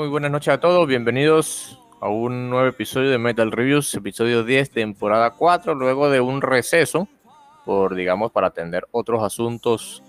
muy 0.00 0.08
buenas 0.08 0.30
noches 0.30 0.54
a 0.54 0.58
todos. 0.58 0.88
Bienvenidos 0.88 1.78
a 2.00 2.08
un 2.08 2.48
nuevo 2.48 2.66
episodio 2.66 3.10
de 3.10 3.18
Metal 3.18 3.52
Reviews, 3.52 3.94
episodio 3.94 4.44
10, 4.44 4.70
temporada 4.70 5.32
4, 5.32 5.74
luego 5.74 6.08
de 6.08 6.22
un 6.22 6.40
receso 6.40 7.06
por, 7.66 7.94
digamos, 7.94 8.32
para 8.32 8.46
atender 8.46 8.86
otros 8.92 9.22
asuntos 9.22 10.02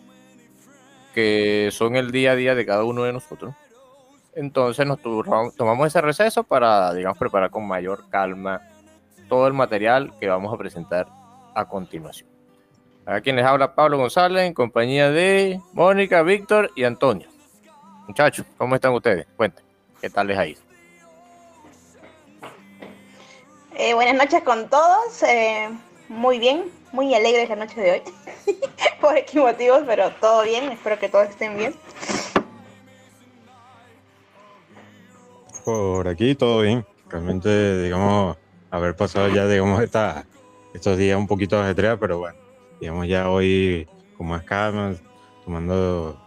que 1.14 1.68
son 1.74 1.98
el 1.98 2.12
día 2.12 2.32
a 2.32 2.36
día 2.36 2.56
de 2.56 2.66
cada 2.66 2.86
uno 2.86 3.04
de 3.04 3.12
nosotros. 3.12 3.54
Entonces 4.34 4.88
nos 4.88 5.02
tomamos 5.58 5.88
ese 5.88 6.00
receso 6.00 6.46
para, 6.46 6.94
digamos, 6.94 7.18
preparar 7.18 7.50
con 7.50 7.68
mayor 7.68 8.06
calma 8.10 8.62
todo 9.28 9.46
el 9.46 9.54
material 9.54 10.14
que 10.22 10.30
vamos 10.30 10.54
a 10.54 10.58
presentar 10.58 11.10
a 11.54 11.68
continuación. 11.68 12.30
A 13.06 13.20
quien 13.20 13.36
les 13.36 13.44
habla 13.44 13.76
Pablo 13.76 13.98
González 13.98 14.44
en 14.44 14.54
compañía 14.54 15.12
de 15.12 15.60
Mónica, 15.74 16.24
Víctor 16.24 16.72
y 16.78 16.86
Antonio. 16.86 17.28
Muchachos, 18.08 18.46
¿cómo 18.58 18.76
están 18.76 18.94
ustedes? 18.94 19.28
Cuenten, 19.36 19.66
¿qué 20.02 20.10
tal 20.10 20.28
les 20.28 20.38
ha 20.38 20.48
ido? 20.48 20.62
Eh, 23.76 23.94
buenas 23.94 24.16
noches 24.16 24.44
con 24.44 24.68
todos. 24.70 25.24
Eh, 25.24 25.70
muy 26.10 26.40
bien, 26.40 26.66
muy 26.92 27.14
alegre 27.14 27.48
la 27.48 27.56
noche 27.56 27.80
de 27.80 27.92
hoy. 27.92 28.02
Por 29.02 29.18
X 29.18 29.36
motivos, 29.36 29.84
pero 29.86 30.12
todo 30.20 30.44
bien. 30.44 30.72
Espero 30.72 31.00
que 31.00 31.08
todos 31.08 31.30
estén 31.30 31.58
bien. 31.58 31.76
Por 35.64 36.08
aquí 36.08 36.36
todo 36.36 36.62
bien. 36.62 36.86
Realmente, 37.08 37.84
digamos, 37.84 38.38
haber 38.72 38.96
pasado 38.96 39.28
ya, 39.30 39.48
digamos, 39.48 39.82
esta, 39.82 40.26
estos 40.74 40.98
días 40.98 41.18
un 41.18 41.28
poquito 41.28 41.60
ajetreados, 41.60 42.00
pero 42.00 42.20
bueno, 42.20 42.38
digamos 42.80 43.08
ya 43.08 43.30
hoy 43.30 43.88
con 44.18 44.28
más 44.28 44.44
calma, 44.44 44.96
tomando 45.44 46.21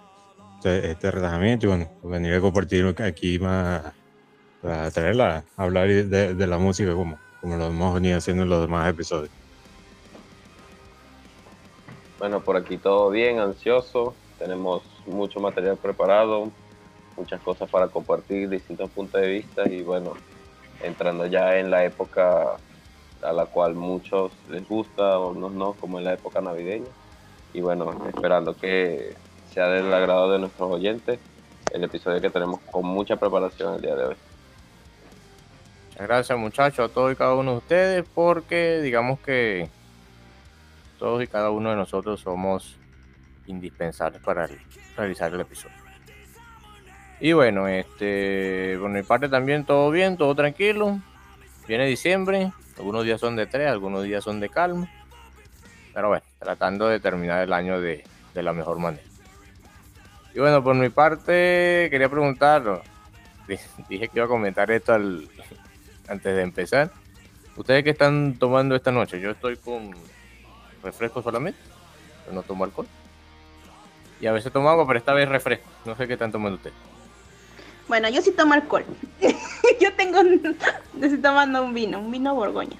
este, 0.64 0.91
este 0.91 1.10
relajamiento 1.10 1.66
y 1.66 1.69
bueno, 1.69 1.88
venir 2.02 2.32
a 2.34 2.41
compartir 2.41 2.94
aquí 3.02 3.38
más, 3.38 3.82
para 4.62 4.91
traerla, 4.91 5.44
hablar 5.58 5.88
de, 5.88 6.34
de, 6.34 6.47
la 6.47 6.56
música 6.56 6.94
como, 6.94 7.19
como 7.42 7.56
lo 7.56 7.66
hemos 7.66 7.94
venido 7.94 8.16
haciendo 8.16 8.44
en 8.44 8.48
los 8.48 8.62
demás 8.62 8.88
episodios. 8.88 9.30
Bueno, 12.19 12.41
por 12.41 12.56
aquí 12.56 12.78
todo 12.78 13.10
bien, 13.10 13.41
ansioso, 13.41 14.14
tenemos 14.38 14.82
mucho 15.06 15.38
material 15.38 15.76
preparado, 15.76 16.50
muchas 17.14 17.42
cosas 17.42 17.69
para 17.69 17.88
compartir, 17.88 18.48
distintos 18.48 18.88
puntos 18.88 19.20
de 19.20 19.28
vista 19.28 19.69
y 19.69 19.82
bueno, 19.82 20.14
entrando 20.82 21.26
ya 21.26 21.58
en 21.58 21.70
la 21.70 21.84
época 21.84 22.56
a 23.22 23.32
la 23.32 23.44
cual 23.44 23.75
muchos 23.75 24.32
les 24.48 24.66
gusta 24.66 25.19
o 25.19 25.34
no, 25.34 25.50
no, 25.50 25.75
como 25.75 25.98
en 25.98 26.04
la 26.04 26.14
época 26.14 26.41
navideña. 26.41 26.88
Y 27.52 27.60
bueno, 27.60 28.02
esperando 28.08 28.56
que 28.56 29.14
sea 29.54 29.69
del 29.69 29.94
agrado 29.94 30.32
de 30.32 30.41
nuestros 30.41 30.69
oyentes 30.69 31.20
el 31.72 31.84
episodio 31.84 32.20
que 32.20 32.28
tenemos 32.28 32.60
con 32.72 32.84
mucha 32.84 33.16
preparación 33.16 33.76
el 33.76 33.82
día 33.82 33.94
de 33.94 34.04
hoy. 34.06 34.16
Muchas 35.91 36.09
gracias 36.09 36.38
muchachos 36.38 36.91
a 36.91 36.92
todos 36.92 37.12
y 37.12 37.16
cada 37.16 37.34
uno 37.34 37.53
de 37.53 37.59
ustedes 37.59 38.04
porque 38.14 38.81
digamos 38.82 39.20
que 39.20 39.69
todos 40.98 41.22
y 41.22 41.28
cada 41.28 41.50
uno 41.50 41.70
de 41.70 41.76
nosotros 41.76 42.20
somos 42.20 42.76
indispensables 43.47 44.20
para 44.22 44.48
realizar 44.97 45.32
el 45.32 45.41
episodio. 45.41 45.76
Y 47.20 47.32
bueno, 47.32 47.69
este, 47.69 48.76
por 48.81 48.91
mi 48.91 49.04
parte 49.04 49.28
también 49.28 49.64
todo 49.64 49.91
bien, 49.93 50.16
todo 50.16 50.34
tranquilo. 50.34 50.98
Viene 51.69 51.87
diciembre, 51.87 52.53
algunos 52.76 53.04
días 53.04 53.20
son 53.20 53.37
de 53.37 53.47
tres, 53.47 53.69
algunos 53.69 54.03
días 54.03 54.25
son 54.25 54.41
de 54.41 54.48
calma. 54.48 54.91
Pero 55.94 56.09
bueno, 56.09 56.25
tratando 56.41 56.88
de 56.88 56.98
terminar 56.98 57.43
el 57.44 57.53
año 57.53 57.81
de, 57.81 58.04
de 58.34 58.43
la 58.43 58.53
mejor 58.53 58.78
manera. 58.81 59.13
Y 60.34 60.41
bueno, 60.41 60.65
por 60.65 60.75
mi 60.75 60.89
parte, 60.89 61.87
quería 61.91 62.09
preguntar, 62.09 62.83
dije 63.89 64.09
que 64.09 64.19
iba 64.19 64.25
a 64.25 64.28
comentar 64.28 64.69
esto 64.72 64.93
al, 64.93 65.28
antes 66.09 66.34
de 66.34 66.43
empezar. 66.43 66.91
¿Ustedes 67.56 67.84
qué 67.84 67.91
están 67.91 68.34
tomando 68.34 68.75
esta 68.75 68.91
noche? 68.91 69.21
Yo 69.21 69.31
estoy 69.31 69.56
con 69.56 69.93
refresco 70.83 71.23
solamente, 71.23 71.61
pero 72.25 72.34
no 72.34 72.43
tomo 72.43 72.65
alcohol. 72.65 72.89
Y 74.21 74.27
a 74.27 74.33
veces 74.33 74.53
tomo 74.53 74.69
agua, 74.69 74.84
pero 74.89 74.99
esta 74.99 75.12
vez 75.12 75.28
refresco. 75.28 75.69
No 75.84 75.94
sé 75.94 76.09
qué 76.09 76.15
están 76.15 76.33
tomando 76.33 76.56
ustedes. 76.56 76.77
Bueno, 77.87 78.09
yo 78.09 78.21
sí 78.21 78.33
tomo 78.33 78.55
alcohol. 78.55 78.84
yo 79.81 79.94
tengo, 79.94 80.19
estoy 81.00 81.19
tomando 81.19 81.62
un 81.62 81.73
vino, 81.75 82.00
un 82.00 82.11
vino 82.11 82.34
borgoña. 82.34 82.77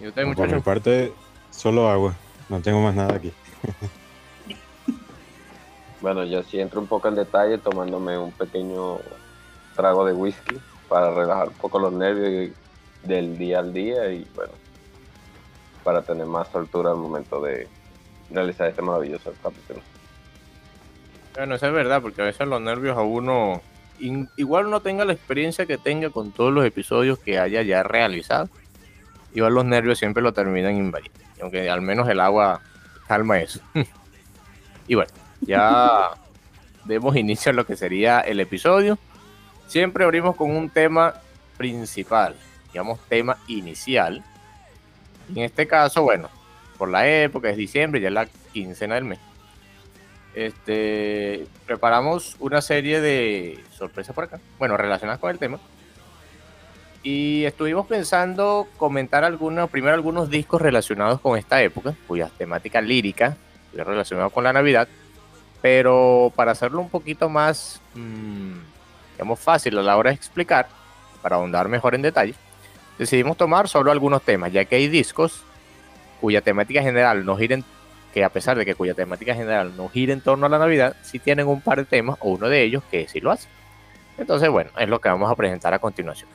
¿Y 0.00 0.06
ustedes, 0.08 0.34
Por 0.34 0.50
mi 0.50 0.60
parte, 0.60 1.12
solo 1.50 1.90
agua. 1.90 2.14
No 2.48 2.60
tengo 2.60 2.80
más 2.80 2.94
nada 2.94 3.16
aquí. 3.16 3.30
Bueno, 6.04 6.22
yo 6.24 6.42
sí 6.42 6.60
entro 6.60 6.82
un 6.82 6.86
poco 6.86 7.08
en 7.08 7.14
detalle 7.14 7.56
tomándome 7.56 8.18
un 8.18 8.30
pequeño 8.30 8.98
trago 9.74 10.04
de 10.04 10.12
whisky 10.12 10.60
para 10.86 11.10
relajar 11.14 11.48
un 11.48 11.54
poco 11.54 11.78
los 11.78 11.94
nervios 11.94 12.52
del 13.04 13.38
día 13.38 13.60
al 13.60 13.72
día 13.72 14.12
y 14.12 14.28
bueno, 14.34 14.52
para 15.82 16.02
tener 16.02 16.26
más 16.26 16.48
soltura 16.48 16.90
al 16.90 16.98
momento 16.98 17.40
de 17.40 17.68
realizar 18.30 18.68
este 18.68 18.82
maravilloso 18.82 19.32
capítulo. 19.42 19.80
Bueno, 21.36 21.54
eso 21.54 21.68
es 21.68 21.72
verdad, 21.72 22.02
porque 22.02 22.20
a 22.20 22.26
veces 22.26 22.46
los 22.48 22.60
nervios 22.60 22.98
a 22.98 23.00
uno, 23.00 23.62
igual 24.36 24.68
no 24.68 24.80
tenga 24.80 25.06
la 25.06 25.14
experiencia 25.14 25.64
que 25.64 25.78
tenga 25.78 26.10
con 26.10 26.32
todos 26.32 26.52
los 26.52 26.66
episodios 26.66 27.18
que 27.18 27.38
haya 27.38 27.62
ya 27.62 27.82
realizado, 27.82 28.50
igual 29.32 29.54
los 29.54 29.64
nervios 29.64 29.98
siempre 29.98 30.22
lo 30.22 30.34
terminan 30.34 30.76
invadiendo, 30.76 31.18
aunque 31.40 31.70
al 31.70 31.80
menos 31.80 32.06
el 32.10 32.20
agua 32.20 32.60
calma 33.08 33.40
eso. 33.40 33.60
y 34.86 34.96
bueno, 34.96 35.23
ya 35.40 36.10
demos 36.84 37.16
inicio 37.16 37.50
a 37.50 37.54
lo 37.54 37.66
que 37.66 37.76
sería 37.76 38.20
el 38.20 38.40
episodio. 38.40 38.98
Siempre 39.66 40.04
abrimos 40.04 40.36
con 40.36 40.50
un 40.50 40.70
tema 40.70 41.14
principal, 41.56 42.34
digamos 42.72 43.00
tema 43.08 43.36
inicial. 43.48 44.22
En 45.30 45.38
este 45.38 45.66
caso, 45.66 46.02
bueno, 46.02 46.28
por 46.76 46.88
la 46.88 47.08
época, 47.08 47.50
es 47.50 47.56
diciembre, 47.56 48.00
ya 48.00 48.08
es 48.08 48.14
la 48.14 48.26
quincena 48.52 48.96
del 48.96 49.04
mes. 49.04 49.18
Este, 50.34 51.46
preparamos 51.64 52.36
una 52.40 52.60
serie 52.60 53.00
de 53.00 53.62
sorpresas 53.72 54.14
por 54.14 54.24
acá, 54.24 54.40
bueno, 54.58 54.76
relacionadas 54.76 55.20
con 55.20 55.30
el 55.30 55.38
tema. 55.38 55.58
Y 57.02 57.44
estuvimos 57.44 57.86
pensando 57.86 58.66
comentar 58.78 59.24
algunos, 59.24 59.70
primero 59.70 59.94
algunos 59.94 60.30
discos 60.30 60.60
relacionados 60.60 61.20
con 61.20 61.38
esta 61.38 61.62
época, 61.62 61.94
cuya 62.08 62.30
temática 62.36 62.80
lírica, 62.80 63.36
relacionada 63.74 64.30
con 64.30 64.44
la 64.44 64.52
Navidad, 64.52 64.88
pero 65.64 66.30
para 66.36 66.52
hacerlo 66.52 66.78
un 66.78 66.90
poquito 66.90 67.30
más, 67.30 67.80
mmm, 67.94 68.52
digamos, 69.12 69.40
fácil 69.40 69.78
a 69.78 69.82
la 69.82 69.96
hora 69.96 70.10
de 70.10 70.16
explicar, 70.16 70.68
para 71.22 71.36
ahondar 71.36 71.68
mejor 71.68 71.94
en 71.94 72.02
detalle, 72.02 72.34
decidimos 72.98 73.38
tomar 73.38 73.66
solo 73.66 73.90
algunos 73.90 74.20
temas, 74.20 74.52
ya 74.52 74.66
que 74.66 74.76
hay 74.76 74.88
discos 74.88 75.42
cuya 76.20 76.42
temática 76.42 76.82
general 76.82 77.24
no 77.24 77.34
gira 77.38 77.60
que 78.12 78.24
a 78.24 78.28
pesar 78.28 78.58
de 78.58 78.66
que 78.66 78.74
cuya 78.74 78.92
temática 78.92 79.34
general 79.34 79.74
no 79.74 79.88
gira 79.88 80.12
en 80.12 80.20
torno 80.20 80.44
a 80.44 80.50
la 80.50 80.58
Navidad, 80.58 80.96
sí 81.02 81.18
tienen 81.18 81.46
un 81.48 81.62
par 81.62 81.78
de 81.78 81.86
temas, 81.86 82.18
o 82.20 82.32
uno 82.32 82.50
de 82.50 82.60
ellos 82.60 82.82
que 82.90 83.08
sí 83.08 83.20
lo 83.20 83.30
hace. 83.30 83.48
Entonces, 84.18 84.50
bueno, 84.50 84.68
es 84.78 84.86
lo 84.90 85.00
que 85.00 85.08
vamos 85.08 85.32
a 85.32 85.34
presentar 85.34 85.72
a 85.72 85.78
continuación. 85.78 86.28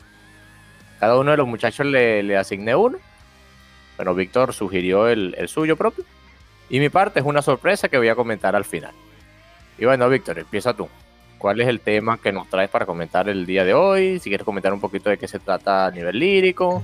cada 0.99 1.19
uno 1.19 1.29
de 1.29 1.37
los 1.37 1.47
muchachos 1.47 1.85
le, 1.85 2.23
le 2.23 2.35
asigné 2.35 2.75
uno. 2.75 2.97
Bueno, 3.95 4.15
Víctor 4.15 4.55
sugirió 4.55 5.07
el 5.07 5.47
suyo 5.49 5.77
propio. 5.77 6.03
Y 6.67 6.79
mi 6.79 6.89
parte 6.89 7.19
es 7.19 7.25
una 7.27 7.43
sorpresa 7.43 7.89
que 7.89 7.99
voy 7.99 8.09
a 8.09 8.15
comentar 8.15 8.55
al 8.55 8.65
final. 8.65 8.95
Y 9.79 9.85
bueno, 9.85 10.09
Víctor, 10.09 10.37
empieza 10.39 10.73
tú. 10.73 10.89
¿Cuál 11.37 11.61
es 11.61 11.67
el 11.69 11.79
tema 11.79 12.17
que 12.17 12.33
nos 12.33 12.49
traes 12.49 12.69
para 12.69 12.85
comentar 12.85 13.29
el 13.29 13.45
día 13.45 13.63
de 13.63 13.73
hoy? 13.73 14.19
Si 14.19 14.29
quieres 14.29 14.43
comentar 14.43 14.73
un 14.73 14.81
poquito 14.81 15.09
de 15.09 15.17
qué 15.17 15.27
se 15.27 15.39
trata 15.39 15.85
a 15.85 15.91
nivel 15.91 16.19
lírico 16.19 16.83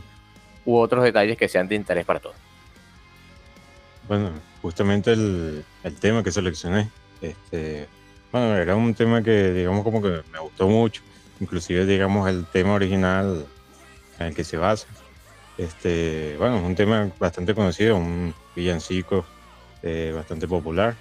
u 0.64 0.78
otros 0.78 1.04
detalles 1.04 1.38
que 1.38 1.50
sean 1.50 1.68
de 1.68 1.76
interés 1.76 2.06
para 2.06 2.22
todos. 2.22 2.38
Bueno, 4.08 4.32
justamente 4.62 5.12
el, 5.12 5.66
tema 6.00 6.24
que 6.24 6.32
seleccioné, 6.32 6.90
este, 7.22 7.88
bueno, 8.32 8.56
era 8.56 8.76
un 8.76 8.94
tema 8.94 9.22
que 9.22 9.52
digamos 9.52 9.84
como 9.84 10.02
que 10.02 10.22
me 10.32 10.40
gustó 10.40 10.70
mucho, 10.70 11.02
inclusive 11.42 11.86
digamos 11.86 12.30
el 12.30 12.46
tema 12.46 12.74
original 12.74 13.46
en 14.20 14.28
el 14.28 14.36
que 14.36 14.46
se 14.46 14.56
basa. 14.56 14.88
Este, 15.58 16.36
bueno, 16.38 16.58
es 16.58 16.64
un 16.64 16.76
tema 16.76 17.10
bastante 17.20 17.54
conocido, 17.54 17.98
un 17.98 18.34
villancico 18.56 19.26
eh, 19.84 20.14
bastante 20.16 20.48
popular. 20.48 20.96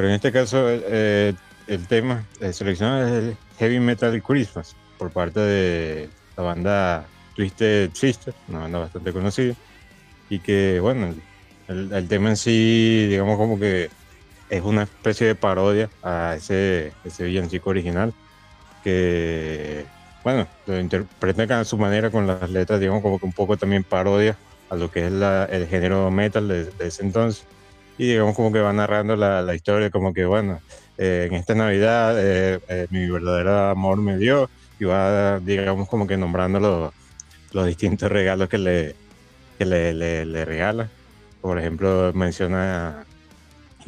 Pero 0.00 0.08
en 0.08 0.14
este 0.14 0.32
caso 0.32 0.64
eh, 0.66 1.34
el 1.66 1.86
tema 1.86 2.24
seleccionado 2.52 3.06
es 3.06 3.12
el 3.22 3.36
Heavy 3.58 3.80
Metal 3.80 4.22
Christmas 4.22 4.74
por 4.96 5.10
parte 5.10 5.40
de 5.40 6.08
la 6.38 6.42
banda 6.42 7.06
Twisted 7.36 7.90
Sister, 7.92 8.32
una 8.48 8.60
banda 8.60 8.78
bastante 8.78 9.12
conocida. 9.12 9.54
Y 10.30 10.38
que, 10.38 10.80
bueno, 10.80 11.14
el, 11.68 12.08
tema 12.08 12.30
en 12.30 12.38
sí, 12.38 13.08
digamos 13.10 13.36
como 13.36 13.60
que 13.60 13.90
es 14.48 14.62
una 14.62 14.84
especie 14.84 15.26
de 15.26 15.34
parodia 15.34 15.90
a 16.02 16.34
ese, 16.34 16.94
ese 17.04 17.24
villancico 17.24 17.68
original 17.68 18.14
que, 18.82 19.84
bueno, 20.24 20.48
lo 20.64 20.80
interpretan 20.80 21.60
a 21.60 21.64
su 21.66 21.76
manera 21.76 22.08
con 22.08 22.26
las 22.26 22.48
letras, 22.48 22.80
digamos 22.80 23.02
como 23.02 23.18
que 23.18 23.26
un 23.26 23.34
poco 23.34 23.58
también 23.58 23.84
parodia 23.84 24.34
a 24.70 24.76
lo 24.76 24.90
que 24.90 25.06
es 25.06 25.12
el 25.12 25.66
género 25.68 26.10
metal 26.10 26.48
de, 26.48 26.72
ese 26.78 27.04
entonces. 27.04 27.44
Y 28.00 28.12
digamos 28.12 28.34
como 28.34 28.50
que 28.50 28.60
va 28.60 28.72
narrando 28.72 29.14
la, 29.14 29.42
la 29.42 29.54
historia 29.54 29.90
como 29.90 30.14
que, 30.14 30.24
bueno, 30.24 30.58
eh, 30.96 31.26
en 31.28 31.34
esta 31.34 31.54
Navidad 31.54 32.14
eh, 32.18 32.58
eh, 32.66 32.86
mi 32.88 33.06
verdadero 33.10 33.68
amor 33.68 33.98
me 33.98 34.16
dio 34.16 34.48
y 34.78 34.86
va, 34.86 35.38
digamos 35.38 35.86
como 35.86 36.06
que 36.06 36.16
nombrando 36.16 36.60
los, 36.60 36.94
los 37.52 37.66
distintos 37.66 38.10
regalos 38.10 38.48
que 38.48 38.56
le, 38.56 38.94
que 39.58 39.66
le, 39.66 39.92
le, 39.92 40.24
le 40.24 40.44
regala. 40.46 40.88
Por 41.42 41.58
ejemplo, 41.58 42.10
menciona 42.14 43.04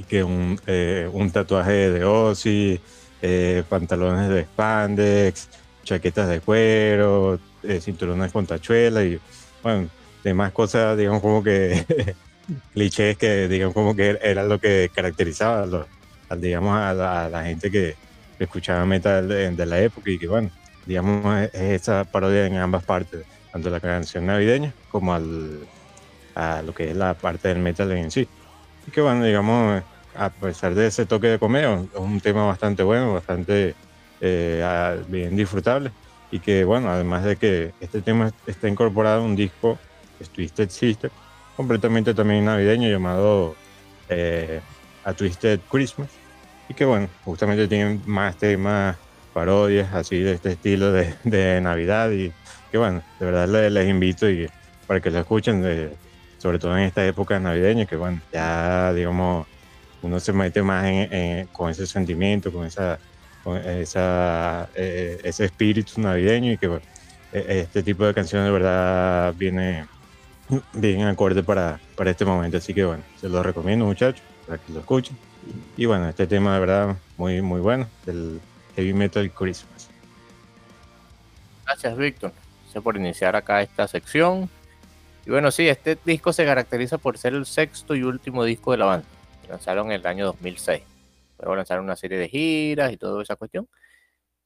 que 0.06 0.22
un, 0.22 0.60
eh, 0.66 1.08
un 1.10 1.30
tatuaje 1.30 1.90
de 1.90 2.04
Ozzy, 2.04 2.78
eh, 3.22 3.64
pantalones 3.66 4.28
de 4.28 4.42
spandex, 4.42 5.48
chaquetas 5.84 6.28
de 6.28 6.40
cuero, 6.40 7.40
eh, 7.62 7.80
cinturones 7.80 8.30
con 8.30 8.44
tachuela 8.44 9.02
y, 9.04 9.18
bueno, 9.62 9.88
demás 10.22 10.52
cosas, 10.52 10.98
digamos, 10.98 11.22
como 11.22 11.42
que 11.42 11.82
clichés 12.72 13.16
que, 13.16 13.48
digamos, 13.48 13.74
como 13.74 13.94
que 13.94 14.18
era 14.22 14.44
lo 14.44 14.58
que 14.58 14.90
caracterizaba 14.94 15.62
a, 15.62 15.86
a 16.32 16.36
digamos, 16.36 16.76
a 16.76 16.92
la, 16.94 17.24
a 17.24 17.28
la, 17.28 17.44
gente 17.44 17.70
que 17.70 17.94
escuchaba 18.38 18.84
metal 18.84 19.28
de, 19.28 19.50
de, 19.50 19.66
la 19.66 19.80
época 19.80 20.10
y 20.10 20.18
que, 20.18 20.28
bueno, 20.28 20.50
digamos, 20.86 21.42
es 21.52 21.82
esa 21.82 22.04
parodia 22.04 22.46
en 22.46 22.56
ambas 22.56 22.84
partes, 22.84 23.24
tanto 23.52 23.70
la 23.70 23.80
canción 23.80 24.26
navideña 24.26 24.72
como 24.90 25.14
al, 25.14 25.60
a 26.34 26.62
lo 26.62 26.74
que 26.74 26.90
es 26.90 26.96
la 26.96 27.14
parte 27.14 27.48
del 27.48 27.58
metal 27.58 27.90
en 27.92 28.10
sí. 28.10 28.28
Y 28.86 28.90
que 28.90 29.00
bueno, 29.00 29.24
digamos, 29.24 29.82
a 30.16 30.30
pesar 30.30 30.74
de 30.74 30.86
ese 30.86 31.06
toque 31.06 31.28
de 31.28 31.38
comedia, 31.38 31.74
es 31.74 32.00
un 32.00 32.20
tema 32.20 32.46
bastante 32.46 32.82
bueno, 32.82 33.14
bastante 33.14 33.74
eh, 34.20 35.02
bien 35.08 35.36
disfrutable. 35.36 35.90
Y 36.30 36.40
que 36.40 36.64
bueno, 36.64 36.90
además 36.90 37.24
de 37.24 37.36
que 37.36 37.72
este 37.80 38.00
tema 38.00 38.32
está 38.46 38.68
incorporado 38.68 39.20
en 39.20 39.26
un 39.26 39.36
disco, 39.36 39.78
Twisted 40.34 40.70
Sister, 40.70 41.10
completamente 41.56 42.14
también 42.14 42.44
navideño 42.44 42.88
llamado 42.88 43.54
eh, 44.08 44.60
A 45.04 45.12
Twisted 45.12 45.60
Christmas. 45.70 46.10
Y 46.68 46.74
que 46.74 46.84
bueno, 46.84 47.08
justamente 47.24 47.68
tienen 47.68 48.02
más 48.06 48.36
temas, 48.36 48.96
parodias 49.32 49.92
así 49.92 50.18
de 50.20 50.32
este 50.32 50.52
estilo 50.52 50.92
de, 50.92 51.14
de 51.24 51.60
Navidad. 51.60 52.10
Y 52.10 52.32
que 52.70 52.78
bueno, 52.78 53.02
de 53.18 53.26
verdad 53.26 53.48
les, 53.48 53.72
les 53.72 53.88
invito 53.88 54.28
y 54.30 54.48
para 54.86 55.00
que 55.00 55.10
lo 55.10 55.18
escuchen. 55.18 55.62
De, 55.62 55.92
sobre 56.42 56.58
todo 56.58 56.76
en 56.76 56.82
esta 56.82 57.06
época 57.06 57.38
navideña, 57.38 57.86
que 57.86 57.94
bueno, 57.94 58.20
ya 58.32 58.92
digamos, 58.92 59.46
uno 60.02 60.18
se 60.18 60.32
mete 60.32 60.60
más 60.60 60.84
en, 60.86 61.12
en, 61.12 61.46
con 61.46 61.70
ese 61.70 61.86
sentimiento, 61.86 62.52
con, 62.52 62.66
esa, 62.66 62.98
esa, 63.64 64.68
eh, 64.74 65.20
ese 65.22 65.44
espíritu 65.44 66.00
navideño 66.00 66.50
y 66.50 66.58
que 66.58 66.66
bueno, 66.66 66.84
este 67.32 67.84
tipo 67.84 68.04
de 68.04 68.12
canciones 68.12 68.46
de 68.48 68.52
verdad 68.52 69.32
viene 69.36 69.86
bien 70.72 71.02
acorde 71.02 71.42
para, 71.42 71.80
para 71.96 72.10
este 72.10 72.24
momento. 72.24 72.56
Así 72.56 72.74
que 72.74 72.84
bueno, 72.84 73.02
se 73.20 73.28
lo 73.28 73.42
recomiendo 73.42 73.84
muchachos, 73.84 74.22
para 74.46 74.58
que 74.58 74.72
lo 74.72 74.80
escuchen. 74.80 75.16
Y 75.76 75.86
bueno, 75.86 76.08
este 76.08 76.26
tema 76.26 76.54
de 76.54 76.60
verdad 76.60 76.96
muy, 77.16 77.42
muy 77.42 77.60
bueno, 77.60 77.88
del 78.06 78.40
Heavy 78.76 78.92
Metal 78.92 79.30
Christmas. 79.30 79.88
Gracias, 81.64 81.96
Víctor. 81.96 82.32
Gracias 82.62 82.84
por 82.84 82.96
iniciar 82.96 83.36
acá 83.36 83.62
esta 83.62 83.86
sección. 83.88 84.48
Y 85.26 85.30
bueno, 85.30 85.50
sí, 85.50 85.68
este 85.68 85.98
disco 86.04 86.32
se 86.32 86.44
caracteriza 86.44 86.98
por 86.98 87.16
ser 87.18 87.34
el 87.34 87.46
sexto 87.46 87.94
y 87.94 88.02
último 88.02 88.44
disco 88.44 88.72
de 88.72 88.78
la 88.78 88.86
banda. 88.86 89.06
Lanzaron 89.48 89.86
en 89.86 90.00
el 90.00 90.06
año 90.06 90.26
2006. 90.26 90.82
Luego 91.38 91.56
lanzaron 91.56 91.84
una 91.84 91.96
serie 91.96 92.18
de 92.18 92.28
giras 92.28 92.92
y 92.92 92.96
toda 92.96 93.22
esa 93.22 93.36
cuestión. 93.36 93.68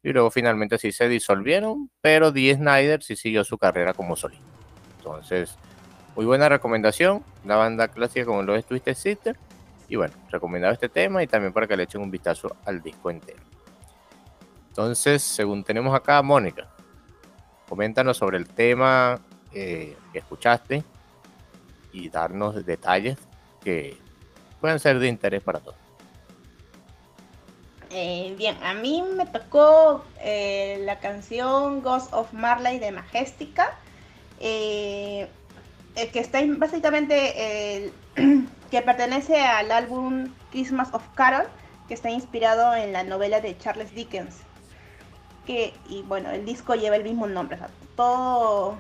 Y 0.02 0.12
luego 0.12 0.30
finalmente 0.30 0.78
sí 0.78 0.92
se 0.92 1.08
disolvieron, 1.08 1.90
pero 2.00 2.30
Dee 2.30 2.54
Snyder 2.54 3.02
sí 3.02 3.16
siguió 3.16 3.44
su 3.44 3.58
carrera 3.58 3.92
como 3.92 4.16
solista. 4.16 4.44
Entonces, 4.98 5.56
muy 6.16 6.24
buena 6.24 6.48
recomendación. 6.48 7.22
Una 7.44 7.56
banda 7.56 7.88
clásica 7.88 8.24
como 8.24 8.42
lo 8.42 8.56
es 8.56 8.64
Twisted 8.64 8.94
Sister. 8.94 9.36
Y 9.88 9.96
bueno, 9.96 10.14
recomendado 10.30 10.72
este 10.72 10.88
tema 10.88 11.22
y 11.22 11.26
también 11.26 11.52
para 11.52 11.66
que 11.66 11.76
le 11.76 11.84
echen 11.84 12.00
un 12.00 12.10
vistazo 12.10 12.56
al 12.64 12.82
disco 12.82 13.10
entero. 13.10 13.38
Entonces, 14.68 15.22
según 15.22 15.62
tenemos 15.62 15.94
acá, 15.94 16.20
Mónica, 16.22 16.68
coméntanos 17.68 18.16
sobre 18.16 18.38
el 18.38 18.48
tema 18.48 19.20
eh, 19.52 19.96
que 20.12 20.18
escuchaste 20.18 20.82
y 21.92 22.08
darnos 22.08 22.64
detalles 22.66 23.16
que 23.62 23.96
pueden 24.60 24.80
ser 24.80 24.98
de 24.98 25.08
interés 25.08 25.42
para 25.42 25.60
todos. 25.60 25.76
Eh, 27.90 28.34
bien, 28.36 28.56
a 28.64 28.74
mí 28.74 29.02
me 29.16 29.26
tocó 29.26 30.04
eh, 30.20 30.78
la 30.80 30.98
canción 30.98 31.82
Ghost 31.82 32.12
of 32.12 32.32
Marley 32.32 32.78
de 32.78 32.90
Majestica, 32.90 33.78
que 36.12 36.20
está 36.20 36.40
básicamente 36.46 37.92
que 38.70 38.82
pertenece 38.82 39.40
al 39.40 39.70
álbum 39.72 40.32
Christmas 40.50 40.92
of 40.92 41.02
Carol, 41.14 41.46
que 41.88 41.94
está 41.94 42.10
inspirado 42.10 42.74
en 42.74 42.92
la 42.92 43.04
novela 43.04 43.40
de 43.40 43.56
Charles 43.58 43.94
Dickens. 43.94 44.36
Que, 45.46 45.72
y 45.88 46.02
bueno, 46.02 46.30
el 46.30 46.44
disco 46.44 46.74
lleva 46.74 46.96
el 46.96 47.04
mismo 47.04 47.26
nombre, 47.26 47.56
o 47.56 47.58
sea, 47.58 47.70
todo 47.94 48.78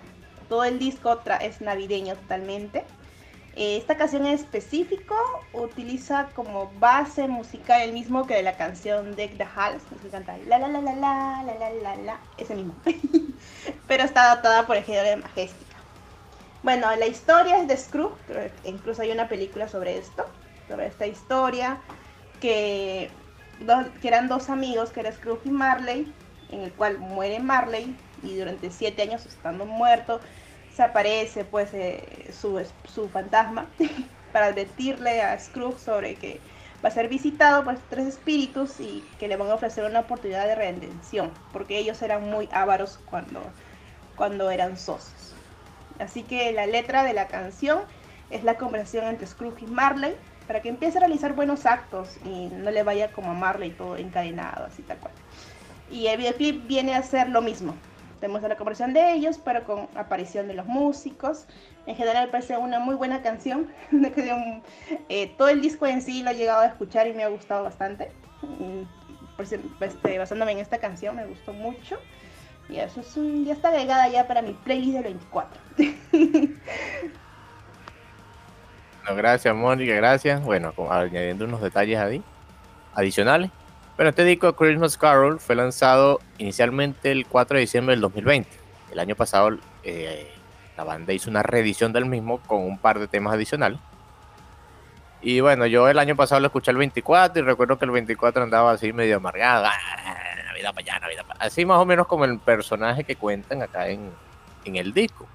todo 0.48 0.64
el 0.64 0.78
disco 0.78 1.20
es 1.40 1.60
navideño 1.60 2.14
totalmente. 2.14 2.84
Eh, 3.56 3.78
esta 3.78 3.96
canción 3.96 4.26
en 4.26 4.34
específico 4.34 5.14
utiliza 5.54 6.28
como 6.34 6.70
base 6.78 7.26
musical 7.26 7.80
el 7.80 7.92
mismo 7.92 8.26
que 8.26 8.34
de 8.34 8.42
la 8.42 8.56
canción 8.56 9.16
Deck 9.16 9.38
the 9.38 9.46
Halls, 9.56 9.82
que 10.02 10.08
canta 10.08 10.36
la 10.46 10.58
la 10.58 10.68
la 10.68 10.80
la 10.82 10.94
la 10.94 11.42
la 11.42 11.54
la 11.54 11.70
la 11.70 11.96
la, 11.96 12.20
ese 12.36 12.54
mismo. 12.54 12.74
Pero 13.88 14.04
está 14.04 14.24
adaptada 14.24 14.66
por 14.66 14.76
el 14.76 14.84
género 14.84 15.08
de 15.08 15.16
Majestica. 15.16 15.65
Bueno, 16.66 16.88
la 16.96 17.06
historia 17.06 17.58
es 17.58 17.68
de 17.68 17.76
Scrooge, 17.76 18.50
incluso 18.64 19.00
hay 19.00 19.12
una 19.12 19.28
película 19.28 19.68
sobre 19.68 19.98
esto, 19.98 20.26
sobre 20.66 20.88
esta 20.88 21.06
historia, 21.06 21.78
que, 22.40 23.08
eran 24.02 24.26
dos 24.26 24.50
amigos, 24.50 24.90
que 24.90 24.98
eran 24.98 25.12
Scrooge 25.12 25.42
y 25.44 25.50
Marley, 25.52 26.12
en 26.50 26.62
el 26.62 26.72
cual 26.72 26.98
muere 26.98 27.38
Marley 27.38 27.96
y 28.24 28.34
durante 28.34 28.72
siete 28.72 29.02
años 29.02 29.24
estando 29.26 29.64
muerto, 29.64 30.18
se 30.74 30.82
aparece 30.82 31.44
pues 31.44 31.72
eh, 31.72 32.32
su, 32.32 32.60
su, 32.92 33.08
fantasma 33.10 33.66
para 34.32 34.46
advertirle 34.46 35.22
a 35.22 35.38
Scrooge 35.38 35.78
sobre 35.78 36.16
que 36.16 36.40
va 36.84 36.88
a 36.88 36.92
ser 36.92 37.06
visitado 37.08 37.62
por 37.62 37.78
tres 37.90 38.08
espíritus 38.08 38.80
y 38.80 39.04
que 39.20 39.28
le 39.28 39.36
van 39.36 39.50
a 39.50 39.54
ofrecer 39.54 39.84
una 39.84 40.00
oportunidad 40.00 40.48
de 40.48 40.56
redención, 40.56 41.30
porque 41.52 41.78
ellos 41.78 42.02
eran 42.02 42.28
muy 42.28 42.48
ávaros 42.50 42.98
cuando, 43.08 43.40
cuando 44.16 44.50
eran 44.50 44.76
socios. 44.76 45.25
Así 45.98 46.22
que 46.22 46.52
la 46.52 46.66
letra 46.66 47.04
de 47.04 47.12
la 47.12 47.28
canción 47.28 47.80
es 48.30 48.44
la 48.44 48.56
conversación 48.56 49.06
entre 49.06 49.26
Scrooge 49.26 49.64
y 49.64 49.66
Marley 49.66 50.14
para 50.46 50.62
que 50.62 50.68
empiece 50.68 50.98
a 50.98 51.00
realizar 51.00 51.34
buenos 51.34 51.66
actos 51.66 52.18
y 52.24 52.46
no 52.46 52.70
le 52.70 52.82
vaya 52.82 53.12
como 53.12 53.30
a 53.30 53.34
Marley 53.34 53.70
todo 53.70 53.96
encadenado, 53.96 54.66
así 54.66 54.82
tal 54.82 54.98
cual. 54.98 55.14
Y 55.90 56.06
el 56.06 56.18
videoclip 56.18 56.66
viene 56.66 56.94
a 56.94 57.02
ser 57.02 57.28
lo 57.28 57.42
mismo, 57.42 57.74
tenemos 58.20 58.42
la 58.42 58.56
conversión 58.56 58.94
de 58.94 59.12
ellos, 59.12 59.38
pero 59.44 59.64
con 59.64 59.88
aparición 59.94 60.48
de 60.48 60.54
los 60.54 60.66
músicos. 60.66 61.46
En 61.86 61.96
general 61.96 62.30
parece 62.30 62.56
una 62.56 62.78
muy 62.78 62.94
buena 62.94 63.22
canción. 63.22 63.68
eh, 65.08 65.34
todo 65.36 65.48
el 65.48 65.60
disco 65.60 65.86
en 65.86 66.00
sí 66.00 66.22
lo 66.22 66.30
he 66.30 66.34
llegado 66.34 66.62
a 66.62 66.66
escuchar 66.66 67.06
y 67.06 67.12
me 67.12 67.24
ha 67.24 67.28
gustado 67.28 67.64
bastante. 67.64 68.10
Pues, 69.36 69.52
este, 69.52 70.18
basándome 70.18 70.52
en 70.52 70.58
esta 70.58 70.78
canción 70.78 71.16
me 71.16 71.26
gustó 71.26 71.52
mucho. 71.52 71.98
Y 72.68 72.78
eso 72.78 73.00
es 73.00 73.16
un, 73.16 73.44
ya 73.44 73.52
está 73.52 73.68
agregada 73.68 74.08
ya 74.08 74.26
para 74.26 74.42
mi 74.42 74.52
playlist 74.52 74.94
del 74.94 75.04
24. 75.04 75.60
No, 79.08 79.14
gracias, 79.14 79.54
Mónica, 79.54 79.94
gracias. 79.94 80.42
Bueno, 80.42 80.74
añadiendo 80.90 81.44
unos 81.44 81.62
detalles 81.62 81.98
ahí, 81.98 82.22
adicionales. 82.94 83.50
Bueno, 83.96 84.10
este 84.10 84.24
disco 84.24 84.54
Christmas 84.54 84.98
Carol 84.98 85.38
fue 85.38 85.54
lanzado 85.54 86.20
inicialmente 86.38 87.12
el 87.12 87.26
4 87.26 87.54
de 87.54 87.60
diciembre 87.60 87.94
del 87.94 88.00
2020. 88.02 88.50
El 88.92 88.98
año 88.98 89.14
pasado 89.14 89.56
eh, 89.84 90.30
la 90.76 90.84
banda 90.84 91.12
hizo 91.12 91.30
una 91.30 91.42
reedición 91.42 91.92
del 91.92 92.04
mismo 92.04 92.38
con 92.46 92.62
un 92.62 92.78
par 92.78 92.98
de 92.98 93.08
temas 93.08 93.34
adicionales. 93.34 93.78
Y 95.22 95.40
bueno, 95.40 95.66
yo 95.66 95.88
el 95.88 95.98
año 95.98 96.14
pasado 96.14 96.40
lo 96.40 96.48
escuché 96.48 96.72
el 96.72 96.76
24 96.76 97.42
y 97.42 97.46
recuerdo 97.46 97.78
que 97.78 97.84
el 97.84 97.90
24 97.90 98.42
andaba 98.42 98.72
así 98.72 98.92
medio 98.92 99.16
amargado. 99.16 99.68
Así 101.38 101.64
más 101.64 101.78
o 101.78 101.84
menos 101.84 102.06
como 102.06 102.24
el 102.24 102.38
personaje 102.38 103.04
que 103.04 103.16
cuentan 103.16 103.62
acá 103.62 103.88
en, 103.88 104.10
en 104.64 104.76
el 104.76 104.92
disco. 104.92 105.26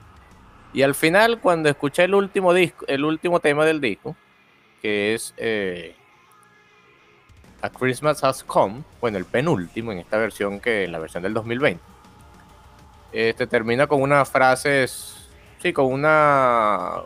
Y 0.73 0.83
al 0.83 0.95
final, 0.95 1.39
cuando 1.39 1.69
escuché 1.69 2.03
el 2.05 2.15
último 2.15 2.53
disco, 2.53 2.85
el 2.87 3.03
último 3.03 3.39
tema 3.39 3.65
del 3.65 3.81
disco, 3.81 4.15
que 4.81 5.13
es 5.13 5.33
eh, 5.37 5.95
A 7.61 7.69
Christmas 7.69 8.23
Has 8.23 8.43
Come, 8.43 8.83
bueno, 9.01 9.17
el 9.17 9.25
penúltimo 9.25 9.91
en 9.91 9.99
esta 9.99 10.17
versión 10.17 10.59
que 10.59 10.85
en 10.85 10.91
la 10.91 10.99
versión 10.99 11.23
del 11.23 11.33
2020, 11.33 11.81
este 13.11 13.47
termina 13.47 13.87
con 13.87 14.01
unas 14.01 14.29
frases, 14.29 15.29
sí, 15.59 15.73
con 15.73 15.87
una, 15.87 17.01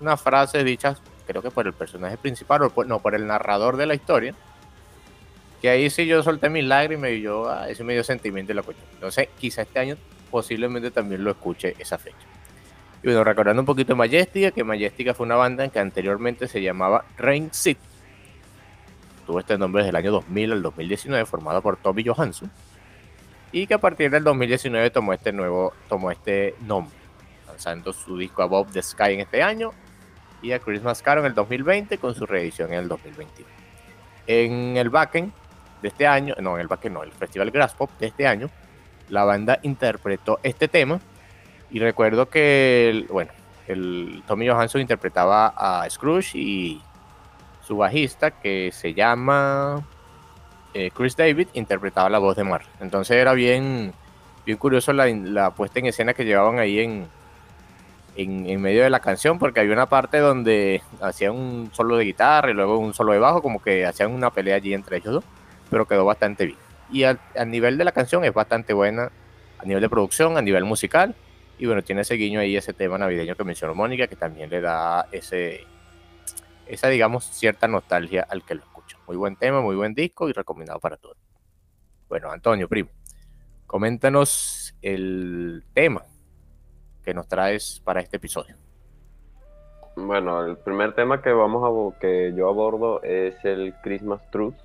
unas 0.00 0.20
frases 0.20 0.64
dichas, 0.64 1.02
creo 1.26 1.42
que 1.42 1.50
por 1.50 1.66
el 1.66 1.74
personaje 1.74 2.16
principal, 2.16 2.62
o 2.62 2.70
por, 2.70 2.86
no, 2.86 3.00
por 3.00 3.14
el 3.14 3.26
narrador 3.26 3.76
de 3.76 3.84
la 3.86 3.94
historia, 3.94 4.34
que 5.64 5.70
ahí 5.70 5.88
sí 5.88 6.04
yo 6.04 6.22
solté 6.22 6.50
mis 6.50 6.62
lágrimas 6.62 7.08
y 7.12 7.22
yo, 7.22 7.48
ah, 7.48 7.70
ese 7.70 7.84
medio 7.84 8.04
sentimiento 8.04 8.48
de 8.48 8.56
la 8.56 8.62
cuestión. 8.62 8.86
Entonces, 8.92 9.30
quizá 9.38 9.62
este 9.62 9.78
año 9.78 9.96
posiblemente 10.30 10.90
también 10.90 11.24
lo 11.24 11.30
escuche 11.30 11.74
esa 11.78 11.96
fecha. 11.96 12.18
Y 13.02 13.06
bueno, 13.06 13.24
recordando 13.24 13.62
un 13.62 13.64
poquito 13.64 13.96
Majestica, 13.96 14.50
que 14.50 14.62
Majestica 14.62 15.14
fue 15.14 15.24
una 15.24 15.36
banda 15.36 15.66
que 15.68 15.78
anteriormente 15.78 16.48
se 16.48 16.60
llamaba 16.60 17.06
Rain 17.16 17.48
City. 17.50 17.80
Tuvo 19.24 19.40
este 19.40 19.56
nombre 19.56 19.84
desde 19.84 19.88
el 19.88 19.96
año 19.96 20.12
2000 20.12 20.52
al 20.52 20.60
2019, 20.60 21.24
formado 21.24 21.62
por 21.62 21.78
Tommy 21.78 22.04
Johansson. 22.04 22.50
Y 23.50 23.66
que 23.66 23.72
a 23.72 23.78
partir 23.78 24.10
del 24.10 24.22
2019 24.22 24.90
tomó 24.90 25.14
este 25.14 25.32
nuevo, 25.32 25.72
tomó 25.88 26.10
este 26.10 26.56
nombre, 26.66 26.94
lanzando 27.46 27.94
su 27.94 28.18
disco 28.18 28.42
Above 28.42 28.70
the 28.70 28.82
Sky 28.82 29.14
en 29.14 29.20
este 29.20 29.42
año 29.42 29.70
y 30.42 30.52
a 30.52 30.58
Christmas 30.58 31.00
Carol 31.00 31.24
en 31.24 31.30
el 31.30 31.34
2020 31.34 31.96
con 31.96 32.14
su 32.14 32.26
reedición 32.26 32.70
en 32.70 32.80
el 32.80 32.88
2021. 32.88 33.48
En 34.26 34.76
el 34.76 34.90
backend 34.90 35.32
de 35.84 35.88
este 35.88 36.06
año, 36.06 36.34
no, 36.40 36.58
en 36.58 36.62
el 36.62 36.92
no, 36.92 37.02
el 37.02 37.12
Festival 37.12 37.50
Grass 37.50 37.74
Pop 37.74 37.90
de 38.00 38.06
este 38.06 38.26
año, 38.26 38.48
la 39.10 39.24
banda 39.24 39.58
interpretó 39.64 40.40
este 40.42 40.66
tema 40.66 40.98
y 41.70 41.78
recuerdo 41.78 42.30
que, 42.30 43.04
bueno, 43.10 43.30
el 43.68 44.22
Tommy 44.26 44.48
Johansson 44.48 44.80
interpretaba 44.80 45.48
a 45.48 45.88
Scrooge 45.90 46.38
y 46.38 46.80
su 47.60 47.76
bajista, 47.76 48.30
que 48.30 48.70
se 48.72 48.94
llama 48.94 49.86
eh, 50.72 50.90
Chris 50.90 51.18
David, 51.18 51.48
interpretaba 51.52 52.08
la 52.08 52.18
voz 52.18 52.34
de 52.34 52.44
Mar. 52.44 52.62
Entonces 52.80 53.18
era 53.18 53.34
bien, 53.34 53.92
bien 54.46 54.56
curioso 54.56 54.94
la, 54.94 55.50
puesta 55.50 55.80
en 55.80 55.86
escena 55.86 56.14
que 56.14 56.24
llevaban 56.24 56.60
ahí 56.60 56.78
en, 56.80 57.08
en, 58.16 58.62
medio 58.62 58.84
de 58.84 58.88
la 58.88 59.00
canción, 59.00 59.38
porque 59.38 59.60
había 59.60 59.74
una 59.74 59.90
parte 59.90 60.16
donde 60.16 60.80
hacían 61.02 61.32
un 61.32 61.70
solo 61.74 61.98
de 61.98 62.06
guitarra 62.06 62.50
y 62.50 62.54
luego 62.54 62.78
un 62.78 62.94
solo 62.94 63.12
de 63.12 63.18
bajo, 63.18 63.42
como 63.42 63.60
que 63.60 63.84
hacían 63.84 64.12
una 64.12 64.30
pelea 64.30 64.56
allí 64.56 64.72
entre 64.72 64.96
ellos 64.96 65.12
dos, 65.12 65.24
pero 65.74 65.88
quedó 65.88 66.04
bastante 66.04 66.46
bien. 66.46 66.58
Y 66.92 67.02
a 67.02 67.18
nivel 67.44 67.76
de 67.78 67.84
la 67.84 67.90
canción 67.90 68.24
es 68.24 68.32
bastante 68.32 68.72
buena, 68.74 69.10
a 69.58 69.64
nivel 69.64 69.82
de 69.82 69.88
producción, 69.88 70.36
a 70.36 70.42
nivel 70.42 70.64
musical 70.64 71.16
y 71.58 71.66
bueno, 71.66 71.82
tiene 71.82 72.02
ese 72.02 72.14
guiño 72.14 72.38
ahí, 72.40 72.56
ese 72.56 72.72
tema 72.72 72.98
navideño 72.98 73.36
que 73.36 73.44
mencionó 73.44 73.74
Mónica, 73.74 74.06
que 74.06 74.16
también 74.16 74.50
le 74.50 74.60
da 74.60 75.06
ese, 75.12 75.64
esa, 76.66 76.88
digamos, 76.88 77.24
cierta 77.24 77.68
nostalgia 77.68 78.26
al 78.28 78.44
que 78.44 78.56
lo 78.56 78.62
escucha. 78.62 78.98
Muy 79.06 79.16
buen 79.16 79.36
tema, 79.36 79.60
muy 79.60 79.76
buen 79.76 79.94
disco 79.94 80.28
y 80.28 80.32
recomendado 80.32 80.80
para 80.80 80.96
todos. 80.96 81.16
Bueno, 82.08 82.30
Antonio, 82.30 82.68
primo, 82.68 82.90
coméntanos 83.66 84.76
el 84.80 85.64
tema 85.74 86.04
que 87.04 87.14
nos 87.14 87.28
traes 87.28 87.80
para 87.84 88.00
este 88.00 88.16
episodio. 88.16 88.56
Bueno, 89.96 90.44
el 90.44 90.56
primer 90.56 90.94
tema 90.94 91.22
que 91.22 91.32
vamos 91.32 91.94
a 91.94 91.98
que 92.00 92.32
yo 92.36 92.48
abordo 92.48 93.00
es 93.04 93.36
el 93.44 93.74
Christmas 93.82 94.28
Truth. 94.32 94.56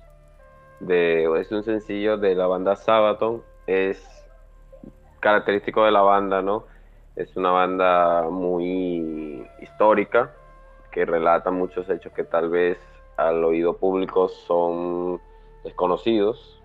De, 0.80 1.24
es 1.40 1.52
un 1.52 1.62
sencillo 1.62 2.16
de 2.16 2.34
la 2.34 2.46
banda 2.46 2.76
Sabaton. 2.76 3.42
Es 3.66 4.02
característico 5.20 5.84
de 5.84 5.92
la 5.92 6.00
banda, 6.02 6.42
¿no? 6.42 6.64
Es 7.16 7.36
una 7.36 7.50
banda 7.50 8.28
muy 8.30 9.46
histórica 9.60 10.32
que 10.90 11.04
relata 11.04 11.50
muchos 11.50 11.88
hechos 11.88 12.12
que 12.12 12.24
tal 12.24 12.48
vez 12.48 12.78
al 13.16 13.44
oído 13.44 13.76
público 13.76 14.28
son 14.28 15.20
desconocidos. 15.64 16.62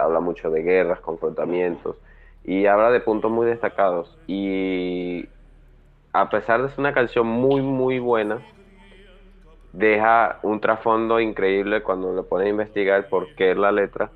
habla 0.00 0.20
mucho 0.20 0.50
de 0.50 0.62
guerras, 0.62 1.00
confrontamientos 1.00 1.96
y 2.44 2.66
habla 2.66 2.90
de 2.90 3.00
puntos 3.00 3.30
muy 3.30 3.46
destacados. 3.46 4.16
Y 4.26 5.26
a 6.12 6.28
pesar 6.28 6.62
de 6.62 6.68
ser 6.68 6.80
una 6.80 6.92
canción 6.92 7.26
muy, 7.26 7.62
muy 7.62 7.98
buena, 7.98 8.42
deja 9.74 10.38
un 10.42 10.60
trasfondo 10.60 11.18
increíble 11.18 11.82
cuando 11.82 12.14
le 12.14 12.22
pones 12.22 12.46
a 12.46 12.50
investigar 12.50 13.08
por 13.08 13.34
qué 13.34 13.50
es 13.50 13.56
la 13.56 13.72
letra. 13.72 14.10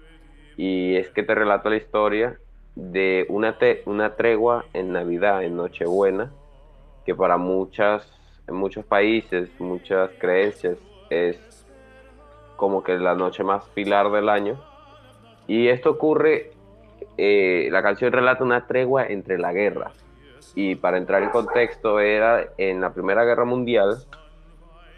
Y 0.57 0.97
es 0.97 1.11
que 1.11 1.23
te 1.23 1.35
relata 1.35 1.69
la 1.69 1.77
historia 1.77 2.38
de 2.75 3.27
una, 3.29 3.57
una 3.87 4.15
tregua 4.15 4.65
en 4.73 4.93
Navidad, 4.93 5.43
en 5.43 5.57
Nochebuena, 5.57 6.31
que 7.05 7.15
para 7.15 7.37
muchas, 7.38 8.09
muchos 8.49 8.85
países, 8.85 9.50
muchas 9.59 10.11
creencias, 10.19 10.79
es 11.11 11.67
como 12.57 12.83
que 12.83 12.97
la 12.99 13.15
noche 13.15 13.43
más 13.43 13.65
pilar 13.71 14.11
del 14.11 14.29
año. 14.29 14.61
Y 15.49 15.69
esto 15.69 15.91
ocurre, 15.91 16.53
eh, 17.17 17.69
la 17.73 17.83
canción 17.83 18.12
relata 18.12 18.45
una 18.45 18.67
tregua 18.67 19.07
entre 19.07 19.38
la 19.38 19.53
guerra. 19.53 19.91
Y 20.55 20.77
para 20.77 20.99
entrar 20.99 21.23
en 21.23 21.31
contexto, 21.31 21.99
era 22.00 22.49
en 22.59 22.81
la 22.81 22.93
Primera 22.93 23.25
Guerra 23.25 23.45
Mundial 23.45 23.99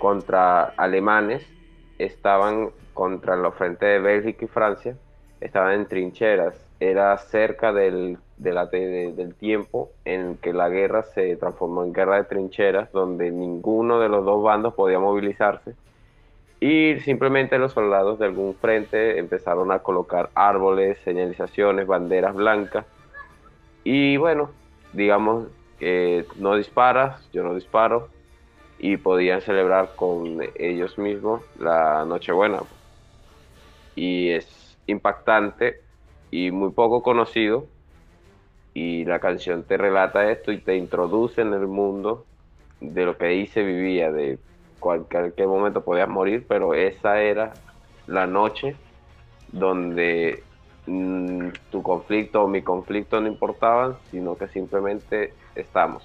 contra 0.01 0.65
alemanes, 0.77 1.47
estaban 1.99 2.71
contra 2.93 3.37
los 3.37 3.55
frentes 3.55 3.89
de 3.89 4.01
Bélgica 4.01 4.45
y 4.45 4.49
Francia, 4.49 4.97
estaban 5.41 5.75
en 5.75 5.87
trincheras 5.87 6.67
era 6.81 7.17
cerca 7.19 7.75
del, 7.75 8.17
del 8.39 9.35
tiempo 9.35 9.91
en 10.07 10.39
que 10.39 10.55
la 10.55 10.71
guerra 10.71 11.03
se 11.03 11.37
transformó 11.37 11.85
en 11.85 11.93
guerra 11.93 12.17
de 12.17 12.25
trincheras, 12.25 12.91
donde 12.91 13.31
ninguno 13.31 14.01
de 14.01 14.09
los 14.09 14.25
dos 14.25 14.43
bandos 14.43 14.75
podía 14.75 14.99
movilizarse. 14.99 15.75
Y 16.59 16.99
simplemente 17.01 17.59
los 17.59 17.73
soldados 17.73 18.19
de 18.19 18.27
algún 18.27 18.55
frente 18.55 19.19
empezaron 19.19 19.71
a 19.73 19.81
colocar 19.81 20.31
árboles, 20.35 20.99
señalizaciones, 21.05 21.87
banderas 21.87 22.35
blancas. 22.35 22.87
Y 23.85 24.17
bueno, 24.17 24.51
digamos, 24.95 25.49
que 25.79 26.27
no 26.37 26.57
disparas, 26.57 27.31
yo 27.33 27.43
no 27.43 27.55
disparo. 27.55 28.09
Y 28.81 28.97
podían 28.97 29.43
celebrar 29.43 29.93
con 29.95 30.39
ellos 30.57 30.99
mismos 30.99 31.43
la 31.59 32.05
Nochebuena. 32.07 32.63
Y 33.95 34.31
es 34.31 34.79
impactante 34.87 35.81
y 36.31 36.51
muy 36.51 36.71
poco 36.73 37.03
conocido. 37.03 37.67
Y 38.73 39.05
la 39.05 39.19
canción 39.19 39.65
te 39.65 39.77
relata 39.77 40.31
esto 40.31 40.53
y 40.53 40.59
te 40.59 40.77
introduce 40.77 41.43
en 41.43 41.53
el 41.53 41.67
mundo 41.67 42.25
de 42.81 43.05
lo 43.05 43.17
que 43.17 43.27
ahí 43.27 43.47
se 43.47 43.63
vivía, 43.63 44.11
de 44.11 44.39
cualquier, 44.79 45.47
momento 45.47 45.85
podías 45.85 46.09
morir, 46.09 46.47
pero 46.49 46.75
esa 46.75 47.21
era 47.21 47.53
la 48.07 48.27
noche 48.27 48.75
donde 49.53 50.43
mm, 50.87 51.49
tu 51.71 51.83
conflicto 51.83 52.43
o 52.43 52.49
mi 52.49 52.63
conflicto 52.63 53.21
no 53.21 53.29
importaban, 53.29 53.97
sino 54.11 54.37
que 54.37 54.49
simplemente 54.49 55.35
estamos. 55.55 56.03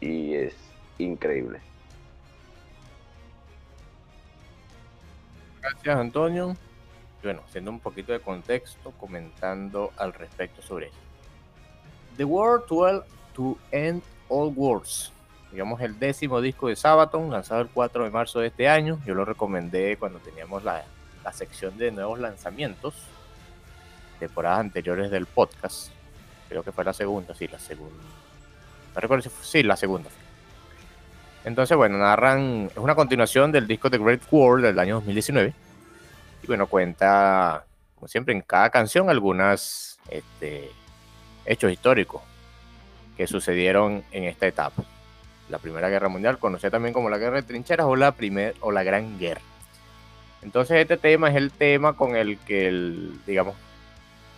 Y 0.00 0.34
es 0.34 0.54
increíble. 0.98 1.67
Gracias, 5.72 5.96
Antonio 5.96 6.56
bueno, 7.22 7.42
haciendo 7.46 7.70
un 7.70 7.80
poquito 7.80 8.12
de 8.12 8.20
contexto, 8.20 8.92
comentando 8.92 9.92
al 9.96 10.12
respecto 10.12 10.62
sobre 10.62 10.86
ello. 10.86 10.96
The 12.16 12.24
World 12.24 12.66
12 12.68 13.06
to 13.34 13.56
End 13.70 14.02
All 14.28 14.52
Wars, 14.54 15.12
digamos 15.50 15.80
el 15.80 15.98
décimo 15.98 16.40
disco 16.40 16.68
de 16.68 16.76
Sabaton, 16.76 17.30
lanzado 17.30 17.60
el 17.60 17.68
4 17.68 18.04
de 18.04 18.10
marzo 18.10 18.40
de 18.40 18.48
este 18.48 18.68
año. 18.68 19.00
Yo 19.04 19.14
lo 19.14 19.24
recomendé 19.24 19.96
cuando 19.96 20.18
teníamos 20.18 20.64
la, 20.64 20.84
la 21.24 21.32
sección 21.32 21.76
de 21.78 21.90
nuevos 21.90 22.18
lanzamientos, 22.18 22.94
temporadas 24.18 24.60
anteriores 24.60 25.10
del 25.10 25.26
podcast. 25.26 25.90
Creo 26.48 26.62
que 26.62 26.72
fue 26.72 26.84
la 26.84 26.92
segunda, 26.92 27.34
sí, 27.34 27.46
la 27.48 27.58
segunda. 27.58 28.02
No 28.94 29.00
recuerdo 29.00 29.22
si 29.22 29.28
fue, 29.28 29.44
sí, 29.44 29.62
la 29.62 29.76
segunda. 29.76 30.10
Entonces, 31.44 31.76
bueno, 31.76 31.98
narran, 31.98 32.70
es 32.70 32.78
una 32.78 32.94
continuación 32.94 33.52
del 33.52 33.66
disco 33.66 33.90
The 33.90 33.98
Great 33.98 34.22
War 34.30 34.60
del 34.60 34.78
año 34.78 34.96
2019 34.96 35.54
y 36.42 36.46
bueno, 36.46 36.66
cuenta, 36.66 37.64
como 37.94 38.08
siempre, 38.08 38.34
en 38.34 38.42
cada 38.42 38.70
canción 38.70 39.10
algunas 39.10 39.98
este, 40.10 40.70
hechos 41.44 41.72
históricos 41.72 42.22
que 43.16 43.26
sucedieron 43.26 44.04
en 44.12 44.24
esta 44.24 44.46
etapa. 44.46 44.84
La 45.48 45.58
Primera 45.58 45.88
Guerra 45.88 46.08
Mundial, 46.08 46.38
conocida 46.38 46.70
también 46.70 46.92
como 46.92 47.10
la 47.10 47.18
Guerra 47.18 47.36
de 47.36 47.42
Trincheras 47.42 47.86
o 47.86 47.96
la, 47.96 48.12
primer, 48.12 48.54
o 48.60 48.70
la 48.70 48.82
Gran 48.82 49.18
Guerra. 49.18 49.40
Entonces 50.42 50.78
este 50.78 50.96
tema 50.96 51.30
es 51.30 51.36
el 51.36 51.50
tema 51.50 51.94
con 51.94 52.14
el 52.14 52.38
que, 52.38 52.68
el, 52.68 53.20
digamos, 53.26 53.56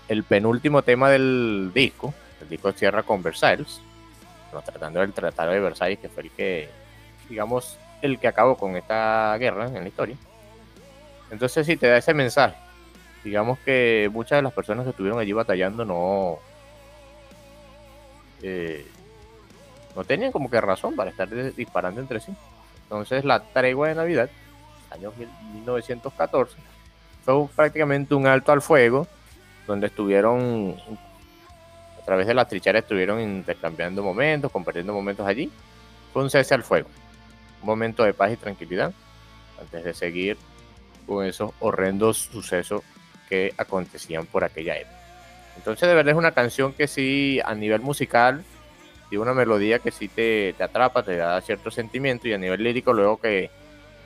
el 0.08 0.24
penúltimo 0.24 0.82
tema 0.82 1.10
del 1.10 1.72
disco, 1.74 2.14
el 2.40 2.48
disco 2.48 2.72
cierra 2.72 3.02
con 3.02 3.22
Versailles, 3.22 3.80
tratando 4.64 5.00
del 5.00 5.12
Tratado 5.12 5.52
de 5.52 5.60
Versailles, 5.60 5.98
que 5.98 6.08
fue 6.08 6.24
el 6.24 6.30
que, 6.30 6.70
digamos, 7.30 7.78
el 8.02 8.18
que 8.18 8.28
acabó 8.28 8.56
con 8.56 8.76
esta 8.76 9.34
guerra 9.38 9.66
en 9.68 9.82
la 9.82 9.88
historia. 9.88 10.16
Entonces 11.30 11.64
sí 11.66 11.76
te 11.76 11.86
da 11.86 11.96
ese 11.96 12.12
mensaje. 12.12 12.56
Digamos 13.24 13.58
que 13.60 14.10
muchas 14.12 14.38
de 14.38 14.42
las 14.42 14.52
personas 14.52 14.84
que 14.84 14.90
estuvieron 14.90 15.18
allí 15.18 15.32
batallando 15.32 15.84
no, 15.84 16.38
eh, 18.42 18.86
no 19.94 20.04
tenían 20.04 20.32
como 20.32 20.50
que 20.50 20.60
razón 20.60 20.96
para 20.96 21.10
estar 21.10 21.28
disparando 21.54 22.00
entre 22.00 22.20
sí. 22.20 22.34
Entonces 22.82 23.24
la 23.24 23.40
tregua 23.40 23.88
de 23.88 23.94
Navidad, 23.94 24.28
año 24.90 25.12
1914, 25.54 26.56
fue 27.24 27.46
prácticamente 27.54 28.14
un 28.14 28.26
alto 28.26 28.50
al 28.50 28.62
fuego, 28.62 29.06
donde 29.66 29.86
estuvieron, 29.86 30.76
a 32.00 32.04
través 32.04 32.26
de 32.26 32.34
las 32.34 32.48
trincheras 32.48 32.82
estuvieron 32.82 33.20
intercambiando 33.20 34.02
momentos, 34.02 34.50
compartiendo 34.50 34.92
momentos 34.92 35.26
allí. 35.26 35.50
Fue 36.12 36.22
un 36.22 36.30
cese 36.30 36.54
al 36.54 36.64
fuego, 36.64 36.88
momento 37.62 38.04
de 38.04 38.14
paz 38.14 38.32
y 38.32 38.36
tranquilidad, 38.36 38.92
antes 39.60 39.84
de 39.84 39.94
seguir 39.94 40.36
con 41.06 41.24
esos 41.24 41.52
horrendos 41.60 42.18
sucesos 42.18 42.82
que 43.28 43.52
acontecían 43.56 44.26
por 44.26 44.44
aquella 44.44 44.76
época. 44.76 44.96
Entonces 45.56 45.88
de 45.88 45.94
verdad 45.94 46.12
es 46.12 46.18
una 46.18 46.32
canción 46.32 46.72
que 46.72 46.86
sí 46.86 47.40
a 47.44 47.54
nivel 47.54 47.80
musical 47.80 48.44
tiene 49.08 49.22
una 49.22 49.34
melodía 49.34 49.80
que 49.80 49.90
sí 49.90 50.08
te, 50.08 50.54
te, 50.56 50.62
atrapa, 50.62 51.02
te 51.02 51.16
da 51.16 51.40
cierto 51.40 51.70
sentimiento 51.72 52.28
y 52.28 52.32
a 52.32 52.38
nivel 52.38 52.62
lírico 52.62 52.92
luego 52.92 53.20
que 53.20 53.50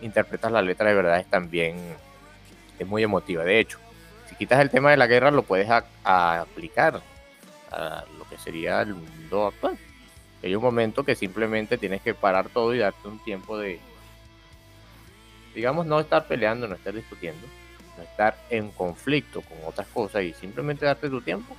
interpretas 0.00 0.50
la 0.50 0.62
letra 0.62 0.88
de 0.88 0.94
verdad 0.94 1.20
es 1.20 1.26
también 1.26 1.76
es 2.78 2.86
muy 2.86 3.02
emotiva. 3.02 3.44
De 3.44 3.60
hecho, 3.60 3.78
si 4.28 4.34
quitas 4.34 4.60
el 4.60 4.70
tema 4.70 4.90
de 4.90 4.96
la 4.96 5.06
guerra 5.06 5.30
lo 5.30 5.42
puedes 5.42 5.68
aplicar 6.02 7.02
a 7.70 8.04
lo 8.18 8.28
que 8.28 8.38
sería 8.38 8.80
el 8.80 8.94
mundo 8.94 9.48
actual. 9.48 9.78
Hay 10.44 10.54
un 10.54 10.62
momento 10.62 11.04
que 11.04 11.14
simplemente 11.14 11.78
tienes 11.78 12.02
que 12.02 12.12
parar 12.12 12.50
todo 12.50 12.74
y 12.74 12.78
darte 12.78 13.08
un 13.08 13.18
tiempo 13.24 13.56
de, 13.56 13.80
digamos, 15.54 15.86
no 15.86 15.98
estar 15.98 16.28
peleando, 16.28 16.68
no 16.68 16.74
estar 16.74 16.92
discutiendo, 16.92 17.46
no 17.96 18.02
estar 18.02 18.36
en 18.50 18.70
conflicto 18.70 19.40
con 19.40 19.56
otras 19.64 19.86
cosas 19.88 20.22
y 20.22 20.34
simplemente 20.34 20.84
darte 20.84 21.08
tu 21.08 21.22
tiempo 21.22 21.56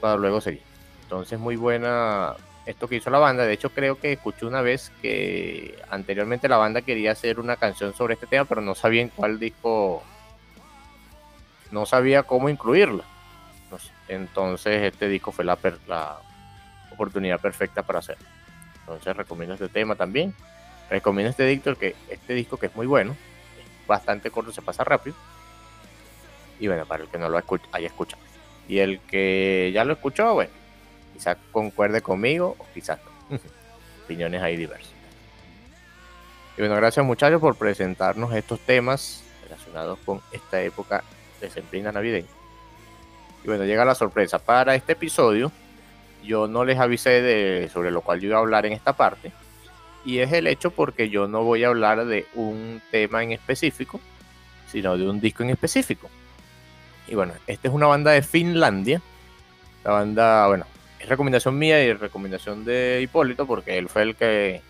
para 0.00 0.16
luego 0.16 0.40
seguir. 0.40 0.62
Entonces, 1.04 1.38
muy 1.38 1.54
buena 1.54 2.34
esto 2.66 2.88
que 2.88 2.96
hizo 2.96 3.10
la 3.10 3.18
banda. 3.18 3.46
De 3.46 3.52
hecho, 3.52 3.70
creo 3.70 4.00
que 4.00 4.14
escuché 4.14 4.44
una 4.44 4.60
vez 4.60 4.90
que 5.00 5.78
anteriormente 5.88 6.48
la 6.48 6.56
banda 6.56 6.82
quería 6.82 7.12
hacer 7.12 7.38
una 7.38 7.54
canción 7.54 7.94
sobre 7.94 8.14
este 8.14 8.26
tema, 8.26 8.44
pero 8.44 8.60
no 8.60 8.74
sabía 8.74 9.02
en 9.02 9.10
cuál 9.10 9.38
disco, 9.38 10.02
no 11.70 11.86
sabía 11.86 12.24
cómo 12.24 12.48
incluirla. 12.48 13.04
Entonces, 14.08 14.82
este 14.82 15.06
disco 15.06 15.30
fue 15.30 15.44
la, 15.44 15.56
la 15.86 16.18
oportunidad 16.94 17.40
perfecta 17.40 17.82
para 17.82 17.98
hacerlo. 17.98 18.26
Entonces, 18.80 19.16
recomiendo 19.16 19.54
este 19.54 19.68
tema 19.68 19.94
también. 19.94 20.34
Recomiendo 20.90 21.30
este 21.30 21.46
disco, 21.46 21.74
que, 21.74 21.94
este 22.10 22.34
disco 22.34 22.56
que 22.58 22.66
es 22.66 22.76
muy 22.76 22.86
bueno, 22.86 23.12
es 23.12 23.86
bastante 23.86 24.30
corto, 24.30 24.52
se 24.52 24.62
pasa 24.62 24.84
rápido. 24.84 25.16
Y 26.60 26.66
bueno, 26.66 26.86
para 26.86 27.02
el 27.02 27.08
que 27.08 27.18
no 27.18 27.28
lo 27.28 27.38
haya 27.38 27.86
escuchado. 27.86 28.22
Y 28.68 28.78
el 28.78 29.00
que 29.00 29.70
ya 29.74 29.84
lo 29.84 29.94
escuchó, 29.94 30.34
bueno, 30.34 30.52
quizás 31.12 31.36
concuerde 31.52 32.02
conmigo 32.02 32.56
o 32.58 32.66
quizás 32.72 32.98
no. 33.30 33.38
Opiniones 34.04 34.42
ahí 34.42 34.56
diversas. 34.56 34.92
Y 36.56 36.60
bueno, 36.60 36.76
gracias 36.76 37.04
muchachos 37.04 37.40
por 37.40 37.56
presentarnos 37.56 38.32
estos 38.34 38.60
temas 38.60 39.24
relacionados 39.42 39.98
con 40.04 40.20
esta 40.30 40.60
época 40.62 41.02
de 41.40 41.50
sembrina 41.50 41.90
navideña. 41.90 42.28
Y 43.42 43.48
bueno, 43.48 43.64
llega 43.64 43.84
la 43.84 43.94
sorpresa. 43.94 44.38
Para 44.38 44.74
este 44.74 44.92
episodio, 44.92 45.50
yo 46.24 46.48
no 46.48 46.64
les 46.64 46.78
avisé 46.78 47.22
de, 47.22 47.68
sobre 47.72 47.90
lo 47.90 48.00
cual 48.00 48.20
yo 48.20 48.28
iba 48.28 48.36
a 48.36 48.40
hablar 48.40 48.66
en 48.66 48.72
esta 48.72 48.92
parte. 48.94 49.32
Y 50.04 50.18
es 50.18 50.32
el 50.32 50.46
hecho 50.46 50.70
porque 50.70 51.08
yo 51.08 51.28
no 51.28 51.44
voy 51.44 51.64
a 51.64 51.68
hablar 51.68 52.04
de 52.04 52.26
un 52.34 52.82
tema 52.90 53.22
en 53.22 53.32
específico, 53.32 54.00
sino 54.66 54.98
de 54.98 55.08
un 55.08 55.20
disco 55.20 55.42
en 55.42 55.50
específico. 55.50 56.10
Y 57.06 57.14
bueno, 57.14 57.32
esta 57.46 57.68
es 57.68 57.74
una 57.74 57.86
banda 57.86 58.10
de 58.12 58.22
Finlandia. 58.22 59.00
La 59.82 59.92
banda, 59.92 60.46
bueno, 60.48 60.66
es 60.98 61.08
recomendación 61.08 61.58
mía 61.58 61.82
y 61.84 61.92
recomendación 61.92 62.64
de 62.64 63.00
Hipólito 63.02 63.46
porque 63.46 63.78
él 63.78 63.88
fue 63.88 64.02
el 64.02 64.16
que 64.16 64.62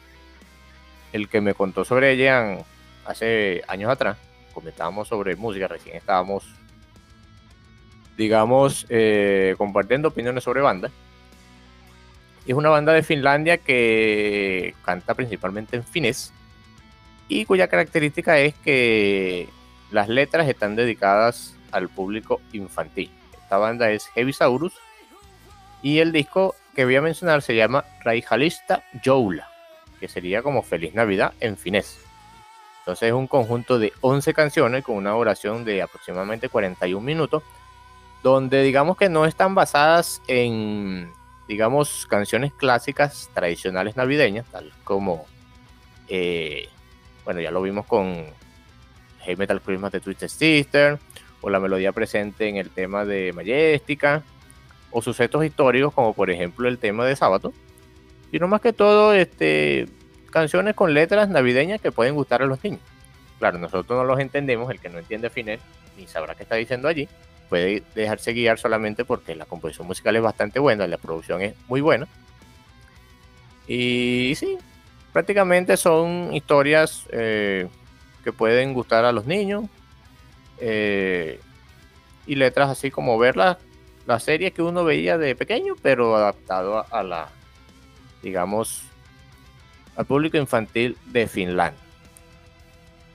el 1.13 1.29
que 1.29 1.41
me 1.41 1.55
contó 1.55 1.85
sobre 1.85 2.11
ella 2.11 2.59
hace 3.07 3.63
años 3.69 3.91
atrás. 3.91 4.19
Comentábamos 4.53 5.09
sobre 5.09 5.37
música, 5.37 5.69
recién 5.69 5.97
estábamos, 5.97 6.45
digamos, 8.17 8.87
eh, 8.89 9.55
compartiendo 9.57 10.09
opiniones 10.09 10.43
sobre 10.43 10.61
banda. 10.61 10.91
Es 12.47 12.55
una 12.55 12.69
banda 12.69 12.93
de 12.93 13.03
Finlandia 13.03 13.59
que 13.59 14.75
canta 14.85 15.15
principalmente 15.15 15.77
en 15.77 15.85
finés 15.85 16.33
y 17.29 17.47
cuya 17.47 17.69
característica 17.69 18.39
es 18.39 18.55
que 18.55 19.49
las 19.91 20.09
letras 20.09 20.49
están 20.49 20.77
dedicadas 20.77 21.57
al 21.73 21.89
público 21.89 22.41
infantil. 22.53 23.11
Esta 23.33 23.57
banda 23.57 23.91
es 23.91 24.07
Heavy 24.09 24.33
Saurus 24.33 24.75
y 25.83 25.99
el 25.99 26.13
disco 26.13 26.55
que 26.75 26.85
voy 26.85 26.97
a 26.97 27.03
mencionar 27.03 27.41
se 27.41 27.57
llama 27.57 27.85
Raijalista 28.03 28.83
Joula, 29.03 29.49
que 29.99 30.09
sería 30.09 30.43
como 30.43 30.63
Feliz 30.63 30.95
Navidad 30.95 31.33
en 31.41 31.57
finés. 31.57 31.99
Entonces 32.81 33.09
es 33.09 33.15
un 33.15 33.27
conjunto 33.27 33.79
de 33.79 33.95
11 34.03 34.35
canciones 34.35 34.85
con 34.85 34.97
una 34.97 35.17
oración 35.17 35.65
de 35.65 35.81
aproximadamente 35.81 36.51
41 36.51 37.01
minutos, 37.01 37.43
donde 38.23 38.63
digamos 38.63 38.99
que 38.99 39.09
no 39.09 39.25
están 39.25 39.55
basadas 39.55 40.21
en, 40.27 41.11
digamos, 41.49 42.07
canciones 42.07 42.53
clásicas 42.53 43.31
tradicionales 43.35 43.97
navideñas, 43.97 44.47
tal 44.51 44.73
como, 44.85 45.27
eh, 46.09 46.69
bueno, 47.25 47.41
ya 47.41 47.51
lo 47.51 47.63
vimos 47.63 47.87
con 47.87 48.27
Heavy 49.21 49.37
Metal 49.37 49.61
Christmas 49.61 49.93
de 49.93 50.01
Twisted 50.01 50.29
Sister, 50.29 50.99
o 51.41 51.51
la 51.51 51.61
melodía 51.61 51.93
presente 51.93 52.49
en 52.49 52.57
el 52.57 52.71
tema 52.71 53.05
de 53.05 53.33
Majestica, 53.33 54.23
o 54.91 55.03
sucesos 55.03 55.45
históricos 55.45 55.93
como 55.93 56.15
por 56.15 56.31
ejemplo 56.31 56.69
el 56.69 56.79
tema 56.79 57.05
de 57.05 57.17
Sábado, 57.17 57.53
sino 58.31 58.49
más 58.49 58.61
que 58.61 58.73
todo 58.73 59.13
este, 59.13 59.87
canciones 60.31 60.75
con 60.75 60.95
letras 60.95 61.29
navideñas 61.29 61.81
que 61.81 61.93
pueden 61.93 62.15
gustar 62.15 62.43
a 62.43 62.47
los 62.47 62.63
niños. 62.65 62.81
Claro, 63.39 63.59
nosotros 63.59 63.99
no 63.99 64.05
los 64.05 64.21
entendemos, 64.21 64.71
el 64.71 64.81
que 64.81 64.89
no 64.89 64.99
entiende 64.99 65.31
Finer 65.31 65.61
ni 65.97 66.07
sabrá 66.07 66.35
qué 66.35 66.45
está 66.45 66.57
diciendo 66.57 66.89
allí, 66.89 67.09
dejarse 67.61 68.33
guiar 68.33 68.59
solamente 68.59 69.05
porque 69.05 69.35
la 69.35 69.47
composición 69.47 69.87
musical 69.87 70.17
es 70.17 70.23
bastante 70.23 70.59
buena, 70.59 70.87
la 70.87 70.99
producción 70.99 71.43
es 71.43 71.55
muy 71.69 71.81
buena. 71.81 72.09
Y 73.67 74.35
sí, 74.37 74.59
prácticamente 75.13 75.77
son 75.77 76.35
historias 76.35 77.07
eh, 77.11 77.69
que 78.23 78.33
pueden 78.33 78.75
gustar 78.75 79.05
a 79.05 79.13
los 79.13 79.27
niños, 79.27 79.65
eh, 80.59 81.41
y 82.27 82.35
letras 82.37 82.71
así 82.71 82.91
como 82.91 83.19
ver 83.19 83.37
la, 83.37 83.59
la, 84.07 84.21
serie 84.21 84.53
que 84.53 84.63
uno 84.63 84.85
veía 84.85 85.19
de 85.19 85.35
pequeño, 85.35 85.75
pero 85.83 86.17
adaptado 86.17 86.87
a, 86.91 87.03
la, 87.03 87.29
digamos, 88.23 88.83
al 89.97 90.07
público 90.07 90.37
infantil 90.37 90.97
de 91.07 91.27
Finlandia. 91.27 91.81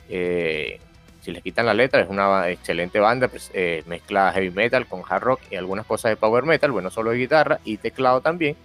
Eh, 0.10 0.80
si 1.22 1.32
les 1.32 1.44
quitan 1.44 1.66
la 1.66 1.74
letra, 1.74 2.02
es 2.02 2.10
una 2.10 2.50
excelente 2.50 3.00
banda, 3.00 3.28
pues, 3.28 3.52
eh, 3.54 3.84
mezcla 3.88 4.32
heavy 4.32 4.52
metal 4.52 4.88
con 4.88 5.02
hard 5.08 5.24
rock 5.24 5.42
y 5.52 5.56
algunas 5.56 5.86
cosas 5.86 6.12
de 6.12 6.16
power 6.16 6.46
metal, 6.46 6.72
bueno, 6.72 6.90
solo 6.90 7.12
de 7.12 7.18
guitarra 7.18 7.60
y 7.66 7.78
teclado 7.78 8.22
también. 8.22 8.56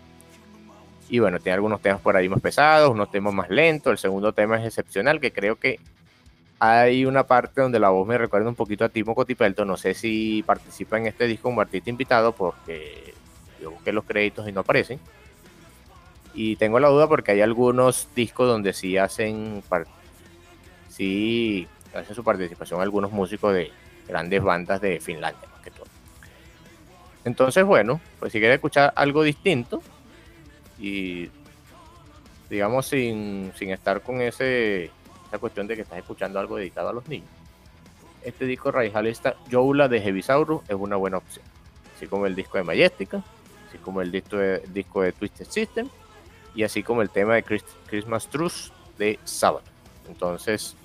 Y 1.09 1.19
bueno, 1.19 1.39
tiene 1.39 1.55
algunos 1.55 1.81
temas 1.83 2.01
por 2.01 2.17
ahí 2.17 2.29
más 2.29 2.41
pesados, 2.41 2.91
unos 2.91 3.11
temas 3.11 3.35
más 3.35 3.51
lentos. 3.51 3.91
El 3.91 3.99
segundo 3.99 4.33
tema 4.33 4.59
es 4.59 4.67
excepcional, 4.67 5.21
que 5.21 5.33
creo 5.33 5.57
que 5.57 5.79
hay 6.59 7.05
una 7.05 7.25
parte 7.25 7.61
donde 7.61 7.79
la 7.79 7.91
voz 7.91 8.07
me 8.07 8.17
recuerda 8.17 8.49
un 8.49 8.55
poquito 8.55 8.85
a 8.85 8.89
Timo 8.89 9.15
Cotipelto. 9.15 9.65
No 9.65 9.77
sé 9.77 9.95
si 9.95 10.43
participa 10.47 10.97
en 10.99 11.07
este 11.07 11.27
disco 11.27 11.49
como 11.49 11.61
artista 11.61 11.91
invitado 11.91 12.33
porque 12.33 13.13
yo 13.61 13.73
busqué 13.73 13.93
los 13.93 14.05
créditos 14.05 14.49
y 14.49 14.53
no 14.53 14.61
aparecen. 14.61 14.99
Y 16.33 16.57
tengo 16.57 16.81
la 16.81 16.89
duda 16.89 17.07
porque 17.07 17.33
hay 17.33 17.43
algunos 17.43 18.09
discos 18.15 18.49
donde 18.49 18.73
sí 18.73 18.97
hacen, 18.97 19.63
sí 20.89 21.69
hacen 21.99 22.15
su 22.15 22.25
participación 22.25 22.81
algunos 22.81 23.13
músicos 23.13 23.55
de 23.55 23.71
grandes 24.09 24.43
bandas 24.43 24.81
de 24.81 25.01
Finlandia, 25.01 25.49
más 25.51 25.61
que 25.63 25.71
todo. 25.71 25.87
Entonces, 27.25 27.65
bueno, 27.65 28.01
pues 28.19 28.33
si 28.33 28.39
quieres 28.39 28.57
escuchar 28.57 28.93
algo 28.97 29.23
distinto 29.23 29.83
y 30.79 31.31
digamos 32.51 32.87
sin, 32.87 33.53
sin 33.57 33.71
estar 33.71 34.03
con 34.03 34.21
ese 34.21 34.91
cuestión 35.39 35.67
de 35.67 35.77
que 35.77 35.83
estás 35.83 35.99
escuchando 35.99 36.39
algo 36.39 36.57
dedicado 36.57 36.89
a 36.89 36.93
los 36.93 37.09
niños. 37.09 37.29
Este 38.23 38.47
disco 38.47 38.71
Raijalista 38.71 39.37
Joula 39.51 39.89
de 39.89 40.01
Heavisaurus 40.01 40.63
es 40.69 40.75
una 40.75 40.97
buena 40.97 41.19
opción, 41.19 41.45
así 41.97 42.07
como 42.07 42.27
el 42.27 42.35
disco 42.35 42.59
de 42.59 42.65
Majestica, 42.65 43.23
así 43.69 43.79
como 43.79 44.01
el 44.01 44.11
disco 44.11 44.37
de, 44.37 44.61
disco 44.73 45.03
de 45.03 45.13
Twisted 45.13 45.47
System 45.47 45.89
y 46.55 46.63
así 46.63 46.83
como 46.83 47.03
el 47.03 47.11
tema 47.11 47.35
de 47.35 47.43
Christmas 47.43 48.29
Truce 48.29 48.71
de 48.99 49.19
Sabbath. 49.25 49.65
Entonces, 50.09 50.77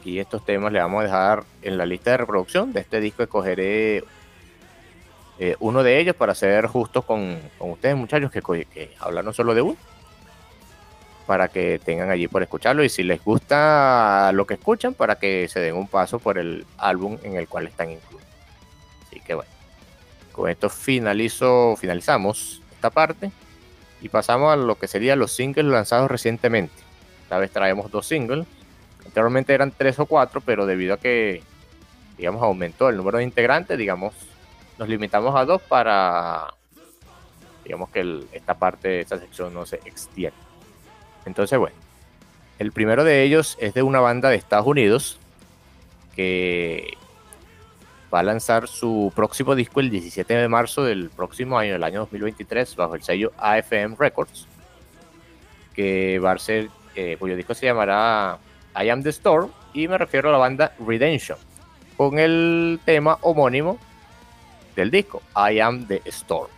aquí 0.00 0.18
estos 0.18 0.44
temas 0.44 0.72
le 0.72 0.80
vamos 0.80 1.00
a 1.00 1.04
dejar 1.04 1.44
en 1.62 1.76
la 1.76 1.84
lista 1.84 2.12
de 2.12 2.16
reproducción 2.16 2.72
de 2.72 2.80
este 2.80 3.00
disco. 3.00 3.22
Escogeré 3.22 4.02
eh, 5.38 5.56
uno 5.60 5.82
de 5.82 6.00
ellos 6.00 6.16
para 6.16 6.34
ser 6.34 6.66
justos 6.66 7.04
con, 7.04 7.38
ustedes, 7.58 7.96
muchachos, 7.96 8.30
que, 8.30 8.40
que 8.40 8.94
hablaron 8.98 9.34
solo 9.34 9.54
de 9.54 9.62
uno 9.62 9.76
para 11.26 11.46
que 11.46 11.78
tengan 11.78 12.10
allí 12.10 12.26
por 12.26 12.42
escucharlo 12.42 12.82
y 12.82 12.88
si 12.88 13.04
les 13.04 13.22
gusta 13.22 14.32
lo 14.34 14.48
que 14.48 14.54
escuchan 14.54 14.94
para 14.94 15.14
que 15.14 15.46
se 15.46 15.60
den 15.60 15.76
un 15.76 15.86
paso 15.86 16.18
por 16.18 16.38
el 16.38 16.66
álbum 16.76 17.18
en 17.22 17.36
el 17.36 17.46
cual 17.46 17.68
están 17.68 17.90
incluidos. 17.90 18.26
Así 19.06 19.20
que 19.20 19.34
bueno, 19.34 19.50
con 20.32 20.50
esto 20.50 20.68
finalizo, 20.68 21.76
finalizamos 21.76 22.62
esta 22.72 22.90
parte 22.90 23.30
y 24.00 24.08
pasamos 24.08 24.52
a 24.52 24.56
lo 24.56 24.76
que 24.76 24.88
serían 24.88 25.20
los 25.20 25.30
singles 25.30 25.66
lanzados 25.66 26.10
recientemente. 26.10 26.74
Esta 27.22 27.38
vez 27.38 27.52
traemos 27.52 27.92
dos 27.92 28.06
singles. 28.06 28.44
Anteriormente 29.04 29.54
eran 29.54 29.72
tres 29.72 29.98
o 29.98 30.06
cuatro, 30.06 30.40
pero 30.40 30.66
debido 30.66 30.94
a 30.94 30.98
que, 30.98 31.42
digamos, 32.16 32.42
aumentó 32.42 32.88
el 32.88 32.96
número 32.96 33.18
de 33.18 33.24
integrantes, 33.24 33.76
digamos, 33.76 34.14
nos 34.78 34.88
limitamos 34.88 35.34
a 35.34 35.44
dos 35.44 35.60
para, 35.62 36.54
digamos, 37.64 37.90
que 37.90 38.24
esta 38.32 38.54
parte 38.54 39.00
esta 39.00 39.18
sección 39.18 39.52
no 39.52 39.66
se 39.66 39.76
extienda. 39.84 40.38
Entonces, 41.26 41.58
bueno, 41.58 41.76
el 42.58 42.72
primero 42.72 43.04
de 43.04 43.22
ellos 43.22 43.56
es 43.60 43.74
de 43.74 43.82
una 43.82 44.00
banda 44.00 44.28
de 44.28 44.36
Estados 44.36 44.66
Unidos 44.66 45.18
que 46.14 46.96
va 48.12 48.20
a 48.20 48.22
lanzar 48.22 48.68
su 48.68 49.12
próximo 49.14 49.54
disco 49.54 49.80
el 49.80 49.90
17 49.90 50.34
de 50.34 50.48
marzo 50.48 50.84
del 50.84 51.10
próximo 51.10 51.58
año, 51.58 51.76
el 51.76 51.84
año 51.84 52.00
2023, 52.00 52.76
bajo 52.76 52.94
el 52.96 53.02
sello 53.02 53.32
AFM 53.38 53.96
Records, 53.98 54.46
que 55.74 56.18
va 56.18 56.32
a 56.32 56.38
ser, 56.38 56.68
eh, 56.96 57.16
cuyo 57.18 57.36
disco 57.36 57.54
se 57.54 57.66
llamará 57.66 58.38
I 58.76 58.88
Am 58.88 59.02
the 59.02 59.10
Storm, 59.10 59.50
y 59.72 59.88
me 59.88 59.98
refiero 59.98 60.28
a 60.28 60.32
la 60.32 60.38
banda 60.38 60.74
Redemption, 60.78 61.38
con 61.96 62.18
el 62.18 62.80
tema 62.84 63.18
homónimo 63.22 63.78
del 64.76 64.90
disco, 64.90 65.22
I 65.36 65.60
Am 65.60 65.86
the 65.86 66.02
Storm. 66.06 66.50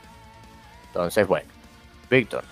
Entonces, 0.88 1.26
bueno, 1.26 1.48
Víctor, 2.10 2.44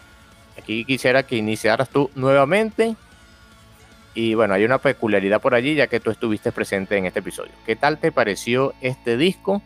Aquí 0.61 0.85
quisiera 0.85 1.23
que 1.23 1.37
iniciaras 1.37 1.89
tú 1.89 2.11
nuevamente. 2.15 2.95
Y 4.15 4.35
bueno, 4.35 4.55
hay 4.55 4.65
una 4.65 4.79
peculiaridad 4.79 5.41
por 5.41 5.55
allí, 5.55 5.75
ya 5.75 5.87
que 5.87 6.01
tú 6.01 6.11
estuviste 6.11 6.53
presente 6.53 6.97
en 6.99 7.07
este 7.07 7.21
episodio. 7.21 7.53
¿Qué 7.65 7.77
tal 7.77 7.99
te 7.99 8.13
pareció 8.13 8.75
este 8.83 9.17
disco? 9.17 9.63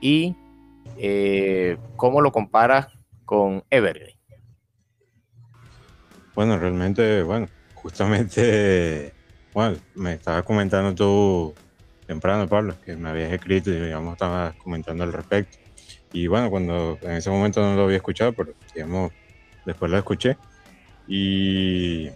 Y 0.00 0.34
eh, 0.96 1.76
cómo 1.96 2.22
lo 2.22 2.32
comparas 2.32 2.88
con 3.24 3.64
Evergreen. 3.68 4.16
Bueno, 6.34 6.58
realmente, 6.58 7.22
bueno, 7.22 7.48
justamente, 7.86 9.12
bueno, 9.54 9.76
me 9.94 10.14
estabas 10.14 10.42
comentando 10.42 10.92
tú 10.92 11.54
temprano, 12.04 12.48
Pablo, 12.48 12.74
que 12.84 12.96
me 12.96 13.10
habías 13.10 13.32
escrito 13.32 13.70
y 13.70 13.78
digamos 13.78 14.14
estabas 14.14 14.56
comentando 14.56 15.04
al 15.04 15.12
respecto. 15.12 15.56
Y 16.12 16.26
bueno, 16.26 16.50
cuando 16.50 16.98
en 17.02 17.12
ese 17.12 17.30
momento 17.30 17.60
no 17.60 17.76
lo 17.76 17.84
había 17.84 17.98
escuchado, 17.98 18.32
pero 18.32 18.54
digamos, 18.74 19.12
después 19.64 19.88
lo 19.88 19.98
escuché 19.98 20.36
y 21.06 22.08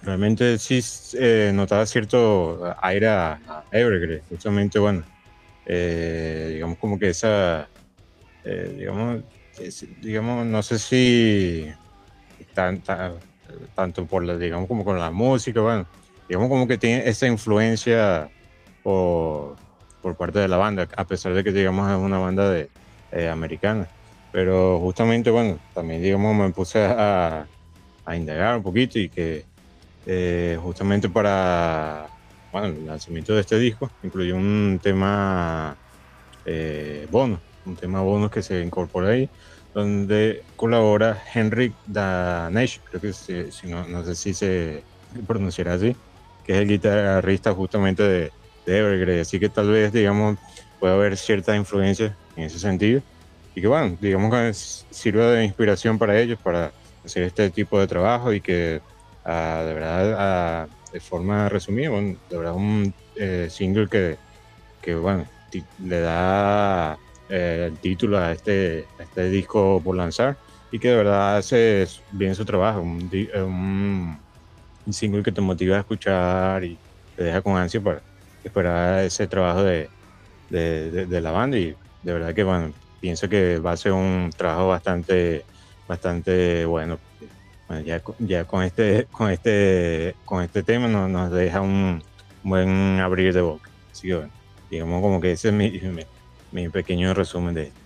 realmente 0.00 0.56
sí 0.56 0.80
eh, 1.12 1.52
notaba 1.52 1.84
cierto 1.84 2.74
aire 2.80 3.08
a, 3.08 3.64
Evergreen, 3.70 4.22
justamente, 4.30 4.78
bueno, 4.78 5.04
eh, 5.66 6.52
digamos 6.54 6.78
como 6.78 6.98
que 6.98 7.10
esa, 7.10 7.68
eh, 8.44 8.74
digamos, 8.78 9.24
digamos, 10.00 10.46
no 10.46 10.62
sé 10.62 10.78
si 10.78 11.70
tanto 13.74 14.06
por 14.06 14.24
la, 14.24 14.36
digamos, 14.36 14.68
como 14.68 14.84
con 14.84 14.98
la 14.98 15.10
música, 15.10 15.60
bueno, 15.60 15.86
digamos 16.28 16.48
como 16.48 16.66
que 16.66 16.78
tiene 16.78 17.08
esa 17.08 17.26
influencia 17.26 18.28
por, 18.82 19.56
por 20.02 20.16
parte 20.16 20.38
de 20.38 20.48
la 20.48 20.56
banda, 20.56 20.88
a 20.96 21.04
pesar 21.04 21.34
de 21.34 21.44
que, 21.44 21.52
digamos, 21.52 21.90
es 21.90 21.96
una 21.96 22.18
banda 22.18 22.50
de, 22.50 22.68
americana. 23.30 23.88
Pero 24.30 24.78
justamente, 24.80 25.30
bueno, 25.30 25.58
también 25.72 26.02
digamos 26.02 26.36
me 26.36 26.50
puse 26.50 26.84
a, 26.84 27.46
a 28.04 28.16
indagar 28.16 28.58
un 28.58 28.62
poquito 28.62 28.98
y 28.98 29.08
que 29.08 29.44
eh, 30.04 30.58
justamente 30.62 31.08
para 31.08 32.06
bueno, 32.52 32.68
el 32.68 32.86
lanzamiento 32.86 33.34
de 33.34 33.40
este 33.40 33.58
disco 33.58 33.90
incluyó 34.02 34.36
un 34.36 34.78
tema 34.82 35.76
eh, 36.44 37.06
bono, 37.10 37.40
un 37.66 37.76
tema 37.76 38.00
bono 38.00 38.30
que 38.30 38.40
se 38.40 38.62
incorpora 38.62 39.08
ahí, 39.08 39.28
donde 39.76 40.42
colabora 40.56 41.22
Henrik 41.34 41.74
Danesh, 41.86 42.80
creo 42.84 42.98
que 42.98 43.12
si, 43.12 43.66
no, 43.68 43.86
no 43.86 44.02
sé 44.06 44.14
si 44.14 44.32
se 44.32 44.82
pronunciará 45.26 45.74
así, 45.74 45.94
que 46.46 46.54
es 46.54 46.58
el 46.60 46.68
guitarrista 46.68 47.52
justamente 47.52 48.02
de, 48.02 48.32
de 48.64 48.78
Evergrey, 48.78 49.20
así 49.20 49.38
que 49.38 49.50
tal 49.50 49.70
vez, 49.70 49.92
digamos, 49.92 50.38
puede 50.80 50.94
haber 50.94 51.18
cierta 51.18 51.54
influencia 51.54 52.16
en 52.36 52.44
ese 52.44 52.58
sentido. 52.58 53.02
Y 53.54 53.60
que 53.60 53.66
bueno, 53.66 53.98
digamos 54.00 54.32
que 54.32 54.54
sirva 54.54 55.32
de 55.32 55.44
inspiración 55.44 55.98
para 55.98 56.18
ellos 56.18 56.38
para 56.42 56.72
hacer 57.04 57.24
este 57.24 57.50
tipo 57.50 57.78
de 57.78 57.86
trabajo 57.86 58.32
y 58.32 58.40
que 58.40 58.80
ah, 59.26 59.62
de 59.62 59.74
verdad 59.74 60.14
ah, 60.18 60.68
de 60.90 61.00
forma 61.00 61.50
resumida, 61.50 61.90
bueno, 61.90 62.16
de 62.30 62.38
verdad 62.38 62.54
un 62.54 62.94
eh, 63.16 63.48
single 63.50 63.88
que, 63.88 64.16
que 64.80 64.94
bueno, 64.94 65.26
le 65.84 66.00
da 66.00 66.96
eh, 67.28 67.68
el 67.70 67.78
título 67.78 68.18
a 68.18 68.32
este, 68.32 68.86
este 68.98 69.28
disco 69.30 69.80
por 69.82 69.96
lanzar 69.96 70.36
y 70.70 70.78
que 70.78 70.88
de 70.88 70.96
verdad 70.96 71.36
hace 71.38 71.86
bien 72.12 72.34
su 72.34 72.44
trabajo, 72.44 72.80
un, 72.80 73.10
un, 74.86 74.92
single 74.92 75.22
que 75.22 75.32
te 75.32 75.40
motiva 75.40 75.76
a 75.76 75.80
escuchar 75.80 76.64
y 76.64 76.78
te 77.16 77.24
deja 77.24 77.40
con 77.40 77.56
ansia 77.56 77.80
para 77.80 78.00
esperar 78.44 79.04
ese 79.04 79.26
trabajo 79.26 79.62
de, 79.62 79.88
de, 80.50 81.06
de 81.06 81.20
la 81.20 81.30
banda 81.30 81.58
y 81.58 81.74
de 82.02 82.12
verdad 82.12 82.34
que 82.34 82.44
bueno, 82.44 82.72
pienso 83.00 83.28
que 83.28 83.58
va 83.58 83.72
a 83.72 83.76
ser 83.76 83.92
un 83.92 84.30
trabajo 84.36 84.68
bastante, 84.68 85.44
bastante 85.88 86.64
bueno. 86.64 86.98
ya, 87.84 88.00
ya 88.18 88.44
con 88.44 88.62
este, 88.62 89.06
con 89.10 89.30
este, 89.30 90.14
con 90.24 90.42
este 90.42 90.62
tema 90.62 90.88
nos, 90.88 91.10
nos 91.10 91.32
deja 91.32 91.60
un 91.60 92.02
buen 92.42 93.00
abrir 93.00 93.32
de 93.32 93.40
boca. 93.40 93.70
Así 93.90 94.08
que 94.08 94.14
bueno, 94.14 94.32
digamos 94.70 95.02
como 95.02 95.20
que 95.20 95.32
ese 95.32 95.48
es 95.48 95.54
mi, 95.54 95.70
mi, 95.70 96.02
pequeño 96.70 97.14
resumen 97.14 97.54
de 97.54 97.62
esto. 97.64 97.80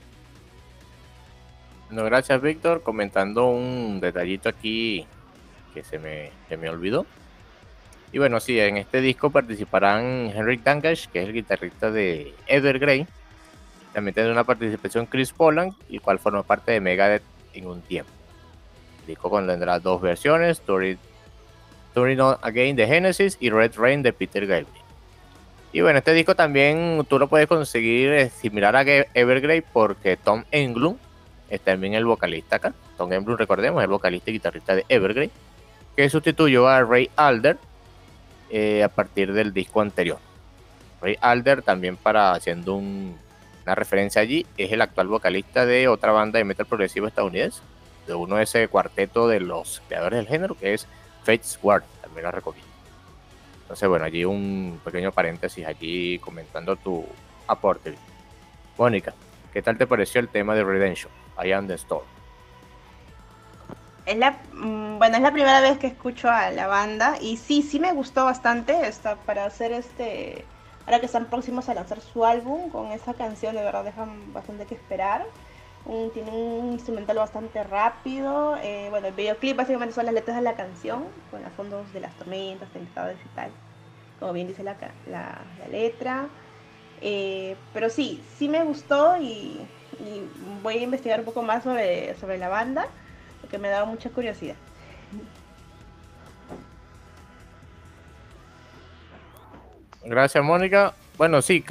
No, 1.91 2.05
gracias 2.05 2.41
Víctor. 2.41 2.83
Comentando 2.83 3.49
un 3.49 4.01
detallito 4.01 4.49
aquí 4.49 5.07
que 5.75 5.83
se 5.83 5.99
me, 5.99 6.31
se 6.49 6.57
me 6.57 6.69
olvidó. 6.69 7.07
Y 8.13 8.19
bueno, 8.19 8.41
sí, 8.41 8.59
en 8.59 8.77
este 8.77 9.01
disco 9.01 9.31
participarán 9.31 10.33
Henrik 10.35 10.63
Dangash, 10.63 11.07
que 11.07 11.23
es 11.23 11.29
el 11.29 11.33
guitarrista 11.33 11.91
de 11.91 12.35
Evergrey, 12.47 13.07
también 13.93 14.15
tiene 14.15 14.31
una 14.31 14.45
participación 14.45 15.07
Chris 15.07 15.33
Poland, 15.33 15.75
el 15.91 16.01
cual 16.01 16.19
formó 16.19 16.43
parte 16.43 16.73
de 16.73 16.81
Megadeth 16.81 17.23
en 17.55 17.67
un 17.67 17.83
tiempo. 17.83 18.11
El 19.01 19.07
disco 19.07 19.31
contendrá 19.31 19.79
dos 19.79 20.01
versiones, 20.01 20.61
Turning 20.61 22.21
On 22.21 22.37
Again 22.43 22.77
de 22.77 22.87
Genesis 22.87 23.37
y 23.41 23.51
Red 23.51 23.73
Rain 23.77 24.03
de 24.03 24.13
Peter 24.13 24.47
Gabriel. 24.47 24.69
Y 25.73 25.81
bueno, 25.83 25.99
este 25.99 26.13
disco 26.13 26.35
también 26.35 27.05
tú 27.09 27.19
lo 27.19 27.29
puedes 27.29 27.47
conseguir 27.47 28.11
eh, 28.13 28.31
similar 28.31 28.75
a 28.75 28.83
Evergrey 28.83 29.61
porque 29.61 30.17
Tom 30.17 30.45
Englund 30.51 30.99
es 31.49 31.61
también 31.61 31.95
el 31.95 32.05
vocalista 32.05 32.57
acá. 32.57 32.75
Tom 32.97 33.13
Englund, 33.13 33.39
recordemos, 33.39 33.81
es 33.81 33.85
el 33.85 33.91
vocalista 33.91 34.31
y 34.31 34.35
guitarrista 34.35 34.75
de 34.75 34.85
Evergrey, 34.89 35.31
que 35.97 36.11
sustituyó 36.11 36.69
a 36.69 36.83
Ray 36.83 37.11
Alder 37.17 37.59
eh, 38.51 38.83
a 38.83 38.89
partir 38.89 39.33
del 39.33 39.53
disco 39.53 39.81
anterior. 39.81 40.19
Ray 41.01 41.17
Alder 41.21 41.63
también 41.63 41.97
para 41.97 42.33
haciendo 42.33 42.75
un 42.75 43.17
una 43.65 43.75
referencia 43.75 44.23
allí 44.23 44.47
es 44.57 44.73
el 44.73 44.81
actual 44.81 45.09
vocalista 45.09 45.67
de 45.67 45.89
otra 45.89 46.13
banda 46.13 46.39
de 46.39 46.45
metal 46.45 46.67
progresivo 46.67 47.07
estadounidense, 47.07 47.61
de 48.07 48.15
uno 48.15 48.37
de 48.37 48.45
ese 48.45 48.69
cuarteto 48.69 49.29
de 49.29 49.41
los 49.41 49.83
creadores 49.87 50.19
del 50.19 50.29
género, 50.29 50.55
que 50.55 50.75
es 50.75 50.87
Fates 51.25 51.59
Guard, 51.63 51.85
también 52.03 52.25
la 52.25 52.31
recomiendo. 52.31 52.70
Entonces, 53.71 53.89
bueno, 53.89 54.05
allí 54.05 54.25
un 54.25 54.81
pequeño 54.85 55.13
paréntesis 55.13 55.65
allí 55.65 56.19
comentando 56.19 56.75
tu 56.75 57.07
aporte. 57.47 57.95
Mónica, 58.77 59.15
¿qué 59.53 59.63
tal 59.63 59.79
te 59.79 59.87
pareció 59.87 60.21
el 60.21 60.29
tema 60.29 60.57
de 60.57 60.65
Redemption, 60.65 61.13
I 61.41 61.53
Am 61.53 61.69
the 61.69 61.75
Storm? 61.75 62.03
Es 64.07 64.19
la, 64.19 64.41
mm, 64.53 64.99
bueno, 64.99 65.19
es 65.19 65.23
la 65.23 65.31
primera 65.31 65.61
vez 65.61 65.79
que 65.79 65.87
escucho 65.87 66.29
a 66.29 66.51
la 66.51 66.67
banda 66.67 67.15
y 67.21 67.37
sí, 67.37 67.63
sí 67.63 67.79
me 67.79 67.93
gustó 67.93 68.25
bastante 68.25 68.89
está 68.89 69.15
para 69.15 69.45
hacer 69.45 69.71
este 69.71 70.45
Ahora 70.85 70.99
que 70.99 71.07
están 71.07 71.27
próximos 71.27 71.69
a 71.69 71.75
lanzar 71.75 72.01
su 72.01 72.25
álbum, 72.25 72.71
con 72.71 72.91
esa 72.91 73.15
canción 73.15 73.55
de 73.55 73.63
verdad 73.63 73.85
dejan 73.85 74.33
bastante 74.33 74.67
que 74.67 74.75
esperar. 74.75 75.25
Tiene 76.13 76.31
un 76.31 76.73
instrumental 76.73 77.17
bastante 77.17 77.63
rápido. 77.65 78.57
Eh, 78.63 78.89
bueno, 78.91 79.09
el 79.09 79.15
videoclip 79.15 79.57
básicamente 79.57 79.95
son 79.95 80.07
las 80.07 80.15
letras 80.15 80.37
de 80.37 80.43
la 80.43 80.55
canción, 80.55 81.05
con 81.31 81.43
los 81.43 81.53
fondos 81.53 81.93
de 81.93 82.01
las 82.01 82.15
tormentas, 82.17 82.69
tempestades 82.71 83.19
y 83.25 83.29
tal. 83.35 83.51
Como 84.19 84.33
bien 84.33 84.49
dice 84.49 84.63
la, 84.63 84.77
la, 85.09 85.43
letra. 85.71 86.29
Eh, 87.01 87.57
pero 87.73 87.89
sí, 87.89 88.23
sí 88.37 88.49
me 88.49 88.63
gustó 88.63 89.17
y 89.21 89.67
voy 90.63 90.79
a 90.79 90.83
investigar 90.83 91.19
un 91.21 91.25
poco 91.25 91.43
más 91.43 91.65
sobre, 91.65 92.15
sobre 92.19 92.39
la 92.39 92.49
banda, 92.49 92.87
porque 93.41 93.59
me 93.59 93.69
ha 93.69 93.73
dado 93.73 93.87
mucha 93.87 94.11
curiosidad. 94.11 94.57
Gracias, 100.05 100.43
Mónica. 100.43 100.95
Bueno, 101.19 101.43
sí, 101.43 101.63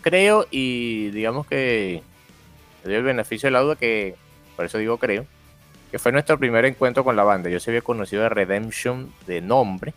creo 0.00 0.46
y 0.50 1.10
digamos 1.10 1.46
que 1.46 2.02
le 2.84 2.90
doy 2.90 2.94
el 2.96 3.02
beneficio 3.02 3.46
de 3.46 3.50
la 3.52 3.60
duda 3.60 3.76
que, 3.76 4.14
por 4.56 4.64
eso 4.64 4.78
digo 4.78 4.98
creo, 4.98 5.26
que 5.90 5.98
fue 5.98 6.12
nuestro 6.12 6.38
primer 6.38 6.64
encuentro 6.64 7.04
con 7.04 7.16
la 7.16 7.24
banda. 7.24 7.48
Yo 7.48 7.60
se 7.60 7.70
había 7.70 7.82
conocido 7.82 8.22
de 8.22 8.28
Redemption 8.28 9.12
de 9.26 9.40
nombre, 9.40 9.94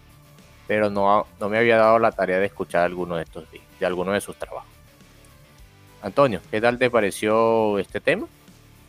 pero 0.67 0.89
no, 0.89 1.27
no 1.39 1.49
me 1.49 1.57
había 1.57 1.77
dado 1.77 1.99
la 1.99 2.11
tarea 2.11 2.39
de 2.39 2.45
escuchar 2.45 2.83
alguno 2.83 3.15
de 3.15 3.23
estos 3.23 3.45
de 3.51 3.85
alguno 3.85 4.11
de 4.11 4.21
sus 4.21 4.37
trabajos. 4.37 4.69
Antonio, 6.01 6.39
¿qué 6.49 6.61
tal 6.61 6.77
te 6.77 6.89
pareció 6.89 7.77
este 7.77 7.99
tema? 7.99 8.27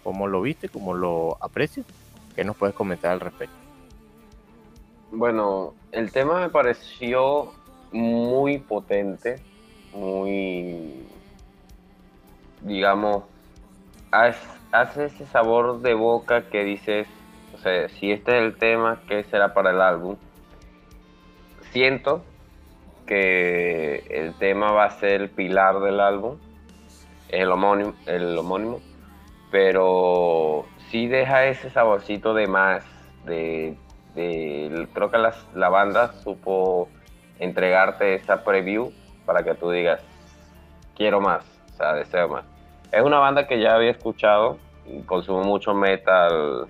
¿Cómo 0.02 0.26
lo 0.26 0.40
viste? 0.42 0.68
¿Cómo 0.68 0.94
lo 0.94 1.36
aprecias? 1.40 1.86
¿Qué 2.34 2.44
nos 2.44 2.56
puedes 2.56 2.74
comentar 2.74 3.12
al 3.12 3.20
respecto? 3.20 3.54
Bueno, 5.10 5.74
el 5.92 6.10
tema 6.10 6.40
me 6.40 6.48
pareció 6.48 7.52
muy 7.92 8.58
potente, 8.58 9.42
muy, 9.92 11.06
digamos, 12.62 13.24
hace 14.12 15.06
ese 15.06 15.26
sabor 15.26 15.80
de 15.80 15.94
boca 15.94 16.48
que 16.50 16.64
dices, 16.64 17.08
o 17.54 17.58
sea, 17.58 17.88
si 17.88 18.12
este 18.12 18.36
es 18.36 18.42
el 18.44 18.58
tema, 18.58 19.00
¿qué 19.08 19.24
será 19.24 19.54
para 19.54 19.70
el 19.70 19.80
álbum? 19.80 20.16
Siento 21.72 22.24
que 23.06 24.04
el 24.10 24.34
tema 24.34 24.72
va 24.72 24.84
a 24.84 24.90
ser 24.90 25.22
el 25.22 25.30
pilar 25.30 25.80
del 25.80 26.00
álbum, 26.00 26.38
el 27.28 27.50
homónimo, 27.50 27.94
el 28.06 28.36
homónimo 28.38 28.80
pero 29.52 30.64
sí 30.88 31.06
deja 31.06 31.44
ese 31.44 31.68
saborcito 31.70 32.32
de 32.32 32.46
más, 32.48 32.82
de, 33.26 33.76
creo 34.14 35.10
que 35.10 35.18
la 35.54 35.68
banda 35.68 36.14
supo 36.24 36.88
entregarte 37.38 38.14
esa 38.14 38.42
preview 38.42 38.90
para 39.26 39.44
que 39.44 39.54
tú 39.54 39.70
digas, 39.70 40.00
quiero 40.96 41.20
más, 41.20 41.44
o 41.74 41.76
sea, 41.76 41.92
deseo 41.92 42.28
más. 42.28 42.51
Es 42.92 43.02
una 43.02 43.18
banda 43.18 43.46
que 43.48 43.58
ya 43.58 43.74
había 43.74 43.90
escuchado, 43.90 44.58
consumo 45.06 45.42
mucho 45.44 45.72
metal 45.72 46.66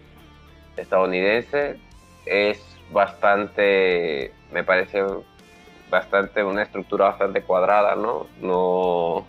estadounidense, 0.76 1.78
es 2.24 2.64
bastante, 2.92 4.32
me 4.52 4.62
parece 4.62 5.02
bastante, 5.90 6.44
una 6.44 6.62
estructura 6.62 7.06
bastante 7.06 7.42
cuadrada, 7.42 7.96
¿no? 7.96 8.28
No, 8.40 9.26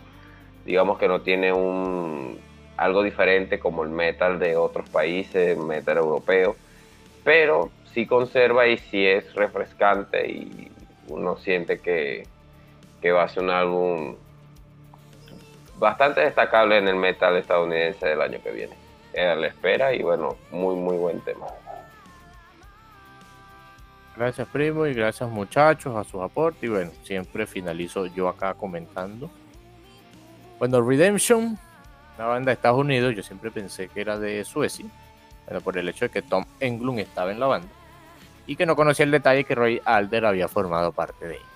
digamos 0.65 0.99
que 0.99 1.07
no 1.07 1.21
tiene 1.21 1.51
un, 1.51 2.39
algo 2.77 3.01
diferente 3.01 3.59
como 3.59 3.83
el 3.83 3.89
metal 3.89 4.37
de 4.37 4.55
otros 4.55 4.87
países, 4.89 5.57
metal 5.57 5.97
europeo, 5.97 6.55
pero 7.23 7.71
sí 7.93 8.05
conserva 8.05 8.67
y 8.67 8.77
sí 8.77 9.05
es 9.05 9.33
refrescante 9.33 10.29
y 10.29 10.71
uno 11.07 11.37
siente 11.37 11.79
que, 11.79 12.27
va 13.11 13.23
a 13.23 13.27
ser 13.27 13.43
un 13.43 13.49
álbum 13.49 14.15
bastante 15.83 16.21
destacable 16.21 16.77
en 16.77 16.87
el 16.87 16.95
metal 16.95 17.35
estadounidense 17.35 18.07
del 18.07 18.21
año 18.21 18.39
que 18.41 18.51
viene. 18.51 18.73
A 19.17 19.35
la 19.35 19.47
espera 19.47 19.93
y 19.93 20.01
bueno, 20.01 20.37
muy 20.49 20.75
muy 20.75 20.95
buen 20.95 21.19
tema. 21.19 21.45
Gracias 24.15 24.47
primo 24.47 24.87
y 24.87 24.93
gracias 24.93 25.29
muchachos 25.29 25.95
a 25.95 26.03
sus 26.03 26.21
aportes 26.21 26.63
y 26.63 26.67
bueno, 26.69 26.91
siempre 27.03 27.45
finalizo 27.45 28.05
yo 28.05 28.29
acá 28.29 28.53
comentando. 28.53 29.29
Bueno, 30.57 30.81
Redemption, 30.81 31.59
la 32.17 32.27
banda 32.27 32.51
de 32.51 32.53
Estados 32.53 32.79
Unidos, 32.79 33.13
yo 33.15 33.21
siempre 33.21 33.51
pensé 33.51 33.89
que 33.89 34.01
era 34.01 34.17
de 34.17 34.45
Suecia, 34.45 34.85
pero 35.45 35.59
por 35.59 35.77
el 35.77 35.89
hecho 35.89 36.05
de 36.05 36.09
que 36.09 36.21
Tom 36.21 36.45
Englund 36.61 36.99
estaba 36.99 37.31
en 37.31 37.39
la 37.39 37.47
banda 37.47 37.67
y 38.47 38.55
que 38.55 38.65
no 38.65 38.75
conocía 38.75 39.03
el 39.03 39.11
detalle 39.11 39.43
que 39.43 39.55
Roy 39.55 39.81
Alder 39.83 40.25
había 40.25 40.47
formado 40.47 40.93
parte 40.93 41.27
de 41.27 41.35
ella. 41.35 41.52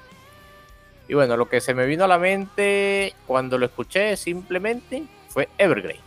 Y 1.08 1.14
bueno, 1.14 1.38
lo 1.38 1.48
que 1.48 1.62
se 1.62 1.74
me 1.74 1.86
vino 1.86 2.04
a 2.04 2.08
la 2.08 2.20
mente 2.20 3.14
cuando 3.26 3.58
lo 3.58 3.66
escuché 3.66 4.18
simplemente 4.18 5.04
fue 5.30 5.50
Evergrey. 5.58 6.00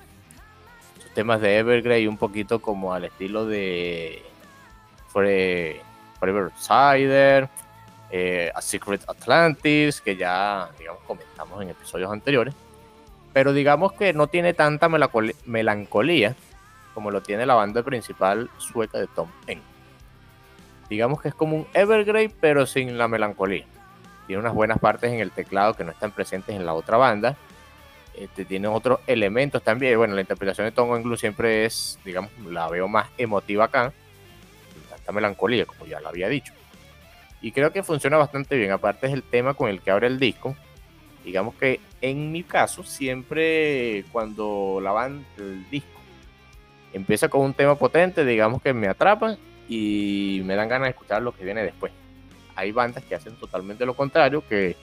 Los 0.98 1.14
temas 1.14 1.40
de 1.40 1.58
Evergrey 1.58 2.06
un 2.06 2.18
poquito 2.18 2.60
como 2.60 2.92
al 2.92 3.04
estilo 3.04 3.46
de 3.46 4.22
Forever 5.08 6.52
Cider, 6.58 7.48
eh, 8.10 8.52
A 8.54 8.60
Secret 8.60 9.02
Atlantis, 9.08 10.00
que 10.00 10.16
ya 10.16 10.68
comentamos 11.06 11.62
en 11.62 11.70
episodios 11.70 12.12
anteriores. 12.12 12.54
Pero 13.32 13.52
digamos 13.52 13.92
que 13.92 14.12
no 14.12 14.26
tiene 14.26 14.54
tanta 14.54 14.88
melancolía 15.46 16.34
como 16.94 17.12
lo 17.12 17.22
tiene 17.22 17.46
la 17.46 17.54
banda 17.54 17.82
principal 17.84 18.50
sueca 18.58 18.98
de 18.98 19.06
Tom 19.06 19.30
Englund 19.46 19.70
digamos 20.90 21.22
que 21.22 21.28
es 21.28 21.34
como 21.34 21.56
un 21.56 21.66
Evergrey, 21.72 22.28
pero 22.28 22.66
sin 22.66 22.98
la 22.98 23.08
melancolía. 23.08 23.64
Tiene 24.30 24.42
unas 24.42 24.54
buenas 24.54 24.78
partes 24.78 25.12
en 25.12 25.18
el 25.18 25.32
teclado 25.32 25.74
que 25.74 25.82
no 25.82 25.90
están 25.90 26.12
presentes 26.12 26.54
en 26.54 26.64
la 26.64 26.72
otra 26.72 26.96
banda. 26.96 27.36
Este, 28.14 28.44
tiene 28.44 28.68
otros 28.68 29.00
elementos 29.08 29.60
también. 29.60 29.98
Bueno, 29.98 30.14
la 30.14 30.20
interpretación 30.20 30.68
de 30.68 30.70
Tongo 30.70 30.96
Englu 30.96 31.16
siempre 31.16 31.64
es, 31.64 31.98
digamos, 32.04 32.30
la 32.46 32.68
veo 32.68 32.86
más 32.86 33.08
emotiva 33.18 33.64
acá. 33.64 33.92
Tanta 34.88 35.10
melancolía, 35.10 35.66
como 35.66 35.84
ya 35.84 35.98
lo 35.98 36.10
había 36.10 36.28
dicho. 36.28 36.52
Y 37.42 37.50
creo 37.50 37.72
que 37.72 37.82
funciona 37.82 38.18
bastante 38.18 38.56
bien. 38.56 38.70
Aparte 38.70 39.08
es 39.08 39.14
el 39.14 39.24
tema 39.24 39.54
con 39.54 39.68
el 39.68 39.80
que 39.80 39.90
abre 39.90 40.06
el 40.06 40.20
disco. 40.20 40.54
Digamos 41.24 41.56
que 41.56 41.80
en 42.00 42.30
mi 42.30 42.44
caso, 42.44 42.84
siempre 42.84 44.04
cuando 44.12 44.78
la 44.80 44.92
banda, 44.92 45.26
el 45.38 45.68
disco 45.70 46.00
empieza 46.92 47.28
con 47.28 47.40
un 47.40 47.54
tema 47.54 47.74
potente, 47.74 48.24
digamos 48.24 48.62
que 48.62 48.72
me 48.74 48.86
atrapa 48.86 49.36
y 49.68 50.40
me 50.44 50.54
dan 50.54 50.68
ganas 50.68 50.86
de 50.86 50.90
escuchar 50.90 51.20
lo 51.20 51.32
que 51.32 51.44
viene 51.44 51.64
después. 51.64 51.90
Hay 52.60 52.72
bandas 52.72 53.02
que 53.04 53.14
hacen 53.14 53.36
totalmente 53.36 53.86
lo 53.86 53.94
contrario, 53.94 54.46
que 54.46 54.76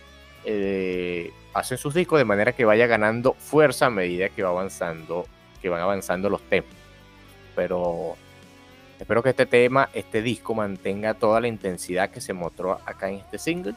eh, 0.45 1.31
hacen 1.53 1.77
sus 1.77 1.93
discos 1.93 2.17
de 2.17 2.25
manera 2.25 2.53
que 2.53 2.65
vaya 2.65 2.87
ganando 2.87 3.33
fuerza 3.33 3.85
a 3.85 3.89
medida 3.91 4.29
que 4.29 4.41
va 4.41 4.49
avanzando, 4.49 5.27
que 5.61 5.69
van 5.69 5.81
avanzando 5.81 6.27
los 6.27 6.41
temas. 6.49 6.71
Pero 7.55 8.17
espero 8.99 9.21
que 9.21 9.29
este 9.29 9.45
tema, 9.45 9.89
este 9.93 10.23
disco 10.23 10.55
mantenga 10.55 11.13
toda 11.13 11.39
la 11.39 11.47
intensidad 11.47 12.09
que 12.09 12.19
se 12.19 12.33
mostró 12.33 12.79
acá 12.83 13.09
en 13.09 13.17
este 13.17 13.37
single 13.37 13.75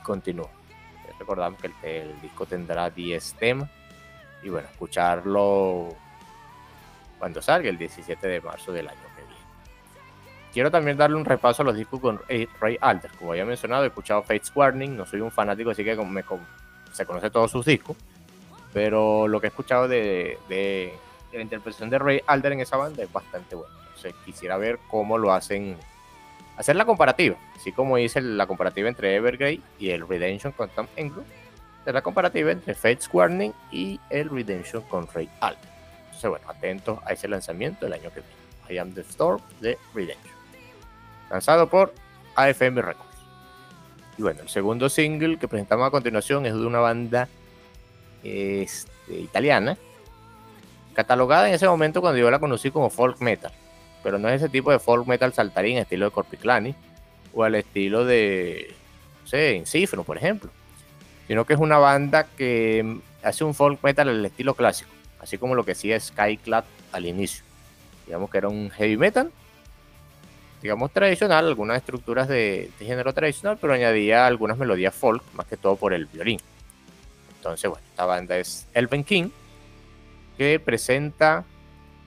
y 0.00 0.04
continúe. 0.04 0.48
Recordamos 1.18 1.60
que 1.60 2.00
el 2.00 2.20
disco 2.20 2.46
tendrá 2.46 2.90
10 2.90 3.34
temas 3.34 3.68
y 4.44 4.50
bueno, 4.50 4.68
escucharlo 4.70 5.96
cuando 7.18 7.42
salga 7.42 7.68
el 7.68 7.78
17 7.78 8.24
de 8.24 8.40
marzo 8.40 8.70
del 8.70 8.88
año 8.88 9.11
Quiero 10.52 10.70
también 10.70 10.98
darle 10.98 11.16
un 11.16 11.24
repaso 11.24 11.62
a 11.62 11.64
los 11.64 11.74
discos 11.74 11.98
con 11.98 12.20
Ray 12.60 12.76
Alter. 12.80 13.10
Como 13.18 13.34
ya 13.34 13.44
mencionado, 13.46 13.84
he 13.84 13.86
escuchado 13.86 14.22
Fates 14.22 14.52
Warning, 14.54 14.96
no 14.96 15.06
soy 15.06 15.20
un 15.20 15.30
fanático, 15.30 15.70
así 15.70 15.82
que 15.82 15.96
se 16.92 17.06
conoce 17.06 17.30
todos 17.30 17.50
sus 17.50 17.64
discos. 17.64 17.96
Pero 18.74 19.28
lo 19.28 19.40
que 19.40 19.46
he 19.46 19.48
escuchado 19.48 19.88
de, 19.88 20.38
la 21.32 21.40
interpretación 21.40 21.88
de 21.88 21.98
Ray 21.98 22.20
Alter 22.26 22.52
en 22.52 22.60
esa 22.60 22.76
banda 22.76 23.02
es 23.02 23.10
bastante 23.10 23.54
bueno. 23.54 23.72
Entonces 23.86 24.14
quisiera 24.26 24.58
ver 24.58 24.78
cómo 24.88 25.16
lo 25.16 25.32
hacen. 25.32 25.76
Hacer 26.58 26.76
la 26.76 26.84
comparativa, 26.84 27.36
así 27.56 27.72
como 27.72 27.96
hice 27.96 28.20
la 28.20 28.46
comparativa 28.46 28.90
entre 28.90 29.16
Evergrey 29.16 29.62
y 29.78 29.88
el 29.88 30.06
Redemption 30.06 30.52
con 30.52 30.68
Tom 30.68 30.86
Englund. 30.96 31.26
Es 31.86 31.94
la 31.94 32.02
comparativa 32.02 32.52
entre 32.52 32.74
Fates 32.74 33.08
Warning 33.10 33.54
y 33.70 33.98
el 34.10 34.28
Redemption 34.28 34.82
con 34.82 35.08
Ray 35.14 35.30
Alter. 35.40 35.70
Entonces, 36.04 36.28
bueno, 36.28 36.50
atentos 36.50 36.98
a 37.06 37.12
ese 37.14 37.26
lanzamiento 37.26 37.86
el 37.86 37.94
año 37.94 38.10
que 38.12 38.20
viene. 38.20 38.42
I 38.68 38.78
Am 38.78 38.92
the 38.94 39.00
Storm 39.00 39.40
de 39.60 39.78
Redemption 39.94 40.31
lanzado 41.32 41.68
por 41.68 41.94
AFM 42.36 42.82
Records. 42.82 43.16
Y 44.18 44.22
bueno, 44.22 44.42
el 44.42 44.48
segundo 44.50 44.88
single 44.88 45.38
que 45.38 45.48
presentamos 45.48 45.88
a 45.88 45.90
continuación 45.90 46.44
es 46.44 46.52
de 46.52 46.66
una 46.66 46.78
banda 46.78 47.28
este, 48.22 49.18
italiana, 49.18 49.78
catalogada 50.94 51.48
en 51.48 51.54
ese 51.54 51.66
momento 51.66 52.02
cuando 52.02 52.20
yo 52.20 52.30
la 52.30 52.38
conocí 52.38 52.70
como 52.70 52.90
folk 52.90 53.20
metal, 53.20 53.50
pero 54.02 54.18
no 54.18 54.28
es 54.28 54.36
ese 54.36 54.50
tipo 54.50 54.70
de 54.70 54.78
folk 54.78 55.06
metal 55.06 55.32
saltarín, 55.32 55.78
estilo 55.78 56.04
de 56.04 56.10
Corpiclani, 56.10 56.74
o 57.32 57.42
al 57.42 57.54
estilo 57.54 58.04
de, 58.04 58.74
no 59.22 59.26
sé, 59.26 59.54
Incifro, 59.54 60.04
por 60.04 60.18
ejemplo, 60.18 60.50
sino 61.26 61.46
que 61.46 61.54
es 61.54 61.58
una 61.58 61.78
banda 61.78 62.26
que 62.36 62.98
hace 63.22 63.42
un 63.42 63.54
folk 63.54 63.82
metal 63.82 64.10
al 64.10 64.24
estilo 64.26 64.52
clásico, 64.54 64.90
así 65.18 65.38
como 65.38 65.54
lo 65.54 65.64
que 65.64 65.72
hacía 65.72 65.98
Skyclad 65.98 66.64
al 66.92 67.06
inicio. 67.06 67.42
Digamos 68.04 68.28
que 68.28 68.36
era 68.36 68.48
un 68.48 68.68
heavy 68.68 68.98
metal, 68.98 69.32
digamos, 70.62 70.92
tradicional, 70.92 71.48
algunas 71.48 71.78
estructuras 71.78 72.28
de, 72.28 72.70
género 72.78 73.12
tradicional, 73.12 73.58
pero 73.60 73.72
añadía 73.72 74.26
algunas 74.26 74.56
melodías 74.56 74.94
folk, 74.94 75.22
más 75.34 75.46
que 75.46 75.56
todo 75.56 75.76
por 75.76 75.92
el 75.92 76.06
violín. 76.06 76.40
Entonces, 77.36 77.68
bueno, 77.68 77.84
esta 77.90 78.06
banda 78.06 78.38
es 78.38 78.68
Elven 78.72 79.02
King, 79.02 79.30
que 80.38 80.60
presenta 80.60 81.44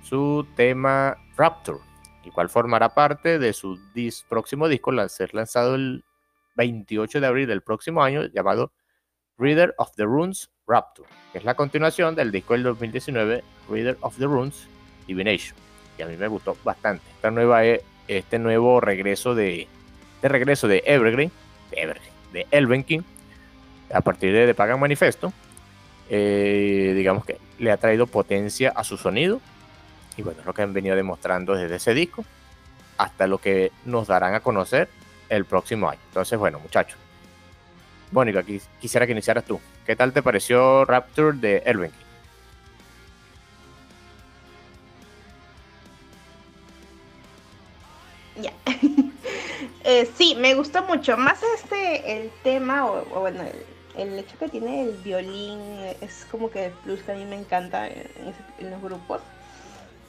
su 0.03 0.47
tema 0.55 1.17
Rapture, 1.35 1.79
el 2.23 2.31
cual 2.31 2.49
formará 2.49 2.89
parte 2.89 3.37
de 3.39 3.51
su 3.51 3.77
próximo 4.29 4.69
disco, 4.69 4.91
al 4.91 5.09
ser 5.09 5.33
lanzado 5.33 5.75
el 5.75 6.05
28 6.55 7.19
de 7.19 7.27
abril 7.27 7.47
del 7.47 7.61
próximo 7.61 8.01
año, 8.01 8.23
llamado 8.27 8.71
Reader 9.37 9.75
of 9.77 9.93
the 9.95 10.03
Runes 10.03 10.49
Rapture, 10.65 11.09
que 11.33 11.39
es 11.39 11.43
la 11.43 11.55
continuación 11.55 12.15
del 12.15 12.31
disco 12.31 12.53
del 12.53 12.63
2019 12.63 13.43
Reader 13.69 13.97
of 13.99 14.17
the 14.17 14.25
Runes 14.25 14.67
Divination, 15.05 15.57
que 15.97 16.03
a 16.03 16.07
mí 16.07 16.15
me 16.15 16.29
gustó 16.29 16.55
bastante. 16.63 17.03
Esta 17.11 17.29
nueva, 17.31 17.65
e, 17.65 17.83
este 18.07 18.39
nuevo 18.39 18.79
regreso 18.81 19.35
de, 19.35 19.67
de 20.21 20.27
regreso 20.27 20.67
de 20.67 20.83
Evergreen, 20.85 21.31
de 21.71 21.81
Evergreen, 21.81 22.13
de 22.33 22.47
Elven 22.51 22.83
King, 22.83 23.01
a 23.93 24.01
partir 24.01 24.33
de 24.33 24.45
The 24.45 24.53
Pagan 24.53 24.79
Manifesto, 24.79 25.31
eh, 26.09 26.93
digamos 26.95 27.25
que 27.25 27.37
le 27.59 27.71
ha 27.71 27.77
traído 27.77 28.07
potencia 28.07 28.71
a 28.75 28.83
su 28.83 28.97
sonido 28.97 29.41
y 30.17 30.21
bueno, 30.21 30.39
es 30.39 30.45
lo 30.45 30.53
que 30.53 30.61
han 30.61 30.73
venido 30.73 30.95
demostrando 30.95 31.55
desde 31.55 31.75
ese 31.75 31.93
disco 31.93 32.23
hasta 32.97 33.27
lo 33.27 33.39
que 33.39 33.71
nos 33.85 34.07
darán 34.07 34.33
a 34.33 34.39
conocer 34.39 34.87
el 35.29 35.45
próximo 35.45 35.89
año. 35.89 35.99
Entonces, 36.09 36.37
bueno, 36.39 36.59
muchachos. 36.59 36.97
Mónica, 38.11 38.43
quisiera 38.79 39.05
que 39.05 39.11
iniciaras 39.11 39.43
tú. 39.43 39.59
¿Qué 39.85 39.95
tal 39.95 40.13
te 40.13 40.21
pareció 40.21 40.85
Rapture 40.85 41.37
de 41.37 41.57
Elven 41.65 41.91
Ya. 48.41 48.53
Eh, 49.87 50.09
sí, 50.17 50.35
me 50.35 50.55
gustó 50.55 50.81
mucho. 50.83 51.15
Más 51.15 51.39
este, 51.43 52.23
el 52.23 52.31
tema, 52.43 52.87
o, 52.87 53.03
bueno, 53.19 53.43
el, 53.95 54.17
hecho 54.17 54.35
que 54.39 54.49
tiene 54.49 54.81
el 54.81 54.93
violín 54.97 55.59
es 56.01 56.25
como 56.31 56.49
que 56.49 56.65
el 56.65 56.71
plus 56.71 57.01
que 57.03 57.11
a 57.11 57.15
mí 57.15 57.23
me 57.23 57.35
encanta 57.35 57.87
en 57.87 58.71
los 58.71 58.81
grupos. 58.81 59.21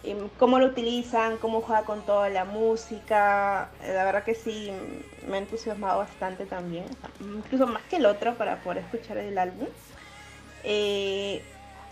Em, 0.06 0.28
cómo 0.38 0.60
lo 0.60 0.66
utilizan, 0.66 1.36
cómo 1.38 1.60
juega 1.62 1.82
con 1.82 2.02
toda 2.02 2.28
la 2.30 2.44
música. 2.44 3.70
Eh, 3.82 3.92
la 3.92 4.04
verdad 4.04 4.22
que 4.22 4.36
sí, 4.36 4.70
me 5.26 5.36
ha 5.36 5.40
entusiasmado 5.40 5.98
bastante 5.98 6.46
también, 6.46 6.84
incluso 7.20 7.66
más 7.66 7.82
que 7.90 7.96
el 7.96 8.06
otro 8.06 8.34
para 8.36 8.60
poder 8.60 8.84
escuchar 8.84 9.18
el 9.18 9.36
álbum. 9.36 9.66
Eh, 10.62 11.42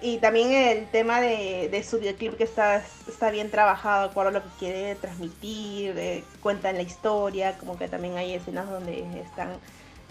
y 0.05 0.19
también 0.19 0.53
el 0.53 0.87
tema 0.89 1.19
de, 1.19 1.83
su 1.83 1.99
videoclip 1.99 2.37
que 2.37 2.45
está, 2.45 2.85
está 3.09 3.31
bien 3.31 3.51
trabajado, 3.51 4.11
acuerdo 4.11 4.33
lo 4.33 4.43
que 4.43 4.51
quiere 4.59 4.95
transmitir, 4.97 5.95
eh, 5.97 6.23
cuentan 6.43 6.77
la 6.77 6.83
historia, 6.83 7.57
como 7.57 7.79
que 7.79 7.89
también 7.89 8.19
hay 8.19 8.35
escenas 8.35 8.69
donde 8.69 9.01
están 9.19 9.57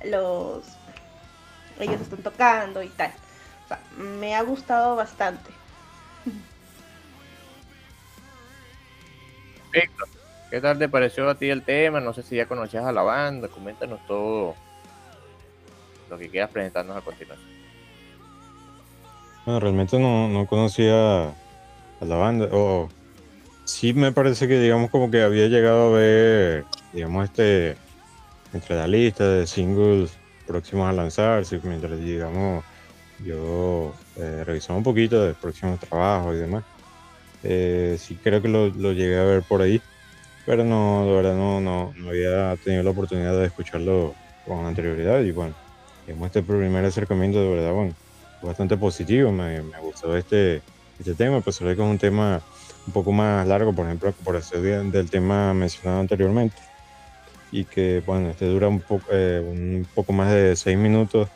los... 0.04 0.64
ellos 1.80 2.02
están 2.02 2.24
tocando 2.24 2.82
y 2.82 2.90
tal. 2.90 3.14
me 3.96 4.34
ha 4.34 4.42
gustado 4.42 4.96
bastante. 4.96 5.52
Perfecto. 9.72 10.06
¿Qué 10.50 10.60
tal 10.60 10.80
te 10.80 10.90
pareció 10.90 11.30
a 11.30 11.36
ti 11.36 11.52
el 11.52 11.62
tema? 11.62 12.00
No 12.00 12.16
sé 12.16 12.24
si 12.24 12.36
ya 12.36 12.48
conocías 12.48 12.86
a 12.86 12.92
la 12.92 13.04
banda. 13.04 13.48
Coméntanos 13.48 14.04
todo 14.08 14.56
lo 16.10 16.18
que 16.18 16.30
quieras 16.30 16.50
presentarnos 16.50 16.98
a 16.98 17.02
continuación. 17.02 17.63
Bueno, 19.46 19.60
realmente 19.60 20.00
no, 20.00 20.46
conocía 20.48 21.26
a 21.28 22.06
la 22.06 22.16
banda. 22.16 22.48
O 22.52 22.90
sí 23.66 23.94
me 23.94 24.12
parece 24.12 24.48
que, 24.48 24.60
digamos, 24.60 24.90
como 24.90 25.12
que 25.12 25.22
había 25.22 25.48
llegado 25.48 25.94
a 25.94 25.98
ver, 25.98 26.66
digamos, 26.94 27.26
este, 27.26 27.76
entre 28.54 28.76
la 28.76 28.88
lista 28.88 29.28
de 29.28 29.48
singles 29.48 30.12
próximos 30.48 30.90
a 30.90 30.94
lanzarse, 30.94 31.60
mientras, 31.64 32.00
digamos, 32.00 32.64
yo 33.26 33.94
eh, 34.18 34.44
revisaba 34.46 34.78
un 34.78 34.84
poquito 34.84 35.24
de 35.24 35.34
próximos 35.34 35.80
trabajos 35.80 36.36
y 36.36 36.40
demás. 36.40 36.64
Eh, 37.44 37.98
sí 38.00 38.18
creo 38.24 38.42
que 38.42 38.48
lo, 38.48 38.70
llegué 38.94 39.20
a 39.20 39.24
ver 39.24 39.44
por 39.44 39.62
ahí, 39.62 39.82
pero 40.46 40.64
no, 40.64 41.06
de 41.06 41.12
verdad 41.12 41.36
no, 41.36 41.60
no, 41.60 41.94
había 42.08 42.56
tenido 42.64 42.84
la 42.84 42.92
oportunidad 42.92 43.38
de 43.38 43.48
escucharlo 43.48 44.16
con 44.46 44.66
anterioridad 44.66 45.20
y 45.22 45.32
bueno, 45.32 45.54
este 46.08 46.42
primer 46.42 46.86
acercamiento 46.86 47.42
de 47.42 47.50
verdad, 47.50 47.74
bueno, 47.74 47.94
bastante 48.48 48.78
positivo, 48.78 49.32
me, 49.32 49.62
me 49.62 49.80
gustó 49.80 50.16
este, 50.16 50.62
este 51.00 51.14
tema, 51.16 51.42
pues 51.42 51.58
que 51.60 51.72
es 51.72 51.80
un 51.80 51.98
tema 51.98 52.42
un 52.86 52.94
poco 52.94 53.12
más 53.12 53.48
largo, 53.48 53.74
por 53.74 53.86
ejemplo, 53.86 54.14
por 54.24 54.36
ese 54.36 54.60
del 54.60 55.10
tema 55.10 55.54
mencionado 55.54 56.02
anteriormente, 56.02 56.58
y 57.52 57.66
que 57.66 58.04
bueno, 58.06 58.30
este 58.30 58.46
dura 58.46 58.68
un, 58.68 58.82
poco 58.82 59.06
eh, 59.12 59.42
un 59.46 59.88
poco 59.94 60.14
más 60.14 60.32
de 60.32 60.56
seis 60.56 60.78
minutos, 60.78 61.30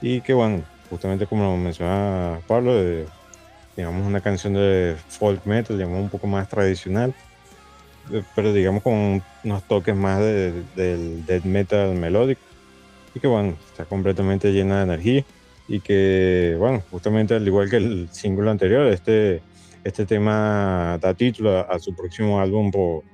y 0.00 0.20
que 0.20 0.34
bueno, 0.34 0.62
justamente 0.90 1.26
como 1.26 1.56
mencionaba 1.56 2.40
Pablo, 2.46 2.74
de, 2.74 3.06
digamos, 3.76 4.06
una 4.06 4.20
canción 4.20 4.54
de 4.54 4.96
folk 5.08 5.44
metal, 5.46 5.76
digamos, 5.76 6.00
un 6.00 6.08
poco 6.08 6.26
más 6.26 6.48
tradicional, 6.48 7.14
eh, 8.12 8.22
pero 8.34 8.52
digamos 8.52 8.82
con 8.82 9.22
unos 9.44 9.62
toques 9.64 9.96
más 9.96 10.20
del 10.20 11.24
death 11.26 11.44
metal 11.44 11.94
melódico, 11.94 12.40
y 13.14 13.20
que 13.20 13.26
bueno, 13.26 13.56
está 13.70 13.84
completamente 13.84 14.52
llena 14.52 14.78
de 14.78 14.82
energía, 14.84 15.24
y 15.68 15.80
que 15.80 16.56
bueno, 16.58 16.82
justamente 16.90 17.34
al 17.34 17.46
igual 17.46 17.70
que 17.70 17.76
el 17.76 18.08
single 18.10 18.50
anterior, 18.50 18.86
este, 18.86 19.42
este 19.84 20.06
tema 20.06 20.98
da 21.00 21.14
título 21.14 21.70
a, 21.70 21.78
su 21.78 21.94
próximo 21.94 22.40
álbum 22.40 22.70
por, 22.70 23.04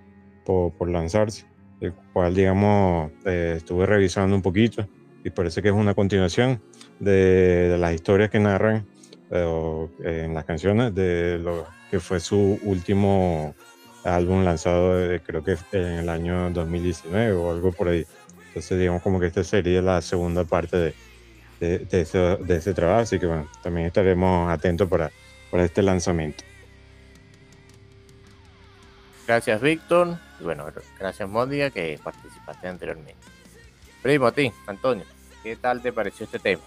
por, 0.72 0.88
lanzarse, 0.88 1.44
el 1.80 1.92
cual 2.12 2.34
digamos 2.34 3.10
eh, 3.26 3.54
estuve 3.56 3.86
revisando 3.86 4.36
un 4.36 4.42
poquito 4.42 4.88
y 5.24 5.30
parece 5.30 5.60
que 5.62 5.68
es 5.68 5.74
una 5.74 5.94
continuación 5.94 6.62
de, 7.00 7.68
de 7.70 7.78
las 7.78 7.92
historias 7.94 8.30
que 8.30 8.38
narran 8.38 8.86
eh, 9.30 9.88
en 10.04 10.34
las 10.34 10.44
canciones 10.44 10.94
de 10.94 11.38
lo 11.38 11.66
que 11.90 11.98
fue 11.98 12.20
su 12.20 12.58
último 12.62 13.54
álbum 14.04 14.44
lanzado 14.44 15.00
eh, 15.00 15.22
creo 15.24 15.42
que 15.42 15.56
en 15.72 15.82
el 15.82 16.08
año 16.08 16.50
2019 16.50 17.32
o 17.32 17.50
algo 17.50 17.72
por 17.72 17.88
ahí. 17.88 18.06
Entonces 18.48 18.78
digamos 18.78 19.02
como 19.02 19.18
que 19.18 19.26
esta 19.26 19.42
sería 19.42 19.82
la 19.82 20.00
segunda 20.02 20.44
parte 20.44 20.76
de, 20.76 20.94
de, 21.64 21.79
de, 21.81 22.00
ese, 22.00 22.18
de 22.18 22.57
ese, 22.57 22.74
trabajo, 22.74 23.00
así 23.00 23.18
que 23.18 23.27
bueno, 23.27 23.48
también 23.62 23.87
estaremos 23.87 24.50
atentos 24.50 24.88
para, 24.88 25.11
para 25.50 25.64
este 25.64 25.83
lanzamiento. 25.83 26.44
Gracias 29.27 29.61
Víctor, 29.61 30.18
y 30.38 30.44
bueno, 30.44 30.66
gracias 30.98 31.29
Mónica 31.29 31.70
que 31.70 31.98
participaste 32.03 32.68
anteriormente. 32.68 33.16
Primo, 34.03 34.27
a 34.27 34.33
ti, 34.33 34.53
Antonio, 34.66 35.05
¿qué 35.42 35.57
tal 35.57 35.81
te 35.81 35.92
pareció 35.92 36.24
este 36.24 36.38
tema? 36.38 36.62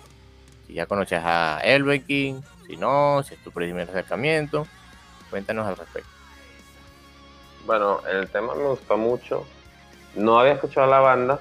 Si 0.66 0.74
ya 0.74 0.88
conoces 0.88 1.22
a 1.24 1.60
Elven 1.64 2.04
King, 2.04 2.42
si 2.66 2.76
no, 2.76 3.22
si 3.24 3.36
es 3.36 3.44
tu 3.44 3.52
primer 3.52 3.90
acercamiento, 3.90 4.68
cuéntanos 5.30 5.68
al 5.68 5.78
respecto. 5.78 6.10
Bueno, 7.66 8.02
el 8.08 8.28
tema 8.30 8.56
me 8.56 8.64
gustó 8.64 8.98
mucho. 8.98 9.46
No 10.16 10.40
había 10.40 10.54
escuchado 10.54 10.88
a 10.88 10.90
la 10.90 11.00
banda. 11.00 11.40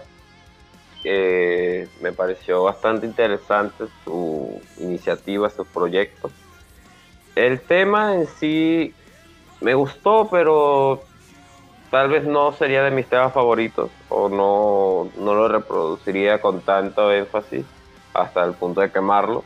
Me 1.04 2.12
pareció 2.12 2.64
bastante 2.64 3.06
interesante 3.06 3.84
su 4.04 4.60
iniciativa, 4.78 5.48
su 5.50 5.64
proyecto. 5.64 6.30
El 7.34 7.60
tema 7.60 8.14
en 8.14 8.26
sí 8.26 8.94
me 9.60 9.74
gustó, 9.74 10.28
pero 10.30 11.02
tal 11.90 12.08
vez 12.08 12.24
no 12.24 12.52
sería 12.52 12.82
de 12.82 12.90
mis 12.90 13.06
temas 13.06 13.32
favoritos 13.32 13.90
o 14.08 14.28
no, 14.28 15.10
no 15.22 15.34
lo 15.34 15.48
reproduciría 15.48 16.40
con 16.40 16.60
tanto 16.60 17.12
énfasis 17.12 17.64
hasta 18.12 18.44
el 18.44 18.54
punto 18.54 18.80
de 18.80 18.90
quemarlo. 18.90 19.44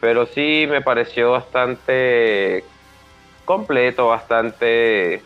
Pero 0.00 0.26
sí 0.26 0.66
me 0.68 0.80
pareció 0.80 1.30
bastante 1.30 2.64
completo, 3.44 4.08
bastante, 4.08 5.22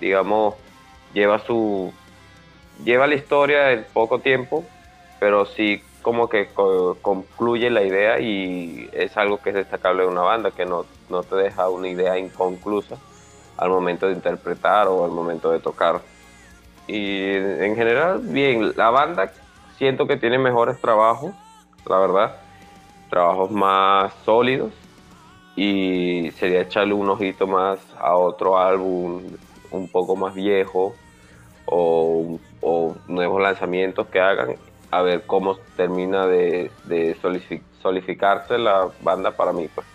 digamos, 0.00 0.54
lleva 1.12 1.40
su, 1.40 1.92
lleva 2.84 3.06
la 3.06 3.14
historia 3.14 3.72
en 3.72 3.84
poco 3.92 4.20
tiempo, 4.20 4.64
pero 5.20 5.46
sí 5.46 5.82
como 6.02 6.28
que 6.28 6.48
concluye 7.02 7.70
la 7.70 7.82
idea 7.82 8.20
y 8.20 8.88
es 8.92 9.16
algo 9.16 9.38
que 9.42 9.50
es 9.50 9.56
destacable 9.56 10.02
de 10.02 10.08
una 10.08 10.22
banda, 10.22 10.50
que 10.50 10.64
no, 10.64 10.86
no 11.10 11.22
te 11.22 11.36
deja 11.36 11.68
una 11.68 11.88
idea 11.88 12.18
inconclusa 12.18 12.96
al 13.56 13.70
momento 13.70 14.06
de 14.06 14.12
interpretar 14.14 14.86
o 14.88 15.04
al 15.04 15.10
momento 15.10 15.50
de 15.50 15.58
tocar. 15.58 16.00
Y 16.86 17.34
en 17.34 17.76
general, 17.76 18.20
bien, 18.22 18.72
la 18.76 18.90
banda 18.90 19.30
siento 19.76 20.06
que 20.06 20.16
tiene 20.16 20.38
mejores 20.38 20.80
trabajos 20.80 21.34
la 21.88 21.98
verdad. 21.98 22.36
Trabajos 23.10 23.50
más 23.50 24.12
sólidos 24.24 24.72
y 25.56 26.30
sería 26.32 26.60
echarle 26.60 26.94
un 26.94 27.08
ojito 27.08 27.46
más 27.46 27.80
a 27.98 28.14
otro 28.16 28.58
álbum 28.58 29.22
un 29.70 29.88
poco 29.88 30.14
más 30.14 30.34
viejo 30.34 30.94
o, 31.70 32.38
nuevos 33.06 33.42
lanzamientos 33.42 34.06
que 34.08 34.20
hagan 34.20 34.56
a 34.90 35.02
ver 35.02 35.24
cómo 35.26 35.56
termina 35.76 36.26
de, 36.26 36.70
solidificarse 37.82 38.58
la 38.58 38.88
banda 39.02 39.32
para 39.32 39.52
mí, 39.52 39.68
pues, 39.74 39.86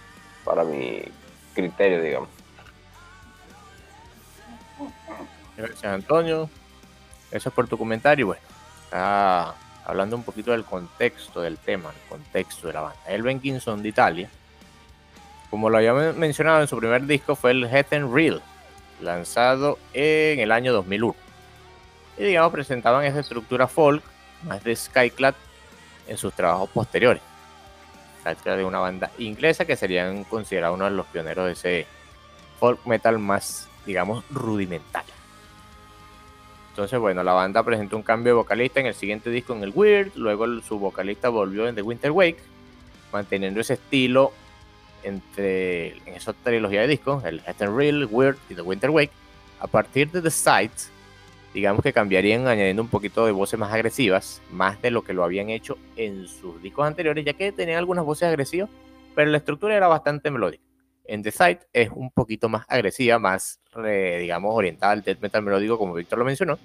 para 0.44 0.64
mi 0.64 1.02
criterio, 1.54 2.02
digamos. 2.02 2.30
Gracias, 5.58 5.84
Antonio. 5.84 6.50
Es 7.32 7.44
por 7.46 7.68
tu 7.68 7.78
comentario. 7.78 8.28
Bueno, 8.28 8.42
hablando 9.86 10.16
un 10.16 10.24
poquito 10.24 10.52
del 10.52 10.64
contexto 10.64 11.42
del 11.42 11.58
tema, 11.58 11.90
el 11.90 12.10
contexto 12.10 12.68
de 12.68 12.74
la 12.74 12.82
banda. 12.82 13.00
El 13.08 13.24
Benkinson 13.24 13.82
de 13.82 13.90
Italia, 13.90 14.30
como 15.50 15.70
lo 15.70 15.78
había 15.78 15.94
mencionado 15.94 16.62
en 16.62 16.68
su 16.68 16.78
primer 16.78 17.06
disco, 17.06 17.36
fue 17.36 17.52
el 17.52 17.66
Head 17.66 17.94
and 17.94 18.14
Real, 18.14 18.42
lanzado 19.02 19.80
en 19.94 20.40
el 20.40 20.52
año 20.52 20.74
2001. 20.74 21.23
Y 22.18 22.24
digamos, 22.24 22.52
presentaban 22.52 23.06
esa 23.06 23.20
estructura 23.20 23.68
folk, 23.68 24.04
más 24.44 24.64
de 24.64 24.76
Skyclad, 24.76 25.36
en 26.08 26.18
sus 26.18 26.34
trabajos 26.34 26.70
posteriores. 26.70 27.22
características 28.24 28.58
de 28.58 28.66
una 28.66 28.80
banda 28.80 29.12
inglesa 29.18 29.66
que 29.66 29.76
serían 29.76 30.24
considerados 30.24 30.76
uno 30.76 30.86
de 30.86 30.92
los 30.92 31.06
pioneros 31.08 31.46
de 31.46 31.52
ese 31.54 31.88
folk 32.60 32.86
metal 32.86 33.20
más, 33.20 33.68
digamos, 33.86 34.24
rudimentario. 34.30 35.14
Entonces, 36.70 37.00
bueno, 37.00 37.22
la 37.24 37.34
banda 37.34 37.62
presentó 37.64 37.98
un 37.98 38.04
cambio 38.04 38.34
de 38.34 38.38
vocalista 38.38 38.80
en 38.80 38.88
el 38.88 38.96
siguiente 38.96 39.30
disco 39.30 39.54
en 39.54 39.64
el 39.64 39.72
Weird, 39.76 40.16
luego 40.16 40.48
su 40.62 40.80
vocalista 40.80 41.30
volvió 41.30 41.68
en 41.68 41.76
The 41.76 41.84
Winter 41.84 42.12
Wake, 42.12 42.40
manteniendo 43.12 43.60
ese 43.62 43.74
estilo 43.74 44.34
entre 45.04 45.98
en 45.98 46.16
esa 46.16 46.34
trilogía 46.34 46.82
de 46.82 46.88
discos, 46.88 47.24
el 47.26 47.42
Head 47.46 47.70
Reel, 47.70 48.08
Weird 48.10 48.38
y 48.50 48.56
The 48.56 48.62
Winter 48.62 48.90
Wake. 48.90 49.12
A 49.60 49.68
partir 49.68 50.10
de 50.12 50.22
The 50.22 50.32
Sight, 50.32 50.72
digamos 51.54 51.84
que 51.84 51.94
cambiarían 51.94 52.48
añadiendo 52.48 52.82
un 52.82 52.88
poquito 52.88 53.26
de 53.26 53.32
voces 53.32 53.60
más 53.60 53.72
agresivas, 53.72 54.42
más 54.52 54.82
de 54.82 54.92
lo 54.92 55.04
que 55.04 55.14
lo 55.14 55.24
habían 55.24 55.50
hecho 55.50 55.78
en 55.96 56.28
sus 56.28 56.62
discos 56.62 56.88
anteriores, 56.88 57.24
ya 57.24 57.34
que 57.34 57.52
tenían 57.52 57.78
algunas 57.78 58.06
voces 58.06 58.28
agresivas, 58.28 58.70
pero 59.16 59.30
la 59.30 59.38
estructura 59.38 59.76
era 59.76 59.88
bastante 59.88 60.32
melódica. 60.32 60.64
En 61.06 61.22
The 61.22 61.32
Sight 61.32 61.62
es 61.74 61.90
un 61.94 62.12
poquito 62.12 62.50
más 62.50 62.66
agresiva, 62.70 63.20
más, 63.20 63.60
digamos, 64.20 64.56
orientada 64.56 64.94
al 64.94 65.04
death 65.04 65.20
metal 65.20 65.44
melódico, 65.44 65.78
como 65.78 65.94
Víctor 65.94 66.20
lo 66.20 66.26
mencionó. 66.26 66.58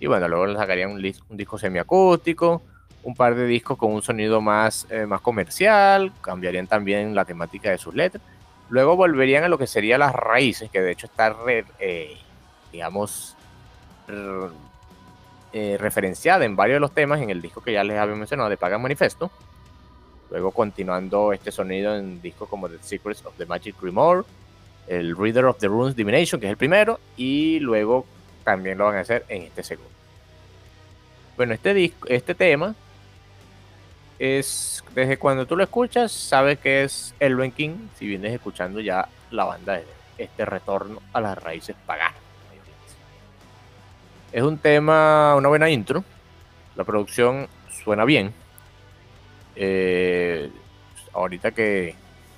Y 0.00 0.06
bueno, 0.06 0.26
luego 0.28 0.52
sacarían 0.54 0.90
un, 0.92 1.02
disco 1.02 1.58
semiacústico, 1.58 2.62
un 3.02 3.14
par 3.14 3.34
de 3.34 3.46
discos 3.46 3.76
con 3.76 3.92
un 3.92 4.02
sonido 4.02 4.40
más, 4.40 4.86
eh, 4.90 5.06
más 5.06 5.20
comercial, 5.20 6.12
cambiarían 6.20 6.66
también 6.66 7.14
la 7.14 7.24
temática 7.24 7.70
de 7.70 7.78
sus 7.78 7.94
letras. 7.94 8.22
Luego 8.70 8.96
volverían 8.96 9.44
a 9.44 9.48
lo 9.48 9.58
que 9.58 9.66
serían 9.66 10.00
las 10.00 10.14
raíces, 10.14 10.70
que 10.70 10.80
de 10.80 10.92
hecho 10.92 11.06
está, 11.06 11.30
re- 11.30 11.64
eh, 11.78 12.16
digamos, 12.72 13.36
eh, 14.08 15.76
referenciada 15.78 16.44
en 16.44 16.56
varios 16.56 16.76
de 16.76 16.80
los 16.80 16.92
temas 16.92 17.20
en 17.20 17.30
el 17.30 17.40
disco 17.40 17.62
que 17.62 17.72
ya 17.72 17.84
les 17.84 17.98
había 17.98 18.14
mencionado 18.14 18.48
de 18.48 18.56
Pagan 18.56 18.82
Manifesto. 18.82 19.30
Luego 20.30 20.50
continuando 20.50 21.32
este 21.32 21.50
sonido 21.50 21.96
en 21.96 22.20
discos 22.20 22.48
como 22.48 22.68
The 22.68 22.78
Secrets 22.82 23.24
of 23.24 23.34
the 23.38 23.46
Magic 23.46 23.76
Grimoire, 23.80 24.24
el 24.86 25.16
Reader 25.16 25.46
of 25.46 25.58
the 25.58 25.68
Runes 25.68 25.96
Divination, 25.96 26.40
que 26.40 26.46
es 26.46 26.50
el 26.50 26.56
primero, 26.56 27.00
y 27.16 27.60
luego 27.60 28.06
también 28.44 28.78
lo 28.78 28.84
van 28.84 28.96
a 28.96 29.00
hacer 29.00 29.24
en 29.28 29.42
este 29.42 29.62
segundo. 29.62 29.90
Bueno, 31.36 31.54
este 31.54 31.72
disco, 31.72 32.08
este 32.08 32.34
tema 32.34 32.74
es 34.18 34.82
desde 34.94 35.16
cuando 35.16 35.46
tú 35.46 35.56
lo 35.56 35.62
escuchas, 35.62 36.10
sabes 36.12 36.58
que 36.58 36.84
es 36.84 37.14
Elven 37.20 37.52
King, 37.52 37.88
si 37.98 38.06
vienes 38.06 38.34
escuchando 38.34 38.80
ya 38.80 39.08
la 39.30 39.44
banda 39.44 39.74
de 39.74 39.84
este 40.18 40.44
retorno 40.44 41.00
a 41.12 41.20
las 41.20 41.42
raíces 41.42 41.76
paganas. 41.86 42.27
Es 44.30 44.42
un 44.42 44.58
tema, 44.58 45.34
una 45.36 45.48
buena 45.48 45.70
intro. 45.70 46.04
La 46.76 46.84
producción 46.84 47.48
suena 47.70 48.04
bien. 48.04 48.32
Eh, 49.56 50.50
ahorita 51.14 51.52
que 51.52 51.94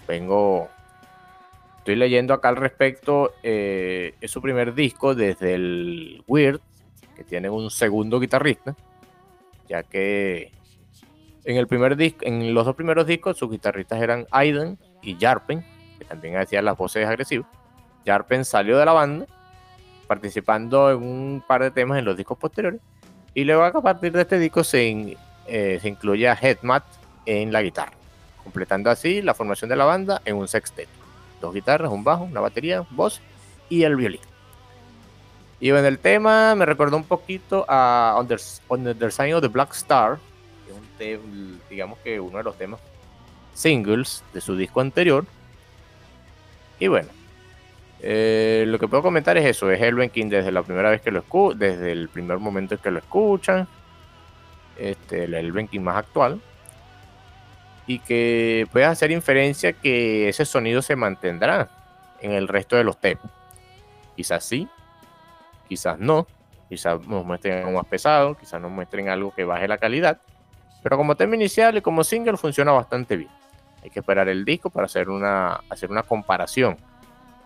vengo, 0.06 0.68
estoy 1.78 1.96
leyendo 1.96 2.32
acá 2.32 2.48
al 2.48 2.56
respecto, 2.56 3.34
eh, 3.42 4.14
es 4.20 4.30
su 4.30 4.40
primer 4.40 4.74
disco 4.74 5.14
desde 5.14 5.54
el 5.54 6.22
Weird, 6.26 6.60
que 7.16 7.24
tiene 7.24 7.50
un 7.50 7.70
segundo 7.70 8.20
guitarrista, 8.20 8.76
ya 9.68 9.82
que 9.82 10.52
en 11.44 11.56
el 11.56 11.66
primer 11.66 11.96
disco, 11.96 12.24
en 12.24 12.54
los 12.54 12.64
dos 12.64 12.76
primeros 12.76 13.06
discos, 13.06 13.36
sus 13.36 13.50
guitarristas 13.50 14.00
eran 14.00 14.26
Aiden 14.30 14.78
y 15.02 15.16
Jarpen, 15.20 15.64
que 15.98 16.04
también 16.04 16.36
hacían 16.36 16.64
las 16.64 16.76
voces 16.76 17.06
agresivas. 17.06 17.48
Jarpen 18.06 18.44
salió 18.44 18.78
de 18.78 18.84
la 18.86 18.92
banda, 18.92 19.26
participando 20.10 20.90
en 20.90 20.96
un 20.96 21.44
par 21.46 21.62
de 21.62 21.70
temas 21.70 21.96
en 22.00 22.04
los 22.04 22.16
discos 22.16 22.36
posteriores, 22.36 22.80
y 23.32 23.44
luego 23.44 23.62
a 23.62 23.80
partir 23.80 24.10
de 24.10 24.22
este 24.22 24.40
disco 24.40 24.64
se, 24.64 24.88
in- 24.88 25.16
eh, 25.46 25.78
incluye 25.84 26.26
Headmat 26.26 26.82
en 27.26 27.52
la 27.52 27.62
guitarra, 27.62 27.92
completando 28.42 28.90
así 28.90 29.22
la 29.22 29.34
formación 29.34 29.70
de 29.70 29.76
la 29.76 29.84
banda 29.84 30.20
en 30.24 30.34
un 30.34 30.48
sexteto. 30.48 30.90
Dos 31.40 31.54
guitarras, 31.54 31.92
un 31.92 32.02
bajo, 32.02 32.24
una 32.24 32.40
batería, 32.40 32.84
voz 32.90 33.20
y 33.68 33.84
el 33.84 33.94
violín. 33.94 34.20
Y 35.60 35.70
en 35.70 35.84
el 35.84 36.00
tema 36.00 36.56
me 36.56 36.66
recordó 36.66 36.96
un 36.96 37.04
poquito 37.04 37.64
a 37.68 38.16
On 38.18 38.26
the, 38.26 39.10
Sign 39.12 39.34
of 39.34 39.42
the 39.42 39.48
Black 39.48 39.74
Star, 39.74 40.18
digamos 41.70 42.00
que 42.00 42.18
uno 42.18 42.38
de 42.38 42.44
los 42.44 42.58
temas 42.58 42.80
singles 43.54 44.24
de 44.32 44.40
su 44.40 44.56
disco 44.56 44.80
anterior. 44.80 45.24
Y 46.80 46.88
bueno, 46.88 47.10
eh, 48.02 48.64
lo 48.66 48.78
que 48.78 48.88
puedo 48.88 49.02
comentar 49.02 49.36
es 49.36 49.44
eso, 49.44 49.70
es 49.70 49.80
Elven 49.80 50.10
King 50.10 50.26
desde 50.26 50.52
la 50.52 50.62
primera 50.62 50.90
vez 50.90 51.02
que 51.02 51.10
lo 51.10 51.20
escuchan, 51.20 51.58
desde 51.58 51.92
el 51.92 52.08
primer 52.08 52.38
momento 52.38 52.74
en 52.74 52.80
que 52.80 52.90
lo 52.90 52.98
escuchan, 52.98 53.68
este, 54.78 55.24
el 55.24 55.34
Elven 55.34 55.68
King 55.68 55.80
más 55.80 55.96
actual, 55.96 56.40
y 57.86 57.98
que 57.98 58.66
puedes 58.72 58.88
hacer 58.88 59.10
inferencia 59.10 59.72
que 59.74 60.28
ese 60.28 60.44
sonido 60.44 60.80
se 60.80 60.96
mantendrá 60.96 61.68
en 62.20 62.32
el 62.32 62.48
resto 62.48 62.76
de 62.76 62.84
los 62.84 62.98
temas. 62.98 63.24
Quizás 64.16 64.44
sí, 64.44 64.68
quizás 65.68 65.98
no, 65.98 66.26
quizás 66.68 67.06
nos 67.06 67.24
muestren 67.24 67.58
algo 67.58 67.72
más 67.72 67.86
pesado, 67.86 68.36
quizás 68.36 68.60
nos 68.60 68.70
muestren 68.70 69.08
algo 69.08 69.34
que 69.34 69.44
baje 69.44 69.68
la 69.68 69.78
calidad, 69.78 70.20
pero 70.82 70.96
como 70.96 71.16
tema 71.16 71.34
inicial 71.34 71.76
y 71.76 71.80
como 71.82 72.02
single 72.02 72.36
funciona 72.36 72.72
bastante 72.72 73.16
bien. 73.16 73.30
Hay 73.82 73.90
que 73.90 74.00
esperar 74.00 74.28
el 74.28 74.44
disco 74.44 74.70
para 74.70 74.86
hacer 74.86 75.10
una, 75.10 75.60
hacer 75.68 75.90
una 75.90 76.02
comparación 76.02 76.76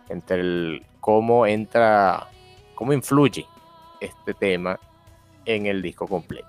entre 0.09 0.41
el, 0.41 0.87
cómo 1.01 1.47
entra, 1.47 2.29
cómo 2.75 2.93
influye 2.93 3.47
este 4.01 4.35
tema 4.35 4.79
en 5.45 5.67
el 5.67 5.83
disco 5.83 6.07
completo. 6.07 6.49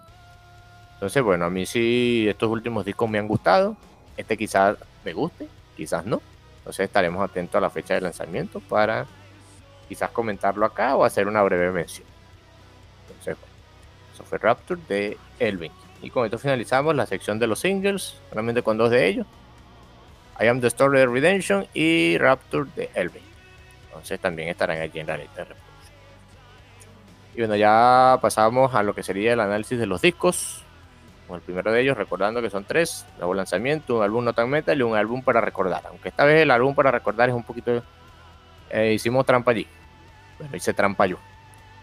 Entonces, 0.93 1.21
bueno, 1.23 1.45
a 1.45 1.49
mí 1.49 1.65
sí 1.65 2.25
estos 2.27 2.49
últimos 2.49 2.85
discos 2.85 3.09
me 3.09 3.19
han 3.19 3.27
gustado. 3.27 3.75
Este 4.17 4.37
quizás 4.37 4.77
me 5.03 5.13
guste, 5.13 5.47
quizás 5.75 6.05
no. 6.05 6.21
Entonces 6.59 6.85
estaremos 6.85 7.23
atentos 7.23 7.55
a 7.55 7.61
la 7.61 7.69
fecha 7.69 7.93
de 7.93 8.01
lanzamiento 8.01 8.59
para 8.59 9.05
quizás 9.87 10.09
comentarlo 10.11 10.65
acá 10.65 10.95
o 10.95 11.03
hacer 11.03 11.27
una 11.27 11.43
breve 11.43 11.71
mención. 11.71 12.07
Entonces, 13.07 13.35
bueno, 13.39 13.53
eso 14.13 14.23
fue 14.23 14.37
Rapture 14.37 14.81
de 14.87 15.17
Elvin. 15.39 15.71
Y 16.01 16.09
con 16.09 16.25
esto 16.25 16.39
finalizamos 16.39 16.95
la 16.95 17.05
sección 17.05 17.39
de 17.39 17.47
los 17.47 17.59
singles, 17.59 18.15
solamente 18.29 18.63
con 18.63 18.77
dos 18.77 18.89
de 18.89 19.07
ellos. 19.07 19.27
I 20.39 20.47
Am 20.47 20.59
the 20.59 20.67
Story 20.67 21.01
of 21.01 21.11
Redemption 21.11 21.67
y 21.73 22.17
Rapture 22.17 22.69
de 22.75 22.89
Elvin. 22.95 23.24
Entonces 23.95 24.19
también 24.19 24.49
estarán 24.49 24.81
allí 24.81 24.99
en 24.99 25.07
la 25.07 25.15
lista 25.15 25.35
de 25.35 25.45
reproducción. 25.45 25.95
Y 27.33 27.39
bueno, 27.39 27.55
ya 27.55 28.19
pasamos 28.21 28.75
a 28.75 28.83
lo 28.83 28.93
que 28.93 29.03
sería 29.03 29.31
el 29.31 29.39
análisis 29.39 29.79
de 29.79 29.85
los 29.85 30.01
discos. 30.01 30.63
Con 31.27 31.37
el 31.37 31.41
primero 31.41 31.71
de 31.71 31.81
ellos, 31.81 31.95
recordando 31.95 32.41
que 32.41 32.49
son 32.49 32.65
tres: 32.65 33.05
nuevo 33.17 33.33
lanzamiento, 33.33 33.95
un 33.95 34.03
álbum 34.03 34.25
no 34.25 34.33
tan 34.33 34.49
metal 34.49 34.77
y 34.77 34.83
un 34.83 34.97
álbum 34.97 35.23
para 35.23 35.39
recordar. 35.39 35.83
Aunque 35.87 36.09
esta 36.09 36.25
vez 36.25 36.41
el 36.41 36.51
álbum 36.51 36.75
para 36.75 36.91
recordar 36.91 37.29
es 37.29 37.35
un 37.35 37.43
poquito. 37.43 37.81
eh, 38.69 38.91
hicimos 38.93 39.25
trampa 39.25 39.51
allí. 39.51 39.65
Bueno, 40.39 40.57
hice 40.57 40.73
trampa 40.73 41.05
yo. 41.05 41.17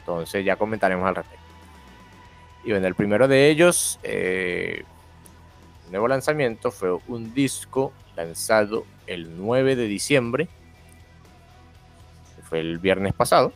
Entonces 0.00 0.44
ya 0.44 0.56
comentaremos 0.56 1.08
al 1.08 1.14
respecto. 1.14 1.42
Y 2.64 2.72
bueno, 2.72 2.86
el 2.86 2.94
primero 2.94 3.26
de 3.26 3.48
ellos, 3.48 3.98
eh, 4.02 4.84
nuevo 5.90 6.08
lanzamiento, 6.08 6.70
fue 6.70 6.92
un 7.08 7.32
disco 7.32 7.90
lanzado 8.16 8.84
el 9.06 9.34
9 9.38 9.76
de 9.76 9.86
diciembre 9.86 10.48
el 12.54 12.78
viernes 12.78 13.12
pasado. 13.12 13.52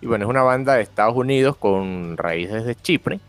Y 0.00 0.06
bueno, 0.06 0.24
es 0.24 0.30
una 0.30 0.42
banda 0.42 0.74
de 0.74 0.82
Estados 0.82 1.16
Unidos 1.16 1.56
con 1.56 2.16
raíces 2.16 2.64
de 2.64 2.74
Chipre, 2.74 3.20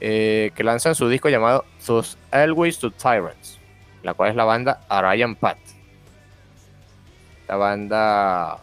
eh, 0.00 0.52
que 0.54 0.64
lanzan 0.64 0.94
su 0.94 1.08
disco 1.08 1.28
llamado 1.28 1.64
Those 1.86 2.16
Always 2.30 2.78
to 2.78 2.90
Tyrants, 2.90 3.58
la 4.02 4.14
cual 4.14 4.30
es 4.30 4.36
la 4.36 4.44
banda 4.44 4.80
Arian 4.88 5.34
Pat. 5.34 5.58
Esta 7.40 7.56
banda 7.56 8.58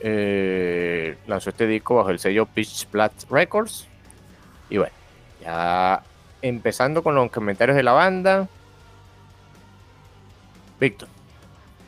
eh, 0.00 1.16
lanzó 1.26 1.50
este 1.50 1.66
disco 1.66 1.96
bajo 1.96 2.10
el 2.10 2.18
sello 2.18 2.46
Pitch 2.46 2.90
Black 2.90 3.12
Records. 3.30 3.86
Y 4.68 4.78
bueno, 4.78 4.94
ya 5.40 6.02
empezando 6.42 7.02
con 7.02 7.14
los 7.14 7.30
comentarios 7.30 7.76
de 7.76 7.82
la 7.82 7.92
banda. 7.92 8.48
Víctor, 10.80 11.08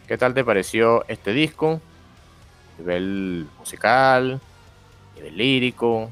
¿Qué 0.07 0.19
tal 0.19 0.35
te 0.35 0.45
pareció 0.45 1.03
este 1.09 1.33
disco? 1.33 1.81
Nivel 2.79 3.49
musical, 3.59 4.39
nivel 5.17 5.37
lírico, 5.37 6.11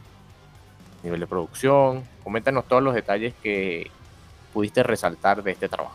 nivel 1.03 1.21
de 1.21 1.27
producción. 1.27 2.03
Coméntanos 2.25 2.67
todos 2.67 2.83
los 2.83 2.95
detalles 2.95 3.35
que 3.43 3.91
pudiste 4.55 4.83
resaltar 4.83 5.43
de 5.43 5.53
este 5.53 5.69
trabajo. 5.69 5.95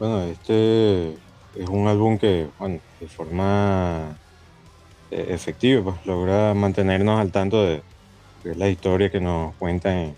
Bueno, 0.00 0.22
este 0.24 1.12
es 1.54 1.68
un 1.68 1.86
álbum 1.86 2.18
que, 2.18 2.48
bueno, 2.58 2.80
de 2.98 3.06
forma 3.06 4.16
eh, 5.12 5.26
efectiva, 5.28 5.84
pues 5.84 6.06
logra 6.06 6.54
mantenernos 6.54 7.20
al 7.20 7.30
tanto 7.30 7.64
de, 7.64 7.82
la 8.42 8.68
historia 8.68 9.10
que 9.10 9.20
nos 9.20 9.54
cuenta 9.56 9.92
en, 9.92 10.16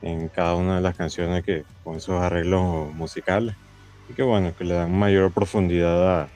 en 0.00 0.28
cada 0.28 0.54
una 0.54 0.76
de 0.76 0.80
las 0.80 0.96
canciones 0.96 1.44
que 1.44 1.64
con 1.84 1.96
esos 1.96 2.20
arreglos 2.20 2.92
musicales 2.94 3.54
y 4.12 4.14
que 4.14 4.22
bueno, 4.22 4.54
que 4.54 4.64
le 4.64 4.74
dan 4.74 4.92
mayor 4.98 5.32
profundidad 5.32 6.22
a, 6.24 6.32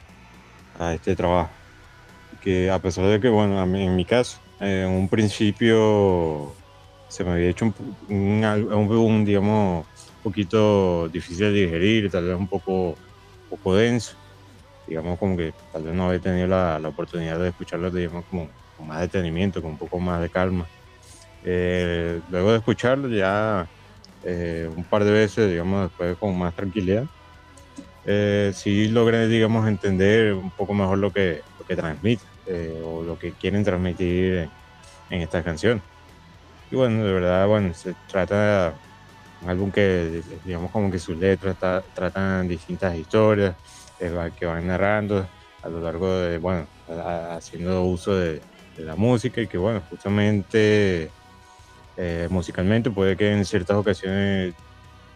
a 0.75 0.95
este 0.95 1.17
trabajo. 1.17 1.61
Que 2.41 2.71
a 2.71 2.81
pesar 2.81 3.07
de 3.07 3.21
que, 3.21 3.29
bueno, 3.31 3.65
mí- 3.67 3.85
en 3.87 3.97
mi 3.97 4.07
caso, 4.07 4.39
eh, 4.61 4.85
en 4.87 4.91
un 4.93 5.09
principio 5.11 6.59
se 7.09 7.25
me 7.25 7.33
había 7.33 7.49
hecho 7.51 7.67
un, 7.67 7.75
un, 8.09 8.45
un, 8.97 9.25
digamos, 9.25 9.87
un 10.17 10.23
poquito 10.23 11.09
difícil 11.11 11.47
de 11.55 11.63
digerir, 11.67 12.11
tal 12.11 12.27
vez 12.27 12.37
un 12.37 12.49
poco, 12.49 13.01
poco 13.49 13.77
denso. 13.77 14.17
Digamos 14.87 15.19
como 15.19 15.37
que 15.37 15.55
tal 15.71 15.85
vez 15.85 15.95
no 15.95 16.09
había 16.09 16.21
tenido 16.21 16.47
la, 16.49 16.79
la 16.81 16.89
oportunidad 16.91 17.41
de 17.41 17.49
escucharlo, 17.49 17.91
digamos, 17.91 18.27
como, 18.27 18.55
con 18.77 18.87
más 18.89 19.01
detenimiento, 19.03 19.63
con 19.63 19.73
un 19.73 19.79
poco 19.79 20.01
más 20.01 20.21
de 20.23 20.31
calma. 20.31 20.71
Eh, 21.43 22.23
luego 22.29 22.51
de 22.53 22.57
escucharlo 22.59 23.09
ya 23.09 23.71
eh, 24.23 24.69
un 24.75 24.89
par 24.89 25.05
de 25.05 25.13
veces, 25.13 25.51
digamos, 25.51 25.85
después 25.89 26.17
con 26.19 26.39
más 26.39 26.55
tranquilidad, 26.55 27.09
eh, 28.07 28.53
sí 28.55 28.89
logré, 28.89 29.29
digamos, 29.29 29.67
entender 29.69 30.35
un 30.35 30.51
poco 30.51 30.75
mejor 30.75 30.99
lo 30.99 31.13
que, 31.13 31.43
lo 31.59 31.67
que 31.67 31.77
transmite 31.77 32.23
eh, 32.47 32.81
o 32.85 33.03
lo 33.03 33.19
que 33.19 33.33
quieren 33.33 33.65
transmitir 33.65 34.49
en, 35.11 35.21
esta 35.21 35.43
canción. 35.43 35.83
Y 36.71 36.77
bueno, 36.77 37.05
de 37.05 37.13
verdad, 37.13 37.47
bueno, 37.47 37.75
se 37.75 37.95
trata 38.09 38.71
de 38.71 38.73
un 39.43 39.51
álbum 39.51 39.71
que, 39.71 40.23
digamos, 40.45 40.71
como 40.71 40.91
que 40.91 40.99
sus 40.99 41.17
letras 41.17 41.55
está, 41.55 41.83
tratan 41.95 42.49
distintas 42.49 42.97
historias 42.97 43.55
que 44.39 44.47
van 44.47 44.67
narrando 44.67 45.27
a 45.63 45.69
lo 45.69 45.81
largo 45.81 46.19
de, 46.19 46.39
bueno, 46.39 46.67
haciendo 47.31 47.83
uso 47.85 48.15
de, 48.15 48.41
de 48.77 48.85
la 48.85 48.95
música 48.95 49.41
y 49.41 49.47
que, 49.47 49.59
bueno, 49.59 49.83
justamente 49.91 51.11
eh, 51.97 52.29
musicalmente 52.31 52.91
puede 52.91 53.17
que 53.17 53.33
en 53.33 53.45
ciertas 53.45 53.77
ocasiones 53.77 54.55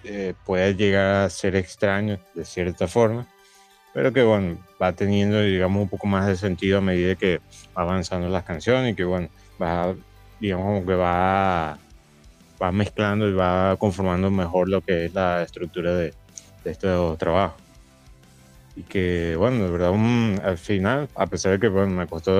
eh, 0.04 0.34
pueda 0.44 0.70
llegar 0.70 1.24
a 1.24 1.30
ser 1.30 1.56
extraño 1.56 2.18
de 2.34 2.44
cierta 2.44 2.88
forma, 2.88 3.26
pero 3.92 4.12
que 4.12 4.22
bueno, 4.22 4.58
va 4.80 4.92
teniendo 4.92 5.42
digamos 5.42 5.82
un 5.82 5.88
poco 5.88 6.06
más 6.06 6.26
de 6.26 6.36
sentido 6.36 6.78
a 6.78 6.80
medida 6.80 7.14
que 7.14 7.40
va 7.76 7.82
avanzando 7.82 8.28
las 8.28 8.44
canciones 8.44 8.92
y 8.92 8.96
que 8.96 9.04
bueno, 9.04 9.28
va 9.60 9.94
digamos 10.40 10.86
que 10.86 10.94
va, 10.94 11.78
va 12.60 12.72
mezclando 12.72 13.28
y 13.28 13.32
va 13.32 13.76
conformando 13.78 14.30
mejor 14.30 14.68
lo 14.68 14.80
que 14.80 15.06
es 15.06 15.14
la 15.14 15.42
estructura 15.42 15.94
de, 15.94 16.14
de 16.64 16.70
estos 16.70 17.18
trabajos. 17.18 17.60
Y 18.76 18.82
que 18.82 19.34
bueno, 19.36 19.64
de 19.64 19.70
verdad 19.70 19.90
un, 19.90 20.40
al 20.42 20.56
final, 20.56 21.08
a 21.14 21.26
pesar 21.26 21.52
de 21.52 21.60
que 21.60 21.68
bueno, 21.68 21.92
me 21.92 22.06
costó 22.06 22.32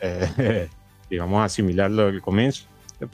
eh, 0.00 0.68
digamos 1.10 1.44
asimilarlo 1.44 2.06
al 2.06 2.20
comienzo, 2.20 2.66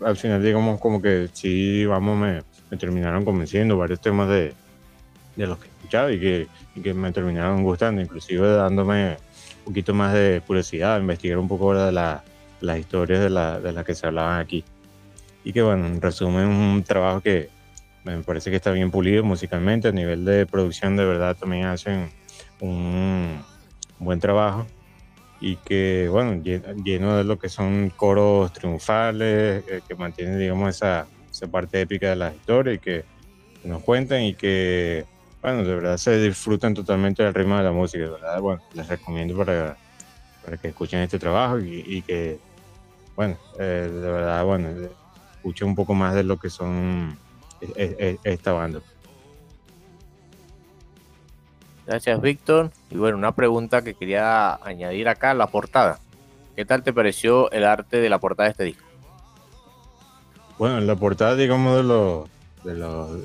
al 0.04 0.16
final 0.16 0.42
digamos 0.42 0.80
como 0.80 1.00
que 1.00 1.28
sí, 1.32 1.86
vamos, 1.86 2.18
me, 2.18 2.42
me 2.70 2.76
terminaron 2.76 3.24
convenciendo 3.24 3.76
varios 3.76 4.00
temas 4.00 4.28
de, 4.28 4.54
de 5.36 5.46
los 5.46 5.58
que 5.58 5.68
escuchaba 5.68 6.12
y 6.12 6.20
que, 6.20 6.46
y 6.74 6.80
que 6.80 6.94
me 6.94 7.12
terminaron 7.12 7.62
gustando, 7.62 8.00
inclusive 8.00 8.48
dándome 8.48 9.16
un 9.58 9.64
poquito 9.64 9.94
más 9.94 10.12
de 10.14 10.42
curiosidad, 10.46 11.00
investigar 11.00 11.38
un 11.38 11.48
poco 11.48 11.74
de 11.74 11.92
la, 11.92 12.22
las 12.60 12.78
historias 12.78 13.20
de 13.20 13.30
las 13.30 13.62
de 13.62 13.72
la 13.72 13.84
que 13.84 13.94
se 13.94 14.06
hablaban 14.06 14.40
aquí. 14.40 14.64
Y 15.44 15.52
que 15.52 15.62
bueno, 15.62 15.86
en 15.86 16.00
resumen, 16.00 16.46
un 16.46 16.82
trabajo 16.82 17.20
que 17.20 17.48
me 18.04 18.18
parece 18.22 18.50
que 18.50 18.56
está 18.56 18.70
bien 18.70 18.90
pulido 18.90 19.24
musicalmente, 19.24 19.88
a 19.88 19.92
nivel 19.92 20.24
de 20.24 20.46
producción 20.46 20.96
de 20.96 21.04
verdad 21.04 21.36
también 21.36 21.66
hacen 21.66 22.10
un 22.60 23.42
buen 23.98 24.20
trabajo 24.20 24.66
y 25.40 25.56
que, 25.56 26.08
bueno, 26.10 26.42
lleno 26.84 27.16
de 27.16 27.24
lo 27.24 27.38
que 27.38 27.48
son 27.48 27.90
coros 27.96 28.52
triunfales, 28.52 29.64
eh, 29.68 29.80
que 29.88 29.94
mantienen, 29.94 30.38
digamos, 30.38 30.76
esa, 30.76 31.06
esa 31.30 31.46
parte 31.46 31.80
épica 31.80 32.10
de 32.10 32.16
la 32.16 32.32
historia 32.34 32.74
y 32.74 32.78
que 32.78 33.04
nos 33.64 33.82
cuentan 33.82 34.22
y 34.22 34.34
que, 34.34 35.04
bueno, 35.42 35.64
de 35.64 35.74
verdad 35.74 35.96
se 35.96 36.18
disfrutan 36.18 36.74
totalmente 36.74 37.22
del 37.22 37.34
ritmo 37.34 37.56
de 37.56 37.64
la 37.64 37.72
música, 37.72 38.04
de 38.04 38.10
verdad, 38.10 38.40
bueno, 38.40 38.62
les 38.74 38.88
recomiendo 38.88 39.36
para, 39.36 39.76
para 40.44 40.56
que 40.56 40.68
escuchen 40.68 41.00
este 41.00 41.18
trabajo 41.18 41.58
y, 41.58 42.02
que, 42.02 42.38
bueno, 43.16 43.36
eh, 43.58 43.90
de 43.92 44.10
verdad, 44.10 44.44
bueno, 44.44 44.68
escuchen 45.36 45.68
un 45.68 45.74
poco 45.74 45.94
más 45.94 46.14
de 46.14 46.24
lo 46.24 46.38
que 46.38 46.50
son 46.50 47.16
esta 48.24 48.52
banda. 48.52 48.80
Gracias, 51.90 52.20
Víctor. 52.20 52.70
Y 52.88 52.96
bueno, 52.98 53.16
una 53.16 53.34
pregunta 53.34 53.82
que 53.82 53.94
quería 53.94 54.54
añadir 54.64 55.08
acá, 55.08 55.34
la 55.34 55.48
portada. 55.48 55.98
¿Qué 56.54 56.64
tal 56.64 56.84
te 56.84 56.92
pareció 56.92 57.50
el 57.50 57.64
arte 57.64 58.00
de 58.00 58.08
la 58.08 58.18
portada 58.18 58.48
de 58.48 58.50
este 58.52 58.64
disco? 58.64 58.89
Bueno, 60.60 60.78
la 60.80 60.94
portada, 60.94 61.36
digamos, 61.36 61.74
de 61.78 61.82
los, 61.84 62.28
de 62.64 62.74
los, 62.74 63.18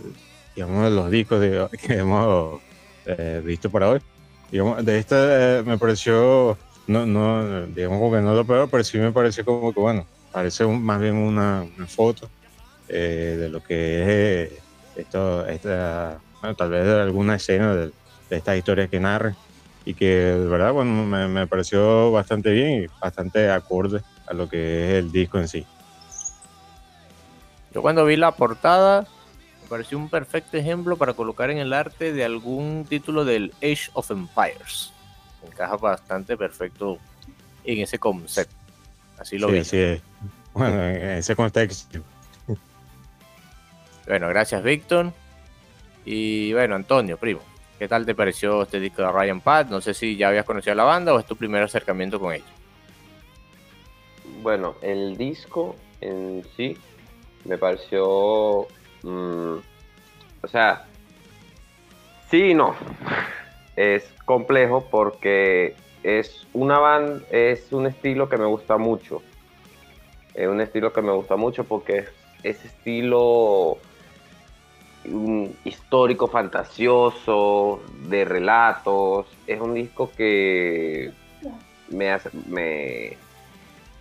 digamos, 0.56 0.86
de 0.86 0.90
los 0.90 1.12
discos 1.12 1.42
de, 1.42 1.68
que 1.86 1.98
hemos 1.98 2.62
eh, 3.06 3.42
visto 3.44 3.70
para 3.70 3.90
hoy. 3.90 4.00
Digamos, 4.50 4.86
de 4.86 4.98
esta 4.98 5.58
eh, 5.60 5.64
me 5.64 5.78
pareció, 5.78 6.58
no, 6.88 7.06
no, 7.06 7.66
digamos 7.66 8.14
que 8.14 8.22
no 8.22 8.34
lo 8.34 8.46
peor, 8.46 8.70
pero 8.72 8.86
sí 8.86 8.98
me 9.00 9.12
pareció 9.12 9.44
como 9.44 9.74
que, 9.74 9.82
bueno, 9.82 10.08
parece 10.32 10.64
un, 10.64 10.82
más 10.82 11.02
bien 11.02 11.16
una, 11.16 11.66
una 11.76 11.88
foto 11.88 12.30
eh, 12.88 13.36
de 13.38 13.50
lo 13.50 13.62
que 13.62 14.44
es 14.44 14.52
esto, 14.96 15.46
esta, 15.46 16.18
bueno, 16.40 16.56
tal 16.56 16.70
vez 16.70 16.86
de 16.86 17.02
alguna 17.02 17.36
escena 17.36 17.76
de, 17.76 17.88
de 18.30 18.38
estas 18.38 18.58
historias 18.58 18.90
que 18.90 19.02
narre 19.02 19.36
y 19.84 19.94
que 19.94 20.06
de 20.06 20.48
verdad 20.48 20.72
bueno, 20.72 21.06
me, 21.06 21.28
me, 21.28 21.48
pareció 21.48 22.14
bastante 22.14 22.52
bien 22.52 22.84
y 22.84 22.88
bastante 23.02 23.52
acorde 23.52 24.00
a 24.26 24.34
lo 24.34 24.48
que 24.48 24.86
es 24.88 25.04
el 25.04 25.12
disco 25.12 25.38
en 25.38 25.50
sí. 25.50 25.66
Yo 27.76 27.82
cuando 27.82 28.06
vi 28.06 28.16
la 28.16 28.32
portada 28.32 29.06
me 29.62 29.68
pareció 29.68 29.98
un 29.98 30.08
perfecto 30.08 30.56
ejemplo 30.56 30.96
para 30.96 31.14
colocar 31.14 31.50
en 31.50 31.58
el 31.58 31.74
arte 31.74 32.14
de 32.14 32.24
algún 32.24 32.86
título 32.88 33.26
del 33.26 33.54
Age 33.58 33.90
of 33.92 34.12
Empires. 34.12 34.94
Encaja 35.46 35.76
bastante 35.76 36.38
perfecto 36.38 37.00
en 37.66 37.82
ese 37.82 38.00
concepto. 38.00 38.56
Así 39.18 39.38
lo 39.38 39.50
sí, 39.50 39.54
vi. 39.56 39.64
Sí. 39.66 40.02
Bueno, 40.54 40.82
en 40.84 41.10
ese 41.12 41.36
contexto. 41.36 42.00
Bueno, 44.08 44.30
gracias 44.30 44.64
Víctor. 44.64 45.12
Y 46.06 46.54
bueno, 46.54 46.76
Antonio, 46.76 47.18
primo. 47.18 47.42
¿Qué 47.78 47.90
tal 47.90 48.06
te 48.06 48.16
pareció 48.16 48.62
este 48.62 48.80
disco 48.80 49.02
de 49.02 49.12
Ryan 49.12 49.42
Pat? 49.42 49.68
No 49.68 49.82
sé 49.82 49.94
si 49.94 50.16
ya 50.16 50.30
habías 50.30 50.46
conocido 50.46 50.72
a 50.72 50.76
la 50.76 50.84
banda 50.84 51.14
o 51.14 51.20
es 51.20 51.26
tu 51.26 51.36
primer 51.36 51.64
acercamiento 51.64 52.22
con 52.22 52.34
ellos. 52.34 52.48
Bueno, 54.44 54.76
el 54.82 55.18
disco 55.18 55.76
en 56.00 56.46
sí 56.56 56.78
me 57.46 57.58
pareció. 57.58 58.68
Mmm, 59.04 59.58
o 60.42 60.48
sea, 60.48 60.86
sí 62.30 62.52
y 62.52 62.54
no. 62.54 62.76
Es 63.76 64.10
complejo 64.24 64.88
porque 64.90 65.76
es 66.02 66.48
una 66.54 66.80
banda, 66.80 67.26
es 67.30 67.74
un 67.74 67.88
estilo 67.88 68.30
que 68.30 68.38
me 68.38 68.46
gusta 68.46 68.78
mucho. 68.78 69.22
Es 70.34 70.48
un 70.48 70.62
estilo 70.62 70.94
que 70.94 71.02
me 71.02 71.12
gusta 71.12 71.36
mucho 71.36 71.66
porque 71.66 72.06
es 72.44 72.64
estilo 72.64 73.78
un 75.06 75.56
histórico 75.66 76.28
fantasioso, 76.28 77.82
de 78.08 78.24
relatos. 78.24 79.28
Es 79.46 79.60
un 79.60 79.74
disco 79.74 80.12
que 80.16 81.12
me, 81.90 82.12
hace, 82.12 82.30
me, 82.48 83.18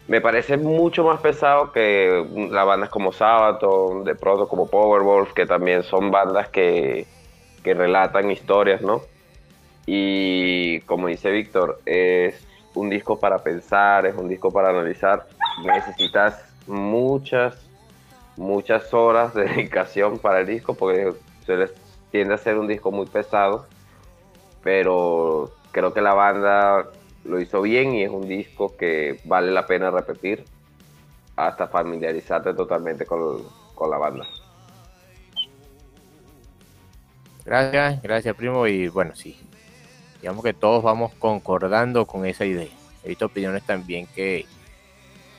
me 0.06 0.20
parece 0.20 0.56
mucho 0.56 1.04
más 1.04 1.20
pesado 1.20 1.72
que 1.72 2.26
las 2.50 2.66
bandas 2.66 2.90
como 2.90 3.12
Sabaton, 3.12 4.04
de 4.04 4.14
pronto 4.14 4.48
como 4.48 4.68
Powerwolf, 4.68 5.32
que 5.32 5.46
también 5.46 5.82
son 5.82 6.10
bandas 6.10 6.48
que, 6.48 7.06
que 7.62 7.74
relatan 7.74 8.30
historias, 8.30 8.82
¿no? 8.82 9.02
Y 9.86 10.80
como 10.80 11.08
dice 11.08 11.30
Víctor, 11.30 11.80
es 11.86 12.46
un 12.74 12.90
disco 12.90 13.18
para 13.18 13.42
pensar, 13.42 14.06
es 14.06 14.14
un 14.14 14.28
disco 14.28 14.50
para 14.50 14.70
analizar. 14.70 15.26
Necesitas 15.64 16.44
muchas 16.66 17.64
muchas 18.36 18.92
horas 18.92 19.34
de 19.34 19.44
dedicación 19.48 20.18
para 20.18 20.40
el 20.40 20.46
disco 20.46 20.74
porque 20.74 21.12
se 21.46 21.56
les 21.56 21.72
tiende 22.10 22.34
a 22.34 22.38
ser 22.38 22.58
un 22.58 22.66
disco 22.66 22.90
muy 22.90 23.06
pesado, 23.06 23.66
pero 24.62 25.52
creo 25.72 25.92
que 25.92 26.00
la 26.00 26.14
banda 26.14 26.86
lo 27.24 27.40
hizo 27.40 27.62
bien 27.62 27.94
y 27.94 28.02
es 28.02 28.10
un 28.10 28.28
disco 28.28 28.76
que 28.76 29.20
vale 29.24 29.50
la 29.50 29.66
pena 29.66 29.90
repetir 29.90 30.44
hasta 31.36 31.68
familiarizarte 31.68 32.54
totalmente 32.54 33.06
con, 33.06 33.42
con 33.74 33.90
la 33.90 33.98
banda. 33.98 34.26
Gracias, 37.44 38.02
gracias 38.02 38.36
primo 38.36 38.66
y 38.66 38.88
bueno, 38.88 39.14
sí, 39.14 39.36
digamos 40.20 40.42
que 40.42 40.54
todos 40.54 40.82
vamos 40.82 41.12
concordando 41.18 42.06
con 42.06 42.24
esa 42.24 42.44
idea. 42.44 42.70
He 43.02 43.08
visto 43.08 43.26
opiniones 43.26 43.62
también 43.64 44.06
que, 44.14 44.46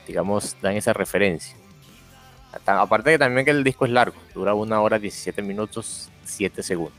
digamos, 0.06 0.56
dan 0.62 0.76
esa 0.76 0.92
referencia. 0.92 1.56
Aparte 2.64 3.10
que 3.10 3.18
también 3.18 3.44
que 3.44 3.50
el 3.50 3.64
disco 3.64 3.84
es 3.84 3.90
largo, 3.90 4.16
dura 4.32 4.54
una 4.54 4.80
hora 4.80 4.98
17 4.98 5.42
minutos 5.42 6.08
7 6.24 6.62
segundos. 6.62 6.94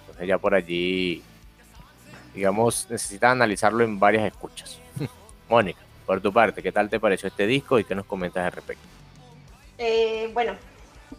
Entonces 0.00 0.26
ya 0.26 0.38
por 0.38 0.54
allí, 0.54 1.22
digamos, 2.38 2.86
necesita 2.88 3.32
analizarlo 3.32 3.82
en 3.82 3.98
varias 3.98 4.24
escuchas. 4.24 4.78
Mónica, 5.48 5.80
por 6.06 6.20
tu 6.20 6.32
parte, 6.32 6.62
¿qué 6.62 6.70
tal 6.70 6.88
te 6.88 7.00
pareció 7.00 7.26
este 7.26 7.46
disco 7.46 7.80
y 7.80 7.84
qué 7.84 7.96
nos 7.96 8.06
comentas 8.06 8.46
al 8.46 8.52
respecto? 8.52 8.86
Eh, 9.76 10.30
bueno, 10.32 10.52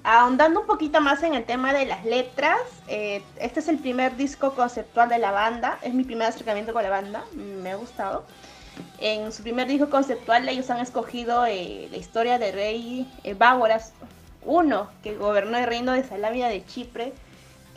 ahondando 0.03 0.61
un 0.61 0.65
poquito 0.65 1.01
más 1.01 1.21
en 1.23 1.33
el 1.33 1.43
tema 1.43 1.73
de 1.73 1.85
las 1.85 2.05
letras, 2.05 2.59
eh, 2.87 3.21
este 3.37 3.59
es 3.59 3.67
el 3.67 3.79
primer 3.79 4.15
disco 4.15 4.53
conceptual 4.55 5.09
de 5.09 5.19
la 5.19 5.31
banda, 5.31 5.77
es 5.81 5.93
mi 5.93 6.05
primer 6.05 6.27
acercamiento 6.27 6.71
con 6.71 6.83
la 6.83 6.89
banda, 6.89 7.25
me 7.33 7.71
ha 7.71 7.75
gustado. 7.75 8.23
En 8.99 9.33
su 9.33 9.43
primer 9.43 9.67
disco 9.67 9.89
conceptual 9.89 10.47
ellos 10.47 10.69
han 10.69 10.79
escogido 10.79 11.45
eh, 11.45 11.89
la 11.91 11.97
historia 11.97 12.39
de 12.39 12.53
rey 12.53 13.11
eh, 13.25 13.33
Bágoras 13.33 13.91
I, 14.45 14.71
que 15.03 15.15
gobernó 15.15 15.57
el 15.57 15.67
reino 15.67 15.91
de 15.91 16.05
Salamia 16.05 16.47
de 16.47 16.65
Chipre, 16.65 17.11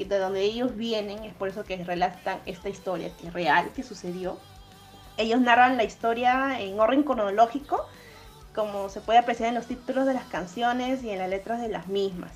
que 0.04 0.14
de 0.14 0.18
donde 0.18 0.42
ellos 0.42 0.76
vienen, 0.76 1.24
es 1.24 1.34
por 1.34 1.48
eso 1.48 1.64
que 1.64 1.82
relatan 1.84 2.40
esta 2.46 2.68
historia 2.68 3.10
que 3.16 3.28
es 3.28 3.32
real, 3.32 3.70
que 3.74 3.82
sucedió. 3.82 4.38
Ellos 5.16 5.40
narran 5.40 5.76
la 5.76 5.84
historia 5.84 6.60
en 6.60 6.78
orden 6.80 7.02
cronológico, 7.02 7.86
como 8.54 8.88
se 8.88 9.00
puede 9.00 9.18
apreciar 9.18 9.48
en 9.48 9.54
los 9.54 9.66
títulos 9.66 10.06
de 10.06 10.14
las 10.14 10.24
canciones 10.24 11.02
y 11.02 11.10
en 11.10 11.18
las 11.18 11.28
letras 11.28 11.60
de 11.60 11.68
las 11.68 11.88
mismas. 11.88 12.32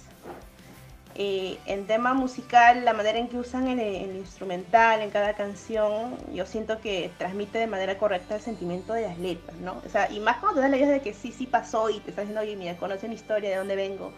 Eh, 1.18 1.58
en 1.64 1.86
tema 1.86 2.12
musical, 2.12 2.84
la 2.84 2.92
manera 2.92 3.18
en 3.18 3.28
que 3.28 3.38
usan 3.38 3.68
el, 3.68 4.16
instrumental 4.16 5.00
en 5.00 5.08
cada 5.08 5.32
canción, 5.32 6.14
yo 6.34 6.44
siento 6.44 6.78
que 6.82 7.10
transmite 7.16 7.58
de 7.58 7.66
manera 7.66 7.96
correcta 7.96 8.34
el 8.34 8.42
sentimiento 8.42 8.92
de 8.92 9.02
las 9.02 9.18
letras, 9.18 9.56
¿no? 9.56 9.80
O 9.86 9.88
sea, 9.88 10.12
y 10.12 10.20
más 10.20 10.36
cuando 10.36 10.56
te 10.56 10.60
das 10.60 10.70
la 10.70 10.76
idea 10.76 10.90
de 10.90 11.00
que 11.00 11.14
sí, 11.14 11.32
sí 11.32 11.46
pasó 11.46 11.88
y 11.88 12.00
te 12.00 12.10
estás 12.10 12.24
diciendo, 12.24 12.42
oye, 12.42 12.54
mira, 12.54 12.76
conoce 12.76 13.08
mi 13.08 13.14
historia, 13.14 13.48
de 13.48 13.56
dónde 13.56 13.76
vengo, 13.76 14.12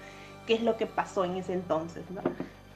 qué 0.44 0.54
es 0.54 0.62
lo 0.62 0.76
que 0.76 0.86
pasó 0.86 1.24
en 1.24 1.36
ese 1.36 1.52
entonces, 1.52 2.02
¿no? 2.10 2.20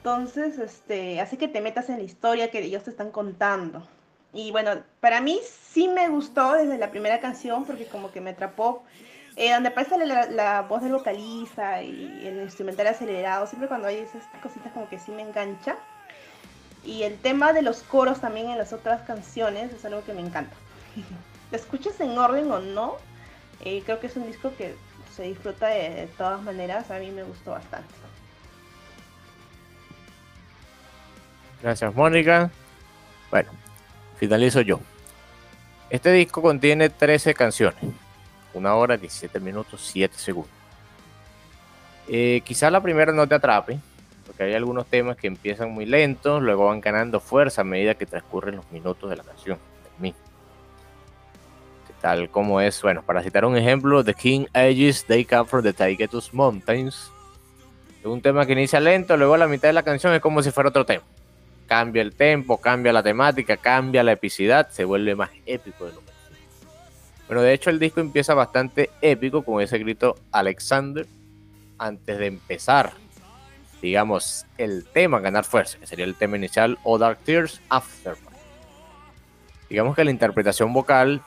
Entonces, 0.03 0.59
este, 0.59 1.21
hace 1.21 1.37
que 1.37 1.47
te 1.47 1.61
metas 1.61 1.87
en 1.87 1.95
la 1.95 2.03
historia 2.03 2.51
que 2.51 2.59
ellos 2.59 2.83
te 2.83 2.89
están 2.89 3.09
contando. 3.09 3.87
Y 4.33 4.51
bueno, 4.51 4.83
para 4.99 5.21
mí 5.21 5.39
sí 5.71 5.87
me 5.87 6.09
gustó 6.09 6.51
desde 6.51 6.77
la 6.77 6.91
primera 6.91 7.21
canción 7.21 7.63
porque 7.63 7.85
como 7.85 8.11
que 8.11 8.19
me 8.19 8.31
atrapó 8.31 8.83
eh, 9.37 9.53
donde 9.53 9.69
aparece 9.69 9.95
la, 10.05 10.61
voz 10.63 10.81
del 10.81 10.91
vocalista 10.91 11.81
y 11.81 12.27
el 12.27 12.41
instrumental 12.41 12.87
acelerado, 12.87 13.47
siempre 13.47 13.69
cuando 13.69 13.87
hay 13.87 13.95
esas 13.95 14.23
cositas 14.41 14.73
como 14.73 14.89
que 14.89 14.99
sí 14.99 15.11
me 15.11 15.21
engancha. 15.21 15.77
Y 16.83 17.03
el 17.03 17.17
tema 17.19 17.53
de 17.53 17.61
los 17.61 17.81
coros 17.83 18.19
también 18.19 18.49
en 18.49 18.57
las 18.57 18.73
otras 18.73 19.03
canciones 19.03 19.71
es 19.71 19.85
algo 19.85 20.03
que 20.03 20.11
me 20.11 20.19
encanta. 20.19 20.53
Lo 21.51 21.57
escuches 21.57 21.97
en 22.01 22.17
orden 22.17 22.51
o 22.51 22.59
no, 22.59 22.97
eh, 23.63 23.81
creo 23.85 24.01
que 24.01 24.07
es 24.07 24.17
un 24.17 24.27
disco 24.27 24.51
que 24.57 24.75
se 25.15 25.23
disfruta 25.23 25.67
de, 25.67 26.09
todas 26.17 26.41
maneras, 26.41 26.91
a 26.91 26.99
mí 26.99 27.09
me 27.09 27.23
gustó 27.23 27.51
bastante. 27.51 28.02
Gracias 31.63 31.95
Mónica. 31.95 32.51
Bueno, 33.31 33.49
finalizo 34.19 34.61
yo. 34.61 34.79
Este 35.89 36.11
disco 36.11 36.43
contiene 36.43 36.89
13 36.89 37.33
canciones 37.33 37.83
una 38.53 38.75
hora, 38.75 38.97
17 38.97 39.39
minutos, 39.39 39.81
7 39.91 40.15
segundos. 40.15 40.51
Eh, 42.07 42.41
quizá 42.45 42.69
la 42.69 42.81
primera 42.81 43.11
no 43.11 43.27
te 43.27 43.35
atrape, 43.35 43.79
porque 44.25 44.43
hay 44.43 44.53
algunos 44.53 44.85
temas 44.85 45.17
que 45.17 45.27
empiezan 45.27 45.71
muy 45.71 45.85
lentos, 45.85 46.41
luego 46.41 46.65
van 46.67 46.81
ganando 46.81 47.19
fuerza 47.19 47.61
a 47.61 47.63
medida 47.63 47.95
que 47.95 48.05
transcurren 48.05 48.57
los 48.57 48.71
minutos 48.71 49.09
de 49.09 49.15
la 49.15 49.23
canción. 49.23 49.57
Tal 52.01 52.29
como 52.29 52.59
es, 52.59 52.81
bueno, 52.81 53.01
para 53.01 53.23
citar 53.23 53.45
un 53.45 53.55
ejemplo, 53.55 54.03
The 54.03 54.13
King 54.13 54.47
Ages 54.51 55.05
They 55.05 55.23
Come 55.23 55.45
from 55.45 55.63
the 55.63 55.71
Taigetus 55.71 56.33
Mountains. 56.33 57.09
Es 58.01 58.05
un 58.05 58.21
tema 58.21 58.45
que 58.45 58.51
inicia 58.51 58.81
lento, 58.81 59.15
luego 59.15 59.35
a 59.35 59.37
la 59.37 59.47
mitad 59.47 59.69
de 59.69 59.73
la 59.73 59.83
canción 59.83 60.13
es 60.13 60.19
como 60.19 60.43
si 60.43 60.51
fuera 60.51 60.67
otro 60.67 60.85
tema. 60.85 61.05
Cambia 61.67 62.01
el 62.01 62.13
tempo, 62.13 62.57
cambia 62.59 62.93
la 62.93 63.03
temática, 63.03 63.57
cambia 63.57 64.03
la 64.03 64.11
epicidad, 64.11 64.69
se 64.69 64.83
vuelve 64.85 65.15
más 65.15 65.29
épico 65.45 65.85
de 65.85 65.93
lo 65.93 66.03
bueno, 67.27 67.41
de 67.41 67.53
hecho 67.53 67.69
el 67.69 67.79
disco 67.79 68.01
empieza 68.01 68.33
bastante 68.33 68.89
épico 69.01 69.43
con 69.43 69.61
ese 69.61 69.79
grito 69.79 70.15
Alexander 70.31 71.07
antes 71.77 72.17
de 72.17 72.27
empezar, 72.27 72.93
digamos, 73.81 74.45
el 74.57 74.85
tema 74.85 75.19
Ganar 75.19 75.45
Fuerza, 75.45 75.79
que 75.79 75.87
sería 75.87 76.05
el 76.05 76.15
tema 76.15 76.37
inicial 76.37 76.77
O 76.83 76.97
Dark 76.97 77.19
Tears 77.19 77.61
After. 77.69 78.15
Digamos 79.69 79.95
que 79.95 80.03
la 80.03 80.11
interpretación 80.11 80.73
vocal 80.73 81.21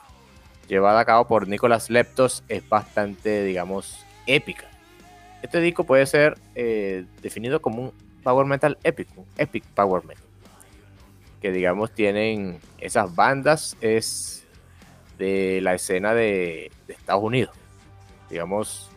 llevada 0.67 0.99
a 0.99 1.05
cabo 1.05 1.27
por 1.27 1.47
Nicolas 1.47 1.89
Leptos 1.89 2.43
es 2.47 2.67
bastante, 2.69 3.43
digamos, 3.43 4.05
épica. 4.27 4.65
Este 5.41 5.59
disco 5.59 5.83
puede 5.83 6.05
ser 6.05 6.37
eh, 6.55 7.05
definido 7.21 7.61
como 7.61 7.81
un 7.81 7.93
power 8.23 8.45
metal 8.45 8.77
épico, 8.83 9.25
epic 9.37 9.65
power 9.75 10.05
metal. 10.05 10.26
Que 11.41 11.51
digamos 11.51 11.91
tienen 11.91 12.59
esas 12.79 13.15
bandas, 13.15 13.77
es 13.81 14.45
de 15.17 15.59
la 15.61 15.73
escena 15.73 16.13
de, 16.13 16.71
Estados 16.87 17.23
Unidos. 17.23 17.55
Digamos, 18.29 18.89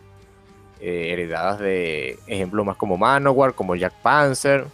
eh, 0.79 1.09
heredadas 1.13 1.59
de 1.59 2.19
ejemplos 2.27 2.65
más 2.65 2.77
como 2.77 2.97
Manowar, 2.97 3.53
como 3.53 3.75
Jack 3.75 3.93
Panzer, 4.01 4.65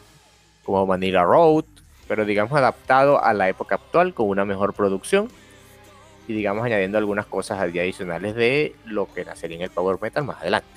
como 0.64 0.86
Manila 0.86 1.24
Road, 1.24 1.66
pero 2.08 2.26
digamos 2.26 2.54
adaptado 2.58 3.24
a 3.24 3.34
la 3.34 3.50
época 3.50 3.76
actual 3.76 4.14
con 4.14 4.28
una 4.28 4.46
mejor 4.46 4.74
producción 4.74 5.30
y 6.28 6.34
digamos 6.34 6.66
añadiendo 6.66 6.98
algunas 6.98 7.26
cosas 7.26 7.60
adicionales 7.60 8.36
de 8.36 8.76
lo 8.86 9.12
que 9.14 9.24
nacería 9.24 9.58
en 9.58 9.64
el 9.64 9.70
Power 9.70 9.98
Metal 10.02 10.24
más 10.24 10.42
adelante. 10.42 10.68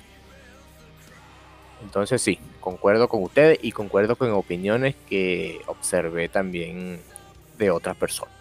Entonces 1.82 2.20
sí, 2.22 2.38
concuerdo 2.61 3.09
con 3.09 3.23
ustedes 3.23 3.59
y 3.63 3.73
concuerdo 3.73 4.17
con 4.17 4.31
opiniones 4.33 4.95
que 5.09 5.61
observé 5.67 6.29
también 6.29 7.01
de 7.59 7.71
otras 7.71 7.97
personas 7.97 8.41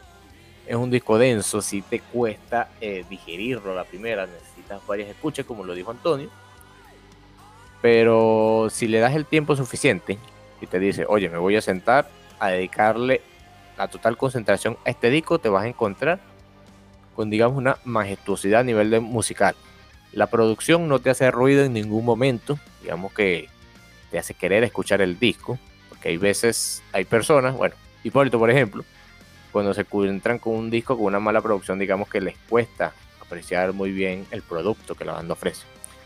es 0.70 0.76
un 0.76 0.92
disco 0.92 1.18
denso, 1.18 1.64
si 1.64 1.82
te 1.82 2.00
cuesta 2.00 2.70
eh, 2.80 3.04
digerirlo 3.10 3.74
la 3.74 3.86
primera, 3.86 4.28
necesitas 4.28 4.86
varias 4.86 5.10
escuchas, 5.10 5.44
como 5.48 5.64
lo 5.64 5.74
dijo 5.74 5.90
Antonio. 5.90 6.30
Pero 7.82 8.68
si 8.70 8.88
le 8.88 9.00
das 9.00 9.16
el 9.16 9.26
tiempo 9.26 9.56
suficiente 9.56 10.20
y 10.62 10.68
te 10.68 10.78
dice, 10.78 11.06
oye, 11.10 11.28
me 11.28 11.40
voy 11.40 11.56
a 11.56 11.62
sentar 11.62 12.08
a 12.38 12.50
dedicarle 12.50 13.22
la 13.80 13.88
total 13.88 14.16
concentración 14.16 14.78
a 14.86 14.92
este 14.92 15.10
disco, 15.10 15.40
te 15.40 15.50
vas 15.50 15.64
a 15.64 15.68
encontrar 15.68 16.20
con, 17.16 17.32
digamos, 17.32 17.58
una 17.58 17.80
majestuosidad 17.84 18.60
a 18.60 18.64
nivel 18.64 18.92
de 18.92 19.00
musical. 19.00 19.56
La 20.12 20.28
producción 20.28 20.88
no 20.88 21.00
te 21.00 21.10
hace 21.10 21.32
ruido 21.32 21.64
en 21.64 21.74
ningún 21.74 22.06
momento, 22.06 22.60
digamos 22.84 23.12
que 23.14 23.50
te 24.12 24.20
hace 24.20 24.34
querer 24.34 24.64
escuchar 24.64 25.02
el 25.02 25.20
disco, 25.20 25.58
porque 25.90 26.10
hay 26.10 26.18
veces, 26.18 26.84
hay 26.92 27.06
personas, 27.06 27.56
bueno, 27.56 27.76
Hipólito, 28.04 28.40
por 28.40 28.50
ejemplo, 28.50 28.84
cuando 29.52 29.74
se 29.74 29.82
encuentran 29.82 30.40
con 30.40 30.56
un 30.56 30.70
disco 30.70 30.96
con 30.96 31.06
una 31.08 31.20
mala 31.20 31.42
producción, 31.42 31.80
digamos 31.80 32.10
que 32.10 32.22
les 32.22 32.38
cuesta 32.50 32.94
apreciar 33.22 33.74
muy 33.74 33.92
bien 33.92 34.26
el 34.32 34.42
producto 34.42 34.96
que 34.96 35.06
la 35.06 35.14
banda 35.14 35.34
ofrece. 35.34 35.64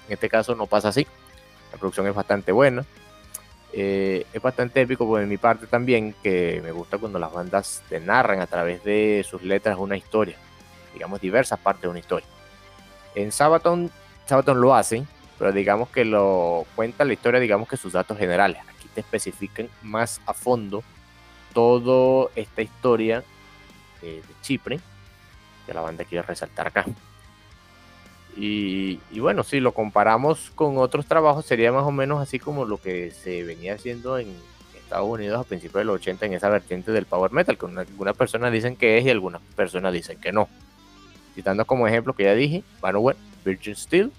En 0.07 0.13
este 0.13 0.29
caso 0.29 0.55
no 0.55 0.67
pasa 0.67 0.89
así. 0.89 1.07
La 1.71 1.77
producción 1.77 2.07
es 2.07 2.15
bastante 2.15 2.51
buena. 2.51 2.85
Eh, 3.71 4.25
es 4.31 4.41
bastante 4.41 4.81
épico 4.81 5.07
por 5.07 5.25
mi 5.25 5.37
parte 5.37 5.65
también, 5.65 6.13
que 6.21 6.61
me 6.63 6.71
gusta 6.71 6.99
cuando 6.99 7.17
las 7.17 7.33
bandas 7.33 7.81
te 7.89 7.99
narran 7.99 8.39
a 8.39 8.47
través 8.47 8.83
de 8.83 9.25
sus 9.27 9.41
letras 9.41 9.77
una 9.79 9.97
historia, 9.97 10.37
digamos 10.93 11.19
diversas 11.19 11.59
partes 11.59 11.83
de 11.83 11.87
una 11.87 11.99
historia. 11.99 12.27
En 13.15 13.31
Sabaton, 13.31 13.89
Sabaton 14.27 14.61
lo 14.61 14.75
hacen, 14.75 15.07
pero 15.43 15.51
digamos 15.51 15.89
que 15.89 16.05
lo 16.05 16.65
cuenta 16.73 17.03
la 17.03 17.11
historia, 17.11 17.37
digamos 17.37 17.67
que 17.67 17.75
sus 17.75 17.91
datos 17.91 18.17
generales. 18.17 18.59
Aquí 18.61 18.87
te 18.95 19.01
especifican 19.01 19.67
más 19.81 20.21
a 20.25 20.33
fondo 20.33 20.85
toda 21.53 22.29
esta 22.33 22.61
historia 22.61 23.25
de, 24.01 24.21
Chipre, 24.41 24.79
que 25.65 25.73
la 25.73 25.81
banda 25.81 26.05
quiere 26.05 26.25
resaltar 26.25 26.67
acá. 26.67 26.85
Y, 28.37 29.01
bueno, 29.19 29.43
si 29.43 29.59
lo 29.59 29.73
comparamos 29.73 30.49
con 30.55 30.77
otros 30.77 31.07
trabajos, 31.07 31.45
sería 31.45 31.73
más 31.73 31.83
o 31.83 31.91
menos 31.91 32.21
así 32.21 32.39
como 32.39 32.63
lo 32.63 32.77
que 32.77 33.11
se 33.11 33.43
venía 33.43 33.73
haciendo 33.73 34.17
en 34.17 34.33
Estados 34.77 35.09
Unidos 35.09 35.41
a 35.41 35.43
principios 35.43 35.81
de 35.81 35.83
los 35.83 35.95
80 35.95 36.25
en 36.25 36.33
esa 36.35 36.47
vertiente 36.47 36.93
del 36.93 37.05
power 37.05 37.33
metal, 37.33 37.57
que 37.57 37.65
algunas 37.65 38.15
personas 38.15 38.53
dicen 38.53 38.77
que 38.77 38.97
es 38.97 39.05
y 39.05 39.09
algunas 39.09 39.41
personas 39.57 39.91
dicen 39.91 40.21
que 40.21 40.31
no. 40.31 40.47
Citando 41.35 41.65
como 41.65 41.85
ejemplo 41.85 42.13
que 42.13 42.23
ya 42.23 42.33
dije, 42.33 42.63
Manowar, 42.81 43.17
Virgin 43.43 43.75
Steel 43.75 44.13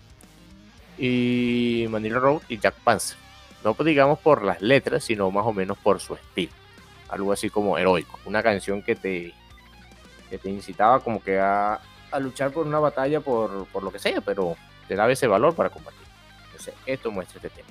y 0.99 1.87
Manila 1.91 2.19
Road 2.19 2.43
y 2.49 2.59
Jack 2.59 2.75
Panzer. 2.85 3.17
No 3.63 3.75
digamos 3.85 4.19
por 4.19 4.45
las 4.45 4.61
letras, 4.61 5.05
sino 5.05 5.31
más 5.31 5.47
o 5.47 5.53
menos 5.53 5.79
por 5.79 6.01
su 6.01 6.15
estilo. 6.15 6.53
Algo 7.09 7.33
así 7.33 7.49
como 7.51 7.79
heroico. 7.79 8.19
Una 8.27 8.43
canción 8.43 8.83
que 8.83 8.95
te 8.95 9.33
te 10.39 10.51
incitaba 10.51 11.01
como 11.01 11.23
que 11.23 11.39
a, 11.39 11.81
luchar 12.21 12.53
por 12.53 12.67
una 12.67 12.79
batalla 12.79 13.21
por, 13.21 13.67
lo 13.83 13.91
que 13.91 13.99
sea, 13.99 14.21
pero 14.21 14.57
te 14.87 14.95
daba 14.95 15.13
ese 15.13 15.27
valor 15.27 15.55
para 15.55 15.71
compartir. 15.71 16.07
Entonces, 16.47 16.75
esto 16.87 17.11
muestra 17.11 17.39
este 17.39 17.51
tema. 17.51 17.69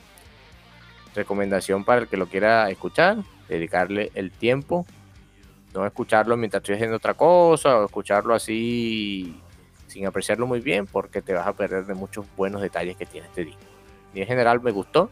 Recomendación 1.15 1.85
para 1.85 2.01
el 2.01 2.07
que 2.07 2.17
lo 2.17 2.27
quiera 2.27 2.69
escuchar, 2.69 3.17
dedicarle 3.47 4.11
el 4.15 4.31
tiempo, 4.31 4.85
no 5.73 5.85
escucharlo 5.85 6.35
mientras 6.35 6.61
estoy 6.61 6.75
haciendo 6.75 6.97
otra 6.97 7.13
cosa, 7.13 7.79
o 7.79 7.85
escucharlo 7.85 8.33
así 8.35 9.39
sin 9.93 10.05
apreciarlo 10.05 10.47
muy 10.47 10.59
bien, 10.59 10.87
porque 10.87 11.21
te 11.21 11.33
vas 11.33 11.47
a 11.47 11.53
perder 11.53 11.85
de 11.85 11.93
muchos 11.93 12.25
buenos 12.35 12.61
detalles 12.61 12.97
que 12.97 13.05
tiene 13.05 13.27
este 13.27 13.45
disco. 13.45 13.61
Y 14.13 14.21
en 14.21 14.27
general 14.27 14.61
me 14.61 14.71
gustó. 14.71 15.09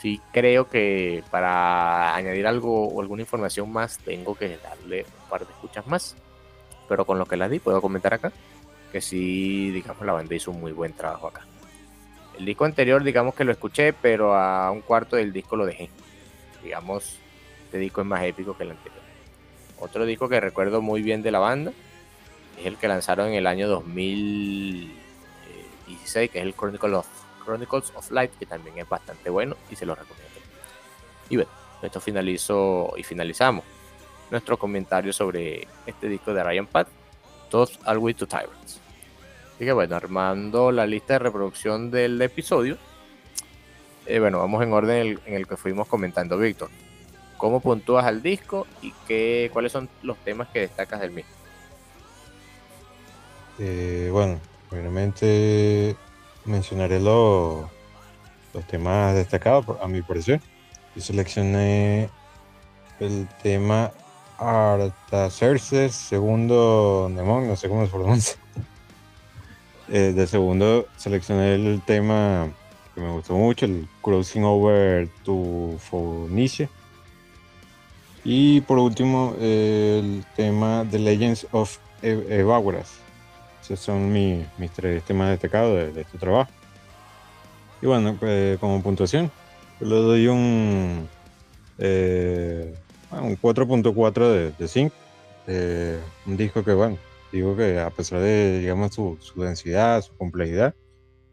Sí 0.00 0.20
creo 0.32 0.68
que 0.68 1.22
para 1.30 2.14
añadir 2.14 2.46
algo 2.46 2.88
o 2.88 3.00
alguna 3.00 3.22
información 3.22 3.72
más 3.72 3.98
tengo 3.98 4.34
que 4.34 4.58
darle 4.58 5.06
un 5.22 5.30
par 5.30 5.46
de 5.46 5.52
escuchas 5.52 5.86
más 5.86 6.16
pero 6.88 7.04
con 7.04 7.18
lo 7.18 7.26
que 7.26 7.36
las 7.36 7.50
di 7.50 7.58
puedo 7.58 7.80
comentar 7.80 8.14
acá 8.14 8.32
que 8.92 9.00
sí, 9.00 9.70
digamos, 9.72 10.06
la 10.06 10.12
banda 10.12 10.34
hizo 10.34 10.52
un 10.52 10.60
muy 10.60 10.72
buen 10.72 10.92
trabajo 10.92 11.26
acá. 11.26 11.44
El 12.38 12.44
disco 12.44 12.64
anterior, 12.64 13.02
digamos 13.02 13.34
que 13.34 13.44
lo 13.44 13.50
escuché, 13.50 13.92
pero 13.92 14.34
a 14.34 14.70
un 14.70 14.80
cuarto 14.80 15.16
del 15.16 15.32
disco 15.32 15.56
lo 15.56 15.66
dejé. 15.66 15.90
Digamos, 16.62 17.18
este 17.64 17.78
disco 17.78 18.02
es 18.02 18.06
más 18.06 18.22
épico 18.22 18.56
que 18.56 18.62
el 18.62 18.70
anterior. 18.70 19.02
Otro 19.80 20.06
disco 20.06 20.28
que 20.28 20.40
recuerdo 20.40 20.82
muy 20.82 21.02
bien 21.02 21.22
de 21.22 21.30
la 21.32 21.40
banda 21.40 21.72
es 22.58 22.66
el 22.66 22.76
que 22.76 22.88
lanzaron 22.88 23.28
en 23.28 23.34
el 23.34 23.46
año 23.46 23.68
2016, 23.68 26.30
que 26.30 26.38
es 26.38 26.44
el 26.44 26.54
Chronicles 26.54 27.06
of, 27.94 28.10
Light, 28.10 28.32
que 28.38 28.46
también 28.46 28.78
es 28.78 28.88
bastante 28.88 29.30
bueno 29.30 29.56
y 29.70 29.76
se 29.76 29.86
lo 29.86 29.94
recomiendo. 29.94 30.26
Y 31.28 31.36
bueno, 31.36 31.50
esto 31.82 32.00
finalizo 32.00 32.94
y 32.96 33.02
finalizamos 33.02 33.64
nuestro 34.30 34.58
comentario 34.58 35.12
sobre 35.12 35.66
este 35.86 36.08
disco 36.08 36.34
de 36.34 36.42
Ryan 36.42 36.66
Pat, 36.66 36.88
Todos 37.50 37.78
Are 37.84 37.98
Way 37.98 38.14
to 38.14 38.26
Tyrants. 38.26 38.80
Así 39.54 39.64
que 39.64 39.72
bueno, 39.72 39.96
armando 39.96 40.72
la 40.72 40.86
lista 40.86 41.14
de 41.14 41.20
reproducción 41.20 41.90
del 41.90 42.20
episodio, 42.20 42.76
eh, 44.06 44.20
bueno, 44.20 44.38
vamos 44.38 44.62
en 44.62 44.72
orden 44.72 45.20
en 45.26 45.34
el 45.34 45.46
que 45.46 45.56
fuimos 45.56 45.88
comentando, 45.88 46.38
Víctor. 46.38 46.70
¿Cómo 47.36 47.60
puntúas 47.60 48.06
al 48.06 48.22
disco 48.22 48.66
y 48.80 48.92
qué, 49.06 49.50
cuáles 49.52 49.72
son 49.72 49.88
los 50.02 50.16
temas 50.18 50.48
que 50.48 50.60
destacas 50.60 51.00
del 51.00 51.10
mismo? 51.10 51.30
Eh, 53.58 54.10
bueno, 54.12 54.38
primeramente 54.68 55.96
mencionaré 56.44 57.00
los, 57.00 57.66
los 58.52 58.66
temas 58.66 59.14
destacados, 59.14 59.64
a 59.80 59.88
mi 59.88 60.02
parecer. 60.02 60.40
Yo 60.94 61.02
seleccioné 61.02 62.10
el 63.00 63.28
tema 63.42 63.92
Artaxerxes, 64.38 65.94
segundo 65.94 67.08
Nemón, 67.10 67.48
no 67.48 67.56
sé 67.56 67.68
cómo 67.68 67.84
se 67.84 67.92
pronuncia. 67.92 68.36
Eh, 69.88 70.12
de 70.12 70.26
segundo 70.26 70.88
seleccioné 70.96 71.54
el 71.54 71.80
tema 71.80 72.48
que 72.92 73.00
me 73.00 73.12
gustó 73.12 73.34
mucho, 73.34 73.66
el 73.66 73.86
Crossing 74.02 74.42
Over 74.42 75.08
to 75.22 75.76
Phoenicia. 75.78 76.68
Y 78.24 78.62
por 78.62 78.78
último, 78.78 79.36
el 79.38 80.24
tema 80.34 80.84
The 80.90 80.98
Legends 80.98 81.46
of 81.52 81.78
Evagoras. 82.02 83.05
Esos 83.66 83.80
son 83.80 84.12
mis 84.12 84.46
tres 84.76 85.02
temas 85.02 85.30
destacados 85.30 85.92
de, 85.92 86.00
este 86.00 86.18
trabajo. 86.18 86.48
Y 87.82 87.86
bueno, 87.86 88.16
pues, 88.16 88.60
como 88.60 88.80
puntuación, 88.80 89.28
le 89.80 89.88
doy 89.88 90.28
un, 90.28 91.08
eh, 91.78 92.72
un 93.10 93.36
4.4 93.36 94.52
de, 94.56 94.68
5. 94.68 94.94
Eh, 95.48 95.98
un 96.26 96.36
disco 96.36 96.62
que, 96.62 96.74
bueno, 96.74 96.96
digo 97.32 97.56
que 97.56 97.80
a 97.80 97.90
pesar 97.90 98.20
de, 98.20 98.60
digamos, 98.60 98.94
su, 98.94 99.18
su, 99.20 99.42
densidad, 99.42 100.00
su 100.00 100.16
complejidad, 100.16 100.72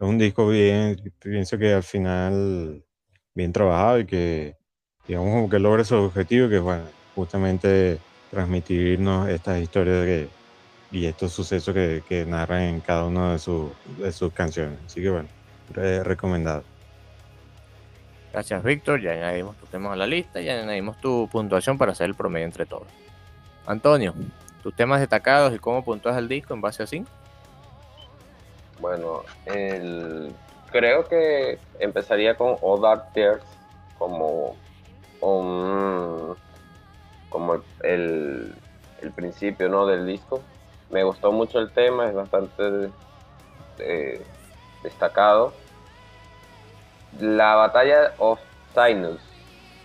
un 0.00 0.18
disco 0.18 0.48
bien, 0.48 1.12
pienso 1.20 1.56
que 1.56 1.72
al 1.72 1.84
final 1.84 2.84
bien 3.32 3.52
trabajado 3.52 4.00
y 4.00 4.06
que, 4.06 4.56
digamos, 5.06 5.30
como 5.30 5.48
que 5.48 5.60
logra 5.60 5.84
su 5.84 5.94
objetivo, 5.94 6.48
que 6.48 6.56
es, 6.56 6.62
bueno, 6.62 6.82
justamente 7.14 8.00
transmitirnos 8.32 9.28
estas 9.28 9.62
historias 9.62 10.04
que, 10.04 10.28
y 10.94 11.06
estos 11.06 11.32
sucesos 11.32 11.74
que, 11.74 12.02
que 12.08 12.24
narran 12.24 12.62
en 12.62 12.80
cada 12.80 13.04
una 13.04 13.32
de, 13.32 13.68
de 13.98 14.12
sus 14.12 14.32
canciones. 14.32 14.78
Así 14.86 15.02
que, 15.02 15.10
bueno, 15.10 15.28
recomendado. 16.04 16.62
Gracias, 18.32 18.62
Víctor. 18.62 19.00
Ya 19.00 19.12
añadimos 19.12 19.56
tu 19.56 19.66
tema 19.66 19.92
a 19.92 19.96
la 19.96 20.06
lista 20.06 20.40
y 20.40 20.48
añadimos 20.48 21.00
tu 21.00 21.28
puntuación 21.30 21.78
para 21.78 21.92
hacer 21.92 22.06
el 22.06 22.14
promedio 22.14 22.46
entre 22.46 22.66
todos. 22.66 22.86
Antonio, 23.66 24.14
tus 24.62 24.74
temas 24.74 25.00
destacados 25.00 25.54
y 25.54 25.58
cómo 25.58 25.84
puntúas 25.84 26.16
el 26.16 26.28
disco 26.28 26.54
en 26.54 26.60
base 26.60 26.82
a 26.82 26.86
5. 26.86 27.10
Bueno, 28.80 29.22
el, 29.46 30.32
creo 30.70 31.04
que 31.08 31.58
empezaría 31.78 32.36
con 32.36 32.56
All 32.60 32.80
Dark 32.82 33.12
Tears 33.12 33.44
como 33.98 34.56
un, 35.20 36.36
como 37.30 37.54
el, 37.82 38.54
el, 39.00 39.12
principio 39.12 39.68
¿no? 39.68 39.86
del 39.86 40.06
disco. 40.06 40.40
Me 40.90 41.02
gustó 41.02 41.32
mucho 41.32 41.58
el 41.58 41.70
tema, 41.70 42.08
es 42.08 42.14
bastante 42.14 42.90
eh, 43.78 44.22
destacado. 44.82 45.52
La 47.20 47.54
batalla 47.54 48.12
of 48.18 48.40
Sinus 48.74 49.20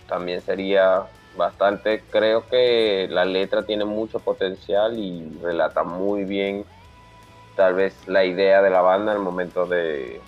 también 0.08 0.40
sería 0.40 1.06
bastante, 1.36 2.02
creo 2.10 2.46
que 2.48 3.06
la 3.08 3.24
letra 3.24 3.62
tiene 3.62 3.84
mucho 3.84 4.18
potencial 4.18 4.98
y 4.98 5.38
relata 5.40 5.84
muy 5.84 6.24
bien 6.24 6.64
tal 7.56 7.74
vez 7.74 8.08
la 8.08 8.24
idea 8.24 8.62
de 8.62 8.70
la 8.70 8.80
banda 8.80 9.12
el 9.12 9.18
momento 9.18 9.66
de, 9.66 10.20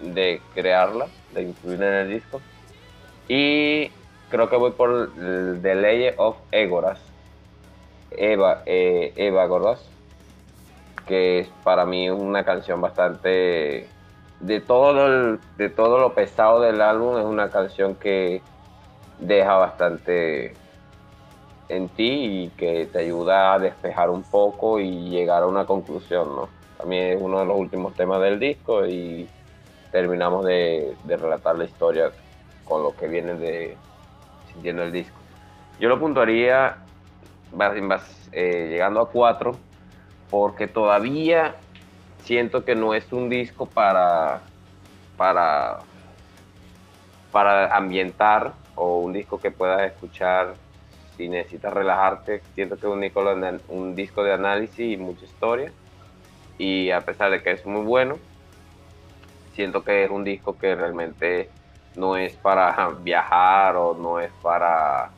de 0.00 0.40
crearla, 0.54 1.08
de 1.34 1.42
incluirla 1.42 1.86
en 1.88 1.94
el 1.94 2.08
disco. 2.08 2.40
Y 3.28 3.90
creo 4.30 4.48
que 4.48 4.56
voy 4.56 4.72
por 4.72 5.12
The 5.14 5.74
Legend 5.74 6.14
of 6.18 6.36
Egoras, 6.50 7.00
Eva, 8.10 8.62
eh, 8.66 9.12
Eva 9.16 9.46
Goras, 9.46 9.80
que 11.06 11.40
es 11.40 11.48
para 11.64 11.84
mí 11.84 12.08
una 12.10 12.44
canción 12.44 12.80
bastante 12.80 13.88
de 14.40 14.60
todo, 14.60 14.92
lo, 14.92 15.38
de 15.56 15.68
todo 15.68 15.98
lo 15.98 16.14
pesado 16.14 16.60
del 16.60 16.80
álbum, 16.80 17.18
es 17.18 17.24
una 17.24 17.48
canción 17.48 17.94
que 17.94 18.42
deja 19.18 19.56
bastante 19.56 20.54
en 21.68 21.88
ti 21.88 22.44
y 22.44 22.48
que 22.50 22.86
te 22.86 22.98
ayuda 22.98 23.54
a 23.54 23.58
despejar 23.58 24.10
un 24.10 24.22
poco 24.22 24.80
y 24.80 25.08
llegar 25.08 25.44
a 25.44 25.46
una 25.46 25.64
conclusión, 25.64 26.34
¿no? 26.34 26.48
También 26.76 27.16
es 27.16 27.22
uno 27.22 27.38
de 27.38 27.46
los 27.46 27.56
últimos 27.56 27.94
temas 27.94 28.20
del 28.20 28.40
disco 28.40 28.84
y 28.84 29.28
terminamos 29.92 30.44
de, 30.44 30.96
relatar 31.06 31.56
la 31.56 31.64
historia 31.64 32.10
con 32.64 32.82
lo 32.82 32.96
que 32.96 33.06
viene 33.06 33.34
de 33.34 33.76
sintiendo 34.52 34.82
el 34.82 34.90
disco. 34.90 35.16
Yo 35.78 35.88
lo 35.88 36.00
puntuaría 36.00 36.78
eh, 38.32 38.68
llegando 38.70 39.00
a 39.00 39.08
cuatro 39.08 39.56
porque 40.32 40.66
todavía 40.66 41.56
siento 42.24 42.64
que 42.64 42.74
no 42.74 42.94
es 42.94 43.12
un 43.12 43.28
disco 43.28 43.66
para, 43.66 44.40
para, 45.18 45.80
para 47.30 47.76
ambientar 47.76 48.54
o 48.74 49.00
un 49.00 49.12
disco 49.12 49.38
que 49.38 49.50
puedas 49.50 49.82
escuchar 49.82 50.54
si 51.18 51.28
necesitas 51.28 51.74
relajarte. 51.74 52.40
Siento 52.54 52.78
que 52.78 52.86
es 52.86 52.92
un 52.92 53.60
un 53.68 53.94
disco 53.94 54.24
de 54.24 54.32
análisis 54.32 54.80
y 54.80 54.96
mucha 54.96 55.26
historia. 55.26 55.70
Y 56.56 56.90
a 56.92 57.02
pesar 57.02 57.30
de 57.30 57.42
que 57.42 57.50
es 57.50 57.66
muy 57.66 57.84
bueno, 57.84 58.16
siento 59.52 59.84
que 59.84 60.04
es 60.04 60.10
un 60.10 60.24
disco 60.24 60.56
que 60.56 60.74
realmente 60.74 61.50
no 61.94 62.16
es 62.16 62.32
para 62.36 62.88
viajar 63.02 63.76
o 63.76 63.92
no 63.92 64.18
es 64.18 64.32
para, 64.40 65.10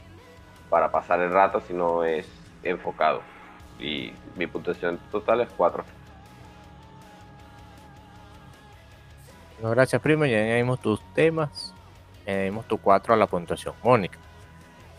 para 0.69 0.91
pasar 0.91 1.21
el 1.21 1.31
rato, 1.31 1.61
sino 1.61 2.03
es 2.03 2.29
enfocado. 2.65 3.34
Y 3.79 4.13
mi 4.37 4.47
puntuación 4.47 4.99
total 5.11 5.43
es 5.43 5.49
4. 5.57 5.85
gracias, 9.71 10.01
primo. 10.03 10.27
Ya 10.27 10.39
añadimos 10.39 10.81
tus 10.81 11.01
temas. 11.15 11.73
Añadimos 12.27 12.67
tu 12.67 12.79
4 12.79 13.15
a 13.15 13.17
la 13.17 13.27
puntuación. 13.27 13.75
Mónica, 13.83 14.19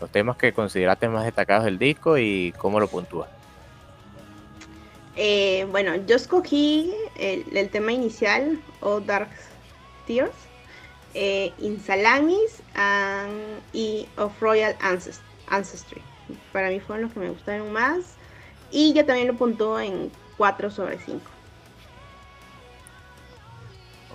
los 0.00 0.10
temas 0.10 0.36
que 0.36 0.52
consideraste 0.52 1.08
más 1.08 1.24
destacados 1.24 1.64
del 1.64 1.78
disco 1.78 2.18
y 2.18 2.52
cómo 2.58 2.80
lo 2.80 2.88
puntúas. 2.88 3.28
Eh, 5.16 5.66
bueno, 5.70 5.96
yo 6.06 6.16
escogí 6.16 6.94
el, 7.18 7.70
tema 7.70 7.92
inicial, 7.92 8.60
O 8.80 9.00
Dark 9.00 9.30
Tears, 10.06 10.34
eh, 11.14 11.52
Insalamis 11.58 12.62
y 13.72 14.06
Of 14.18 14.40
Royal 14.40 14.76
Ancestry. 15.48 16.02
Para 16.52 16.68
mí 16.68 16.80
fueron 16.80 17.04
los 17.04 17.12
que 17.12 17.20
me 17.20 17.30
gustaron 17.30 17.72
más. 17.72 18.15
Y 18.70 18.92
yo 18.92 19.04
también 19.04 19.28
lo 19.28 19.34
puntúo 19.34 19.78
en 19.78 20.10
4 20.36 20.70
sobre 20.70 20.98
5. 20.98 21.20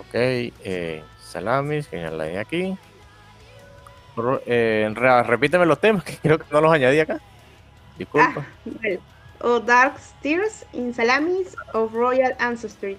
Ok, 0.00 0.14
eh, 0.14 1.02
salamis, 1.20 1.88
que 1.88 1.96
di 1.96 2.36
aquí. 2.36 2.78
Eh, 4.46 4.92
repíteme 5.26 5.66
los 5.66 5.80
temas, 5.80 6.04
que 6.04 6.16
creo 6.18 6.38
que 6.38 6.44
no 6.50 6.60
los 6.60 6.72
añadí 6.72 7.00
acá. 7.00 7.18
Disculpa. 7.96 8.46
Ah, 8.66 8.98
o 9.40 9.58
Dark 9.58 9.98
Steers 9.98 10.64
in 10.72 10.94
Salamis 10.94 11.56
of 11.74 11.92
Royal 11.92 12.34
Ancestry. 12.38 12.96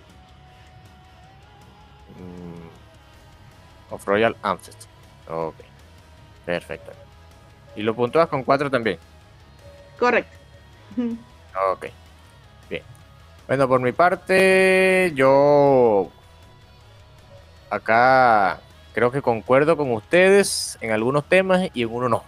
Mm, 2.17 3.93
of 3.93 4.05
Royal 4.05 4.35
Ancestry. 4.43 4.89
Ok. 5.29 5.55
Perfecto. 6.45 6.91
¿Y 7.75 7.81
lo 7.81 7.95
puntúas 7.95 8.27
con 8.27 8.43
4 8.43 8.69
también? 8.69 8.99
Correcto. 9.97 10.37
Ok. 11.71 11.87
Bien. 12.69 12.83
Bueno, 13.47 13.67
por 13.67 13.79
mi 13.79 13.91
parte, 13.91 15.11
yo 15.15 16.09
acá 17.69 18.61
creo 18.93 19.11
que 19.11 19.21
concuerdo 19.21 19.75
con 19.75 19.91
ustedes 19.91 20.77
en 20.81 20.91
algunos 20.91 21.27
temas 21.27 21.69
y 21.73 21.83
en 21.83 21.93
uno 21.93 22.09
no. 22.09 22.23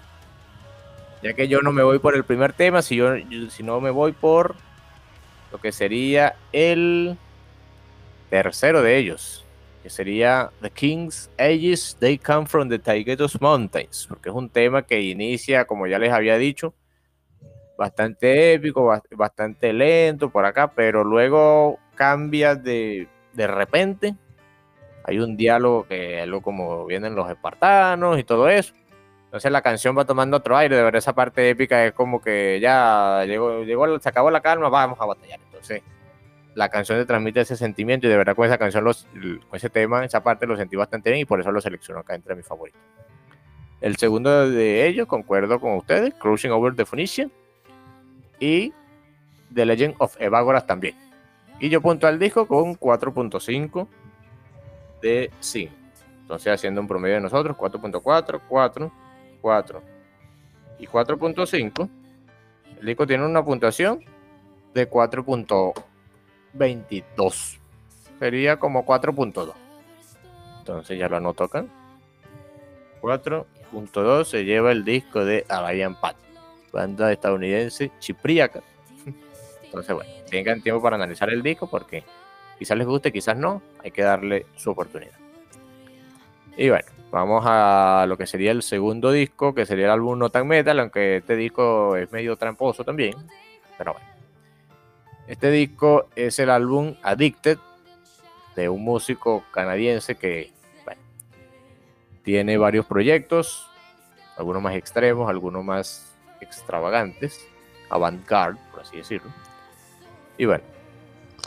Ya 1.21 1.33
que 1.33 1.47
yo 1.47 1.61
no 1.61 1.71
me 1.71 1.83
voy 1.83 1.99
por 1.99 2.15
el 2.15 2.23
primer 2.23 2.53
tema, 2.53 2.81
si 2.81 2.97
yo, 2.97 3.13
si 3.49 3.63
no 3.63 3.79
me 3.81 3.89
voy 3.89 4.11
por 4.11 4.55
lo 5.51 5.59
que 5.59 5.71
sería 5.71 6.35
el 6.51 7.17
tercero 8.29 8.81
de 8.81 8.97
ellos, 8.97 9.45
que 9.81 9.89
sería 9.89 10.51
The 10.61 10.69
King's 10.69 11.29
Ages, 11.39 11.97
They 11.99 12.17
Come 12.17 12.45
from 12.47 12.69
the 12.69 12.79
Taigetos 12.79 13.39
Mountains, 13.39 14.05
porque 14.07 14.29
es 14.29 14.35
un 14.35 14.49
tema 14.49 14.83
que 14.83 15.01
inicia, 15.01 15.65
como 15.65 15.87
ya 15.87 15.97
les 15.97 16.11
había 16.11 16.37
dicho, 16.37 16.73
bastante 17.77 18.53
épico, 18.53 18.85
bas- 18.85 19.03
bastante 19.11 19.73
lento 19.73 20.29
por 20.29 20.45
acá, 20.45 20.71
pero 20.71 21.03
luego 21.03 21.79
cambia 21.95 22.55
de, 22.55 23.07
de 23.33 23.47
repente. 23.47 24.15
Hay 25.03 25.19
un 25.19 25.37
diálogo 25.37 25.85
que 25.87 26.19
algo 26.21 26.41
como 26.41 26.85
vienen 26.85 27.15
los 27.15 27.29
espartanos 27.29 28.17
y 28.17 28.23
todo 28.23 28.49
eso. 28.49 28.73
Entonces 29.25 29.51
la 29.51 29.61
canción 29.61 29.97
va 29.97 30.05
tomando 30.05 30.37
otro 30.37 30.55
aire, 30.55 30.75
de 30.77 30.83
verdad 30.83 30.97
esa 30.97 31.13
parte 31.13 31.49
épica 31.49 31.85
es 31.85 31.91
como 31.91 32.21
que 32.21 32.59
ya 32.61 33.23
llegó, 33.25 33.63
llegó, 33.63 33.99
se 33.99 34.09
acabó 34.09 34.31
la 34.31 34.41
calma, 34.41 34.69
vamos 34.69 34.99
a 34.99 35.05
batallar. 35.05 35.39
Entonces 35.45 35.83
la 36.55 36.69
canción 36.69 36.97
te 36.97 37.05
transmite 37.05 37.41
ese 37.41 37.57
sentimiento 37.57 38.07
y 38.07 38.09
de 38.09 38.17
verdad 38.17 38.33
con 38.35 38.45
esa 38.45 38.57
canción, 38.57 38.85
los, 38.85 39.07
con 39.49 39.57
ese 39.57 39.69
tema, 39.69 40.05
esa 40.05 40.23
parte 40.23 40.47
lo 40.47 40.55
sentí 40.55 40.77
bastante 40.77 41.09
bien 41.09 41.21
y 41.21 41.25
por 41.25 41.41
eso 41.41 41.51
lo 41.51 41.59
selecciono 41.59 41.99
acá 41.99 42.15
entre 42.15 42.33
mis 42.33 42.45
favoritos. 42.45 42.79
El 43.81 43.97
segundo 43.97 44.49
de 44.49 44.87
ellos, 44.87 45.05
concuerdo 45.05 45.59
con 45.59 45.73
ustedes, 45.75 46.13
Cruising 46.13 46.51
Over 46.51 46.73
the 46.75 46.85
Phoenician 46.85 47.29
y 48.39 48.73
The 49.53 49.65
Legend 49.65 49.95
of 49.99 50.19
Evagoras 50.19 50.65
también. 50.65 50.95
Y 51.59 51.69
yo 51.69 51.81
punto 51.81 52.07
al 52.07 52.17
disco 52.19 52.47
con 52.47 52.77
4.5 52.77 53.87
de 55.01 55.31
5. 55.39 55.73
Entonces 56.21 56.53
haciendo 56.53 56.81
un 56.81 56.87
promedio 56.87 57.15
de 57.15 57.21
nosotros, 57.21 57.55
4.4, 57.55 58.41
4, 58.47 58.91
4 59.41 59.81
y 60.79 60.87
4.5. 60.87 61.89
El 62.79 62.85
disco 62.85 63.07
tiene 63.07 63.25
una 63.25 63.45
puntuación 63.45 64.03
de 64.73 64.89
4.22. 64.89 67.59
Sería 68.19 68.57
como 68.57 68.85
4.2. 68.85 69.53
Entonces 70.59 70.97
ya 70.97 71.07
lo 71.07 71.17
anoto 71.17 71.43
acá. 71.43 71.65
4.2 73.01 74.23
se 74.25 74.45
lleva 74.45 74.71
el 74.71 74.83
disco 74.83 75.23
de 75.23 75.45
Arian 75.47 75.99
Pat, 75.99 76.15
banda 76.75 77.11
estadounidense 77.11 77.91
chipriaca. 77.99 78.61
Entonces, 79.63 79.95
bueno, 79.95 80.11
tengan 80.29 80.61
tiempo 80.61 80.81
para 80.81 80.95
analizar 80.97 81.29
el 81.29 81.41
disco 81.41 81.67
porque 81.67 82.03
quizás 82.59 82.77
les 82.77 82.85
guste, 82.85 83.11
quizás 83.11 83.35
no. 83.37 83.61
Hay 83.83 83.91
que 83.91 84.03
darle 84.03 84.45
su 84.55 84.71
oportunidad. 84.71 85.17
Y 86.57 86.69
bueno, 86.69 86.85
vamos 87.11 87.43
a 87.45 88.05
lo 88.07 88.17
que 88.17 88.27
sería 88.27 88.51
el 88.51 88.61
segundo 88.61 89.11
disco, 89.11 89.53
que 89.53 89.65
sería 89.65 89.85
el 89.85 89.91
álbum 89.91 90.19
No 90.19 90.29
Tan 90.29 90.47
Metal, 90.47 90.79
aunque 90.79 91.17
este 91.17 91.35
disco 91.35 91.95
es 91.95 92.11
medio 92.11 92.35
tramposo 92.35 92.83
también. 92.83 93.15
Pero 93.77 93.93
bueno. 93.93 94.07
Este 95.27 95.49
disco 95.49 96.07
es 96.15 96.37
el 96.37 96.51
álbum 96.51 96.95
Addicted 97.01 97.57
de 98.55 98.69
un 98.69 98.83
músico 98.83 99.43
canadiense 99.51 100.15
que 100.15 100.53
tiene 102.23 102.57
varios 102.57 102.85
proyectos, 102.87 103.69
algunos 104.37 104.61
más 104.61 104.75
extremos, 104.75 105.29
algunos 105.29 105.63
más 105.63 106.14
extravagantes, 106.45 107.47
avant-garde, 107.89 108.59
por 108.71 108.81
así 108.81 108.97
decirlo. 108.97 109.31
Y 110.37 110.45
bueno, 110.45 110.63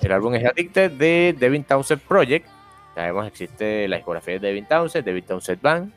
el 0.03 0.13
álbum 0.13 0.35
es 0.35 0.45
Addicted 0.45 0.93
de 0.93 1.35
Devin 1.39 1.65
Townsend 1.65 2.03
Project. 2.03 2.47
Sabemos 2.95 3.27
existe 3.27 3.89
la 3.89 3.97
discografía 3.97 4.35
de 4.35 4.41
Devin 4.41 4.67
Townsend, 4.67 5.05
Devin 5.05 5.25
Townsend 5.25 5.63
Band 5.63 5.93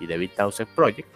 y 0.00 0.06
Devin 0.06 0.30
Townsend 0.30 0.68
Project. 0.74 1.08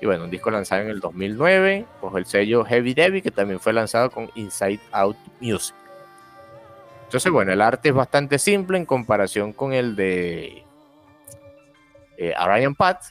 Y 0.00 0.06
bueno, 0.06 0.24
un 0.24 0.30
disco 0.30 0.50
lanzado 0.50 0.82
en 0.82 0.90
el 0.90 1.00
2009 1.00 1.86
bajo 2.02 2.18
el 2.18 2.26
sello 2.26 2.64
Heavy 2.64 2.92
Debbie, 2.92 3.22
que 3.22 3.30
también 3.30 3.60
fue 3.60 3.72
lanzado 3.72 4.10
con 4.10 4.30
Inside 4.34 4.80
Out 4.92 5.16
Music. 5.40 5.74
Entonces, 7.04 7.32
bueno, 7.32 7.52
el 7.52 7.62
arte 7.62 7.90
es 7.90 7.94
bastante 7.94 8.38
simple 8.38 8.76
en 8.76 8.84
comparación 8.84 9.52
con 9.52 9.72
el 9.72 9.96
de 9.96 10.64
eh, 12.18 12.34
Arian 12.36 12.74
Pat, 12.74 13.02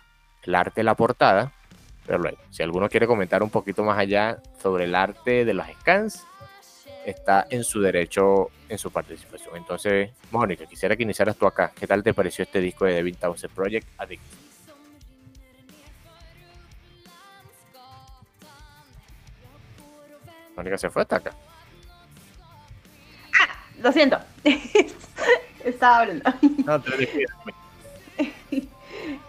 el 0.43 0.53
arte 0.53 0.81
de 0.81 0.83
la 0.83 0.95
portada. 0.95 1.53
Pero 2.05 2.19
luego, 2.19 2.37
si 2.51 2.61
alguno 2.61 2.87
quiere 2.89 3.07
comentar 3.07 3.41
un 3.41 3.49
poquito 3.49 3.83
más 3.83 3.97
allá 3.97 4.41
sobre 4.61 4.83
el 4.85 4.95
arte 4.95 5.43
de 5.43 5.53
los 5.53 5.65
scans, 5.79 6.23
está 7.05 7.47
en 7.49 7.63
su 7.63 7.81
derecho 7.81 8.49
en 8.69 8.77
su 8.77 8.91
participación. 8.91 9.55
Entonces, 9.57 10.11
Mónica, 10.31 10.65
quisiera 10.65 10.95
que 10.95 11.03
iniciaras 11.03 11.35
tú 11.35 11.45
acá. 11.45 11.71
¿Qué 11.77 11.87
tal 11.87 12.03
te 12.03 12.13
pareció 12.13 12.43
este 12.43 12.59
disco 12.59 12.85
de 12.85 12.93
Devin 12.93 13.15
Townsend 13.15 13.53
Project 13.53 13.87
Addict? 13.97 14.21
Mónica 20.55 20.77
se 20.77 20.89
fue 20.89 21.01
hasta 21.01 21.17
acá. 21.17 21.31
Lo 23.81 23.91
siento. 23.91 24.17
Estaba 25.63 25.99
hablando. 25.99 26.33
No, 26.65 26.81
te 26.81 26.97
despido. 26.97 27.35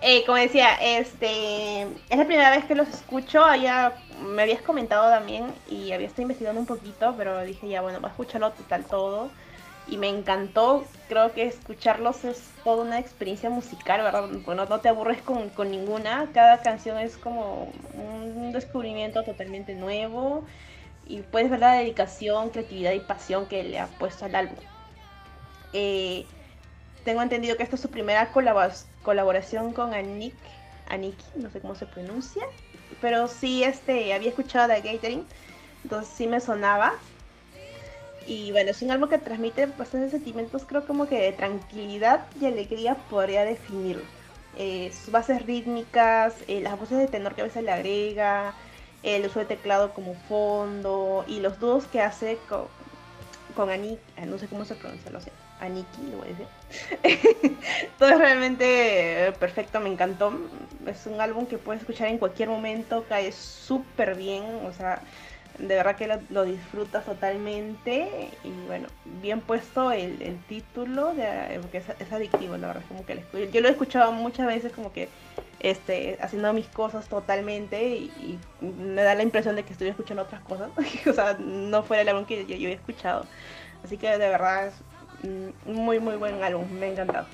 Eh, 0.00 0.24
como 0.24 0.38
decía, 0.38 0.74
este 0.80 1.82
es 1.82 2.18
la 2.18 2.24
primera 2.26 2.50
vez 2.50 2.64
que 2.64 2.74
los 2.74 2.88
escucho. 2.88 3.44
Me 4.22 4.42
habías 4.42 4.62
comentado 4.62 5.10
también 5.10 5.52
y 5.68 5.92
había 5.92 6.06
estado 6.06 6.22
investigando 6.22 6.60
un 6.60 6.66
poquito, 6.66 7.14
pero 7.16 7.42
dije 7.44 7.68
ya, 7.68 7.82
bueno, 7.82 8.00
voy 8.00 8.08
a 8.08 8.10
escucharlo 8.10 8.52
total 8.52 8.84
todo. 8.84 9.30
Y 9.88 9.98
me 9.98 10.08
encantó. 10.08 10.84
Creo 11.08 11.32
que 11.32 11.44
escucharlos 11.46 12.24
es 12.24 12.50
toda 12.64 12.84
una 12.84 12.98
experiencia 12.98 13.50
musical, 13.50 14.02
¿verdad? 14.02 14.28
Bueno, 14.44 14.66
no 14.66 14.80
te 14.80 14.88
aburres 14.88 15.22
con, 15.22 15.48
con 15.50 15.70
ninguna. 15.70 16.28
Cada 16.34 16.60
canción 16.62 16.98
es 16.98 17.16
como 17.16 17.70
un 17.94 18.52
descubrimiento 18.52 19.22
totalmente 19.22 19.74
nuevo. 19.74 20.44
Y 21.06 21.20
puedes 21.22 21.50
ver 21.50 21.60
la 21.60 21.74
dedicación, 21.74 22.50
creatividad 22.50 22.92
y 22.92 23.00
pasión 23.00 23.46
que 23.46 23.62
le 23.62 23.78
ha 23.78 23.86
puesto 23.86 24.24
al 24.24 24.34
álbum. 24.34 24.56
Eh, 25.72 26.26
tengo 27.06 27.22
entendido 27.22 27.56
que 27.56 27.62
esta 27.62 27.76
es 27.76 27.82
su 27.82 27.88
primera 27.88 28.32
colabor- 28.32 28.74
colaboración 29.04 29.72
con 29.72 29.94
Anik, 29.94 30.34
Aniki, 30.88 31.24
no 31.36 31.48
sé 31.50 31.60
cómo 31.60 31.76
se 31.76 31.86
pronuncia, 31.86 32.42
pero 33.00 33.28
sí 33.28 33.62
este, 33.62 34.12
había 34.12 34.30
escuchado 34.30 34.66
de 34.66 34.80
Gathering, 34.80 35.24
entonces 35.84 36.12
sí 36.12 36.26
me 36.26 36.40
sonaba. 36.40 36.94
Y 38.26 38.50
bueno, 38.50 38.72
es 38.72 38.82
un 38.82 38.90
álbum 38.90 39.08
que 39.08 39.18
transmite 39.18 39.66
bastantes 39.66 40.10
sentimientos, 40.10 40.64
creo 40.66 40.84
como 40.84 41.06
que 41.06 41.20
de 41.20 41.30
tranquilidad 41.30 42.26
y 42.40 42.46
alegría 42.46 42.96
podría 43.08 43.44
definirlo. 43.44 44.02
Eh, 44.58 44.90
sus 44.92 45.12
bases 45.12 45.46
rítmicas, 45.46 46.34
eh, 46.48 46.60
las 46.60 46.76
voces 46.76 46.98
de 46.98 47.06
tenor 47.06 47.36
que 47.36 47.42
a 47.42 47.44
veces 47.44 47.62
le 47.62 47.70
agrega, 47.70 48.52
el 49.04 49.24
uso 49.24 49.38
de 49.38 49.44
teclado 49.44 49.94
como 49.94 50.14
fondo 50.28 51.24
y 51.28 51.38
los 51.38 51.60
dúos 51.60 51.84
que 51.84 52.00
hace 52.00 52.38
con, 52.48 52.66
con 53.54 53.70
Aniki, 53.70 54.00
ah, 54.16 54.26
no 54.26 54.38
sé 54.38 54.48
cómo 54.48 54.64
se 54.64 54.74
pronuncia, 54.74 55.08
lo 55.12 55.20
sé, 55.20 55.30
Aniki, 55.60 56.08
lo 56.10 56.18
voy 56.18 56.26
a 56.26 56.30
decir. 56.30 56.48
Todo 57.98 58.08
es 58.10 58.18
realmente 58.18 59.28
eh, 59.28 59.32
perfecto, 59.32 59.80
me 59.80 59.88
encantó. 59.88 60.32
Es 60.86 61.06
un 61.06 61.20
álbum 61.20 61.46
que 61.46 61.58
puedes 61.58 61.82
escuchar 61.82 62.08
en 62.08 62.18
cualquier 62.18 62.48
momento, 62.48 63.04
cae 63.08 63.32
súper 63.32 64.16
bien, 64.16 64.44
o 64.66 64.72
sea, 64.72 65.00
de 65.58 65.74
verdad 65.74 65.96
que 65.96 66.06
lo, 66.06 66.18
lo 66.30 66.44
disfrutas 66.44 67.04
totalmente. 67.04 68.30
Y 68.44 68.50
bueno, 68.66 68.88
bien 69.22 69.40
puesto 69.40 69.92
el, 69.92 70.38
título, 70.48 71.14
de, 71.14 71.58
porque 71.60 71.78
es, 71.78 72.12
adictivo, 72.12 72.56
la 72.56 72.68
verdad, 72.68 72.82
como 72.88 73.04
que 73.06 73.22
yo 73.52 73.60
lo 73.60 73.68
he 73.68 73.72
escuchado 73.72 74.12
muchas 74.12 74.46
veces 74.46 74.72
como 74.72 74.92
que 74.92 75.08
este, 75.60 76.18
haciendo 76.20 76.52
mis 76.52 76.66
cosas 76.66 77.08
totalmente 77.08 77.88
y, 77.88 78.38
me 78.60 79.02
da 79.02 79.14
la 79.14 79.22
impresión 79.22 79.56
de 79.56 79.64
que 79.64 79.72
estoy 79.72 79.88
escuchando 79.88 80.22
otras 80.22 80.42
cosas. 80.42 80.70
o 81.06 81.12
sea, 81.12 81.36
no 81.38 81.82
fuera 81.82 82.02
el 82.02 82.08
álbum 82.08 82.26
que 82.26 82.44
yo, 82.46 82.56
yo 82.56 82.68
he 82.68 82.72
escuchado. 82.72 83.24
Así 83.84 83.96
que 83.98 84.08
de 84.08 84.28
verdad 84.28 84.68
es 84.68 84.74
muy, 85.64 85.98
muy 86.00 86.16
buen 86.16 86.42
álbum, 86.42 86.70
me 86.72 86.86
ha 86.86 86.88
encantado. 86.90 87.26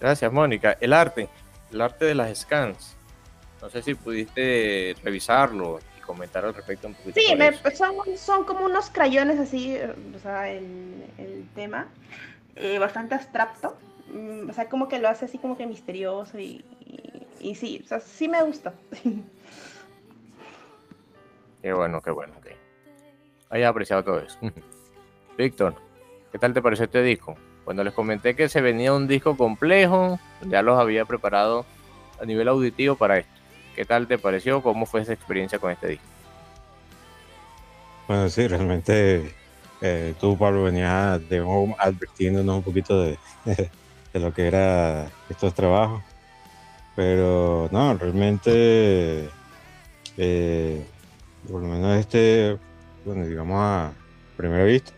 Gracias, 0.00 0.32
Mónica. 0.32 0.76
El 0.80 0.92
arte, 0.92 1.28
el 1.72 1.80
arte 1.80 2.04
de 2.06 2.14
las 2.14 2.38
scans. 2.38 2.96
No 3.60 3.68
sé 3.68 3.82
si 3.82 3.94
pudiste 3.94 4.96
revisarlo 5.04 5.78
y 5.98 6.00
comentar 6.00 6.44
al 6.44 6.54
respecto 6.54 6.86
un 6.88 6.94
poquito. 6.94 7.20
Sí, 7.20 7.34
me- 7.36 7.48
eso. 7.48 7.70
son, 7.72 7.94
son 8.16 8.44
como 8.44 8.64
unos 8.64 8.88
crayones 8.88 9.38
así, 9.38 9.76
eh, 9.76 9.94
o 10.16 10.18
sea, 10.18 10.50
el, 10.50 11.04
el 11.18 11.46
tema, 11.54 11.88
eh, 12.56 12.78
bastante 12.78 13.14
abstracto. 13.14 13.76
Mm, 14.12 14.48
O 14.48 14.52
sea, 14.54 14.68
como 14.70 14.88
que 14.88 14.98
lo 14.98 15.08
hace 15.10 15.26
así 15.26 15.36
como 15.36 15.58
que 15.58 15.66
misterioso 15.66 16.38
y, 16.38 16.64
y, 16.80 17.50
y 17.50 17.54
sí, 17.54 17.82
o 17.84 17.86
sea, 17.88 18.00
sí 18.00 18.26
me 18.28 18.42
gusta. 18.42 18.72
Qué 21.62 21.72
bueno, 21.74 22.00
qué 22.00 22.10
bueno. 22.10 22.40
que 22.40 22.56
hayas 23.50 23.68
apreciado 23.68 24.02
todo 24.02 24.20
eso. 24.20 24.38
Víctor, 25.36 25.74
¿qué 26.32 26.38
tal 26.38 26.52
te 26.52 26.62
pareció 26.62 26.84
este 26.84 27.02
disco? 27.02 27.36
Cuando 27.64 27.84
les 27.84 27.94
comenté 27.94 28.34
que 28.34 28.48
se 28.48 28.60
venía 28.60 28.92
un 28.92 29.06
disco 29.06 29.36
complejo, 29.36 30.18
ya 30.42 30.62
los 30.62 30.78
había 30.78 31.04
preparado 31.04 31.64
a 32.20 32.24
nivel 32.24 32.48
auditivo 32.48 32.96
para 32.96 33.18
esto. 33.18 33.32
¿Qué 33.74 33.84
tal 33.84 34.06
te 34.06 34.18
pareció? 34.18 34.62
¿Cómo 34.62 34.86
fue 34.86 35.02
esa 35.02 35.12
experiencia 35.12 35.58
con 35.58 35.70
este 35.70 35.88
disco? 35.88 36.06
Bueno, 38.08 38.28
sí, 38.28 38.48
realmente 38.48 39.34
eh, 39.80 40.14
tú, 40.20 40.36
Pablo, 40.36 40.64
venías 40.64 41.20
advirtiéndonos 41.78 42.56
un 42.56 42.62
poquito 42.62 43.00
de, 43.02 43.18
de 44.12 44.20
lo 44.20 44.34
que 44.34 44.46
era 44.46 45.08
estos 45.28 45.54
trabajos. 45.54 46.02
Pero 46.96 47.68
no, 47.70 47.94
realmente, 47.94 49.30
eh, 50.16 50.84
por 51.48 51.62
lo 51.62 51.68
menos 51.68 51.98
este, 51.98 52.58
bueno, 53.04 53.26
digamos 53.26 53.58
a 53.58 53.92
primera 54.36 54.64
vista. 54.64 54.92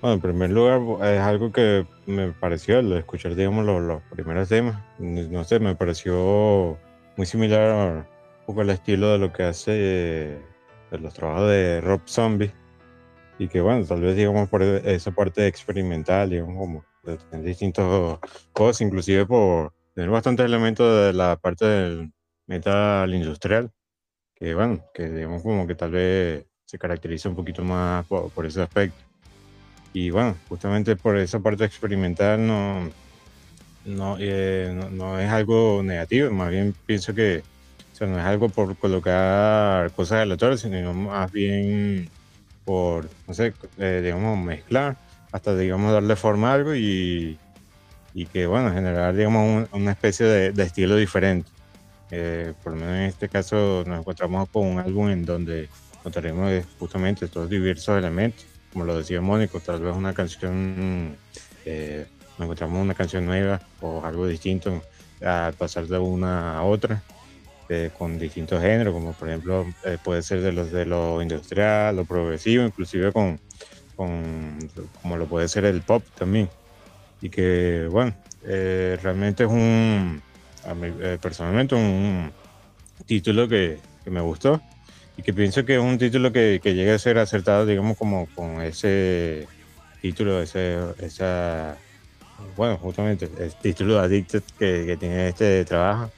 Bueno, 0.00 0.14
en 0.14 0.20
primer 0.20 0.50
lugar, 0.50 0.80
es 1.12 1.20
algo 1.20 1.52
que 1.52 1.86
me 2.06 2.32
pareció, 2.32 2.78
al 2.78 2.90
escuchar, 2.94 3.34
digamos, 3.34 3.66
los, 3.66 3.82
los 3.82 4.02
primeros 4.10 4.48
temas, 4.48 4.82
no 4.98 5.44
sé, 5.44 5.60
me 5.60 5.74
pareció 5.74 6.78
muy 7.16 7.26
similar 7.26 8.08
poco 8.46 8.62
el 8.62 8.70
estilo 8.70 9.12
de 9.12 9.18
lo 9.18 9.32
que 9.32 9.42
hace 9.42 9.70
de 10.90 10.98
los 10.98 11.14
trabajos 11.14 11.48
de 11.48 11.80
Rob 11.80 12.00
Zombie. 12.06 12.52
Y 13.38 13.48
que 13.48 13.60
bueno, 13.60 13.84
tal 13.86 14.00
vez 14.00 14.16
digamos 14.16 14.48
por 14.48 14.62
esa 14.62 15.10
parte 15.12 15.46
experimental, 15.46 16.30
digamos 16.30 16.56
como 16.56 16.84
en 17.32 17.44
distintos 17.44 18.18
cosas, 18.52 18.80
inclusive 18.82 19.24
por 19.26 19.72
tener 19.94 20.10
bastantes 20.10 20.46
elementos 20.46 21.06
de 21.06 21.12
la 21.12 21.36
parte 21.36 21.64
del 21.64 22.12
metal 22.46 23.14
industrial, 23.14 23.70
que 24.34 24.54
bueno, 24.54 24.84
que 24.92 25.08
digamos 25.10 25.42
como 25.42 25.66
que 25.66 25.74
tal 25.74 25.92
vez 25.92 26.46
se 26.64 26.78
caracteriza 26.78 27.28
un 27.28 27.36
poquito 27.36 27.62
más 27.64 28.06
por, 28.06 28.46
ese 28.46 28.62
aspecto. 28.62 29.09
Y 29.92 30.10
bueno, 30.10 30.36
justamente 30.48 30.96
por 30.96 31.16
esa 31.16 31.40
parte 31.40 31.64
experimental 31.64 32.46
no, 32.46 32.90
no, 33.84 34.16
eh, 34.20 34.88
no, 34.92 35.18
es 35.18 35.30
algo 35.30 35.82
negativo, 35.82 36.30
más 36.30 36.50
bien 36.50 36.74
pienso 36.86 37.14
que 37.14 37.42
no 38.06 38.18
es 38.18 38.24
algo 38.24 38.48
por 38.48 38.76
colocar 38.76 39.90
cosas 39.92 40.22
aleatorias, 40.22 40.60
sino 40.60 40.94
más 40.94 41.30
bien 41.30 42.08
por, 42.64 43.08
no 43.26 43.34
sé, 43.34 43.52
eh, 43.78 44.00
digamos, 44.02 44.38
mezclar, 44.38 44.96
hasta, 45.32 45.56
digamos, 45.56 45.92
darle 45.92 46.16
forma 46.16 46.50
a 46.50 46.54
algo 46.54 46.74
y, 46.74 47.38
y 48.14 48.26
que, 48.26 48.46
bueno, 48.46 48.72
generar, 48.72 49.14
digamos, 49.14 49.68
una 49.72 49.90
especie 49.92 50.26
de, 50.26 50.62
estilo 50.62 50.96
diferente. 50.96 51.50
Eh, 52.10 52.54
por 52.62 52.72
lo 52.72 52.80
menos 52.80 52.94
en 52.94 53.02
este 53.02 53.28
caso 53.28 53.84
nos 53.86 54.00
encontramos 54.00 54.48
con 54.48 54.66
un 54.66 54.78
álbum 54.80 55.10
en 55.10 55.24
donde 55.24 55.68
encontraremos 55.98 56.64
justamente 56.78 57.26
estos 57.26 57.48
diversos 57.48 57.96
elementos, 57.98 58.46
como 58.72 58.84
lo 58.84 58.96
decía 58.96 59.20
Mónico, 59.20 59.60
tal 59.60 59.80
vez 59.80 59.94
una 59.94 60.14
canción, 60.14 61.16
eh, 61.64 62.06
encontramos 62.38 62.80
una 62.80 62.94
canción 62.94 63.26
nueva 63.26 63.60
o 63.80 64.04
algo 64.04 64.26
distinto 64.26 64.82
al 65.20 65.54
pasar 65.54 65.86
de 65.86 65.98
una 65.98 66.58
a 66.58 66.62
otra, 66.62 67.02
eh, 67.68 67.90
con 67.96 68.18
distintos 68.18 68.60
géneros, 68.60 68.94
como 68.94 69.12
por 69.12 69.28
ejemplo 69.28 69.66
eh, 69.84 69.98
puede 70.02 70.22
ser 70.22 70.40
de 70.40 70.52
los 70.52 70.70
de 70.70 70.86
lo 70.86 71.20
industrial, 71.20 71.96
lo 71.96 72.04
progresivo, 72.04 72.64
inclusive 72.64 73.12
con, 73.12 73.38
con 73.96 74.58
como 75.02 75.16
lo 75.16 75.26
puede 75.26 75.48
ser 75.48 75.64
el 75.64 75.82
pop 75.82 76.02
también. 76.16 76.48
Y 77.20 77.28
que 77.28 77.86
bueno, 77.90 78.14
realmente 78.42 79.44
es 79.44 79.50
un, 79.50 80.22
personalmente 81.20 81.74
un 81.74 82.32
título 83.06 83.46
que, 83.46 83.78
que 84.04 84.10
me 84.10 84.20
gustó 84.20 84.62
y 85.20 85.22
que 85.22 85.34
pienso 85.34 85.66
que 85.66 85.74
es 85.74 85.80
un 85.80 85.98
título 85.98 86.32
que, 86.32 86.60
que 86.62 86.74
llega 86.74 86.94
a 86.94 86.98
ser 86.98 87.18
acertado, 87.18 87.66
digamos, 87.66 87.98
como 87.98 88.26
con 88.34 88.62
ese 88.62 89.46
título, 90.00 90.40
ese, 90.40 90.78
esa, 90.98 91.76
bueno, 92.56 92.78
justamente 92.78 93.28
el 93.38 93.54
título 93.56 93.96
de 93.96 94.00
Addicted 94.00 94.42
que, 94.58 94.84
que 94.86 94.96
tiene 94.96 95.28
este 95.28 95.66
trabajo, 95.66 96.10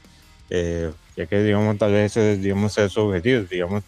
eh, 0.51 0.93
ya 1.17 1.27
que, 1.27 1.43
digamos, 1.43 1.79
tal 1.79 1.91
vez 1.91 2.17
ese, 2.17 2.37
digamos, 2.37 2.75
sea 2.75 2.89
su 2.89 3.01
objetivo, 3.01 3.43
digamos, 3.51 3.83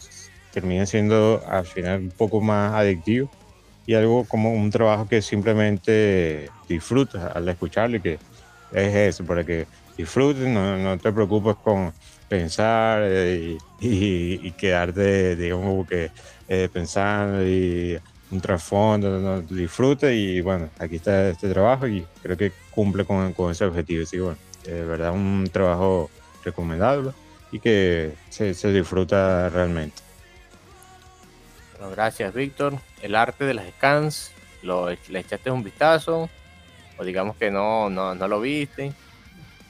termina 0.51 0.85
siendo 0.85 1.41
al 1.47 1.65
final 1.65 2.01
un 2.01 2.11
poco 2.11 2.41
más 2.41 2.73
adictivo 2.73 3.31
y 3.85 3.93
algo 3.93 4.25
como 4.25 4.51
un 4.51 4.69
trabajo 4.69 5.07
que 5.07 5.21
simplemente 5.21 6.49
disfrutas 6.67 7.33
al 7.33 7.47
escucharlo 7.47 7.97
y 7.97 8.01
que 8.01 8.19
es 8.73 8.95
eso, 8.95 9.23
para 9.23 9.45
que 9.45 9.65
disfrutes, 9.97 10.45
no, 10.45 10.75
no 10.75 10.97
te 10.97 11.09
preocupes 11.13 11.55
con 11.63 11.93
pensar 12.27 13.01
eh, 13.03 13.57
y, 13.79 14.51
quedarte, 14.51 15.35
digamos, 15.35 15.87
que 15.87 16.11
eh, 16.47 16.69
pensando 16.71 17.45
y 17.45 17.99
un 18.31 18.41
trasfondo, 18.41 19.41
disfrute 19.41 20.15
y 20.15 20.41
bueno, 20.41 20.69
aquí 20.79 20.95
está 20.95 21.29
este 21.29 21.49
trabajo 21.49 21.87
y 21.87 22.05
creo 22.21 22.35
que 22.35 22.51
cumple 22.71 23.05
con, 23.05 23.33
con 23.33 23.51
ese 23.51 23.65
objetivo. 23.65 24.03
Así 24.03 24.17
bueno, 24.17 24.37
de 24.63 24.83
verdad 24.83 25.11
un 25.11 25.47
trabajo 25.51 26.09
recomendable 26.43 27.11
y 27.51 27.59
que 27.59 28.13
se, 28.29 28.53
disfruta 28.71 29.49
realmente. 29.49 30.01
Gracias 31.91 32.33
Víctor. 32.33 32.79
El 33.01 33.15
arte 33.15 33.45
de 33.45 33.53
las 33.53 33.69
scans, 33.69 34.31
lo, 34.63 34.89
¿le 34.89 35.19
echaste 35.19 35.51
un 35.51 35.63
vistazo? 35.63 36.29
O 36.97 37.03
digamos 37.03 37.35
que 37.35 37.51
no, 37.51 37.89
no, 37.89 38.15
no 38.15 38.27
lo 38.27 38.41
viste 38.41 38.93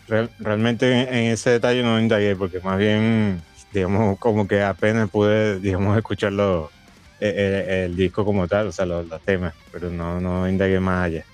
realmente 0.08 1.01
en, 1.01 1.32
ese 1.32 1.51
detalle 1.51 1.84
no 1.84 1.99
indagué 1.99 2.36
porque 2.36 2.60
más 2.60 2.78
bien, 2.78 3.41
digamos, 3.72 4.20
como 4.20 4.47
que 4.47 4.62
apenas 4.62 5.10
pude, 5.10 5.60
digamos, 5.60 5.97
escucharlo, 5.97 6.72
el, 7.20 7.30
eh, 7.30 7.34
eh, 7.38 7.86
el, 7.86 7.95
disco 7.95 8.26
como 8.26 8.47
tal, 8.47 8.68
o 8.68 8.72
sea, 8.72 8.86
los, 8.86 9.08
temas, 9.22 9.53
pero 9.72 9.89
no, 9.89 10.20
no 10.20 10.47
indagué 10.47 10.80
más 10.80 11.06
allá. 11.06 11.26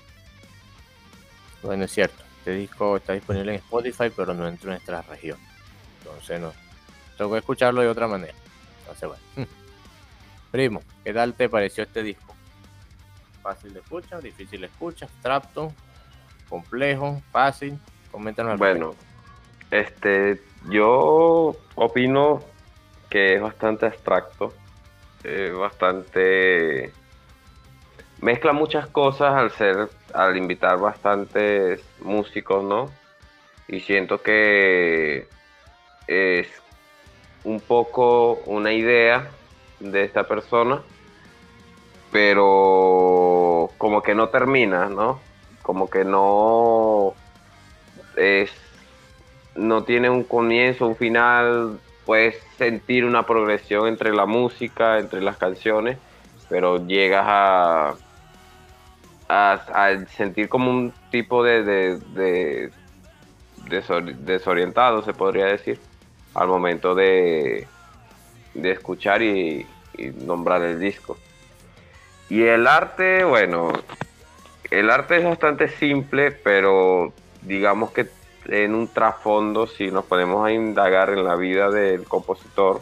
Bueno, 1.62 1.84
es 1.84 1.92
cierto, 1.92 2.22
este 2.38 2.52
disco 2.52 2.96
está 2.96 3.12
disponible 3.12 3.52
en 3.52 3.58
Spotify, 3.58 4.10
pero 4.14 4.34
no 4.34 4.48
entra 4.48 4.64
en 4.64 4.70
nuestra 4.70 5.02
región. 5.02 5.38
Entonces, 5.98 6.40
no, 6.40 6.52
tengo 7.16 7.32
que 7.32 7.38
escucharlo 7.38 7.82
de 7.82 7.88
otra 7.88 8.08
manera. 8.08 8.34
Entonces, 8.80 9.08
bueno. 9.08 9.48
Primo, 10.50 10.82
¿qué 11.02 11.14
tal 11.14 11.32
te 11.32 11.48
pareció 11.48 11.84
este 11.84 12.02
disco? 12.02 12.34
Fácil 13.42 13.72
de 13.72 13.80
escuchar, 13.80 14.20
difícil 14.20 14.60
de 14.60 14.66
escuchar, 14.66 15.08
abstracto, 15.08 15.72
complejo, 16.48 17.22
fácil. 17.32 17.78
Coméntanos. 18.12 18.58
Bueno, 18.58 18.94
este, 19.72 20.40
yo 20.68 21.56
opino 21.74 22.40
que 23.10 23.34
es 23.34 23.42
bastante 23.42 23.86
abstracto, 23.86 24.52
eh, 25.24 25.52
bastante 25.58 26.92
mezcla 28.20 28.52
muchas 28.52 28.86
cosas 28.86 29.34
al 29.34 29.50
ser, 29.50 29.88
al 30.14 30.36
invitar 30.36 30.78
bastantes 30.78 31.82
músicos, 32.00 32.62
¿no? 32.62 32.90
Y 33.66 33.80
siento 33.80 34.22
que 34.22 35.26
es 36.06 36.48
un 37.44 37.60
poco 37.60 38.34
una 38.46 38.72
idea 38.72 39.30
de 39.80 40.04
esta 40.04 40.28
persona, 40.28 40.82
pero 42.12 43.70
como 43.78 44.02
que 44.02 44.14
no 44.14 44.28
termina, 44.28 44.88
¿no? 44.88 45.20
Como 45.62 45.90
que 45.90 46.04
no 46.04 47.14
es, 48.16 48.50
no 49.54 49.84
tiene 49.84 50.10
un 50.10 50.24
comienzo, 50.24 50.86
un 50.86 50.96
final, 50.96 51.78
puedes 52.04 52.36
sentir 52.56 53.04
una 53.04 53.24
progresión 53.24 53.86
entre 53.86 54.12
la 54.12 54.26
música, 54.26 54.98
entre 54.98 55.20
las 55.20 55.36
canciones, 55.36 55.98
pero 56.48 56.86
llegas 56.86 57.24
a, 57.26 57.94
a, 59.28 60.04
sentir 60.16 60.48
como 60.48 60.70
un 60.70 60.92
tipo 61.10 61.42
de, 61.44 61.62
de, 61.98 62.70
desorientado, 64.18 65.02
se 65.02 65.14
podría 65.14 65.46
decir, 65.46 65.78
al 66.34 66.48
momento 66.48 66.94
de, 66.94 67.66
de 68.54 68.70
escuchar 68.70 69.22
y, 69.22 69.66
y 69.96 70.06
nombrar 70.08 70.62
el 70.62 70.80
disco. 70.80 71.16
Y 72.28 72.42
el 72.42 72.66
arte, 72.66 73.24
bueno, 73.24 73.72
el 74.70 74.90
arte 74.90 75.18
es 75.18 75.24
bastante 75.24 75.68
simple, 75.68 76.30
pero 76.30 77.12
digamos 77.42 77.90
que 77.90 78.08
en 78.46 78.74
un 78.74 78.88
trasfondo, 78.88 79.66
si 79.66 79.90
nos 79.90 80.04
ponemos 80.04 80.44
a 80.44 80.52
indagar 80.52 81.10
en 81.10 81.24
la 81.24 81.36
vida 81.36 81.70
del 81.70 82.04
compositor, 82.04 82.80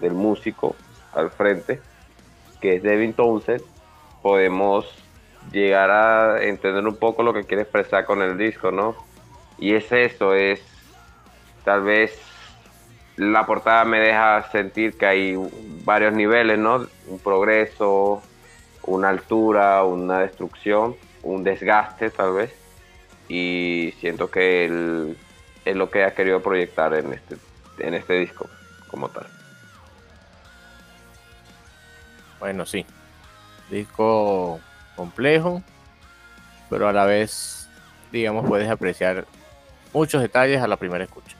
del 0.00 0.12
músico 0.12 0.74
al 1.14 1.30
frente, 1.30 1.80
que 2.60 2.76
es 2.76 2.82
Devin 2.82 3.14
Townsend, 3.14 3.62
podemos 4.22 4.86
llegar 5.52 5.90
a 5.90 6.42
entender 6.42 6.84
un 6.84 6.96
poco 6.96 7.22
lo 7.22 7.32
que 7.32 7.44
quiere 7.44 7.62
expresar 7.62 8.04
con 8.04 8.22
el 8.22 8.36
disco, 8.36 8.70
¿no? 8.70 8.96
Y 9.58 9.74
es 9.74 9.90
eso, 9.92 10.34
es 10.34 10.60
tal 11.64 11.82
vez 11.82 12.20
la 13.16 13.46
portada 13.46 13.84
me 13.84 14.00
deja 14.00 14.50
sentir 14.50 14.98
que 14.98 15.06
hay 15.06 15.36
varios 15.84 16.12
niveles, 16.12 16.58
¿no? 16.58 16.86
Un 17.06 17.18
progreso, 17.20 18.22
una 18.82 19.08
altura, 19.08 19.84
una 19.84 20.20
destrucción, 20.20 20.96
un 21.22 21.42
desgaste 21.42 22.10
tal 22.10 22.34
vez 22.34 22.65
y 23.28 23.94
siento 24.00 24.30
que 24.30 24.64
él 24.64 25.16
es 25.64 25.76
lo 25.76 25.90
que 25.90 26.04
ha 26.04 26.14
querido 26.14 26.42
proyectar 26.42 26.94
en 26.94 27.12
este, 27.12 27.36
en 27.78 27.94
este 27.94 28.14
disco 28.14 28.48
como 28.88 29.08
tal. 29.08 29.26
Bueno, 32.38 32.66
sí. 32.66 32.86
Disco 33.70 34.60
complejo, 34.94 35.62
pero 36.70 36.88
a 36.88 36.92
la 36.92 37.04
vez, 37.04 37.68
digamos, 38.12 38.46
puedes 38.46 38.70
apreciar 38.70 39.26
muchos 39.92 40.22
detalles 40.22 40.62
a 40.62 40.68
la 40.68 40.76
primera 40.76 41.04
escucha. 41.04 41.36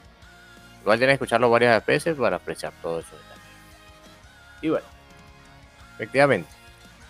Igual 0.81 0.97
tienes 0.97 1.13
que 1.13 1.23
escucharlo 1.23 1.49
varias 1.49 1.85
veces 1.85 2.17
para 2.17 2.37
apreciar 2.37 2.73
todos 2.81 3.05
esos 3.05 3.19
detalles. 3.19 3.43
Y 4.61 4.69
bueno, 4.69 4.87
efectivamente, 5.95 6.49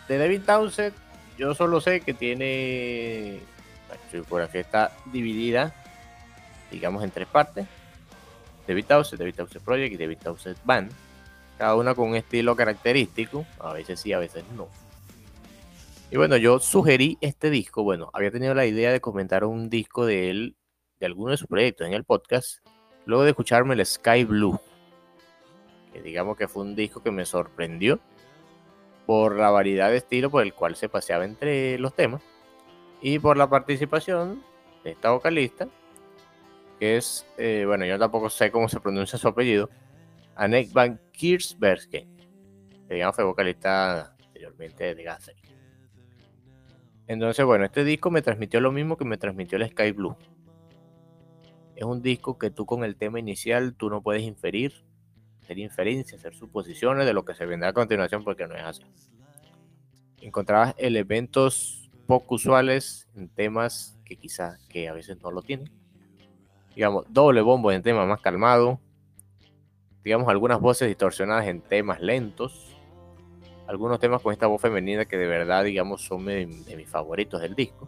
de 0.07 0.17
David 0.17 0.41
Townsend, 0.45 0.93
yo 1.37 1.53
solo 1.55 1.81
sé 1.81 2.01
que 2.01 2.13
tiene 2.13 3.41
la 3.89 4.19
discografía 4.19 4.61
está 4.61 4.91
dividida, 5.11 5.73
digamos, 6.71 7.03
en 7.03 7.11
tres 7.11 7.27
partes. 7.27 7.67
David 8.67 8.85
Townsend, 8.85 9.19
David 9.19 9.35
Townsend 9.35 9.63
Project 9.63 9.93
y 9.93 9.97
David 9.97 10.17
Townsend 10.23 10.57
Band. 10.65 10.91
Cada 11.57 11.75
una 11.75 11.95
con 11.95 12.09
un 12.09 12.15
estilo 12.15 12.55
característico, 12.55 13.45
a 13.59 13.73
veces 13.73 13.99
sí, 13.99 14.13
a 14.13 14.19
veces 14.19 14.43
no. 14.55 14.67
Y 16.11 16.17
bueno, 16.17 16.37
yo 16.37 16.59
sugerí 16.59 17.17
este 17.21 17.49
disco, 17.49 17.83
bueno, 17.83 18.09
había 18.13 18.31
tenido 18.31 18.53
la 18.53 18.65
idea 18.65 18.91
de 18.91 19.01
comentar 19.01 19.43
un 19.43 19.69
disco 19.69 20.05
de 20.05 20.29
él, 20.29 20.55
de 20.99 21.05
alguno 21.05 21.31
de 21.31 21.37
sus 21.37 21.47
proyectos 21.47 21.87
en 21.87 21.93
el 21.93 22.03
podcast, 22.03 22.59
luego 23.05 23.23
de 23.23 23.31
escucharme 23.31 23.73
el 23.73 23.85
Sky 23.85 24.23
Blue. 24.23 24.59
que 25.91 26.01
digamos 26.01 26.37
que 26.37 26.47
fue 26.47 26.63
un 26.63 26.75
disco 26.75 27.01
que 27.01 27.11
me 27.11 27.25
sorprendió 27.25 27.99
por 29.05 29.35
la 29.35 29.49
variedad 29.49 29.89
de 29.89 29.97
estilo 29.97 30.29
por 30.29 30.43
el 30.43 30.53
cual 30.53 30.75
se 30.75 30.89
paseaba 30.89 31.25
entre 31.25 31.79
los 31.79 31.95
temas 31.95 32.21
y 33.01 33.19
por 33.19 33.37
la 33.37 33.49
participación 33.49 34.43
de 34.83 34.91
esta 34.91 35.11
vocalista, 35.11 35.67
que 36.79 36.97
es, 36.97 37.25
eh, 37.37 37.63
bueno, 37.65 37.85
yo 37.85 37.97
tampoco 37.97 38.29
sé 38.29 38.51
cómo 38.51 38.69
se 38.69 38.79
pronuncia 38.79 39.17
su 39.17 39.27
apellido, 39.27 39.69
Anek 40.35 40.71
Van 40.71 40.99
Kiersbergen, 41.11 42.07
que 42.87 42.93
digamos 42.93 43.15
fue 43.15 43.25
vocalista 43.25 44.15
anteriormente 44.19 44.95
de 44.95 45.03
Gazer. 45.03 45.35
Entonces, 47.07 47.45
bueno, 47.45 47.65
este 47.65 47.83
disco 47.83 48.11
me 48.11 48.21
transmitió 48.21 48.59
lo 48.59 48.71
mismo 48.71 48.97
que 48.97 49.05
me 49.05 49.17
transmitió 49.17 49.57
el 49.57 49.69
Sky 49.69 49.91
Blue. 49.91 50.15
Es 51.75 51.83
un 51.83 52.01
disco 52.01 52.37
que 52.37 52.49
tú 52.49 52.65
con 52.65 52.83
el 52.83 52.95
tema 52.95 53.19
inicial 53.19 53.75
tú 53.75 53.89
no 53.89 54.01
puedes 54.01 54.23
inferir, 54.23 54.83
hacer 55.41 55.59
inferencias, 55.59 56.19
hacer 56.19 56.35
suposiciones 56.35 57.05
de 57.05 57.13
lo 57.13 57.23
que 57.23 57.33
se 57.33 57.45
vendrá 57.45 57.69
a 57.69 57.73
continuación 57.73 58.23
porque 58.23 58.47
no 58.47 58.55
es 58.55 58.63
así. 58.63 58.83
Encontrabas 60.19 60.75
elementos 60.77 61.76
poco 62.07 62.35
usuales 62.35 63.07
en 63.15 63.27
temas 63.27 63.99
que 64.05 64.15
quizás 64.15 64.57
que 64.69 64.87
a 64.89 64.93
veces 64.93 65.21
no 65.21 65.29
lo 65.31 65.41
tienen. 65.41 65.69
Digamos, 66.73 67.05
doble 67.09 67.41
bombo 67.41 67.71
en 67.71 67.83
temas 67.83 68.07
más 68.07 68.21
calmado. 68.21 68.79
Digamos, 70.03 70.29
algunas 70.29 70.59
voces 70.59 70.87
distorsionadas 70.87 71.45
en 71.47 71.61
temas 71.61 71.99
lentos. 71.99 72.75
Algunos 73.67 73.99
temas 73.99 74.21
con 74.21 74.31
esta 74.31 74.47
voz 74.47 74.61
femenina 74.61 75.05
que 75.05 75.17
de 75.17 75.27
verdad, 75.27 75.63
digamos, 75.63 76.01
son 76.01 76.25
de, 76.25 76.45
de 76.45 76.75
mis 76.77 76.89
favoritos 76.89 77.41
del 77.41 77.53
disco. 77.53 77.87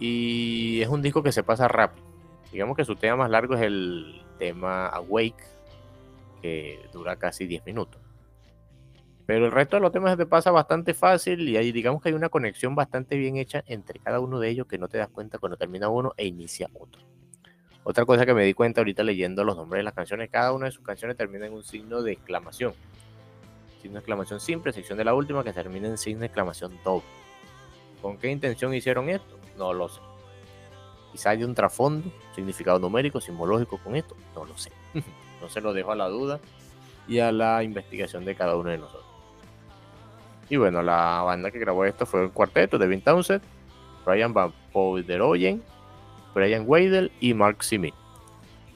Y 0.00 0.82
es 0.82 0.88
un 0.88 1.02
disco 1.02 1.22
que 1.22 1.32
se 1.32 1.44
pasa 1.44 1.68
rápido. 1.68 2.04
Digamos 2.50 2.76
que 2.76 2.84
su 2.84 2.96
tema 2.96 3.16
más 3.16 3.30
largo 3.30 3.54
es 3.54 3.62
el 3.62 4.22
tema 4.38 4.86
Awake, 4.88 5.44
que 6.42 6.80
dura 6.92 7.16
casi 7.16 7.46
10 7.46 7.64
minutos. 7.66 8.03
Pero 9.26 9.46
el 9.46 9.52
resto 9.52 9.76
de 9.76 9.80
los 9.80 9.92
temas 9.92 10.16
te 10.16 10.26
pasa 10.26 10.50
bastante 10.50 10.92
fácil 10.92 11.48
y 11.48 11.56
ahí 11.56 11.72
digamos 11.72 12.02
que 12.02 12.10
hay 12.10 12.14
una 12.14 12.28
conexión 12.28 12.74
bastante 12.74 13.16
bien 13.16 13.36
hecha 13.36 13.64
entre 13.66 13.98
cada 13.98 14.20
uno 14.20 14.38
de 14.38 14.50
ellos 14.50 14.66
que 14.66 14.76
no 14.76 14.88
te 14.88 14.98
das 14.98 15.08
cuenta 15.08 15.38
cuando 15.38 15.56
termina 15.56 15.88
uno 15.88 16.12
e 16.16 16.26
inicia 16.26 16.68
otro. 16.74 17.02
Otra 17.84 18.04
cosa 18.04 18.24
que 18.24 18.34
me 18.34 18.44
di 18.44 18.54
cuenta 18.54 18.80
ahorita 18.80 19.02
leyendo 19.02 19.44
los 19.44 19.56
nombres 19.56 19.80
de 19.80 19.84
las 19.84 19.94
canciones, 19.94 20.30
cada 20.30 20.52
una 20.52 20.66
de 20.66 20.72
sus 20.72 20.84
canciones 20.84 21.16
termina 21.16 21.46
en 21.46 21.52
un 21.52 21.62
signo 21.62 22.02
de 22.02 22.12
exclamación. 22.12 22.74
Signo 23.80 23.94
de 23.94 23.98
exclamación 24.00 24.40
simple, 24.40 24.72
sección 24.72 24.98
de 24.98 25.04
la 25.04 25.14
última 25.14 25.44
que 25.44 25.52
termina 25.52 25.88
en 25.88 25.98
signo 25.98 26.20
de 26.20 26.26
exclamación 26.26 26.78
doble. 26.82 27.04
¿Con 28.00 28.18
qué 28.18 28.30
intención 28.30 28.74
hicieron 28.74 29.08
esto? 29.08 29.38
No 29.56 29.72
lo 29.72 29.88
sé. 29.88 30.00
Quizá 31.12 31.30
hay 31.30 31.44
un 31.44 31.54
trasfondo, 31.54 32.10
significado 32.34 32.78
numérico, 32.78 33.20
simbológico 33.20 33.78
con 33.78 33.96
esto, 33.96 34.16
no 34.34 34.44
lo 34.44 34.56
sé. 34.58 34.72
no 35.40 35.48
se 35.48 35.60
lo 35.60 35.72
dejo 35.72 35.92
a 35.92 35.96
la 35.96 36.08
duda 36.08 36.40
y 37.06 37.20
a 37.20 37.32
la 37.32 37.62
investigación 37.62 38.24
de 38.24 38.34
cada 38.34 38.56
uno 38.56 38.70
de 38.70 38.78
nosotros. 38.78 39.13
Y 40.48 40.56
bueno, 40.56 40.82
la 40.82 41.22
banda 41.22 41.50
que 41.50 41.58
grabó 41.58 41.84
esto 41.84 42.06
fue 42.06 42.24
el 42.24 42.30
cuarteto 42.30 42.78
de 42.78 42.86
Vin 42.86 43.00
Townsend, 43.00 43.42
Brian 44.04 44.32
Van 44.32 44.52
Poederoyen, 44.72 45.62
Brian 46.34 46.64
Weidel 46.66 47.10
y 47.20 47.32
Mark 47.34 47.62
Simi, 47.62 47.92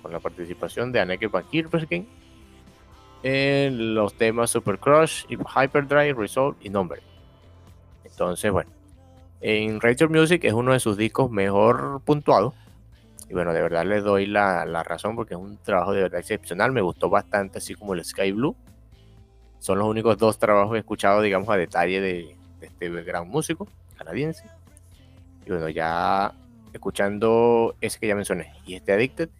con 0.03 0.13
la 0.13 0.21
participación 0.21 0.93
de 0.93 1.01
Anneke 1.01 1.27
Van 1.27 1.45
Kierperken 1.45 2.07
en 3.23 3.95
los 3.95 4.15
temas 4.15 4.51
Super 4.51 4.79
Crush, 4.79 5.25
Hyperdrive, 5.29 6.15
Resolve 6.15 6.57
y 6.61 6.71
Number. 6.71 7.03
Entonces, 8.05 8.51
bueno, 8.51 8.71
en 9.41 9.81
Rachel 9.81 10.09
Music 10.09 10.45
es 10.45 10.53
uno 10.53 10.73
de 10.73 10.81
sus 10.81 10.97
discos 10.97 11.31
mejor 11.31 12.01
puntuados. 12.05 12.55
Y 13.29 13.35
bueno, 13.35 13.53
de 13.53 13.61
verdad 13.61 13.85
les 13.85 14.03
doy 14.03 14.27
la, 14.27 14.65
la, 14.65 14.83
razón 14.83 15.15
porque 15.15 15.35
es 15.35 15.41
un 15.41 15.59
trabajo 15.59 15.93
de 15.93 16.03
verdad 16.03 16.21
excepcional. 16.21 16.73
Me 16.73 16.81
gustó 16.81 17.11
bastante, 17.11 17.59
así 17.59 17.75
como 17.75 17.95
el 17.95 18.05
Sky 18.05 18.33
Blue. 18.33 18.57
Son 19.59 19.79
los 19.79 19.89
únicos 19.89 20.17
dos 20.19 20.39
trabajos 20.39 20.73
que 20.73 20.77
he 20.77 20.81
escuchado, 20.81 21.21
digamos, 21.21 21.49
a 21.49 21.57
detalle 21.57 22.01
de, 22.01 22.37
de 22.61 22.67
este 22.67 22.89
gran 23.03 23.29
músico 23.29 23.69
canadiense. 23.97 24.45
Y 25.45 25.51
bueno, 25.51 25.69
ya 25.69 26.35
escuchando 26.73 27.75
ese 27.81 27.99
que 27.99 28.07
ya 28.07 28.15
mencioné 28.15 28.53
y 28.67 28.75
este 28.75 28.93
Addicted, 28.93 29.31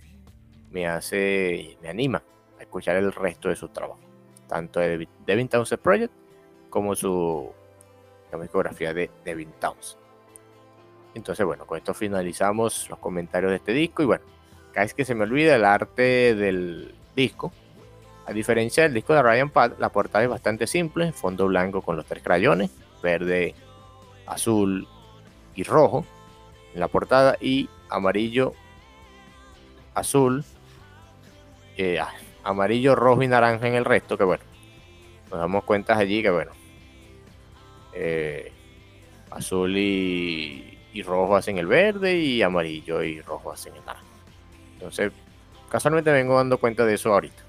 me 0.71 0.87
hace, 0.87 1.77
me 1.83 1.89
anima 1.89 2.23
a 2.59 2.63
escuchar 2.63 2.97
el 2.97 3.13
resto 3.13 3.49
de 3.49 3.57
sus 3.57 3.73
trabajos. 3.73 4.05
Tanto 4.49 4.81
de 4.81 5.09
Devin 5.27 5.49
Townsend 5.49 5.81
Project 5.81 6.13
como 6.71 6.95
su 6.95 7.53
discografía 8.41 8.93
de 8.93 9.11
Devin 9.25 9.53
Townsend. 9.61 10.03
Entonces, 11.15 11.45
bueno, 11.45 11.67
con 11.67 11.79
esto 11.79 11.95
finalizamos 11.95 12.89
los 12.89 12.99
comentarios 12.99 13.51
de 13.51 13.57
este 13.57 13.73
disco. 13.73 14.03
Y 14.03 14.07
bueno, 14.07 14.25
cada 14.73 14.85
vez 14.85 14.95
que 14.95 15.05
se 15.05 15.15
me 15.15 15.25
olvida 15.25 15.57
el 15.57 15.65
arte 15.65 16.35
del 16.35 16.95
disco, 17.17 17.53
a 18.29 18.33
diferencia 18.35 18.83
del 18.83 18.93
disco 18.93 19.15
de 19.15 19.23
Ryan 19.23 19.49
Pad, 19.49 19.73
la 19.79 19.89
portada 19.89 20.23
es 20.23 20.29
bastante 20.29 20.67
simple: 20.67 21.13
fondo 21.13 21.47
blanco 21.47 21.81
con 21.81 21.97
los 21.97 22.05
tres 22.05 22.23
crayones, 22.23 22.71
verde, 23.03 23.55
azul 24.27 24.87
y 25.55 25.63
rojo 25.63 26.05
en 26.75 26.81
la 26.81 26.89
portada, 26.89 27.39
y 27.41 27.71
amarillo, 27.89 28.53
azul, 29.95 30.45
eh, 31.79 31.99
amarillo, 32.45 32.95
rojo 32.95 33.23
y 33.23 33.29
naranja 33.29 33.67
en 33.67 33.75
el 33.75 33.87
resto. 33.87 34.19
Que 34.19 34.25
bueno, 34.25 34.45
nos 35.31 35.41
damos 35.41 35.65
cuenta 35.65 35.97
allí 35.97 36.21
que 36.21 36.31
bueno, 36.31 36.53
eh, 37.95 38.53
azul 39.31 39.75
y, 39.75 40.75
rojo 41.07 41.37
hacen 41.37 41.57
el 41.57 41.67
verde 41.67 42.19
y 42.19 42.43
amarillo 42.43 43.03
y 43.03 43.23
rojo 43.23 43.53
hacen 43.53 43.75
el 43.75 43.85
naranja. 43.87 44.05
Entonces, 44.75 45.13
casualmente 45.71 46.11
vengo 46.11 46.37
dando 46.37 46.59
cuenta 46.59 46.85
de 46.85 46.95
eso 46.95 47.15
ahorita. 47.15 47.48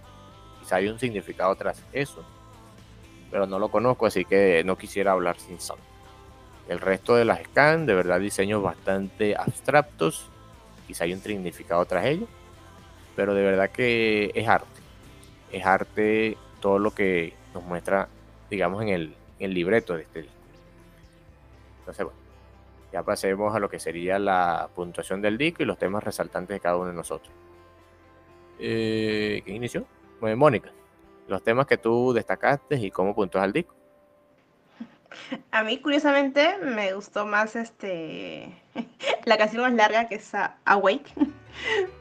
Hay 0.71 0.87
un 0.87 0.99
significado 0.99 1.55
tras 1.55 1.83
eso, 1.93 2.23
pero 3.31 3.45
no 3.45 3.59
lo 3.59 3.69
conozco, 3.69 4.05
así 4.05 4.25
que 4.25 4.63
no 4.63 4.77
quisiera 4.77 5.11
hablar 5.11 5.39
sin 5.39 5.59
saber. 5.59 5.83
El 6.67 6.79
resto 6.79 7.15
de 7.15 7.25
las 7.25 7.41
scan, 7.43 7.85
de 7.85 7.95
verdad, 7.95 8.19
diseños 8.19 8.61
bastante 8.61 9.35
abstractos. 9.35 10.29
Quizá 10.87 11.05
hay 11.05 11.13
un 11.13 11.21
significado 11.21 11.83
tras 11.85 12.05
ellos, 12.05 12.29
pero 13.15 13.33
de 13.33 13.43
verdad 13.43 13.71
que 13.71 14.31
es 14.35 14.47
arte. 14.47 14.67
Es 15.51 15.65
arte 15.65 16.37
todo 16.59 16.77
lo 16.77 16.91
que 16.91 17.33
nos 17.53 17.63
muestra, 17.63 18.07
digamos, 18.49 18.83
en 18.83 18.89
el, 18.89 19.15
el 19.39 19.53
libreto 19.53 19.95
de 19.95 20.03
este 20.03 20.21
disco. 20.23 20.35
Entonces, 21.79 22.05
bueno, 22.05 22.19
ya 22.91 23.03
pasemos 23.03 23.55
a 23.55 23.59
lo 23.59 23.69
que 23.69 23.79
sería 23.79 24.19
la 24.19 24.69
puntuación 24.75 25.21
del 25.21 25.37
disco 25.37 25.63
y 25.63 25.65
los 25.65 25.77
temas 25.77 26.03
resaltantes 26.03 26.55
de 26.55 26.59
cada 26.59 26.75
uno 26.75 26.87
de 26.87 26.93
nosotros. 26.93 27.33
Eh, 28.59 29.41
¿Quién 29.43 29.57
inició? 29.57 29.85
Mónica, 30.21 30.71
los 31.27 31.43
temas 31.43 31.65
que 31.65 31.77
tú 31.77 32.13
destacaste 32.13 32.75
y 32.75 32.91
cómo 32.91 33.15
puntúas 33.15 33.43
al 33.43 33.53
disco. 33.53 33.75
A 35.51 35.63
mí, 35.63 35.79
curiosamente, 35.79 36.57
me 36.59 36.93
gustó 36.93 37.25
más 37.25 37.55
este 37.55 38.53
la 39.25 39.37
canción 39.37 39.61
más 39.61 39.73
larga 39.73 40.07
que 40.07 40.15
es 40.15 40.31
Awake. 40.65 41.13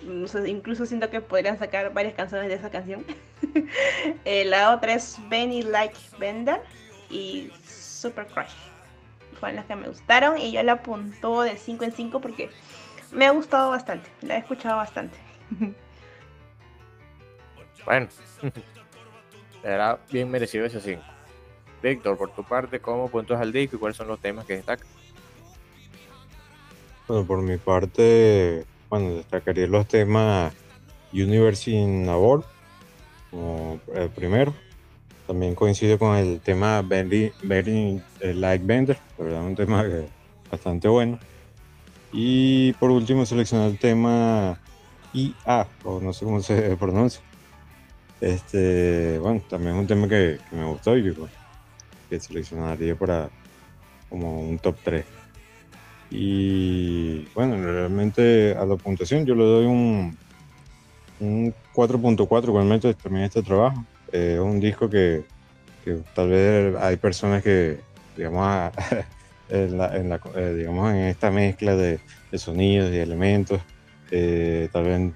Incluso 0.47 0.87
siento 0.87 1.11
que 1.11 1.21
podrían 1.21 1.59
sacar 1.59 1.93
varias 1.93 2.15
canciones 2.15 2.49
de 2.49 2.55
esa 2.55 2.71
canción. 2.71 3.05
Eh, 4.25 4.45
la 4.45 4.75
otra 4.75 4.95
es 4.95 5.17
Benny 5.29 5.63
Like 5.63 5.97
Bender 6.19 6.61
y 7.11 7.51
Super 7.67 8.27
Crush. 8.27 8.53
Fueron 9.41 9.57
las 9.57 9.67
que 9.67 9.77
me 9.77 9.89
gustaron 9.89 10.39
y 10.39 10.53
yo 10.53 10.63
la 10.63 10.73
apuntó 10.73 11.43
de 11.43 11.57
5 11.57 11.85
en 11.85 11.93
5 11.93 12.21
porque 12.21 12.51
me 13.13 13.27
ha 13.27 13.31
gustado 13.31 13.71
bastante. 13.71 14.11
La 14.23 14.37
he 14.37 14.39
escuchado 14.39 14.77
bastante. 14.77 15.17
Bueno, 17.89 18.07
será 19.63 19.99
bien 20.13 20.31
merecido 20.31 20.67
ese 20.67 20.79
5. 20.79 21.03
Víctor, 21.83 22.19
por 22.19 22.31
tu 22.35 22.45
parte, 22.45 22.81
¿cómo 22.81 23.09
puntos 23.09 23.41
al 23.41 23.51
disco 23.51 23.77
y 23.77 23.79
cuáles 23.79 23.97
son 23.97 24.09
los 24.09 24.21
temas 24.21 24.45
que 24.45 24.57
destacan? 24.57 24.87
Bueno, 27.07 27.25
por 27.25 27.41
mi 27.41 27.57
parte, 27.57 28.67
bueno, 28.91 29.15
destacaría 29.15 29.67
los 29.69 29.89
temas 29.89 30.53
Universe 31.15 31.71
in 31.71 32.05
como 33.31 33.81
el 33.95 34.11
primero. 34.11 34.53
También 35.27 35.55
coincide 35.55 35.97
con 35.97 36.15
el 36.15 36.43
tema 36.43 36.83
Very, 36.83 37.33
very 37.43 38.03
Like 38.21 38.67
Bender, 38.67 38.99
verdad, 39.17 39.43
un 39.43 39.57
tema 39.57 39.83
bastante 40.51 40.89
bueno. 40.89 41.19
Y 42.13 42.75
por 42.75 42.91
último, 42.91 43.25
seleccioné 43.25 43.69
el 43.69 43.79
tema 43.79 44.61
IA, 45.15 45.67
o 45.85 46.01
no 46.01 46.13
sé 46.13 46.27
cómo 46.27 46.43
se 46.43 46.77
pronuncia. 46.79 47.23
Este, 48.21 49.19
bueno, 49.19 49.41
también 49.49 49.77
es 49.77 49.81
un 49.81 49.87
tema 49.87 50.09
que, 50.09 50.39
que 50.51 50.57
me 50.57 50.65
gustó 50.65 50.97
y 50.97 51.15
que, 52.09 52.21
seleccionaría 52.21 52.97
para 52.97 53.29
como 54.09 54.41
un 54.41 54.59
top 54.59 54.77
3. 54.83 55.05
Y 56.11 57.27
bueno, 57.35 57.57
realmente 57.63 58.57
a 58.57 58.65
la 58.65 58.77
puntuación 58.77 59.27
yo 59.27 59.35
le 59.35 59.45
doy 59.45 59.67
un, 59.67 60.17
un 61.21 61.55
4.4 61.75 62.53
realmente 62.53 62.95
terminé 62.95 63.27
este 63.27 63.43
trabajo. 63.43 63.85
Es 64.09 64.37
eh, 64.37 64.41
un 64.41 64.59
disco 64.59 64.89
que, 64.89 65.25
que, 65.85 65.99
tal 66.15 66.31
vez 66.31 66.75
hay 66.77 66.97
personas 66.97 67.43
que, 67.43 67.81
digamos, 68.17 68.73
en, 69.51 69.79
la, 69.79 69.97
en, 69.97 70.09
la, 70.09 70.21
eh, 70.35 70.55
digamos, 70.57 70.91
en 70.93 71.01
esta 71.01 71.31
mezcla 71.31 71.77
de, 71.77 72.01
de, 72.33 72.39
sonidos 72.39 72.91
y 72.91 72.97
elementos, 72.97 73.61
eh, 74.11 74.71
tal 74.73 74.85
vez 74.85 75.13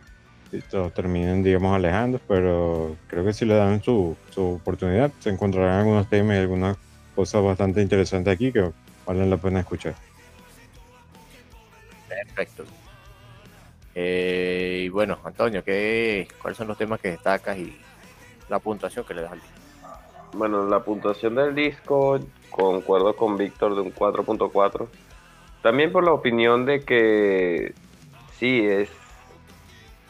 todos 0.61 0.93
terminen, 0.93 1.43
digamos, 1.43 1.75
alejando, 1.75 2.21
pero 2.29 2.97
creo 3.07 3.25
que 3.25 3.33
si 3.33 3.45
le 3.45 3.55
dan 3.55 3.83
su, 3.83 4.17
su 4.31 4.55
oportunidad, 4.55 5.11
se 5.21 5.31
encontrarán 5.31 5.81
algunos 5.81 6.09
temas 6.09 6.37
y 6.37 6.41
algunas 6.41 6.77
cosas 7.15 7.43
bastante 7.43 7.81
interesantes 7.81 8.35
aquí 8.35 8.53
que 8.53 8.71
valen 9.07 9.31
la 9.31 9.37
pena 9.37 9.61
escuchar. 9.61 9.95
Perfecto. 12.09 12.65
Eh, 13.95 14.83
y 14.85 14.89
bueno, 14.89 15.19
Antonio, 15.25 15.63
¿qué, 15.65 16.29
¿cuáles 16.41 16.57
son 16.57 16.69
los 16.69 16.79
temas 16.79 17.01
que 17.01 17.11
destacas 17.11 17.59
y 17.59 17.77
la 18.49 18.59
puntuación 18.59 19.05
que 19.05 19.15
le 19.15 19.23
das 19.23 19.33
al 19.33 19.41
disco? 19.41 19.57
Bueno, 20.35 20.67
la 20.67 20.81
puntuación 20.81 21.35
del 21.35 21.55
disco, 21.55 22.19
concuerdo 22.51 23.15
con 23.17 23.37
Víctor 23.37 23.75
de 23.75 23.83
un 23.83 23.95
4.4. 23.95 24.89
También 25.63 25.93
por 25.93 26.05
la 26.05 26.13
opinión 26.13 26.65
de 26.65 26.81
que 26.81 27.75
sí, 28.39 28.65
es, 28.67 28.89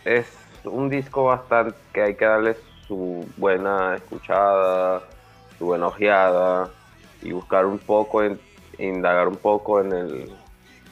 es 0.05 0.27
un 0.65 0.89
disco 0.89 1.25
bastante 1.25 1.77
que 1.93 2.03
hay 2.03 2.15
que 2.15 2.25
darle 2.25 2.57
su 2.87 3.27
buena 3.37 3.97
escuchada, 3.97 5.03
su 5.59 5.67
buena 5.67 5.87
ojeada 5.89 6.71
y 7.23 7.33
buscar 7.33 7.67
un 7.67 7.79
poco, 7.79 8.23
en, 8.23 8.39
indagar 8.79 9.29
un 9.29 9.37
poco 9.37 9.81
en, 9.81 9.93
el, 9.93 10.33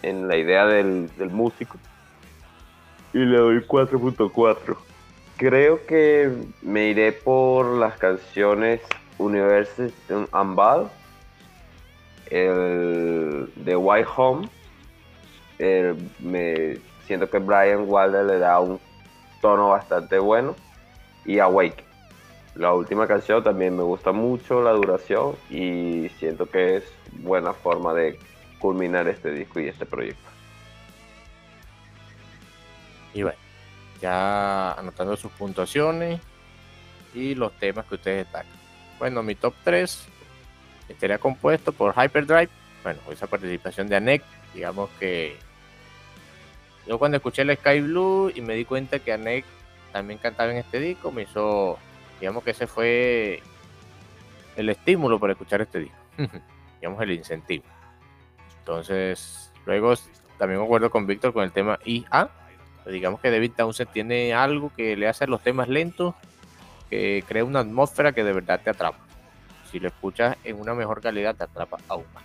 en 0.03 0.29
la 0.29 0.37
idea 0.37 0.67
del, 0.67 1.15
del 1.17 1.31
músico. 1.31 1.79
Y 3.13 3.19
le 3.19 3.39
doy 3.39 3.59
4.4. 3.67 4.77
Creo 5.37 5.85
que 5.87 6.31
me 6.63 6.89
iré 6.89 7.13
por 7.13 7.67
las 7.67 7.97
canciones 7.97 8.81
University 9.19 9.93
and 10.33 10.55
Ball, 10.55 10.89
el 12.31 13.51
de 13.57 13.77
White 13.77 14.09
Home. 14.17 14.49
me 16.21 16.79
siento 17.07 17.29
que 17.29 17.39
Brian 17.39 17.85
Wilder 17.89 18.25
le 18.25 18.39
da 18.39 18.61
un 18.61 18.79
tono 19.41 19.71
bastante 19.71 20.19
bueno. 20.19 20.57
Y 21.25 21.39
Awake. 21.39 21.85
La 22.55 22.73
última 22.75 23.07
canción 23.07 23.43
también 23.45 23.77
me 23.77 23.83
gusta 23.83 24.13
mucho 24.13 24.63
la 24.63 24.73
duración 24.73 25.37
y 25.49 26.09
siento 26.19 26.47
que 26.47 26.79
es 26.79 26.85
buena 27.13 27.53
forma 27.53 27.95
de 27.95 28.19
culminar 28.59 29.07
este 29.09 29.31
disco 29.31 29.61
y 29.61 29.69
este 29.69 29.87
proyecto. 29.87 30.29
Y 33.15 33.23
bueno, 33.23 33.39
ya 34.01 34.73
anotando 34.73 35.17
sus 35.17 35.31
puntuaciones 35.33 36.21
y 37.15 37.35
los 37.35 37.53
temas 37.59 37.87
que 37.87 37.95
ustedes 37.97 38.25
destacan. 38.25 38.53
Bueno, 38.99 39.23
mi 39.23 39.35
top 39.35 39.55
3 39.65 40.07
estaría 40.89 41.19
compuesto 41.19 41.73
por 41.73 41.95
Hyperdrive, 41.95 42.51
bueno, 42.83 43.01
esa 43.11 43.27
participación 43.27 43.89
de 43.89 43.97
Anek, 43.97 44.23
digamos 44.55 44.91
que 44.99 45.37
yo 46.91 46.99
cuando 46.99 47.19
escuché 47.19 47.43
el 47.43 47.57
Sky 47.57 47.83
Blue 47.83 48.33
y 48.35 48.41
me 48.41 48.57
di 48.57 48.65
cuenta 48.65 48.99
que 48.99 49.13
Anek 49.13 49.45
también 49.93 50.19
cantaba 50.19 50.51
en 50.51 50.57
este 50.57 50.81
disco, 50.81 51.13
me 51.13 51.23
hizo, 51.23 51.79
digamos 52.19 52.43
que 52.43 52.51
ese 52.51 52.67
fue 52.67 53.41
el 54.57 54.69
estímulo 54.69 55.21
para 55.21 55.35
escuchar 55.35 55.61
este 55.61 55.79
disco, 55.79 55.97
digamos 56.81 57.01
el 57.01 57.13
incentivo. 57.13 57.63
Entonces, 58.59 59.53
luego 59.67 59.95
también 60.37 60.59
me 60.59 60.67
acuerdo 60.67 60.91
con 60.91 61.07
Víctor 61.07 61.33
con 61.33 61.45
el 61.45 61.53
tema 61.53 61.79
IA, 61.85 62.29
digamos 62.87 63.21
que 63.21 63.31
David 63.31 63.53
Townsend 63.57 63.93
tiene 63.93 64.35
algo 64.35 64.73
que 64.77 64.97
le 64.97 65.07
hace 65.07 65.29
los 65.29 65.41
temas 65.43 65.69
lentos, 65.69 66.17
que 66.91 67.23
crea 67.29 67.45
una 67.45 67.61
atmósfera 67.61 68.11
que 68.11 68.25
de 68.25 68.33
verdad 68.33 68.63
te 68.65 68.71
atrapa. 68.71 68.99
Si 69.71 69.79
lo 69.79 69.87
escuchas 69.87 70.37
en 70.43 70.59
una 70.59 70.75
mejor 70.75 71.01
calidad, 71.01 71.37
te 71.37 71.45
atrapa 71.45 71.79
aún 71.87 72.07
más. 72.13 72.25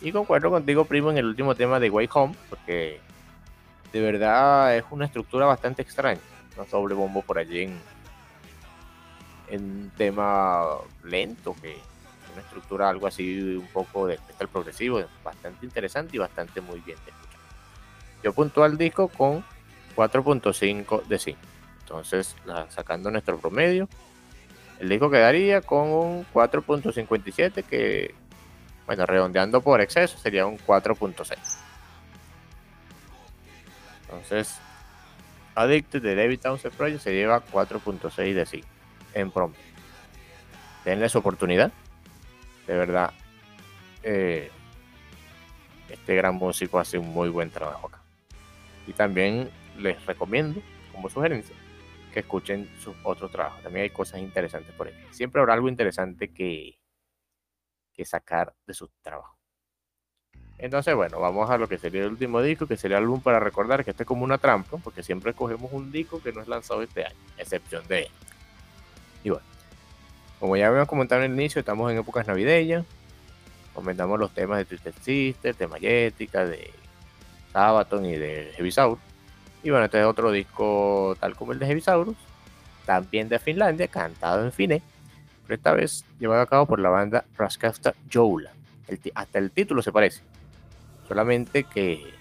Y 0.00 0.10
concuerdo 0.10 0.50
contigo, 0.50 0.84
primo, 0.84 1.12
en 1.12 1.18
el 1.18 1.26
último 1.26 1.54
tema 1.54 1.78
de 1.78 1.90
Way 1.90 2.08
Home, 2.12 2.34
porque 2.50 2.98
de 3.92 4.00
verdad 4.00 4.76
es 4.76 4.84
una 4.90 5.04
estructura 5.04 5.46
bastante 5.46 5.82
extraña. 5.82 6.20
Un 6.56 6.68
doble 6.70 6.94
bombo 6.94 7.22
por 7.22 7.38
allí 7.38 7.68
en, 9.48 9.90
tema 9.96 10.64
lento, 11.04 11.54
que 11.60 11.76
una 12.32 12.42
estructura 12.42 12.88
algo 12.88 13.06
así 13.06 13.56
un 13.56 13.68
poco 13.68 14.06
de 14.06 14.18
metal 14.26 14.48
progresivo, 14.48 15.02
bastante 15.22 15.66
interesante 15.66 16.16
y 16.16 16.18
bastante 16.18 16.60
muy 16.60 16.80
bien 16.80 16.98
de 17.04 17.10
escuchar. 17.10 17.40
Yo 18.22 18.32
punto 18.32 18.64
al 18.64 18.78
disco 18.78 19.08
con 19.08 19.44
4.5 19.94 21.04
de 21.04 21.18
5. 21.18 21.38
Entonces, 21.80 22.34
sacando 22.70 23.10
nuestro 23.10 23.38
promedio, 23.38 23.88
el 24.78 24.88
disco 24.88 25.10
quedaría 25.10 25.60
con 25.60 25.90
un 25.90 26.26
4.57 26.32 27.62
que, 27.64 28.14
bueno, 28.86 29.04
redondeando 29.04 29.60
por 29.60 29.82
exceso 29.82 30.16
sería 30.18 30.46
un 30.46 30.56
4.6. 30.58 31.61
Entonces, 34.12 34.60
Addicted 35.54 36.02
de 36.02 36.14
David 36.14 36.40
Townsend 36.40 36.74
Project 36.74 37.00
se 37.00 37.14
lleva 37.14 37.44
4.6 37.44 38.34
de 38.34 38.46
5 38.46 38.68
en 39.14 39.30
promedio. 39.30 39.60
Denle 40.84 41.08
su 41.08 41.18
oportunidad. 41.18 41.72
De 42.66 42.76
verdad, 42.76 43.12
eh, 44.02 44.50
este 45.88 46.14
gran 46.14 46.34
músico 46.34 46.78
hace 46.78 46.98
un 46.98 47.08
muy 47.08 47.28
buen 47.28 47.50
trabajo 47.50 47.88
acá. 47.88 48.02
Y 48.86 48.92
también 48.92 49.50
les 49.78 50.04
recomiendo, 50.06 50.60
como 50.92 51.08
sugerencia, 51.08 51.56
que 52.12 52.20
escuchen 52.20 52.68
sus 52.78 52.94
otros 53.04 53.30
trabajos. 53.30 53.62
También 53.62 53.84
hay 53.84 53.90
cosas 53.90 54.20
interesantes 54.20 54.74
por 54.74 54.88
ahí. 54.88 54.94
Siempre 55.10 55.40
habrá 55.40 55.54
algo 55.54 55.68
interesante 55.68 56.32
que, 56.32 56.78
que 57.92 58.04
sacar 58.04 58.54
de 58.66 58.74
su 58.74 58.88
trabajo. 59.00 59.31
Entonces, 60.62 60.94
bueno, 60.94 61.18
vamos 61.18 61.50
a 61.50 61.58
lo 61.58 61.68
que 61.68 61.76
sería 61.76 62.02
el 62.02 62.12
último 62.12 62.40
disco, 62.40 62.68
que 62.68 62.76
sería 62.76 62.98
el 62.98 63.02
álbum 63.02 63.20
para 63.20 63.40
recordar 63.40 63.84
que 63.84 63.90
este 63.90 64.04
es 64.04 64.06
como 64.06 64.22
una 64.22 64.38
trampa, 64.38 64.76
porque 64.76 65.02
siempre 65.02 65.34
cogemos 65.34 65.72
un 65.72 65.90
disco 65.90 66.22
que 66.22 66.32
no 66.32 66.40
es 66.40 66.46
lanzado 66.46 66.82
este 66.82 67.04
año, 67.04 67.16
excepción 67.36 67.84
de 67.88 68.02
él. 68.02 68.08
Y 69.24 69.30
bueno, 69.30 69.44
como 70.38 70.56
ya 70.56 70.68
habíamos 70.68 70.88
comentado 70.88 71.20
en 71.20 71.32
el 71.32 71.36
inicio, 71.36 71.58
estamos 71.58 71.90
en 71.90 71.98
épocas 71.98 72.28
navideñas. 72.28 72.86
Comentamos 73.74 74.20
los 74.20 74.30
temas 74.30 74.58
de 74.58 74.64
Twisted 74.64 74.94
Sister, 75.02 75.56
de 75.56 75.66
Mayética, 75.66 76.46
de 76.46 76.70
Sabaton 77.52 78.06
y 78.06 78.14
de 78.14 78.52
Heavisaur. 78.56 78.98
Y 79.64 79.70
bueno, 79.70 79.86
este 79.86 79.98
es 79.98 80.06
otro 80.06 80.30
disco 80.30 81.16
tal 81.18 81.34
como 81.34 81.50
el 81.50 81.58
de 81.58 81.66
Heavisaurus, 81.66 82.16
también 82.86 83.28
de 83.28 83.40
Finlandia, 83.40 83.88
cantado 83.88 84.44
en 84.44 84.52
Fine, 84.52 84.80
pero 85.42 85.56
esta 85.56 85.72
vez 85.72 86.04
llevado 86.20 86.42
a 86.42 86.46
cabo 86.46 86.66
por 86.66 86.78
la 86.78 86.88
banda 86.88 87.24
Raskafta 87.36 87.94
Joula. 88.12 88.52
hasta 89.16 89.38
el 89.40 89.50
título 89.50 89.82
se 89.82 89.90
parece 89.90 90.22
solamente 91.12 91.64
que 91.64 92.14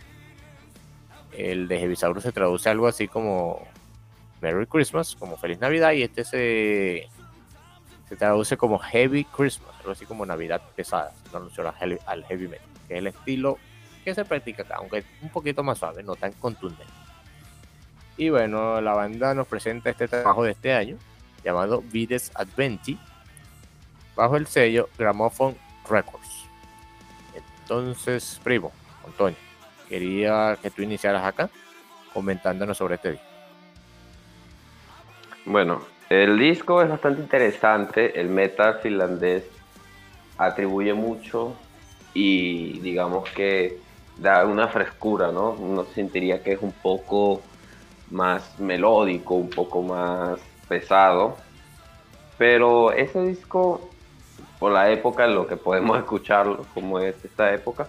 el 1.32 1.70
de 1.70 1.80
Heavisaurus 1.80 2.24
se 2.24 2.34
traduce 2.34 2.68
algo 2.68 2.90
así 2.90 3.08
como 3.08 3.66
Merry 4.42 4.66
Christmas, 4.68 5.16
como 5.16 5.38
Feliz 5.38 5.60
Navidad, 5.62 5.94
y 5.94 6.04
este 6.04 6.26
se, 6.26 7.08
se 8.10 8.16
traduce 8.18 8.58
como 8.58 8.80
Heavy 8.80 9.24
Christmas, 9.24 9.74
algo 9.80 9.92
así 9.94 10.06
como 10.06 10.26
Navidad 10.26 10.62
pesada, 10.76 11.14
no 11.32 11.38
alusión 11.38 11.68
al 12.06 12.26
heavy 12.26 12.50
metal, 12.50 12.68
que 12.90 12.96
es 12.96 13.00
el 13.00 13.08
estilo 13.08 13.58
que 14.04 14.14
se 14.14 14.26
practica 14.26 14.64
acá, 14.64 14.76
aunque 14.80 15.06
un 15.22 15.30
poquito 15.30 15.64
más 15.64 15.78
suave, 15.78 16.04
no 16.04 16.18
tan 16.18 16.34
contundente. 16.34 16.94
Y 18.18 18.28
bueno, 18.28 18.82
la 18.82 18.92
banda 18.92 19.34
nos 19.34 19.48
presenta 19.48 19.90
este 19.90 20.10
trabajo 20.10 20.44
de 20.44 20.52
este 20.52 20.74
año, 20.74 20.98
llamado 21.46 21.82
Vides 21.82 22.30
Adventi, 22.36 23.00
bajo 24.18 24.36
el 24.36 24.48
sello 24.48 24.90
Gramophone 24.98 25.56
Records. 25.90 26.42
Entonces, 27.62 28.42
primo, 28.44 28.74
Antonio, 29.06 29.38
quería 29.88 30.58
que 30.62 30.70
tú 30.70 30.82
iniciaras 30.82 31.24
acá 31.24 31.50
comentándonos 32.14 32.78
sobre 32.78 32.96
este 32.96 33.12
disco. 33.12 33.26
Bueno, 35.46 35.82
el 36.10 36.38
disco 36.38 36.82
es 36.82 36.90
bastante 36.90 37.22
interesante. 37.22 38.20
El 38.20 38.30
metal 38.30 38.80
finlandés 38.82 39.46
atribuye 40.38 40.94
mucho 40.94 41.56
y 42.14 42.80
digamos 42.80 43.30
que 43.30 43.80
da 44.18 44.46
una 44.46 44.68
frescura, 44.68 45.32
¿no? 45.32 45.52
Uno 45.52 45.86
sentiría 45.96 46.44
que 46.44 46.54
es 46.54 46.62
un 46.62 46.74
poco 46.74 47.42
más 48.12 48.60
melódico, 48.60 49.36
un 49.36 49.50
poco 49.50 49.82
más 49.82 50.40
pesado. 50.68 51.38
Pero 52.38 52.92
ese 52.92 53.22
disco, 53.22 53.90
por 54.60 54.72
la 54.72 54.92
época, 54.92 55.26
en 55.26 55.36
lo 55.36 55.48
que 55.48 55.58
podemos 55.58 55.98
escucharlo, 56.00 56.66
como 56.74 57.00
es 57.00 57.16
esta 57.24 57.54
época, 57.54 57.88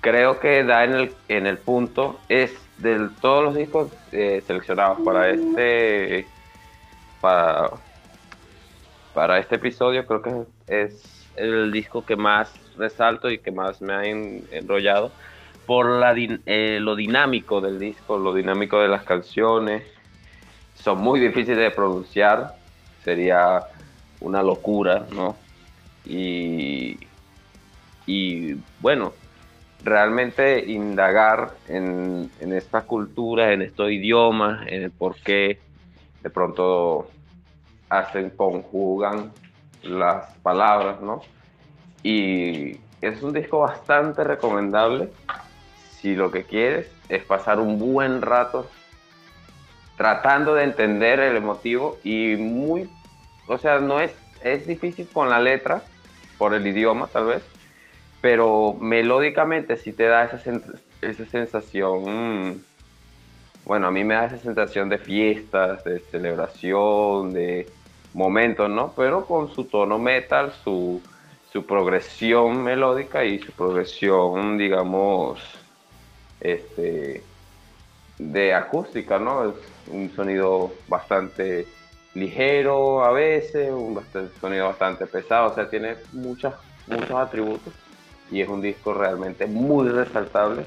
creo 0.00 0.40
que 0.40 0.64
da 0.64 0.84
en 0.84 0.94
el, 0.94 1.14
en 1.28 1.46
el 1.46 1.58
punto, 1.58 2.18
es 2.28 2.54
de 2.78 3.08
todos 3.20 3.44
los 3.44 3.54
discos 3.54 3.90
eh, 4.12 4.42
seleccionados 4.46 5.00
para 5.04 5.28
este 5.28 6.26
para, 7.20 7.70
para 9.12 9.38
este 9.38 9.56
episodio, 9.56 10.06
creo 10.06 10.22
que 10.22 10.44
es 10.66 11.26
el 11.36 11.70
disco 11.72 12.04
que 12.04 12.16
más 12.16 12.52
resalto 12.76 13.30
y 13.30 13.38
que 13.38 13.50
más 13.50 13.80
me 13.82 13.92
ha 13.92 14.04
enrollado 14.06 15.12
por 15.66 15.86
la, 15.86 16.14
eh, 16.16 16.78
lo 16.80 16.96
dinámico 16.96 17.60
del 17.60 17.78
disco, 17.78 18.18
lo 18.18 18.34
dinámico 18.34 18.80
de 18.80 18.88
las 18.88 19.04
canciones. 19.04 19.84
Son 20.74 20.98
muy 20.98 21.20
difíciles 21.20 21.58
de 21.58 21.70
pronunciar, 21.70 22.56
sería 23.04 23.66
una 24.20 24.42
locura, 24.42 25.06
¿no? 25.12 25.36
Y, 26.04 26.98
y 28.06 28.54
bueno, 28.80 29.12
realmente 29.82 30.64
indagar 30.66 31.52
en, 31.68 32.30
en 32.40 32.52
esta 32.52 32.82
cultura, 32.82 33.52
en 33.52 33.62
estos 33.62 33.90
idiomas, 33.90 34.66
en 34.68 34.82
el 34.82 34.90
por 34.90 35.16
qué 35.16 35.58
de 36.22 36.30
pronto 36.30 37.08
hacen, 37.88 38.30
conjugan 38.30 39.32
las 39.82 40.34
palabras, 40.42 41.00
¿no? 41.00 41.22
Y 42.02 42.78
es 43.00 43.22
un 43.22 43.32
disco 43.32 43.60
bastante 43.60 44.24
recomendable 44.24 45.10
si 46.00 46.14
lo 46.14 46.30
que 46.30 46.44
quieres 46.44 46.90
es 47.08 47.24
pasar 47.24 47.58
un 47.58 47.78
buen 47.78 48.22
rato 48.22 48.68
tratando 49.96 50.54
de 50.54 50.64
entender 50.64 51.20
el 51.20 51.36
emotivo 51.36 51.98
y 52.02 52.36
muy, 52.36 52.88
o 53.46 53.58
sea, 53.58 53.80
no 53.80 54.00
es, 54.00 54.12
es 54.42 54.66
difícil 54.66 55.06
con 55.12 55.28
la 55.28 55.40
letra, 55.40 55.82
por 56.38 56.54
el 56.54 56.66
idioma 56.66 57.06
tal 57.08 57.26
vez, 57.26 57.42
pero 58.20 58.74
melódicamente 58.74 59.76
sí 59.76 59.92
te 59.92 60.04
da 60.04 60.24
esa, 60.24 60.40
esa 61.00 61.26
sensación, 61.26 62.50
mm, 62.50 62.60
bueno, 63.64 63.86
a 63.86 63.90
mí 63.90 64.04
me 64.04 64.14
da 64.14 64.26
esa 64.26 64.38
sensación 64.38 64.88
de 64.88 64.98
fiestas, 64.98 65.84
de 65.84 66.00
celebración, 66.00 67.32
de 67.32 67.66
momentos, 68.12 68.68
¿no? 68.68 68.92
Pero 68.96 69.24
con 69.24 69.52
su 69.54 69.64
tono 69.64 69.98
metal, 69.98 70.52
su, 70.64 71.00
su 71.52 71.64
progresión 71.64 72.62
melódica 72.62 73.24
y 73.24 73.38
su 73.38 73.52
progresión, 73.52 74.58
digamos, 74.58 75.40
este, 76.40 77.22
de 78.18 78.54
acústica, 78.54 79.18
¿no? 79.18 79.50
Es 79.50 79.54
un 79.88 80.10
sonido 80.14 80.72
bastante 80.88 81.66
ligero 82.14 83.04
a 83.04 83.12
veces, 83.12 83.70
un 83.70 83.98
sonido 84.40 84.66
bastante 84.66 85.06
pesado, 85.06 85.52
o 85.52 85.54
sea, 85.54 85.70
tiene 85.70 85.96
muchas, 86.12 86.54
muchos 86.86 87.12
atributos 87.12 87.72
y 88.30 88.40
es 88.40 88.48
un 88.48 88.60
disco 88.60 88.94
realmente 88.94 89.46
muy 89.46 89.88
resaltable 89.88 90.64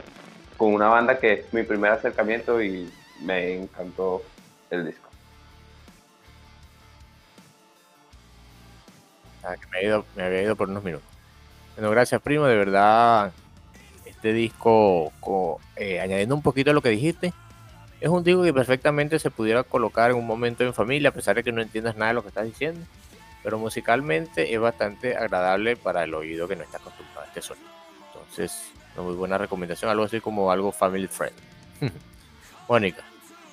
con 0.58 0.74
una 0.74 0.88
banda 0.88 1.20
que 1.20 1.34
es 1.34 1.54
mi 1.54 1.64
primer 1.64 1.92
acercamiento 1.92 2.62
y 2.62 2.92
me 3.22 3.56
encantó 3.56 4.22
el 4.70 4.86
disco. 4.86 5.10
Ah, 9.44 9.56
me, 9.72 10.04
me 10.16 10.24
había 10.24 10.44
ido 10.44 10.56
por 10.56 10.70
unos 10.70 10.84
minutos. 10.84 11.08
Bueno, 11.76 11.92
gracias 11.92 12.22
primo, 12.22 12.46
de 12.46 12.56
verdad 12.56 13.34
este 14.24 14.32
disco, 14.32 15.12
eh, 15.76 16.00
añadiendo 16.00 16.34
un 16.34 16.42
poquito 16.42 16.72
a 16.72 16.74
lo 16.74 16.82
que 16.82 16.88
dijiste, 16.88 17.34
es 18.00 18.08
un 18.08 18.24
disco 18.24 18.42
que 18.44 18.54
perfectamente 18.54 19.20
se 19.20 19.30
pudiera 19.30 19.64
colocar 19.64 20.12
en 20.12 20.18
un 20.18 20.26
momento 20.26 20.64
en 20.64 20.74
familia, 20.74 21.10
a 21.10 21.14
pesar 21.14 21.36
de 21.36 21.44
que 21.44 21.52
no 21.52 21.62
entiendas 21.62 21.98
nada 21.98 22.12
de 22.12 22.14
lo 22.14 22.22
que 22.22 22.30
estás 22.30 22.46
diciendo. 22.46 22.86
Pero 23.44 23.60
musicalmente 23.60 24.54
es 24.54 24.60
bastante 24.62 25.18
agradable 25.18 25.76
para 25.76 26.06
el 26.06 26.14
oído 26.14 26.48
que 26.48 26.56
no 26.56 26.64
está 26.64 26.78
acostumbrado 26.78 27.13
sonido. 27.42 27.68
Entonces, 28.08 28.72
una 28.96 29.06
muy 29.06 29.16
buena 29.16 29.38
recomendación, 29.38 29.90
algo 29.90 30.04
así 30.04 30.20
como 30.22 30.52
algo 30.52 30.72
family 30.72 31.08
friend. 31.08 31.36
Mónica, 32.70 33.04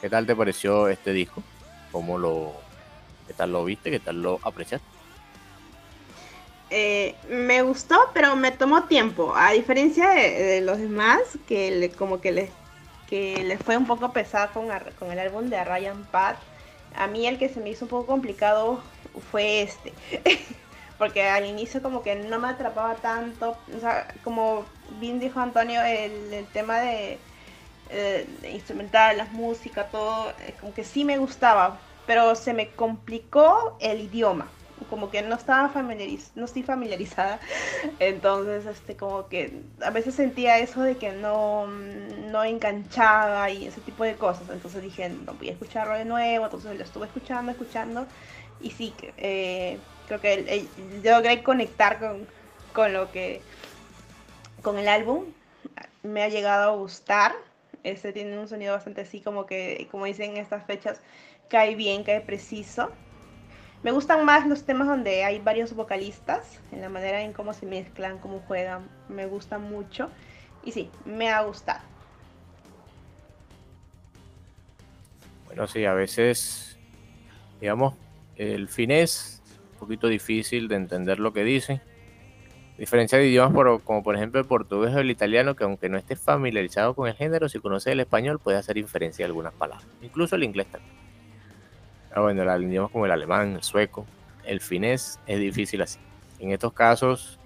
¿qué 0.00 0.08
tal 0.08 0.26
te 0.26 0.36
pareció 0.36 0.88
este 0.88 1.12
disco? 1.12 1.42
¿Cómo 1.92 2.18
lo, 2.18 2.52
qué 3.26 3.34
tal 3.34 3.52
lo 3.52 3.64
viste? 3.64 3.90
¿Qué 3.90 4.00
tal 4.00 4.22
lo 4.22 4.38
apreciaste? 4.42 4.86
Eh, 6.70 7.16
me 7.28 7.62
gustó, 7.62 7.98
pero 8.14 8.36
me 8.36 8.52
tomó 8.52 8.84
tiempo. 8.84 9.34
A 9.34 9.50
diferencia 9.52 10.10
de, 10.10 10.60
los 10.60 10.78
demás, 10.78 11.20
que 11.48 11.72
le, 11.72 11.90
como 11.90 12.20
que 12.20 12.30
les, 12.30 12.50
que 13.08 13.42
les 13.42 13.60
fue 13.60 13.76
un 13.76 13.86
poco 13.86 14.12
pesado 14.12 14.52
con, 14.52 14.68
con 14.98 15.10
el 15.10 15.18
álbum 15.18 15.50
de 15.50 15.62
Ryan 15.64 16.04
Pat. 16.12 16.36
A 16.94 17.08
mí 17.08 17.26
el 17.26 17.38
que 17.38 17.48
se 17.48 17.60
me 17.60 17.70
hizo 17.70 17.86
un 17.86 17.88
poco 17.88 18.06
complicado 18.06 18.80
fue 19.32 19.62
este. 19.62 19.92
Porque 21.00 21.24
al 21.24 21.46
inicio 21.46 21.80
como 21.80 22.02
que 22.02 22.14
no 22.14 22.38
me 22.38 22.48
atrapaba 22.48 22.94
tanto. 22.96 23.56
O 23.74 23.80
sea, 23.80 24.06
como 24.22 24.66
bien 25.00 25.18
dijo 25.18 25.40
Antonio, 25.40 25.82
el, 25.82 26.46
tema 26.52 26.80
de, 26.80 27.18
eh, 27.88 28.28
de, 28.42 28.50
instrumental, 28.50 29.16
las 29.16 29.32
músicas, 29.32 29.90
todo, 29.90 30.28
eh, 30.46 30.54
como 30.60 30.74
que 30.74 30.84
sí 30.84 31.06
me 31.06 31.16
gustaba. 31.16 31.78
Pero 32.06 32.34
se 32.34 32.52
me 32.52 32.68
complicó 32.68 33.78
el 33.80 34.02
idioma 34.02 34.50
como 34.88 35.10
que 35.10 35.22
no 35.22 35.36
estaba 35.36 35.68
familiariz 35.68 36.32
no 36.34 36.46
estoy 36.46 36.62
familiarizada, 36.62 37.38
entonces 37.98 38.66
este 38.66 38.96
como 38.96 39.28
que 39.28 39.62
a 39.82 39.90
veces 39.90 40.14
sentía 40.14 40.58
eso 40.58 40.82
de 40.82 40.96
que 40.96 41.12
no, 41.12 41.66
no 41.66 42.44
enganchaba 42.44 43.50
y 43.50 43.66
ese 43.66 43.80
tipo 43.82 44.04
de 44.04 44.16
cosas, 44.16 44.48
entonces 44.50 44.82
dije, 44.82 45.08
no 45.08 45.34
voy 45.34 45.50
a 45.50 45.52
escucharlo 45.52 45.94
de 45.94 46.04
nuevo, 46.04 46.46
entonces 46.46 46.76
lo 46.76 46.82
estuve 46.82 47.06
escuchando, 47.06 47.52
escuchando, 47.52 48.06
y 48.60 48.70
sí, 48.70 48.94
eh, 49.16 49.78
creo 50.18 50.20
que 50.20 50.66
yo 51.02 51.12
logré 51.12 51.42
conectar 51.42 52.00
con, 52.00 52.26
con 52.72 52.92
lo 52.92 53.12
que, 53.12 53.40
con 54.62 54.76
el 54.78 54.88
álbum, 54.88 55.26
me 56.02 56.22
ha 56.22 56.28
llegado 56.28 56.72
a 56.72 56.74
gustar, 56.74 57.32
este 57.84 58.12
tiene 58.12 58.36
un 58.36 58.48
sonido 58.48 58.74
bastante 58.74 59.02
así 59.02 59.20
como 59.20 59.46
que, 59.46 59.86
como 59.90 60.06
dicen 60.06 60.32
en 60.32 60.38
estas 60.38 60.64
fechas, 60.66 61.00
cae 61.48 61.76
bien, 61.76 62.02
cae 62.02 62.20
preciso. 62.20 62.90
Me 63.84 63.92
gustan 63.92 64.24
más 64.24 64.46
los 64.46 64.64
temas 64.64 64.88
donde 64.88 65.24
hay 65.24 65.38
varios 65.38 65.74
vocalistas, 65.74 66.58
en 66.72 66.80
la 66.80 66.88
manera 66.88 67.22
en 67.22 67.32
cómo 67.32 67.54
se 67.54 67.64
mezclan, 67.64 68.18
cómo 68.18 68.40
juegan, 68.40 68.90
me 69.08 69.26
gusta 69.26 69.58
mucho. 69.58 70.10
Y 70.64 70.72
sí, 70.72 70.90
me 71.04 71.30
ha 71.30 71.40
gustado. 71.42 71.80
Bueno, 75.46 75.66
sí, 75.66 75.84
a 75.84 75.94
veces, 75.94 76.76
digamos, 77.60 77.94
el 78.36 78.68
finés 78.68 79.39
poquito 79.80 80.06
difícil 80.06 80.68
de 80.68 80.76
entender 80.76 81.18
lo 81.18 81.32
que 81.32 81.42
dice. 81.42 81.80
Diferencia 82.78 83.18
de 83.18 83.26
idiomas 83.26 83.52
como 83.84 84.02
por 84.02 84.14
ejemplo 84.14 84.40
el 84.40 84.46
portugués 84.46 84.94
o 84.94 85.00
el 85.00 85.10
italiano, 85.10 85.56
que 85.56 85.64
aunque 85.64 85.88
no 85.88 85.98
esté 85.98 86.16
familiarizado 86.16 86.94
con 86.94 87.08
el 87.08 87.14
género, 87.14 87.48
si 87.48 87.58
conoce 87.58 87.92
el 87.92 88.00
español 88.00 88.38
puede 88.38 88.58
hacer 88.58 88.78
inferencia 88.78 89.24
de 89.24 89.30
algunas 89.30 89.52
palabras. 89.52 89.86
Incluso 90.00 90.36
el 90.36 90.44
inglés 90.44 90.68
también. 90.70 90.94
Ah, 92.12 92.20
bueno, 92.20 92.42
el 92.42 92.62
idiomas 92.64 92.90
como 92.90 93.06
el 93.06 93.12
alemán, 93.12 93.54
el 93.54 93.62
sueco, 93.62 94.06
el 94.44 94.60
finés 94.60 95.20
es 95.26 95.38
difícil 95.38 95.82
así. 95.82 95.98
En 96.38 96.52
estos 96.52 96.72
casos, 96.72 97.38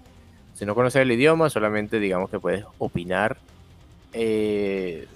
si 0.53 0.65
no 0.65 0.73
conoces 0.73 1.01
el 1.01 1.11
idioma, 1.11 1.49
solamente 1.49 1.99
digamos 1.99 2.29
que 2.29 2.39
puedes 2.39 2.63
opinar, 2.77 3.37
eh, 4.13 5.07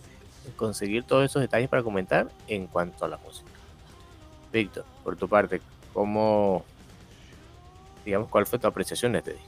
conseguir 0.55 1.03
todos 1.03 1.23
esos 1.23 1.41
detalles 1.41 1.69
para 1.69 1.81
comentar 1.81 2.27
en 2.47 2.67
cuanto 2.67 3.05
a 3.05 3.07
la 3.07 3.17
música. 3.17 3.49
Víctor, 4.51 4.83
por 5.03 5.15
tu 5.15 5.29
parte, 5.29 5.61
¿cómo, 5.93 6.65
digamos, 8.05 8.30
cuál 8.30 8.45
fue 8.45 8.59
tu 8.59 8.67
apreciación 8.67 9.11
de 9.13 9.19
este 9.19 9.34
disco? 9.34 9.47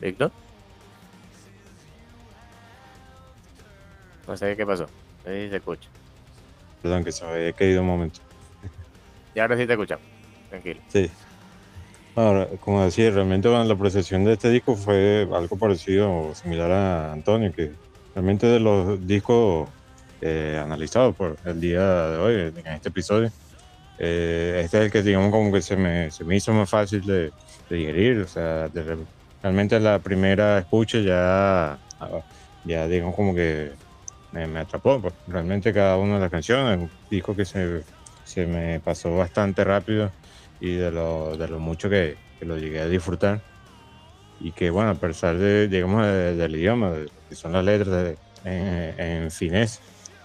Víctor. 0.00 0.32
No 4.26 4.36
sé 4.36 4.56
qué 4.56 4.64
pasó. 4.64 4.86
Se 5.24 5.54
escucha. 5.54 5.88
Perdón, 6.82 7.04
que 7.04 7.12
se 7.12 7.24
me 7.24 7.32
había 7.32 7.52
caído 7.52 7.82
un 7.82 7.86
momento. 7.88 8.20
Y 9.34 9.40
ahora 9.40 9.56
sí 9.56 9.66
te 9.66 9.72
escuchamos. 9.74 10.04
Tranquilo. 10.48 10.80
Sí. 10.88 11.10
Ahora, 12.16 12.48
como 12.60 12.84
decía, 12.84 13.10
realmente 13.10 13.48
la 13.48 13.72
apreciación 13.72 14.24
de 14.24 14.32
este 14.32 14.50
disco 14.50 14.74
fue 14.74 15.28
algo 15.32 15.56
parecido 15.56 16.10
o 16.12 16.34
similar 16.34 16.70
a 16.70 17.12
Antonio, 17.12 17.52
que 17.52 17.72
realmente 18.14 18.46
de 18.46 18.60
los 18.60 19.06
discos 19.06 19.68
eh, 20.20 20.60
analizados 20.62 21.14
por 21.16 21.36
el 21.44 21.60
día 21.60 22.08
de 22.08 22.16
hoy, 22.18 22.52
en 22.56 22.66
este 22.66 22.88
episodio, 22.88 23.30
eh, 23.98 24.62
este 24.64 24.78
es 24.78 24.84
el 24.84 24.90
que 24.90 25.02
digamos 25.02 25.30
como 25.30 25.52
que 25.52 25.60
se 25.60 25.76
me, 25.76 26.10
se 26.10 26.24
me 26.24 26.36
hizo 26.36 26.52
más 26.52 26.70
fácil 26.70 27.04
de, 27.04 27.32
digerir, 27.68 28.18
o 28.22 28.26
sea, 28.26 28.68
realmente 29.42 29.78
la 29.78 29.98
primera 30.00 30.58
escucha 30.58 30.98
ya, 30.98 31.78
ya 32.64 32.88
digamos 32.88 33.14
como 33.14 33.34
que 33.34 33.72
me, 34.32 34.58
atrapó. 34.58 35.00
Pues. 35.00 35.14
Realmente 35.28 35.72
cada 35.72 35.96
una 35.96 36.14
de 36.14 36.20
las 36.20 36.30
canciones, 36.30 36.90
disco 37.10 37.34
que 37.36 37.44
se, 37.44 37.82
se 38.24 38.46
me 38.46 38.80
pasó 38.80 39.16
bastante 39.16 39.64
rápido 39.64 40.10
y 40.60 40.74
de 40.74 40.90
lo, 40.90 41.36
de 41.36 41.48
lo 41.48 41.58
mucho 41.58 41.88
que, 41.88 42.16
que, 42.38 42.44
lo 42.44 42.56
llegué 42.58 42.80
a 42.80 42.88
disfrutar. 42.88 43.40
Y 44.40 44.52
que 44.52 44.70
bueno, 44.70 44.90
a 44.90 44.94
pesar 44.94 45.36
de, 45.36 45.68
digamos, 45.68 46.06
del 46.06 46.56
idioma, 46.56 46.90
de, 46.92 47.10
que 47.28 47.34
son 47.34 47.52
las 47.52 47.64
letras 47.64 48.16
en, 48.44 48.98
en 48.98 49.30
finés, 49.30 49.80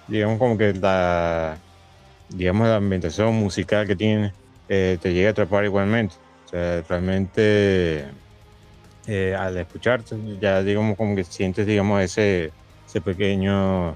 digamos 0.07 0.39
como 0.39 0.57
que 0.57 0.73
la, 0.73 1.57
digamos, 2.29 2.67
la 2.67 2.77
ambientación 2.77 3.35
musical 3.35 3.87
que 3.87 3.95
tiene 3.95 4.33
eh, 4.69 4.97
te 5.01 5.13
llega 5.13 5.29
a 5.29 5.31
atrapar 5.31 5.65
igualmente. 5.65 6.15
O 6.45 6.49
sea, 6.49 6.81
realmente 6.87 8.05
eh, 9.07 9.35
al 9.37 9.57
escucharte, 9.57 10.15
ya 10.39 10.63
digamos 10.63 10.97
como 10.97 11.15
que 11.15 11.23
sientes, 11.23 11.65
digamos, 11.65 12.01
ese, 12.01 12.51
ese 12.87 13.01
pequeño 13.01 13.95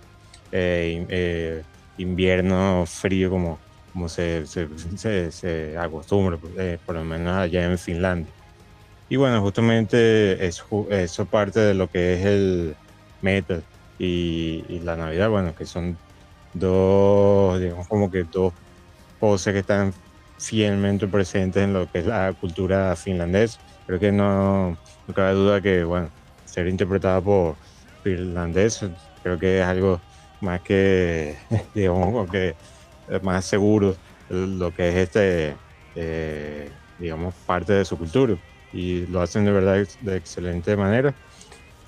eh, 0.52 1.06
eh, 1.10 1.64
invierno 1.98 2.86
frío 2.88 3.30
como, 3.30 3.60
como 3.94 4.10
se, 4.10 4.46
se, 4.48 5.32
se, 5.32 5.78
acostumbra, 5.78 6.40
eh, 6.58 6.78
por 6.86 6.96
lo 6.96 7.04
menos 7.04 7.38
allá 7.38 7.66
en 7.66 7.78
Finlandia. 7.78 8.32
Y 9.10 9.16
bueno, 9.16 9.42
justamente 9.42 10.46
es, 10.46 10.64
eso 10.90 11.26
parte 11.26 11.60
de 11.60 11.74
lo 11.74 11.90
que 11.90 12.14
es 12.14 12.26
el 12.26 12.76
metal 13.22 13.64
y, 14.00 14.80
la 14.84 14.96
Navidad, 14.96 15.30
bueno, 15.30 15.54
que 15.54 15.66
son 15.66 15.98
dos, 16.54 17.60
digamos 17.60 17.88
como 17.88 18.10
que 18.10 18.24
dos 18.24 18.54
poses 19.20 19.54
que 19.54 19.60
están 19.60 19.94
fielmente 20.38 21.08
presentes 21.08 21.64
en 21.64 21.74
lo 21.74 21.92
que 21.92 22.00
es 22.00 22.06
la 22.06 22.34
cultura 22.34 22.96
finlandesa. 22.96 23.60
Creo 23.86 24.00
que 24.00 24.12
no, 24.12 24.78
cabe 25.14 25.34
duda 25.34 25.62
que, 25.62 25.84
bueno, 25.84 26.10
ser 26.46 26.68
interpretada 26.68 27.22
por 27.22 27.56
finlandeses 28.04 28.90
creo 29.22 29.38
que 29.38 29.60
es 29.60 29.66
algo 29.66 30.00
más 30.40 30.62
que, 30.62 31.36
digamos, 31.76 32.30
que 32.32 32.56
más 33.22 33.46
seguro 33.46 33.96
lo 34.30 34.74
que 34.74 34.90
es 34.90 34.96
este, 34.96 35.56
eh, 35.96 36.70
digamos, 36.98 37.36
parte 37.46 37.74
de 37.74 37.86
su 37.86 37.98
cultura. 37.98 38.38
Y 38.72 39.08
lo 39.08 39.22
hacen 39.22 39.46
de 39.46 39.52
verdad 39.52 39.86
de 40.02 40.16
excelente 40.16 40.78
manera 40.78 41.14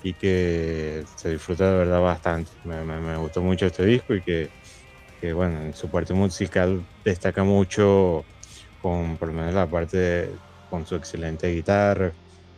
y 0.02 0.14
que 0.14 1.04
se 1.16 1.30
disfruta 1.30 1.70
de 1.70 1.78
verdad 1.78 2.00
bastante. 2.00 2.50
Me, 2.64 3.16
gustó 3.16 3.42
mucho 3.42 3.66
este 3.66 3.84
disco 3.84 4.14
y 4.14 4.22
que, 4.22 4.50
que, 5.20 5.32
bueno, 5.32 5.62
en 5.62 5.74
su 5.74 5.88
parte 5.88 6.12
musical 6.14 6.84
destaca 7.04 7.44
mucho 7.44 8.24
con 8.80 9.16
por 9.16 9.28
lo 9.28 9.34
menos 9.34 9.54
la 9.54 9.66
parte 9.66 10.30
con 10.68 10.86
su 10.86 10.96
excelente 10.96 11.52
guitarra, 11.52 12.12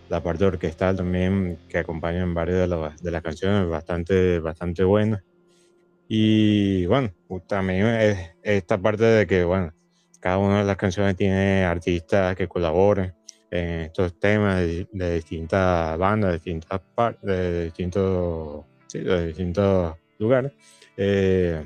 la 0.09 0.23
parte 0.23 0.45
orquestal 0.45 0.97
también 0.97 1.59
que 1.69 1.79
acompaña 1.79 2.23
en 2.23 2.33
varias 2.33 2.61
de, 2.61 2.67
las, 2.69 3.03
de 3.03 3.11
las 3.11 3.23
canciones, 3.23 3.69
bastante, 3.69 4.39
bastante 4.39 4.85
buena. 4.85 5.23
Y 6.09 6.87
bueno, 6.87 7.13
también 7.47 7.87
es 7.87 8.31
esta 8.43 8.79
parte 8.79 9.05
de 9.05 9.27
que, 9.27 9.45
bueno, 9.45 9.73
cada 10.21 10.39
una 10.39 10.61
de 10.61 10.65
las 10.65 10.77
canciones 10.77 11.17
tiene 11.17 11.65
artistas 11.65 12.37
que 12.37 12.49
colaboren 12.49 13.15
en 13.55 13.81
estos 13.83 14.19
temas 14.19 14.59
de, 14.59 15.15
distintas 15.15 15.97
bandas, 15.97 16.31
de 16.31 16.35
distintas 16.35 16.81
partes, 16.95 17.23
de 17.23 17.65
distintos, 17.67 18.65
sí, 18.89 18.99
de 18.99 19.29
distintos 19.29 19.95
lugares. 20.19 20.53
Eh, 20.97 21.65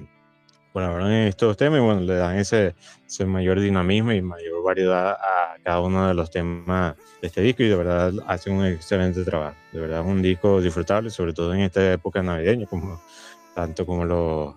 colaboran 0.70 1.10
en 1.10 1.28
estos 1.28 1.56
temas 1.56 1.78
y 1.78 1.82
bueno, 1.82 2.02
le 2.02 2.14
dan 2.14 2.36
ese, 2.36 2.74
ese, 3.06 3.24
mayor 3.24 3.58
dinamismo 3.58 4.12
y 4.12 4.20
mayor 4.20 4.62
variedad 4.62 5.12
a 5.12 5.56
cada 5.64 5.80
uno 5.80 6.08
de 6.08 6.14
los 6.14 6.30
temas 6.30 6.94
de 7.22 7.26
este 7.26 7.40
disco 7.40 7.62
y 7.62 7.68
de 7.68 7.76
verdad 7.76 8.12
hacen 8.26 8.52
un 8.52 8.66
excelente 8.66 9.24
trabajo. 9.24 9.56
De 9.72 9.80
verdad 9.80 10.00
es 10.00 10.06
un 10.06 10.20
disco 10.20 10.60
disfrutable, 10.60 11.08
sobre 11.08 11.32
todo 11.32 11.54
en 11.54 11.60
esta 11.60 11.92
época 11.94 12.22
navideña, 12.22 12.66
como, 12.66 13.00
tanto 13.54 13.86
como 13.86 14.04
los, 14.04 14.56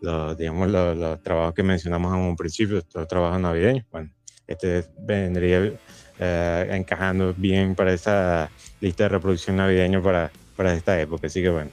los 0.00 0.36
digamos, 0.36 0.68
los, 0.68 1.22
trabajos 1.22 1.54
que 1.54 1.62
mencionamos 1.62 2.12
en 2.12 2.20
un 2.20 2.36
principio, 2.36 2.82
los 2.92 3.06
trabajos 3.06 3.40
navideños. 3.40 3.86
Bueno, 3.90 4.10
este 4.48 4.84
vendría 4.98 5.78
eh, 6.24 6.68
encajando 6.70 7.34
bien 7.36 7.74
para 7.74 7.92
esa 7.92 8.48
lista 8.80 9.04
de 9.04 9.08
reproducción 9.08 9.56
navideña 9.56 10.00
para, 10.00 10.30
para 10.54 10.72
esta 10.72 11.00
época. 11.00 11.26
Así 11.26 11.42
que 11.42 11.50
bueno, 11.50 11.70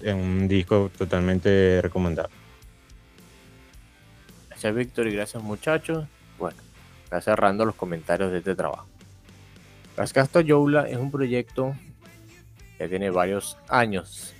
es 0.00 0.14
un 0.14 0.46
disco 0.46 0.88
totalmente 0.96 1.80
recomendable. 1.82 2.32
Gracias 4.50 4.72
Víctor 4.72 5.08
y 5.08 5.16
gracias 5.16 5.42
muchachos. 5.42 6.06
Bueno, 6.38 6.58
está 7.02 7.20
cerrando 7.20 7.64
los 7.64 7.74
comentarios 7.74 8.30
de 8.30 8.38
este 8.38 8.54
trabajo. 8.54 8.86
Cascasto 9.96 10.40
Youla 10.40 10.88
es 10.88 10.96
un 10.96 11.10
proyecto 11.10 11.74
que 12.78 12.86
tiene 12.88 13.10
varios 13.10 13.58
años 13.66 14.32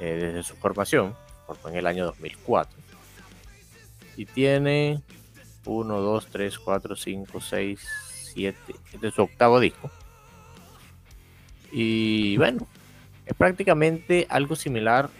eh, 0.00 0.18
desde 0.20 0.42
su 0.42 0.56
formación, 0.56 1.14
fue 1.60 1.70
en 1.70 1.76
el 1.76 1.86
año 1.86 2.06
2004. 2.06 2.78
Y 4.16 4.24
tiene 4.24 5.02
1, 5.64 6.00
2, 6.00 6.26
3, 6.26 6.58
4, 6.58 6.96
5, 6.96 7.40
6, 7.40 7.80
7. 8.34 8.74
Este 8.92 9.08
es 9.08 9.14
su 9.14 9.22
octavo 9.22 9.60
disco. 9.60 9.90
Y 11.72 12.36
bueno, 12.36 12.66
es 13.26 13.34
prácticamente 13.34 14.26
algo 14.28 14.56
similar 14.56 15.10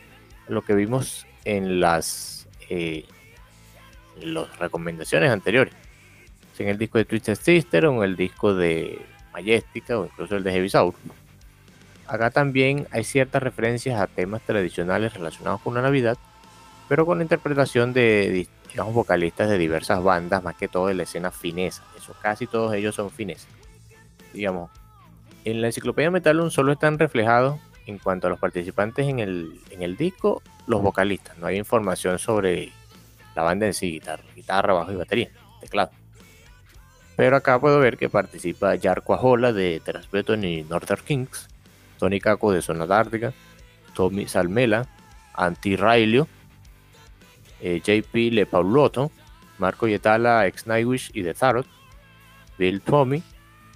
a 0.49 0.53
lo 0.53 0.63
que 0.63 0.75
vimos 0.75 1.27
en 1.45 1.81
las 1.81 2.47
eh, 2.69 3.05
las 4.23 4.59
recomendaciones 4.59 5.31
anteriores. 5.31 5.75
En 6.59 6.69
el 6.69 6.79
disco 6.79 6.99
de 6.99 7.05
Twisted 7.05 7.35
Sister 7.35 7.87
o 7.87 8.05
en 8.05 8.11
el 8.11 8.17
disco 8.17 8.55
de 8.55 9.05
Majestica 9.33 9.99
o 9.99 10.05
incluso 10.05 10.37
el 10.37 10.45
de 10.45 10.53
Heavy 10.53 10.71
Soul. 10.71 10.95
Acá 12.07 12.31
también 12.31 12.87
hay 12.93 13.03
ciertas 13.03 13.43
referencias 13.43 14.01
a 14.01 14.07
temas 14.07 14.43
tradicionales 14.43 15.15
relacionados 15.15 15.61
con 15.63 15.75
la 15.75 15.83
Navidad, 15.83 16.17
pero 16.89 17.07
con 17.07 17.23
interpretación 17.23 17.93
de 17.93 18.47
digamos, 18.75 18.93
vocalistas 18.93 19.49
de 19.49 19.57
diversas 19.57 20.03
bandas, 20.03 20.43
más 20.43 20.57
que 20.57 20.67
todo 20.67 20.89
de 20.89 20.95
la 20.95 21.05
escena 21.05 21.31
finesa. 21.31 21.85
Eso 21.97 22.13
casi 22.21 22.49
todos 22.49 22.75
ellos 22.75 22.97
son 22.97 23.09
fineses. 23.09 23.47
Digamos, 24.33 24.69
en 25.45 25.61
la 25.61 25.69
enciclopedia 25.69 26.11
Metalum 26.11 26.51
solo 26.51 26.73
están 26.73 26.99
reflejados 26.99 27.61
en 27.87 27.99
cuanto 27.99 28.27
a 28.27 28.31
los 28.31 28.41
participantes 28.41 29.07
en 29.07 29.21
el, 29.21 29.61
en 29.71 29.83
el 29.83 29.97
disco, 29.97 30.43
los 30.67 30.83
vocalistas. 30.83 31.39
No 31.39 31.47
hay 31.47 31.57
información 31.57 32.19
sobre 32.19 32.73
la 33.37 33.45
banda 33.45 33.67
en 33.67 33.75
sí, 33.75 33.93
guitarra, 33.93 34.25
guitarra, 34.35 34.73
bajo 34.73 34.91
y 34.91 34.97
batería, 34.97 35.31
teclado. 35.61 35.93
Pero 37.15 37.37
acá 37.37 37.61
puedo 37.61 37.79
ver 37.79 37.97
que 37.97 38.09
participa 38.09 38.77
Jarko 38.77 39.15
Ajola 39.15 39.53
de 39.53 39.81
Transbeton 39.85 40.43
y 40.43 40.65
Northern 40.65 41.05
Kings, 41.05 41.49
Tony 42.01 42.19
Kako 42.19 42.51
de 42.51 42.61
Zona 42.61 42.87
Ártica, 42.93 43.33
Tommy 43.95 44.27
Salmela, 44.27 44.89
Anti 45.33 45.77
Railio, 45.77 46.27
eh, 47.65 47.81
JP 47.81 48.31
Le 48.31 48.45
Paulotto, 48.45 49.11
Marco 49.57 49.89
Yetala, 49.89 50.47
ex 50.47 50.67
Nightwish 50.67 51.11
y 51.15 51.23
de 51.23 51.33
Tarot, 51.33 51.67
Bill 52.59 52.83
Tommy, 52.83 53.23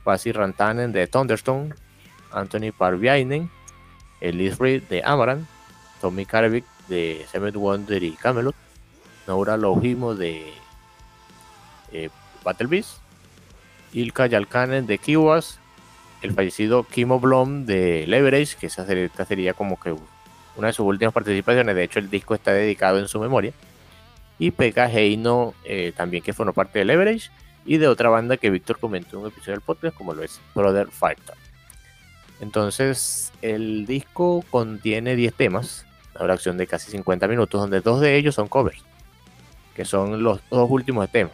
Pasi 0.04 0.30
Rantanen 0.30 0.92
de 0.92 1.06
Thunderstone, 1.06 1.74
Anthony 2.30 2.70
Parviainen, 2.76 3.50
Elise 4.20 4.56
Reed 4.60 4.82
de 4.90 5.02
Amaranth, 5.02 5.48
Tommy 6.02 6.26
Karvik 6.26 6.66
de 6.88 7.24
Seventh 7.32 7.56
Wonder 7.56 8.02
y 8.02 8.12
Camelot, 8.12 8.54
Nora 9.26 9.56
Lohimo 9.56 10.14
de 10.14 10.52
eh, 11.90 12.10
Battle 12.44 12.66
Beast, 12.66 12.98
Ilka 13.94 14.26
Yalkanen 14.26 14.86
de 14.86 14.98
Kiwas, 14.98 15.60
el 16.20 16.34
fallecido 16.34 16.84
Kimo 16.84 17.20
Blom 17.20 17.64
de 17.64 18.06
Leverage, 18.06 18.58
que 18.60 18.68
sería 18.68 19.54
como 19.54 19.80
que 19.80 19.96
una 20.56 20.66
de 20.66 20.72
sus 20.74 20.84
últimas 20.84 21.14
participaciones, 21.14 21.74
de 21.74 21.84
hecho 21.84 22.00
el 22.00 22.10
disco 22.10 22.34
está 22.34 22.52
dedicado 22.52 22.98
en 22.98 23.08
su 23.08 23.18
memoria, 23.18 23.54
y 24.38 24.50
Pekka 24.50 24.90
Heino 24.90 25.54
eh, 25.64 25.92
también 25.96 26.22
que 26.22 26.32
formó 26.32 26.52
parte 26.52 26.78
de 26.78 26.84
Leverage, 26.84 27.30
y 27.64 27.76
de 27.76 27.88
otra 27.88 28.08
banda 28.08 28.36
que 28.36 28.50
Víctor 28.50 28.78
comentó 28.78 29.16
en 29.16 29.24
un 29.24 29.28
episodio 29.28 29.54
del 29.54 29.60
podcast, 29.60 29.96
como 29.96 30.14
lo 30.14 30.22
es 30.22 30.40
Brother 30.54 30.88
Fighter. 30.88 31.34
Entonces, 32.40 33.32
el 33.42 33.84
disco 33.84 34.44
contiene 34.50 35.16
10 35.16 35.34
temas, 35.34 35.84
una 36.14 36.22
duración 36.22 36.56
de 36.56 36.66
casi 36.66 36.90
50 36.90 37.28
minutos, 37.28 37.60
donde 37.60 37.80
dos 37.80 38.00
de 38.00 38.16
ellos 38.16 38.36
son 38.36 38.48
covers 38.48 38.82
que 39.78 39.84
son 39.84 40.24
los 40.24 40.40
dos 40.50 40.68
últimos 40.68 41.08
temas. 41.08 41.30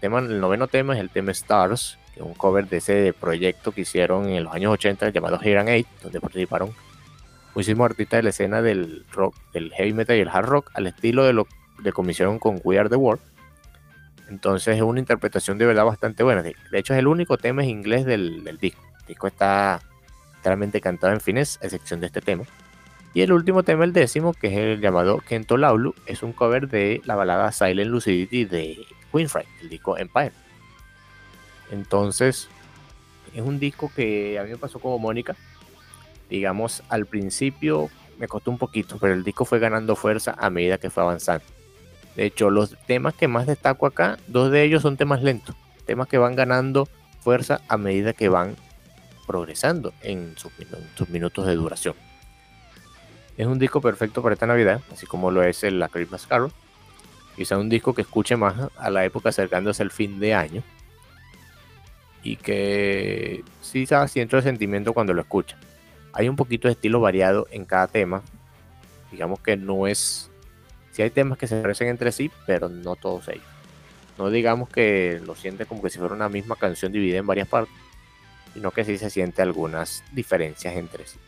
El, 0.00 0.38
noveno 0.38 0.68
tema 0.68 0.94
es 0.94 1.00
el 1.00 1.10
tema 1.10 1.32
Stars, 1.32 1.98
que 2.14 2.20
es 2.20 2.26
un 2.26 2.32
cover 2.32 2.68
de 2.68 2.76
ese 2.76 3.12
proyecto 3.12 3.72
que 3.72 3.80
hicieron 3.80 4.28
en 4.28 4.44
los 4.44 4.54
años 4.54 4.72
80 4.72 5.10
llamado 5.10 5.40
and 5.42 5.68
Eight, 5.68 5.88
donde 6.00 6.20
participaron 6.20 6.72
muchísimos 7.56 7.86
artistas 7.86 8.18
de 8.18 8.22
la 8.22 8.30
escena 8.30 8.62
del 8.62 9.04
rock, 9.10 9.34
del 9.52 9.72
heavy 9.72 9.94
metal 9.94 10.16
y 10.16 10.20
el 10.20 10.28
hard 10.28 10.46
rock, 10.46 10.70
al 10.74 10.86
estilo 10.86 11.24
de 11.24 11.32
lo 11.32 11.48
de 11.78 11.92
comisión 11.92 12.38
con 12.38 12.60
We 12.64 12.78
Are 12.78 12.88
the 12.88 12.96
World. 12.96 13.22
Entonces 14.28 14.76
es 14.76 14.82
una 14.82 15.00
interpretación 15.00 15.58
de 15.58 15.66
verdad 15.66 15.84
bastante 15.84 16.22
buena. 16.22 16.42
De 16.42 16.54
hecho, 16.72 16.92
es 16.92 16.98
el 16.98 17.06
único 17.06 17.38
tema 17.38 17.62
en 17.62 17.70
inglés 17.70 18.04
del, 18.04 18.44
disco. 18.60 18.82
El 19.00 19.06
disco 19.06 19.26
está 19.26 19.80
claramente 20.42 20.80
cantado 20.80 21.12
en 21.12 21.20
finés, 21.20 21.58
a 21.62 21.64
excepción 21.64 22.00
de 22.00 22.06
este 22.06 22.20
tema. 22.20 22.44
Y 23.14 23.22
el 23.22 23.32
último 23.32 23.62
tema, 23.62 23.84
el 23.84 23.94
décimo, 23.94 24.34
que 24.34 24.48
es 24.48 24.56
el 24.56 24.80
llamado 24.80 25.18
Kento 25.18 25.56
Laulu, 25.56 25.94
es 26.06 26.22
un 26.22 26.32
cover 26.32 26.68
de 26.68 27.00
la 27.04 27.16
balada 27.16 27.50
Silent 27.52 27.90
Lucidity 27.90 28.44
de 28.44 28.86
Queenfry, 29.10 29.44
el 29.62 29.70
disco 29.70 29.96
Empire. 29.96 30.32
Entonces, 31.70 32.48
es 33.34 33.42
un 33.42 33.58
disco 33.58 33.90
que 33.94 34.38
a 34.38 34.44
mí 34.44 34.50
me 34.50 34.58
pasó 34.58 34.78
como 34.78 34.98
Mónica. 34.98 35.36
Digamos, 36.28 36.82
al 36.90 37.06
principio 37.06 37.88
me 38.18 38.28
costó 38.28 38.50
un 38.50 38.58
poquito, 38.58 38.98
pero 39.00 39.14
el 39.14 39.24
disco 39.24 39.46
fue 39.46 39.58
ganando 39.58 39.96
fuerza 39.96 40.34
a 40.38 40.50
medida 40.50 40.76
que 40.76 40.90
fue 40.90 41.02
avanzando. 41.02 41.44
De 42.18 42.26
hecho, 42.26 42.50
los 42.50 42.76
temas 42.88 43.14
que 43.14 43.28
más 43.28 43.46
destaco 43.46 43.86
acá, 43.86 44.18
dos 44.26 44.50
de 44.50 44.64
ellos 44.64 44.82
son 44.82 44.96
temas 44.96 45.22
lentos, 45.22 45.54
temas 45.86 46.08
que 46.08 46.18
van 46.18 46.34
ganando 46.34 46.88
fuerza 47.20 47.60
a 47.68 47.76
medida 47.76 48.12
que 48.12 48.28
van 48.28 48.56
progresando 49.24 49.92
en 50.02 50.34
sus 50.36 51.08
minutos 51.10 51.46
de 51.46 51.54
duración. 51.54 51.94
Es 53.36 53.46
un 53.46 53.60
disco 53.60 53.80
perfecto 53.80 54.20
para 54.20 54.32
esta 54.32 54.48
Navidad, 54.48 54.80
así 54.92 55.06
como 55.06 55.30
lo 55.30 55.44
es 55.44 55.62
el 55.62 55.78
La 55.78 55.88
Christmas 55.88 56.26
Carol. 56.26 56.50
Quizá 57.36 57.56
un 57.56 57.68
disco 57.68 57.94
que 57.94 58.02
escuche 58.02 58.36
más 58.36 58.68
a 58.76 58.90
la 58.90 59.04
época 59.04 59.28
acercándose 59.28 59.84
al 59.84 59.92
fin 59.92 60.18
de 60.18 60.34
año. 60.34 60.64
Y 62.24 62.34
que 62.34 63.44
sí 63.62 63.86
siento 64.08 64.38
el 64.38 64.42
sentimiento 64.42 64.92
cuando 64.92 65.14
lo 65.14 65.20
escucha. 65.20 65.56
Hay 66.12 66.28
un 66.28 66.34
poquito 66.34 66.66
de 66.66 66.72
estilo 66.72 66.98
variado 66.98 67.46
en 67.52 67.64
cada 67.64 67.86
tema. 67.86 68.22
Digamos 69.12 69.38
que 69.38 69.56
no 69.56 69.86
es. 69.86 70.32
Sí 70.98 71.02
hay 71.02 71.10
temas 71.10 71.38
que 71.38 71.46
se 71.46 71.62
parecen 71.62 71.86
entre 71.86 72.10
sí, 72.10 72.28
pero 72.44 72.68
no 72.68 72.96
todos 72.96 73.28
ellos. 73.28 73.46
No 74.18 74.30
digamos 74.30 74.68
que 74.68 75.22
lo 75.24 75.36
siente 75.36 75.64
como 75.64 75.80
que 75.80 75.90
si 75.90 75.98
fuera 76.00 76.12
una 76.12 76.28
misma 76.28 76.56
canción 76.56 76.90
dividida 76.90 77.18
en 77.18 77.26
varias 77.28 77.46
partes, 77.46 77.72
sino 78.52 78.72
que 78.72 78.84
sí 78.84 78.98
se 78.98 79.08
siente 79.08 79.40
algunas 79.40 80.02
diferencias 80.10 80.74
entre 80.74 81.06
sí. 81.06 81.20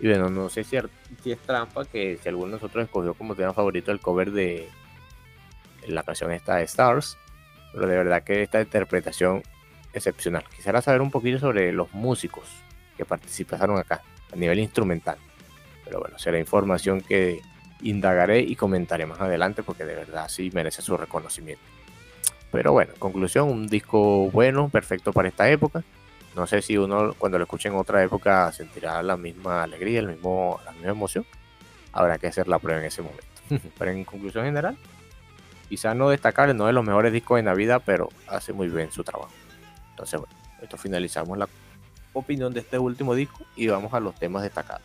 Y 0.00 0.08
bueno, 0.08 0.30
no 0.30 0.48
sé 0.48 0.64
si, 0.64 0.76
es 0.76 1.38
trampa 1.46 1.84
que 1.84 2.18
si 2.20 2.28
alguno 2.28 2.46
de 2.46 2.52
nosotros 2.54 2.82
escogió 2.82 3.14
como 3.14 3.36
tema 3.36 3.52
favorito 3.52 3.92
el 3.92 4.00
cover 4.00 4.32
de 4.32 4.68
la 5.86 6.02
canción 6.02 6.32
esta 6.32 6.56
de 6.56 6.64
Stars, 6.64 7.16
Pero 7.72 7.86
de 7.86 7.96
verdad 7.98 8.24
que 8.24 8.42
esta 8.42 8.60
interpretación 8.60 9.44
excepcional. 9.92 10.42
Quisiera 10.56 10.82
saber 10.82 11.02
un 11.02 11.12
poquito 11.12 11.38
sobre 11.38 11.70
los 11.70 11.94
músicos 11.94 12.48
que 12.96 13.04
participaron 13.04 13.78
acá 13.78 14.02
a 14.32 14.34
nivel 14.34 14.58
instrumental. 14.58 15.18
Pero 15.84 16.00
bueno, 16.00 16.18
será 16.18 16.36
información 16.40 17.00
que 17.00 17.42
indagaré 17.82 18.40
y 18.40 18.56
comentaré 18.56 19.06
más 19.06 19.20
adelante 19.20 19.62
porque 19.62 19.84
de 19.84 19.94
verdad 19.94 20.28
sí 20.28 20.50
merece 20.52 20.82
su 20.82 20.96
reconocimiento. 20.96 21.62
Pero 22.52 22.72
bueno, 22.72 22.92
en 22.92 22.98
conclusión, 22.98 23.48
un 23.48 23.68
disco 23.68 24.30
bueno, 24.30 24.68
perfecto 24.68 25.12
para 25.12 25.28
esta 25.28 25.48
época. 25.48 25.84
No 26.34 26.46
sé 26.46 26.62
si 26.62 26.76
uno 26.76 27.14
cuando 27.18 27.38
lo 27.38 27.44
escuche 27.44 27.68
en 27.68 27.74
otra 27.74 28.02
época 28.02 28.50
sentirá 28.52 29.02
la 29.02 29.16
misma 29.16 29.62
alegría, 29.62 30.00
el 30.00 30.08
mismo, 30.08 30.60
la 30.64 30.72
misma 30.72 30.90
emoción. 30.90 31.26
Habrá 31.92 32.18
que 32.18 32.28
hacer 32.28 32.48
la 32.48 32.58
prueba 32.58 32.80
en 32.80 32.86
ese 32.86 33.02
momento. 33.02 33.24
Pero 33.78 33.90
en 33.90 34.04
conclusión 34.04 34.44
general, 34.44 34.76
quizá 35.68 35.94
no 35.94 36.08
destacable, 36.08 36.54
no 36.54 36.66
de 36.66 36.72
los 36.72 36.84
mejores 36.84 37.12
discos 37.12 37.36
de 37.36 37.42
Navidad, 37.42 37.82
pero 37.84 38.08
hace 38.26 38.52
muy 38.52 38.68
bien 38.68 38.90
su 38.92 39.04
trabajo. 39.04 39.32
Entonces, 39.90 40.20
bueno, 40.20 40.34
esto 40.60 40.76
finalizamos 40.76 41.38
la 41.38 41.48
opinión 42.12 42.52
de 42.52 42.60
este 42.60 42.78
último 42.78 43.14
disco 43.14 43.44
y 43.56 43.68
vamos 43.68 43.92
a 43.94 44.00
los 44.00 44.14
temas 44.16 44.42
destacados. 44.42 44.82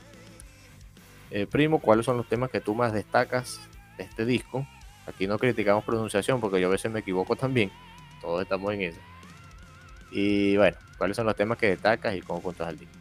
Eh, 1.31 1.47
primo, 1.47 1.79
¿cuáles 1.79 2.05
son 2.05 2.17
los 2.17 2.27
temas 2.27 2.49
que 2.49 2.61
tú 2.61 2.75
más 2.75 2.93
destacas 2.93 3.59
de 3.97 4.03
este 4.03 4.25
disco? 4.25 4.65
Aquí 5.07 5.27
no 5.27 5.37
criticamos 5.37 5.83
pronunciación 5.83 6.39
porque 6.39 6.59
yo 6.59 6.67
a 6.67 6.71
veces 6.71 6.91
me 6.91 6.99
equivoco 6.99 7.35
también. 7.35 7.71
Todos 8.21 8.41
estamos 8.41 8.73
en 8.73 8.81
eso. 8.81 8.99
Y 10.11 10.57
bueno, 10.57 10.77
¿cuáles 10.97 11.17
son 11.17 11.25
los 11.25 11.35
temas 11.35 11.57
que 11.57 11.67
destacas 11.67 12.15
y 12.15 12.21
cómo 12.21 12.41
puntas 12.41 12.67
al 12.67 12.77
disco? 12.77 12.95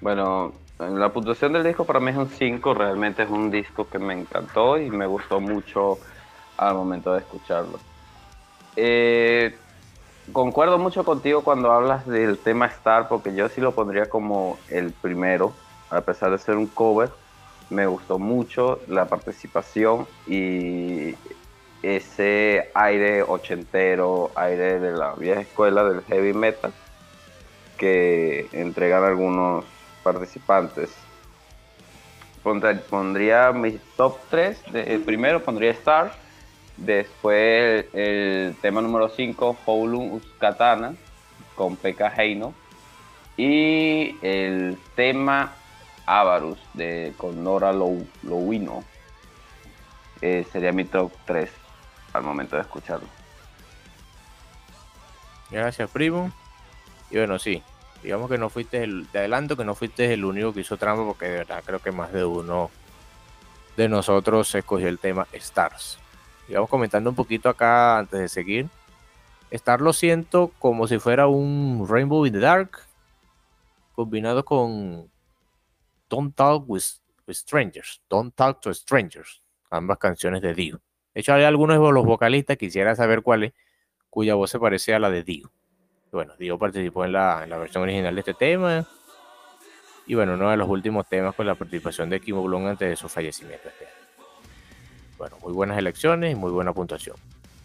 Bueno, 0.00 0.52
la 0.78 1.12
puntuación 1.12 1.52
del 1.52 1.64
disco 1.64 1.84
para 1.84 2.00
mí 2.00 2.10
es 2.10 2.16
un 2.16 2.28
5. 2.28 2.74
Realmente 2.74 3.22
es 3.22 3.30
un 3.30 3.50
disco 3.50 3.88
que 3.88 3.98
me 3.98 4.14
encantó 4.14 4.78
y 4.78 4.90
me 4.90 5.06
gustó 5.06 5.40
mucho 5.40 5.98
al 6.56 6.74
momento 6.74 7.12
de 7.12 7.20
escucharlo. 7.20 7.78
Eh, 8.76 9.56
concuerdo 10.32 10.78
mucho 10.78 11.04
contigo 11.04 11.42
cuando 11.42 11.72
hablas 11.72 12.06
del 12.06 12.38
tema 12.38 12.66
Star, 12.66 13.08
porque 13.08 13.34
yo 13.34 13.48
sí 13.48 13.60
lo 13.60 13.74
pondría 13.74 14.08
como 14.08 14.58
el 14.68 14.92
primero, 14.92 15.52
a 15.90 16.00
pesar 16.00 16.30
de 16.30 16.38
ser 16.38 16.56
un 16.56 16.66
cover. 16.66 17.10
Me 17.68 17.86
gustó 17.86 18.18
mucho 18.18 18.80
la 18.88 19.06
participación 19.06 20.06
y 20.26 21.14
ese 21.82 22.70
aire 22.74 23.22
ochentero, 23.22 24.30
aire 24.34 24.80
de 24.80 24.92
la 24.92 25.14
vieja 25.14 25.40
escuela 25.40 25.84
del 25.84 26.02
heavy 26.02 26.32
metal 26.32 26.72
que 27.78 28.46
entregan 28.52 29.04
algunos 29.04 29.64
participantes. 30.02 30.90
Pondría, 32.42 33.52
mi 33.52 33.78
top 33.96 34.18
3, 34.30 34.62
el 34.74 35.00
primero 35.00 35.42
pondría 35.42 35.70
Star, 35.72 36.12
después 36.76 37.86
el, 37.92 38.56
tema 38.60 38.80
número 38.80 39.08
5, 39.08 39.58
Houlun 39.66 40.22
Katana, 40.38 40.94
con 41.54 41.76
Pekka 41.76 42.12
Heino, 42.16 42.54
y 43.36 44.16
el 44.22 44.78
tema 44.94 45.54
Avarus, 46.06 46.58
de, 46.74 47.14
con 47.16 47.42
Nora 47.44 47.72
Lowino, 47.72 48.84
eh, 50.20 50.46
sería 50.52 50.72
mi 50.72 50.84
top 50.84 51.12
3 51.24 51.50
al 52.12 52.22
momento 52.22 52.56
de 52.56 52.62
escucharlo. 52.62 53.06
Gracias, 55.50 55.90
primo. 55.90 56.30
Y 57.10 57.16
bueno, 57.16 57.38
sí, 57.38 57.62
digamos 58.02 58.30
que 58.30 58.38
no 58.38 58.50
fuiste 58.50 58.82
el, 58.82 59.10
de 59.10 59.20
adelanto 59.20 59.56
que 59.56 59.64
no 59.64 59.74
fuiste 59.74 60.12
el 60.12 60.24
único 60.24 60.52
que 60.52 60.60
hizo 60.60 60.76
trampa, 60.76 61.04
porque 61.04 61.26
de 61.26 61.36
verdad 61.38 61.62
creo 61.64 61.80
que 61.80 61.90
más 61.90 62.12
de 62.12 62.24
uno 62.24 62.70
de 63.76 63.88
nosotros 63.88 64.54
escogió 64.54 64.88
el 64.88 64.98
tema 64.98 65.26
Stars. 65.32 65.98
Digamos 66.46 66.68
comentando 66.68 67.10
un 67.10 67.16
poquito 67.16 67.48
acá 67.48 67.98
antes 67.98 68.20
de 68.20 68.28
seguir. 68.28 68.68
Star 69.50 69.80
lo 69.80 69.92
siento 69.92 70.52
como 70.58 70.86
si 70.86 70.98
fuera 70.98 71.26
un 71.26 71.86
Rainbow 71.88 72.24
in 72.26 72.32
the 72.32 72.38
Dark 72.38 72.80
combinado 73.94 74.44
con 74.44 75.10
Don't 76.10 76.34
Talk 76.34 76.64
with, 76.66 76.82
Strangers, 77.30 78.02
Don't 78.10 78.34
Talk 78.34 78.60
to 78.60 78.74
Strangers, 78.74 79.42
ambas 79.70 79.98
canciones 79.98 80.42
de 80.42 80.52
Dio. 80.52 80.82
De 81.14 81.20
hecho, 81.20 81.32
hay 81.32 81.44
algunos 81.44 81.78
de 81.80 81.92
los 81.92 82.04
vocalistas, 82.04 82.56
quisiera 82.56 82.96
saber 82.96 83.22
cuál 83.22 83.44
es, 83.44 83.52
cuya 84.10 84.34
voz 84.34 84.50
se 84.50 84.58
parece 84.58 84.92
a 84.92 84.98
la 84.98 85.08
de 85.08 85.22
Dio. 85.22 85.52
Bueno, 86.10 86.34
Dio 86.36 86.58
participó 86.58 87.04
en 87.04 87.12
la, 87.12 87.46
versión 87.46 87.84
original 87.84 88.12
de 88.12 88.20
este 88.20 88.34
tema. 88.34 88.84
Y 90.06 90.16
bueno, 90.16 90.34
uno 90.34 90.50
de 90.50 90.56
los 90.56 90.68
últimos 90.68 91.08
temas 91.08 91.36
con 91.36 91.46
la 91.46 91.54
participación 91.54 92.10
de 92.10 92.20
Kimo 92.20 92.42
Blum 92.42 92.66
antes 92.66 92.88
de 92.88 92.96
su 92.96 93.08
fallecimiento 93.08 93.68
este 93.68 93.86
Bueno, 95.16 95.38
muy 95.40 95.52
buenas 95.52 95.78
elecciones 95.78 96.32
y 96.32 96.34
muy 96.34 96.50
buena 96.50 96.72
puntuación. 96.72 97.14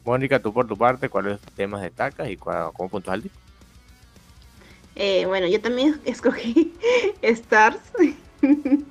Mónica, 0.03 0.39
tú 0.39 0.53
por 0.53 0.67
tu 0.67 0.77
parte, 0.77 1.09
¿cuáles 1.09 1.39
temas 1.55 1.81
destacas 1.81 2.29
y 2.29 2.37
cómo 2.37 2.89
puntuas 2.89 3.15
al 3.15 3.23
disco? 3.23 3.39
Eh, 4.95 5.25
bueno, 5.25 5.47
yo 5.47 5.59
también 5.59 5.99
escogí 6.05 6.71
Stars. 7.23 7.79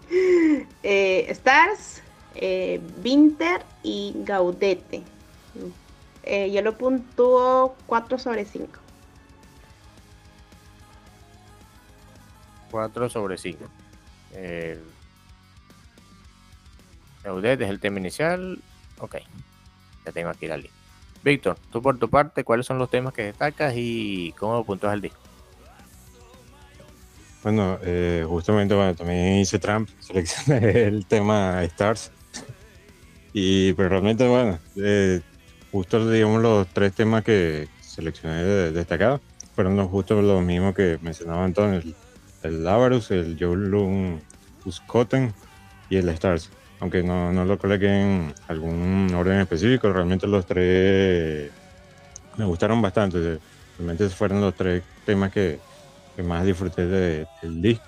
Eh, 0.83 1.27
Stars, 1.31 2.03
eh, 2.35 2.81
Winter 3.03 3.62
y 3.83 4.12
Gaudete. 4.19 5.03
yo 6.53 6.62
lo 6.62 6.77
puntúo 6.77 7.75
4 7.87 8.19
sobre 8.19 8.45
5. 8.45 8.85
4 12.71 13.09
sobre 13.09 13.39
5. 13.39 13.65
Eh, 14.33 14.83
Gaudete 17.23 17.65
es 17.65 17.71
el 17.71 17.81
tema 17.81 18.01
inicial. 18.01 18.61
Ok, 18.99 19.16
ya 20.05 20.12
tengo 20.12 20.29
aquí 20.29 20.47
la 20.47 20.57
lista. 20.57 20.77
Víctor, 21.23 21.57
tú 21.71 21.81
por 21.81 21.99
tu 21.99 22.11
parte, 22.11 22.45
¿cuáles 22.45 22.66
son 22.66 22.79
los 22.79 22.91
temas 22.91 23.15
que 23.15 23.23
destacas 23.23 23.73
y 23.77 24.35
cómo 24.39 24.65
puntuas 24.65 24.93
el 24.95 25.01
disco? 25.01 25.24
Bueno, 27.45 27.79
eh, 27.83 28.25
justamente 28.27 28.75
bueno, 28.75 28.95
también 28.95 29.35
hice 29.35 29.59
Trump, 29.59 29.91
seleccioné 30.01 30.85
el 30.85 31.05
tema 31.05 31.62
Stars. 31.65 32.11
Y 33.35 33.75
pero 33.75 33.91
realmente, 33.91 34.27
bueno, 34.27 34.59
eh, 34.77 35.21
justo 35.71 36.11
digamos 36.11 36.41
los 36.41 36.66
tres 36.69 36.95
temas 36.95 37.23
que 37.23 37.69
seleccioné 37.83 38.43
de, 38.43 38.73
destacados 38.73 39.21
fueron 39.55 39.77
los, 39.77 39.89
justo 39.91 40.21
los 40.23 40.43
mismos 40.43 40.75
que 40.75 40.99
mencionaba 41.03 41.45
Antonio, 41.45 41.81
el, 41.81 41.95
el 42.45 42.66
Avarus, 42.66 43.11
el 43.11 43.37
Jolun 43.39 44.23
Uskoten 44.65 45.35
y 45.91 45.97
el 45.97 46.09
Stars. 46.09 46.51
Aunque 46.81 47.03
no, 47.03 47.31
no 47.31 47.45
lo 47.45 47.59
coloqué 47.59 47.89
en 47.89 48.35
algún 48.49 49.12
orden 49.15 49.41
específico, 49.41 49.93
realmente 49.93 50.27
los 50.27 50.47
tres 50.47 51.51
me 52.39 52.47
gustaron 52.47 52.81
bastante. 52.81 53.39
Realmente 53.77 54.09
fueron 54.09 54.41
los 54.41 54.55
tres 54.55 54.83
temas 55.05 55.31
que, 55.31 55.59
que 56.15 56.23
más 56.23 56.45
disfruté 56.45 56.86
del 56.86 57.62
disco. 57.62 57.85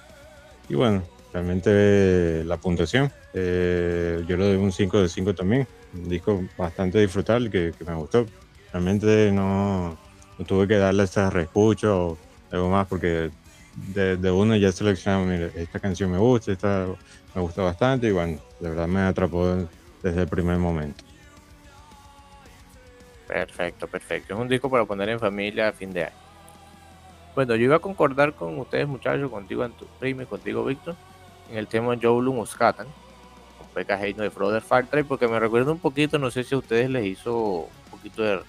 Y 0.68 0.74
bueno, 0.74 1.02
realmente 1.32 2.42
la 2.44 2.56
puntuación, 2.56 3.10
eh, 3.32 4.24
yo 4.26 4.36
le 4.36 4.46
doy 4.46 4.56
un 4.56 4.72
5 4.72 5.02
de 5.02 5.08
5 5.08 5.34
también. 5.34 5.66
Un 5.92 6.08
disco 6.08 6.42
bastante 6.56 6.98
disfrutable 6.98 7.50
que, 7.50 7.72
me 7.86 7.94
gustó. 7.94 8.26
Realmente 8.72 9.30
no, 9.32 9.96
tuve 10.46 10.66
que 10.66 10.76
darle 10.76 11.04
esa 11.04 11.30
reescucha 11.30 11.94
o 11.94 12.18
algo 12.50 12.70
más 12.70 12.86
porque 12.86 13.30
de, 13.94 14.16
de 14.16 14.30
uno 14.30 14.56
ya 14.56 14.72
seleccionamos, 14.72 15.28
mire, 15.28 15.50
esta 15.56 15.78
canción 15.78 16.10
me 16.10 16.18
gusta, 16.18 16.52
esta 16.52 16.86
me 17.34 17.40
gusta 17.40 17.62
bastante 17.62 18.08
y 18.08 18.12
bueno, 18.12 18.40
de 18.60 18.68
verdad 18.70 18.88
me 18.88 19.00
atrapó 19.00 19.68
desde 20.02 20.22
el 20.22 20.28
primer 20.28 20.58
momento. 20.58 21.04
Perfecto, 23.26 23.86
perfecto. 23.88 24.34
Es 24.34 24.40
un 24.40 24.48
disco 24.48 24.70
para 24.70 24.84
poner 24.84 25.08
en 25.10 25.20
familia 25.20 25.68
a 25.68 25.72
fin 25.72 25.92
de 25.92 26.04
año. 26.04 26.25
Bueno, 27.36 27.54
yo 27.54 27.64
iba 27.64 27.76
a 27.76 27.80
concordar 27.80 28.32
con 28.32 28.58
ustedes, 28.58 28.88
muchachos, 28.88 29.30
contigo, 29.30 29.68
primo 30.00 30.22
y 30.22 30.24
contigo, 30.24 30.64
Víctor, 30.64 30.96
en 31.50 31.58
el 31.58 31.66
tema 31.66 31.94
Joe 32.00 32.22
Muscatan, 32.22 32.86
con 33.58 33.68
Pekka 33.74 34.02
Heino 34.02 34.22
de 34.22 34.30
Froder 34.30 34.62
Factory, 34.62 35.02
porque 35.02 35.28
me 35.28 35.38
recuerda 35.38 35.70
un 35.70 35.78
poquito, 35.78 36.18
no 36.18 36.30
sé 36.30 36.44
si 36.44 36.54
a 36.54 36.58
ustedes 36.58 36.88
les 36.88 37.04
hizo 37.04 37.36
un 37.36 37.90
poquito 37.90 38.22
de. 38.22 38.40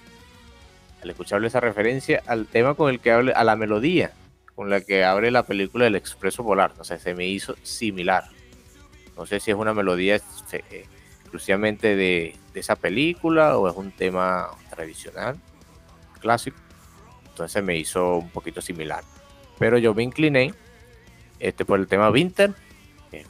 al 1.02 1.10
escucharle 1.10 1.48
esa 1.48 1.60
referencia, 1.60 2.22
al 2.26 2.46
tema 2.46 2.72
con 2.72 2.88
el 2.88 2.98
que 2.98 3.12
hable, 3.12 3.32
a 3.32 3.44
la 3.44 3.56
melodía 3.56 4.12
con 4.54 4.70
la 4.70 4.80
que 4.80 5.04
abre 5.04 5.30
la 5.30 5.42
película 5.42 5.86
El 5.86 5.94
Expreso 5.94 6.42
Polar. 6.42 6.72
No 6.78 6.82
sé, 6.82 6.98
se 6.98 7.14
me 7.14 7.26
hizo 7.26 7.56
similar. 7.62 8.24
No 9.18 9.26
sé 9.26 9.38
si 9.38 9.50
es 9.50 9.56
una 9.58 9.74
melodía 9.74 10.16
eh, 10.16 10.86
exclusivamente 11.20 11.94
de, 11.94 12.36
de 12.54 12.60
esa 12.60 12.74
película 12.74 13.58
o 13.58 13.68
es 13.68 13.76
un 13.76 13.92
tema 13.92 14.48
tradicional, 14.70 15.36
clásico 16.20 16.56
entonces 17.38 17.62
me 17.62 17.76
hizo 17.76 18.16
un 18.16 18.30
poquito 18.30 18.60
similar. 18.60 19.04
Pero 19.58 19.78
yo 19.78 19.94
me 19.94 20.02
incliné 20.02 20.54
este, 21.38 21.64
por 21.64 21.78
el 21.78 21.86
tema 21.86 22.10
Winter, 22.10 22.52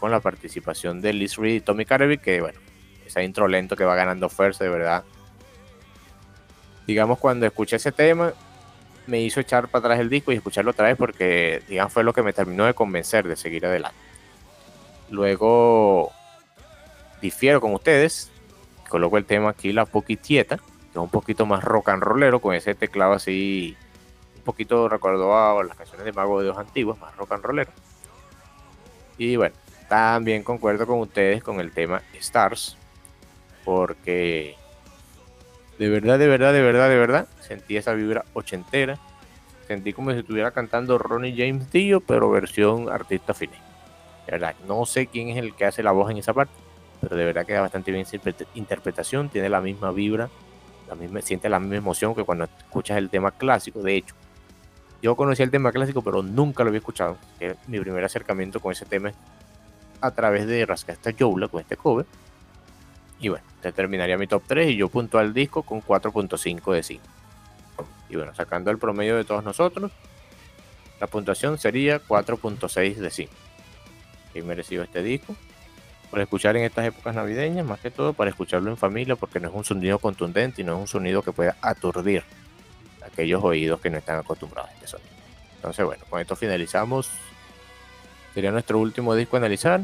con 0.00 0.10
la 0.10 0.20
participación 0.20 1.00
de 1.00 1.12
Liz 1.12 1.36
Reed 1.36 1.54
y 1.56 1.60
Tommy 1.60 1.84
Carvey, 1.84 2.18
que 2.18 2.40
bueno, 2.40 2.58
ese 3.06 3.22
intro 3.22 3.46
lento 3.48 3.76
que 3.76 3.84
va 3.84 3.94
ganando 3.94 4.28
fuerza, 4.28 4.64
de 4.64 4.70
verdad. 4.70 5.04
Digamos, 6.86 7.18
cuando 7.18 7.46
escuché 7.46 7.76
ese 7.76 7.92
tema, 7.92 8.32
me 9.06 9.20
hizo 9.20 9.40
echar 9.40 9.68
para 9.68 9.86
atrás 9.86 10.00
el 10.00 10.08
disco 10.08 10.32
y 10.32 10.36
escucharlo 10.36 10.70
otra 10.70 10.88
vez 10.88 10.96
porque, 10.96 11.62
digamos, 11.68 11.92
fue 11.92 12.02
lo 12.02 12.12
que 12.12 12.22
me 12.22 12.32
terminó 12.32 12.64
de 12.64 12.74
convencer 12.74 13.28
de 13.28 13.36
seguir 13.36 13.66
adelante. 13.66 13.98
Luego, 15.10 16.12
difiero 17.20 17.60
con 17.60 17.72
ustedes, 17.74 18.30
coloco 18.88 19.16
el 19.16 19.24
tema 19.24 19.50
aquí, 19.50 19.72
La 19.72 19.86
Poquitieta, 19.86 20.56
que 20.56 20.62
es 20.64 20.92
que 20.92 20.98
un 20.98 21.10
poquito 21.10 21.46
más 21.46 21.62
rock 21.62 21.90
and 21.90 22.02
rollero, 22.02 22.40
con 22.40 22.54
ese 22.54 22.74
teclado 22.74 23.12
así, 23.12 23.76
poquito 24.48 24.88
recordó 24.88 25.36
a 25.36 25.62
las 25.62 25.76
canciones 25.76 26.06
de 26.06 26.12
Mago 26.12 26.38
de 26.38 26.46
Dios 26.46 26.56
antiguas, 26.56 26.98
más 26.98 27.14
rock 27.16 27.32
and 27.32 27.44
rollero. 27.44 27.70
Y 29.18 29.36
bueno, 29.36 29.54
también 29.90 30.42
concuerdo 30.42 30.86
con 30.86 31.00
ustedes 31.00 31.42
con 31.42 31.60
el 31.60 31.70
tema 31.70 32.00
Stars, 32.14 32.78
porque 33.66 34.56
de 35.78 35.90
verdad, 35.90 36.18
de 36.18 36.28
verdad, 36.28 36.54
de 36.54 36.62
verdad, 36.62 36.88
de 36.88 36.96
verdad, 36.96 37.28
sentí 37.40 37.76
esa 37.76 37.92
vibra 37.92 38.24
ochentera. 38.32 38.98
Sentí 39.66 39.92
como 39.92 40.12
si 40.12 40.20
estuviera 40.20 40.50
cantando 40.52 40.96
Ronnie 40.96 41.34
James 41.36 41.70
Dio, 41.70 42.00
pero 42.00 42.30
versión 42.30 42.88
artista 42.88 43.34
fine. 43.34 43.52
De 44.24 44.32
verdad, 44.32 44.54
no 44.66 44.86
sé 44.86 45.08
quién 45.08 45.28
es 45.28 45.36
el 45.36 45.54
que 45.54 45.66
hace 45.66 45.82
la 45.82 45.92
voz 45.92 46.10
en 46.10 46.16
esa 46.16 46.32
parte, 46.32 46.54
pero 47.02 47.16
de 47.16 47.24
verdad 47.26 47.44
que 47.44 47.52
da 47.52 47.60
bastante 47.60 47.92
bien 47.92 48.06
interpretación, 48.54 49.28
tiene 49.28 49.50
la 49.50 49.60
misma 49.60 49.90
vibra, 49.90 50.30
la 50.88 50.94
misma, 50.94 51.20
siente 51.20 51.50
la 51.50 51.60
misma 51.60 51.76
emoción 51.76 52.14
que 52.14 52.24
cuando 52.24 52.44
escuchas 52.44 52.96
el 52.96 53.10
tema 53.10 53.32
clásico. 53.32 53.82
De 53.82 53.96
hecho, 53.96 54.14
yo 55.00 55.14
conocí 55.16 55.42
el 55.42 55.50
tema 55.50 55.70
clásico, 55.72 56.02
pero 56.02 56.22
nunca 56.22 56.64
lo 56.64 56.68
había 56.68 56.78
escuchado. 56.78 57.16
Que 57.38 57.56
mi 57.66 57.78
primer 57.78 58.04
acercamiento 58.04 58.60
con 58.60 58.72
ese 58.72 58.84
tema 58.84 59.12
a 60.00 60.10
través 60.10 60.46
de 60.46 60.66
Rascasta 60.66 61.12
Joula, 61.16 61.48
con 61.48 61.60
este 61.60 61.76
cover. 61.76 62.06
Y 63.20 63.28
bueno, 63.28 63.44
te 63.60 63.72
terminaría 63.72 64.18
mi 64.18 64.26
top 64.26 64.42
3 64.46 64.70
y 64.70 64.76
yo 64.76 64.88
punto 64.88 65.18
al 65.18 65.34
disco 65.34 65.62
con 65.62 65.82
4.5 65.82 66.72
de 66.72 66.82
5. 66.82 67.04
Y 68.08 68.16
bueno, 68.16 68.34
sacando 68.34 68.70
el 68.70 68.78
promedio 68.78 69.16
de 69.16 69.24
todos 69.24 69.44
nosotros, 69.44 69.92
la 71.00 71.06
puntuación 71.06 71.58
sería 71.58 72.00
4.6 72.00 72.94
de 72.94 73.10
5. 73.10 73.32
He 74.34 74.42
merecido 74.42 74.82
este 74.82 75.02
disco. 75.02 75.34
Por 76.10 76.20
escuchar 76.20 76.56
en 76.56 76.64
estas 76.64 76.86
épocas 76.86 77.14
navideñas, 77.14 77.66
más 77.66 77.80
que 77.80 77.90
todo 77.90 78.14
para 78.14 78.30
escucharlo 78.30 78.70
en 78.70 78.78
familia, 78.78 79.14
porque 79.14 79.40
no 79.40 79.48
es 79.48 79.54
un 79.54 79.64
sonido 79.64 79.98
contundente 79.98 80.62
y 80.62 80.64
no 80.64 80.74
es 80.74 80.80
un 80.80 80.86
sonido 80.86 81.22
que 81.22 81.32
pueda 81.32 81.56
aturdir 81.60 82.24
aquellos 83.18 83.42
oídos 83.42 83.80
que 83.80 83.90
no 83.90 83.98
están 83.98 84.20
acostumbrados 84.20 84.70
a 84.70 84.74
este 84.74 84.86
sonido. 84.86 85.10
Entonces, 85.56 85.84
bueno, 85.84 86.04
con 86.08 86.20
esto 86.20 86.36
finalizamos. 86.36 87.10
Sería 88.32 88.52
nuestro 88.52 88.78
último 88.78 89.16
disco 89.16 89.34
a 89.34 89.38
analizar. 89.40 89.80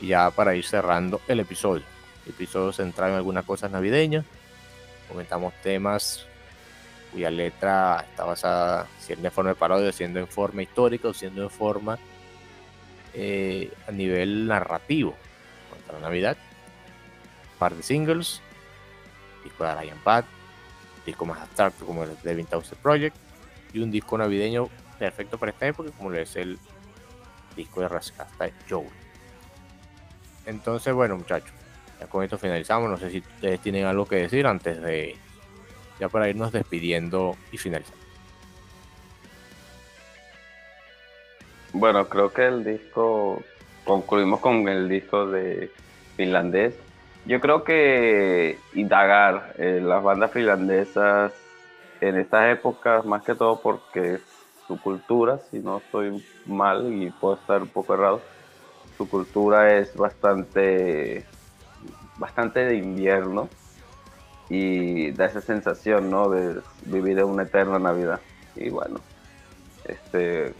Y 0.00 0.08
ya 0.08 0.30
para 0.30 0.54
ir 0.54 0.64
cerrando 0.64 1.20
el 1.26 1.40
episodio. 1.40 1.82
El 2.24 2.32
episodio 2.32 2.72
centrado 2.72 3.10
en 3.12 3.16
algunas 3.16 3.44
cosas 3.44 3.72
navideñas. 3.72 4.24
Comentamos 5.08 5.52
temas 5.64 6.26
cuya 7.10 7.30
letra 7.30 8.04
está 8.08 8.24
basada, 8.24 8.86
siendo 9.00 9.26
en 9.26 9.32
forma 9.32 9.50
de 9.50 9.56
parodia, 9.56 9.90
siendo 9.90 10.20
en 10.20 10.28
forma 10.28 10.62
histórica 10.62 11.08
o 11.08 11.14
siendo 11.14 11.42
en 11.42 11.50
forma 11.50 11.98
eh, 13.14 13.72
a 13.88 13.90
nivel 13.90 14.46
narrativo 14.46 15.16
contra 15.70 15.94
la 15.94 16.00
Navidad. 16.00 16.36
Par 17.58 17.74
de 17.74 17.82
singles, 17.82 18.42
disco 19.42 19.64
de 19.64 19.74
Ryan 19.74 19.98
Pat, 20.04 20.24
disco 21.08 21.26
más 21.26 21.40
abstracto 21.40 21.84
como 21.84 22.04
el 22.04 22.16
de 22.22 22.34
Vintage 22.34 22.76
Project 22.76 23.16
y 23.72 23.80
un 23.80 23.90
disco 23.90 24.16
navideño 24.16 24.68
perfecto 24.98 25.38
para 25.38 25.52
esta 25.52 25.66
época 25.66 25.90
como 25.96 26.12
es 26.12 26.36
el 26.36 26.58
disco 27.56 27.80
de 27.80 27.88
Rascasta 27.88 28.50
Joe. 28.68 28.86
Entonces, 30.46 30.94
bueno 30.94 31.16
muchachos, 31.16 31.52
ya 32.00 32.06
con 32.06 32.24
esto 32.24 32.38
finalizamos. 32.38 32.90
No 32.90 32.96
sé 32.96 33.10
si 33.10 33.18
ustedes 33.18 33.60
tienen 33.60 33.84
algo 33.84 34.06
que 34.06 34.16
decir 34.16 34.46
antes 34.46 34.80
de 34.80 35.16
ya 35.98 36.08
para 36.08 36.28
irnos 36.28 36.52
despidiendo 36.52 37.36
y 37.52 37.58
finalizando. 37.58 37.98
Bueno, 41.72 42.08
creo 42.08 42.32
que 42.32 42.46
el 42.46 42.64
disco, 42.64 43.42
concluimos 43.84 44.40
con 44.40 44.68
el 44.68 44.88
disco 44.88 45.26
de 45.26 45.70
finlandés. 46.16 46.74
Yo 47.28 47.42
creo 47.42 47.62
que 47.62 48.58
indagar 48.72 49.54
eh, 49.58 49.82
las 49.82 50.02
bandas 50.02 50.32
finlandesas 50.32 51.30
en 52.00 52.16
estas 52.16 52.56
épocas, 52.56 53.04
más 53.04 53.22
que 53.22 53.34
todo 53.34 53.60
porque 53.60 54.18
su 54.66 54.80
cultura, 54.80 55.38
si 55.50 55.58
no 55.58 55.76
estoy 55.76 56.24
mal 56.46 56.90
y 56.90 57.10
puedo 57.10 57.34
estar 57.34 57.60
un 57.60 57.68
poco 57.68 57.92
errado, 57.92 58.22
su 58.96 59.06
cultura 59.10 59.76
es 59.76 59.94
bastante, 59.94 61.26
bastante 62.16 62.60
de 62.64 62.76
invierno 62.76 63.50
y 64.48 65.10
da 65.10 65.26
esa 65.26 65.42
sensación, 65.42 66.10
¿no? 66.10 66.30
De 66.30 66.62
vivir 66.86 67.22
una 67.24 67.42
eterna 67.42 67.78
Navidad. 67.78 68.20
Y 68.56 68.70
bueno, 68.70 69.00
este, 69.84 70.54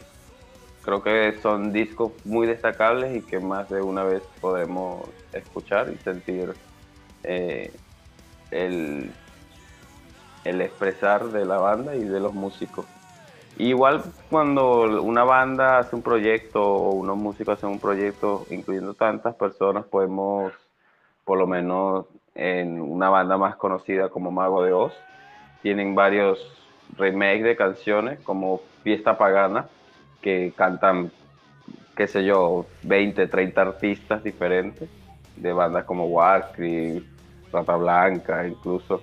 creo 0.82 1.02
que 1.02 1.34
son 1.42 1.72
discos 1.72 2.12
muy 2.24 2.46
destacables 2.46 3.16
y 3.16 3.22
que 3.22 3.40
más 3.40 3.68
de 3.68 3.82
una 3.82 4.05
vez 4.05 4.22
podemos 4.40 5.09
escuchar 5.32 5.90
y 5.90 5.96
sentir 5.98 6.55
eh, 7.24 7.72
el, 8.50 9.10
el 10.44 10.60
expresar 10.60 11.26
de 11.26 11.44
la 11.44 11.59
banda 11.59 11.94
y 11.94 12.05
de 12.05 12.20
los 12.20 12.34
músicos. 12.34 12.86
Igual 13.59 14.05
cuando 14.30 15.02
una 15.02 15.24
banda 15.24 15.78
hace 15.78 15.96
un 15.96 16.02
proyecto 16.02 16.62
o 16.62 16.92
unos 16.92 17.16
músicos 17.16 17.59
hacen 17.59 17.70
un 17.70 17.80
proyecto 17.80 18.46
incluyendo 18.50 18.94
tantas 18.94 19.34
personas, 19.34 19.84
podemos 19.84 20.52
por 21.24 21.38
lo 21.38 21.46
menos 21.46 22.06
en 22.34 22.80
una 22.80 23.10
banda 23.10 23.36
más 23.36 23.56
conocida 23.56 24.09
como 24.09 24.30
Mago 24.30 24.62
de 24.62 24.72
Oz. 24.72 24.94
Tienen 25.60 25.96
varios 25.96 26.38
remakes 26.96 27.42
de 27.42 27.56
canciones 27.56 28.20
como 28.20 28.60
Fiesta 28.84 29.18
Pagana, 29.18 29.66
que 30.20 30.53
cantan, 30.57 31.11
qué 31.97 32.07
sé 32.07 32.24
yo, 32.24 32.66
20, 32.82 33.27
30 33.27 33.61
artistas 33.61 34.23
diferentes, 34.23 34.89
de 35.36 35.53
bandas 35.53 35.85
como 35.85 36.07
Warcraft, 36.07 37.07
Rata 37.53 37.77
Blanca, 37.77 38.47
incluso. 38.47 39.03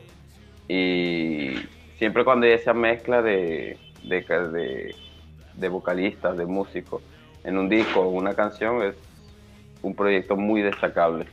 Y 0.67 1.55
siempre 1.97 2.23
cuando 2.25 2.45
hay 2.45 2.53
esa 2.53 2.73
mezcla 2.73 3.21
de, 3.21 3.77
de, 4.03 4.95
de 5.55 5.69
vocalistas, 5.69 6.37
de 6.37 6.45
músicos, 6.45 7.01
en 7.43 7.57
un 7.57 7.69
disco 7.69 8.01
o 8.01 8.09
una 8.09 8.33
canción, 8.33 8.81
es 8.83 8.95
un 9.81 9.95
proyecto 9.95 10.35
muy 10.35 10.61
destacable. 10.61 11.27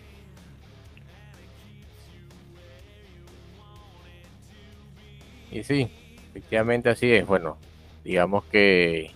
Y 5.52 5.62
sí, 5.64 5.90
efectivamente 6.30 6.88
así 6.88 7.12
es. 7.12 7.26
Bueno, 7.26 7.58
digamos 8.04 8.44
que. 8.44 9.10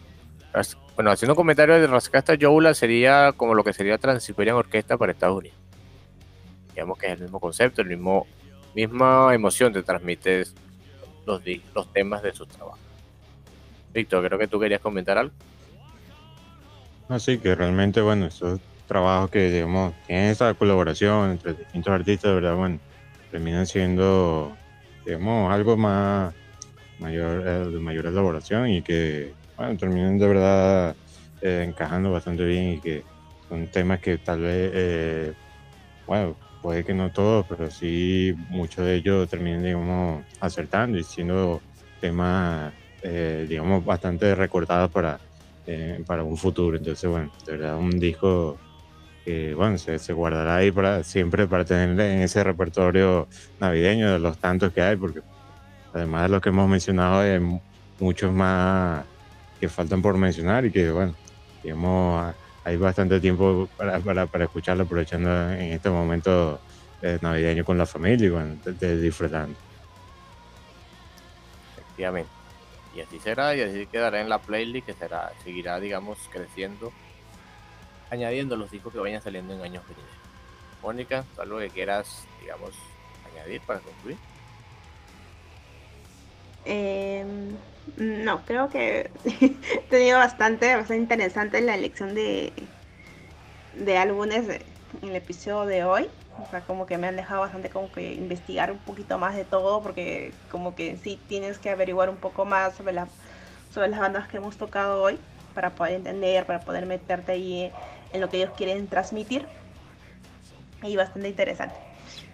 Bueno, 0.95 1.11
haciendo 1.11 1.35
un 1.35 1.37
comentario 1.37 1.79
de 1.79 1.87
Rascasta 1.87 2.35
Joula 2.41 2.73
sería 2.73 3.33
como 3.37 3.55
lo 3.55 3.63
que 3.63 3.75
sería 3.75 3.99
Transiberian 3.99 4.57
Orquesta 4.57 4.97
para 4.97 5.13
Estados 5.13 5.39
Unidos. 5.39 5.59
Digamos 6.75 6.97
que 6.99 7.07
es 7.07 7.13
el 7.13 7.23
mismo 7.23 7.41
concepto, 7.41 7.83
el 7.83 7.89
mismo 7.89 8.27
misma 8.75 9.35
emoción 9.35 9.73
te 9.73 9.83
transmites 9.83 10.55
los, 11.27 11.43
los 11.75 11.93
temas 11.93 12.23
de 12.23 12.33
su 12.33 12.47
trabajo. 12.47 12.79
Víctor, 13.93 14.27
creo 14.27 14.39
que 14.39 14.49
tú 14.49 14.61
querías 14.61 14.81
comentar 14.81 15.17
algo. 15.17 15.33
Así 17.09 17.39
que 17.39 17.55
realmente, 17.55 18.01
bueno, 18.01 18.27
esos 18.27 18.61
trabajos 18.87 19.31
que, 19.31 19.51
digamos, 19.51 19.95
tienen 20.07 20.31
esa 20.31 20.53
colaboración 20.55 21.33
entre 21.33 21.55
distintos 21.55 21.93
artistas, 21.93 22.31
de 22.31 22.35
verdad, 22.35 22.57
bueno, 22.57 22.79
terminan 23.31 23.67
siendo 23.67 24.55
digamos, 25.05 25.53
algo 25.53 25.77
más 25.77 26.35
mayor, 26.99 27.47
eh, 27.47 27.71
de 27.71 27.81
mayor 27.81 28.07
elaboración 28.07 28.69
y 28.71 28.83
que, 28.83 29.33
bueno, 29.57 29.77
terminan 29.77 30.19
de 30.19 30.29
verdad 30.29 30.97
eh, 31.41 31.65
encajando 31.69 32.13
bastante 32.13 32.45
bien 32.45 32.75
y 32.75 32.81
que 32.81 33.05
son 33.49 33.67
temas 33.69 34.01
que 34.01 34.19
tal 34.19 34.41
vez, 34.41 34.71
eh, 34.75 35.33
bueno, 36.07 36.37
puede 36.63 36.85
que 36.85 36.95
no 36.95 37.11
todos, 37.13 37.47
pero 37.49 37.71
sí 37.71 38.35
muchos 38.49 38.85
de 38.85 38.97
ellos 38.97 39.29
terminen, 39.29 39.63
digamos, 39.63 40.25
acertando 40.41 40.99
y 40.99 41.05
siendo 41.05 41.63
temas, 42.01 42.73
digamos, 43.49 43.85
bastante 43.85 44.35
recordados 44.35 44.91
para, 44.91 45.21
para 46.07 46.25
un 46.25 46.37
futuro. 46.37 46.77
Entonces, 46.77 47.09
bueno, 47.09 47.31
de 47.47 47.53
verdad, 47.53 47.77
un 47.79 47.99
disco 48.01 48.59
que 49.27 49.55
bueno, 49.55 49.77
se, 49.77 49.99
se, 49.99 50.13
guardará 50.13 50.57
ahí 50.57 50.71
para 50.71 51.03
siempre 51.03 51.49
para 51.49 51.65
tener 51.65 51.91
en 52.01 52.23
ese 52.23 52.45
repertorio 52.45 53.29
navideño 53.59 54.13
de 54.13 54.21
los 54.21 54.39
tantos 54.39 54.73
que 54.73 54.81
hay, 54.81 54.97
porque 54.97 55.21
además 55.93 56.23
de 56.23 56.29
lo 56.29 56.41
que 56.41 56.51
hemos 56.51 56.69
mencionado, 56.69 57.21
hay 57.21 57.41
muchos 57.99 58.33
más 58.33 59.05
que 59.61 59.69
faltan 59.69 60.03
por 60.03 60.17
mencionar 60.17 60.65
y 60.65 60.71
que 60.71 60.91
bueno, 60.91 61.15
digamos, 61.63 62.35
hay 62.65 62.77
bastante 62.77 63.21
tiempo 63.21 63.69
para, 63.77 63.99
para, 64.01 64.27
para 64.27 64.45
escucharlo, 64.45 64.85
aprovechando 64.85 65.53
en 65.53 65.73
este 65.73 65.91
momento 65.91 66.61
eh, 67.03 67.19
navideño 67.21 67.65
con 67.65 67.79
la 67.79 67.87
familia 67.87 68.27
y 68.27 68.31
bueno, 68.31 68.57
disfrutando. 68.81 69.57
Efectivamente. 71.77 72.31
Y 72.95 73.01
así 73.01 73.19
será, 73.19 73.55
y 73.55 73.61
así 73.61 73.87
quedará 73.87 74.21
en 74.21 74.29
la 74.29 74.39
playlist 74.39 74.87
que 74.87 74.95
será, 74.95 75.33
seguirá, 75.45 75.79
digamos, 75.79 76.19
creciendo 76.33 76.93
añadiendo 78.11 78.57
los 78.57 78.71
discos 78.71 78.93
que 78.93 78.99
vayan 78.99 79.23
saliendo 79.23 79.55
en 79.55 79.63
años 79.63 79.83
venideros. 79.85 80.17
Mónica, 80.83 81.25
algo 81.39 81.59
que 81.59 81.71
quieras, 81.71 82.27
digamos, 82.41 82.71
añadir 83.33 83.61
para 83.63 83.81
concluir? 83.81 84.17
Em, 86.67 87.57
no, 87.97 88.45
creo 88.45 88.69
que 88.69 89.11
he 89.25 89.79
tenido 89.89 90.19
bastante, 90.19 90.75
bastante 90.75 91.03
interesante 91.03 91.61
la 91.61 91.77
elección 91.77 92.15
de, 92.15 92.53
de 93.75 93.97
álbumes 93.97 94.49
en 95.01 95.09
el 95.09 95.17
episodio 95.17 95.65
de 95.67 95.85
hoy. 95.85 96.09
O 96.45 96.51
sea, 96.51 96.61
como 96.61 96.87
que 96.87 96.99
me 96.99 97.07
han 97.07 97.17
dejado 97.17 97.41
bastante 97.41 97.71
como 97.71 97.91
que 97.91 98.13
investigar 98.13 98.71
un 98.71 98.79
poquito 98.79 99.17
más 99.17 99.37
de 99.37 99.45
todo, 99.45 99.83
porque 99.83 100.33
como 100.51 100.75
que 100.75 100.99
sí 100.99 101.19
tienes 101.29 101.59
que 101.59 101.71
averiguar 101.71 102.11
un 102.11 102.17
poco 102.17 102.45
más 102.45 102.75
sobre, 102.75 102.95
sobre 103.73 103.89
las 103.89 104.01
bandas 104.01 104.29
que 104.29 104.37
hemos 104.37 104.57
tocado 104.57 105.01
hoy, 105.03 105.19
para 105.55 105.71
poder 105.71 105.95
entender, 105.95 106.45
para 106.45 106.61
poder 106.61 106.85
meterte 106.85 107.33
ahí 107.33 107.73
en 108.13 108.21
lo 108.21 108.29
que 108.29 108.39
ellos 108.39 108.51
quieren 108.57 108.87
transmitir. 108.89 109.47
Y 110.83 110.97
bastante 110.97 111.29
interesante. 111.29 111.75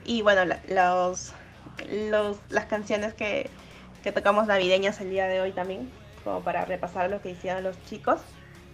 Y 0.05 0.23
bueno, 0.23 0.53
los, 0.69 1.33
los, 1.89 2.39
las 2.51 2.65
canciones 2.65 3.15
que, 3.15 3.49
que 4.03 4.13
tocamos 4.13 4.47
navideñas 4.47 5.01
el 5.01 5.11
día 5.11 5.27
de 5.27 5.41
hoy 5.41 5.53
también, 5.53 5.91
como 6.25 6.41
para 6.43 6.65
repasar 6.65 7.09
lo 7.09 7.23
que 7.23 7.31
hicieron 7.31 7.63
los 7.63 7.83
chicos, 7.85 8.21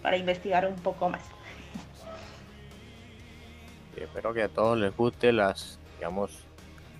para 0.03 0.17
investigar 0.17 0.67
un 0.67 0.77
poco 0.77 1.09
más. 1.09 1.23
Y 3.97 4.01
espero 4.03 4.33
que 4.33 4.43
a 4.43 4.49
todos 4.49 4.79
les 4.79 4.97
guste 4.97 5.33
las, 5.33 5.79
digamos, 5.97 6.45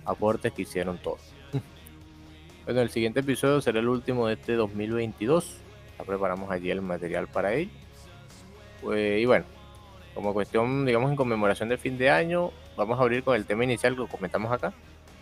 aportes 0.05 0.53
que 0.53 0.63
hicieron 0.63 0.97
todos. 0.97 1.21
Bueno, 2.65 2.81
el 2.81 2.91
siguiente 2.91 3.21
episodio 3.21 3.61
será 3.61 3.79
el 3.79 3.89
último 3.89 4.27
de 4.27 4.35
este 4.35 4.53
2022. 4.53 5.57
Ya 5.97 6.03
preparamos 6.03 6.51
allí 6.51 6.69
el 6.69 6.83
material 6.83 7.27
para 7.27 7.53
él. 7.53 7.71
Pues, 8.83 9.19
y 9.19 9.25
bueno, 9.25 9.45
como 10.13 10.33
cuestión, 10.33 10.85
digamos, 10.85 11.09
en 11.09 11.15
conmemoración 11.15 11.69
del 11.69 11.79
fin 11.79 11.97
de 11.97 12.11
año, 12.11 12.51
vamos 12.77 12.99
a 12.99 13.01
abrir 13.01 13.23
con 13.23 13.35
el 13.35 13.45
tema 13.45 13.63
inicial 13.63 13.95
que 13.95 14.05
comentamos 14.05 14.51
acá. 14.51 14.71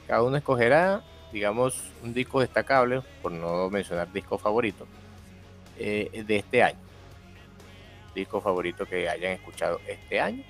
Cada 0.08 0.24
uno 0.24 0.36
escogerá, 0.36 1.04
digamos, 1.32 1.92
un 2.04 2.14
disco 2.14 2.40
destacable, 2.40 3.02
por 3.22 3.32
no 3.32 3.70
mencionar 3.70 4.12
disco 4.12 4.38
favorito, 4.38 4.88
eh, 5.78 6.24
de 6.26 6.36
este 6.38 6.64
año. 6.64 6.80
Disco 8.16 8.42
favorito 8.42 8.86
que 8.86 9.08
hayan 9.08 9.34
escuchado 9.34 9.80
este 9.88 10.20
año 10.20 10.44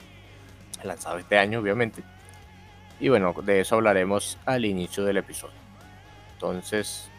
lanzado 0.83 1.17
este 1.17 1.37
año, 1.37 1.59
obviamente. 1.59 2.03
Y 2.99 3.09
bueno, 3.09 3.33
de 3.43 3.61
eso 3.61 3.75
hablaremos 3.75 4.37
al 4.45 4.65
inicio 4.65 5.03
del 5.05 5.17
episodio. 5.17 5.55
Entonces, 6.33 7.09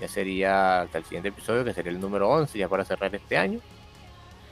ya 0.00 0.08
sería 0.08 0.82
hasta 0.82 0.98
el 0.98 1.04
siguiente 1.04 1.28
episodio, 1.28 1.64
que 1.64 1.74
sería 1.74 1.92
el 1.92 2.00
número 2.00 2.28
11, 2.28 2.58
ya 2.58 2.68
para 2.68 2.84
cerrar 2.84 3.14
este 3.14 3.36
año. 3.36 3.60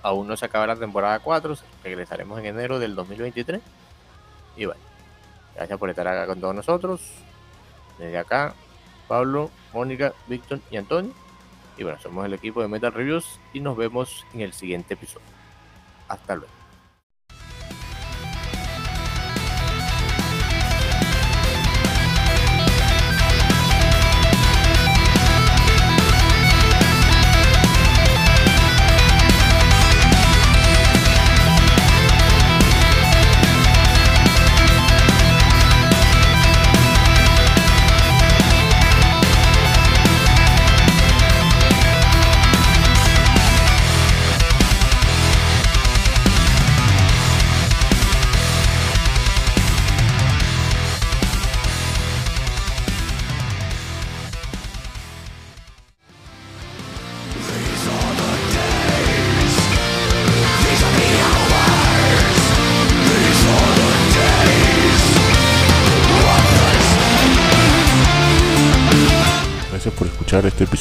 Aún 0.02 0.26
no 0.26 0.36
se 0.36 0.44
acaba 0.44 0.66
la 0.66 0.76
temporada 0.76 1.18
4, 1.20 1.56
regresaremos 1.82 2.38
en 2.38 2.46
enero 2.46 2.78
del 2.78 2.94
2023. 2.94 3.60
Y 4.56 4.66
bueno, 4.66 4.80
gracias 5.54 5.78
por 5.78 5.90
estar 5.90 6.06
acá 6.06 6.26
con 6.26 6.40
todos 6.40 6.54
nosotros. 6.54 7.00
Desde 7.98 8.18
acá, 8.18 8.54
Pablo, 9.06 9.50
Mónica, 9.72 10.14
Víctor 10.26 10.60
y 10.70 10.76
Antonio. 10.76 11.12
Y 11.76 11.84
bueno, 11.84 11.98
somos 12.00 12.24
el 12.24 12.34
equipo 12.34 12.60
de 12.62 12.68
Metal 12.68 12.92
Reviews 12.92 13.38
y 13.52 13.60
nos 13.60 13.76
vemos 13.76 14.26
en 14.34 14.40
el 14.40 14.52
siguiente 14.52 14.94
episodio. 14.94 15.26
Hasta 16.08 16.36
luego. 16.36 16.57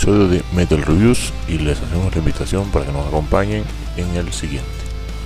De 0.08 0.42
Metal 0.54 0.82
Reviews 0.82 1.34
y 1.50 1.58
les 1.58 1.82
hacemos 1.82 2.14
la 2.14 2.20
invitación 2.20 2.72
para 2.72 2.86
que 2.86 2.94
nos 2.94 3.06
acompañen 3.08 3.64
en 3.98 4.16
el 4.16 4.32
siguiente. 4.32 4.70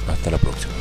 Hasta 0.07 0.31
la 0.31 0.39
próxima. 0.39 0.73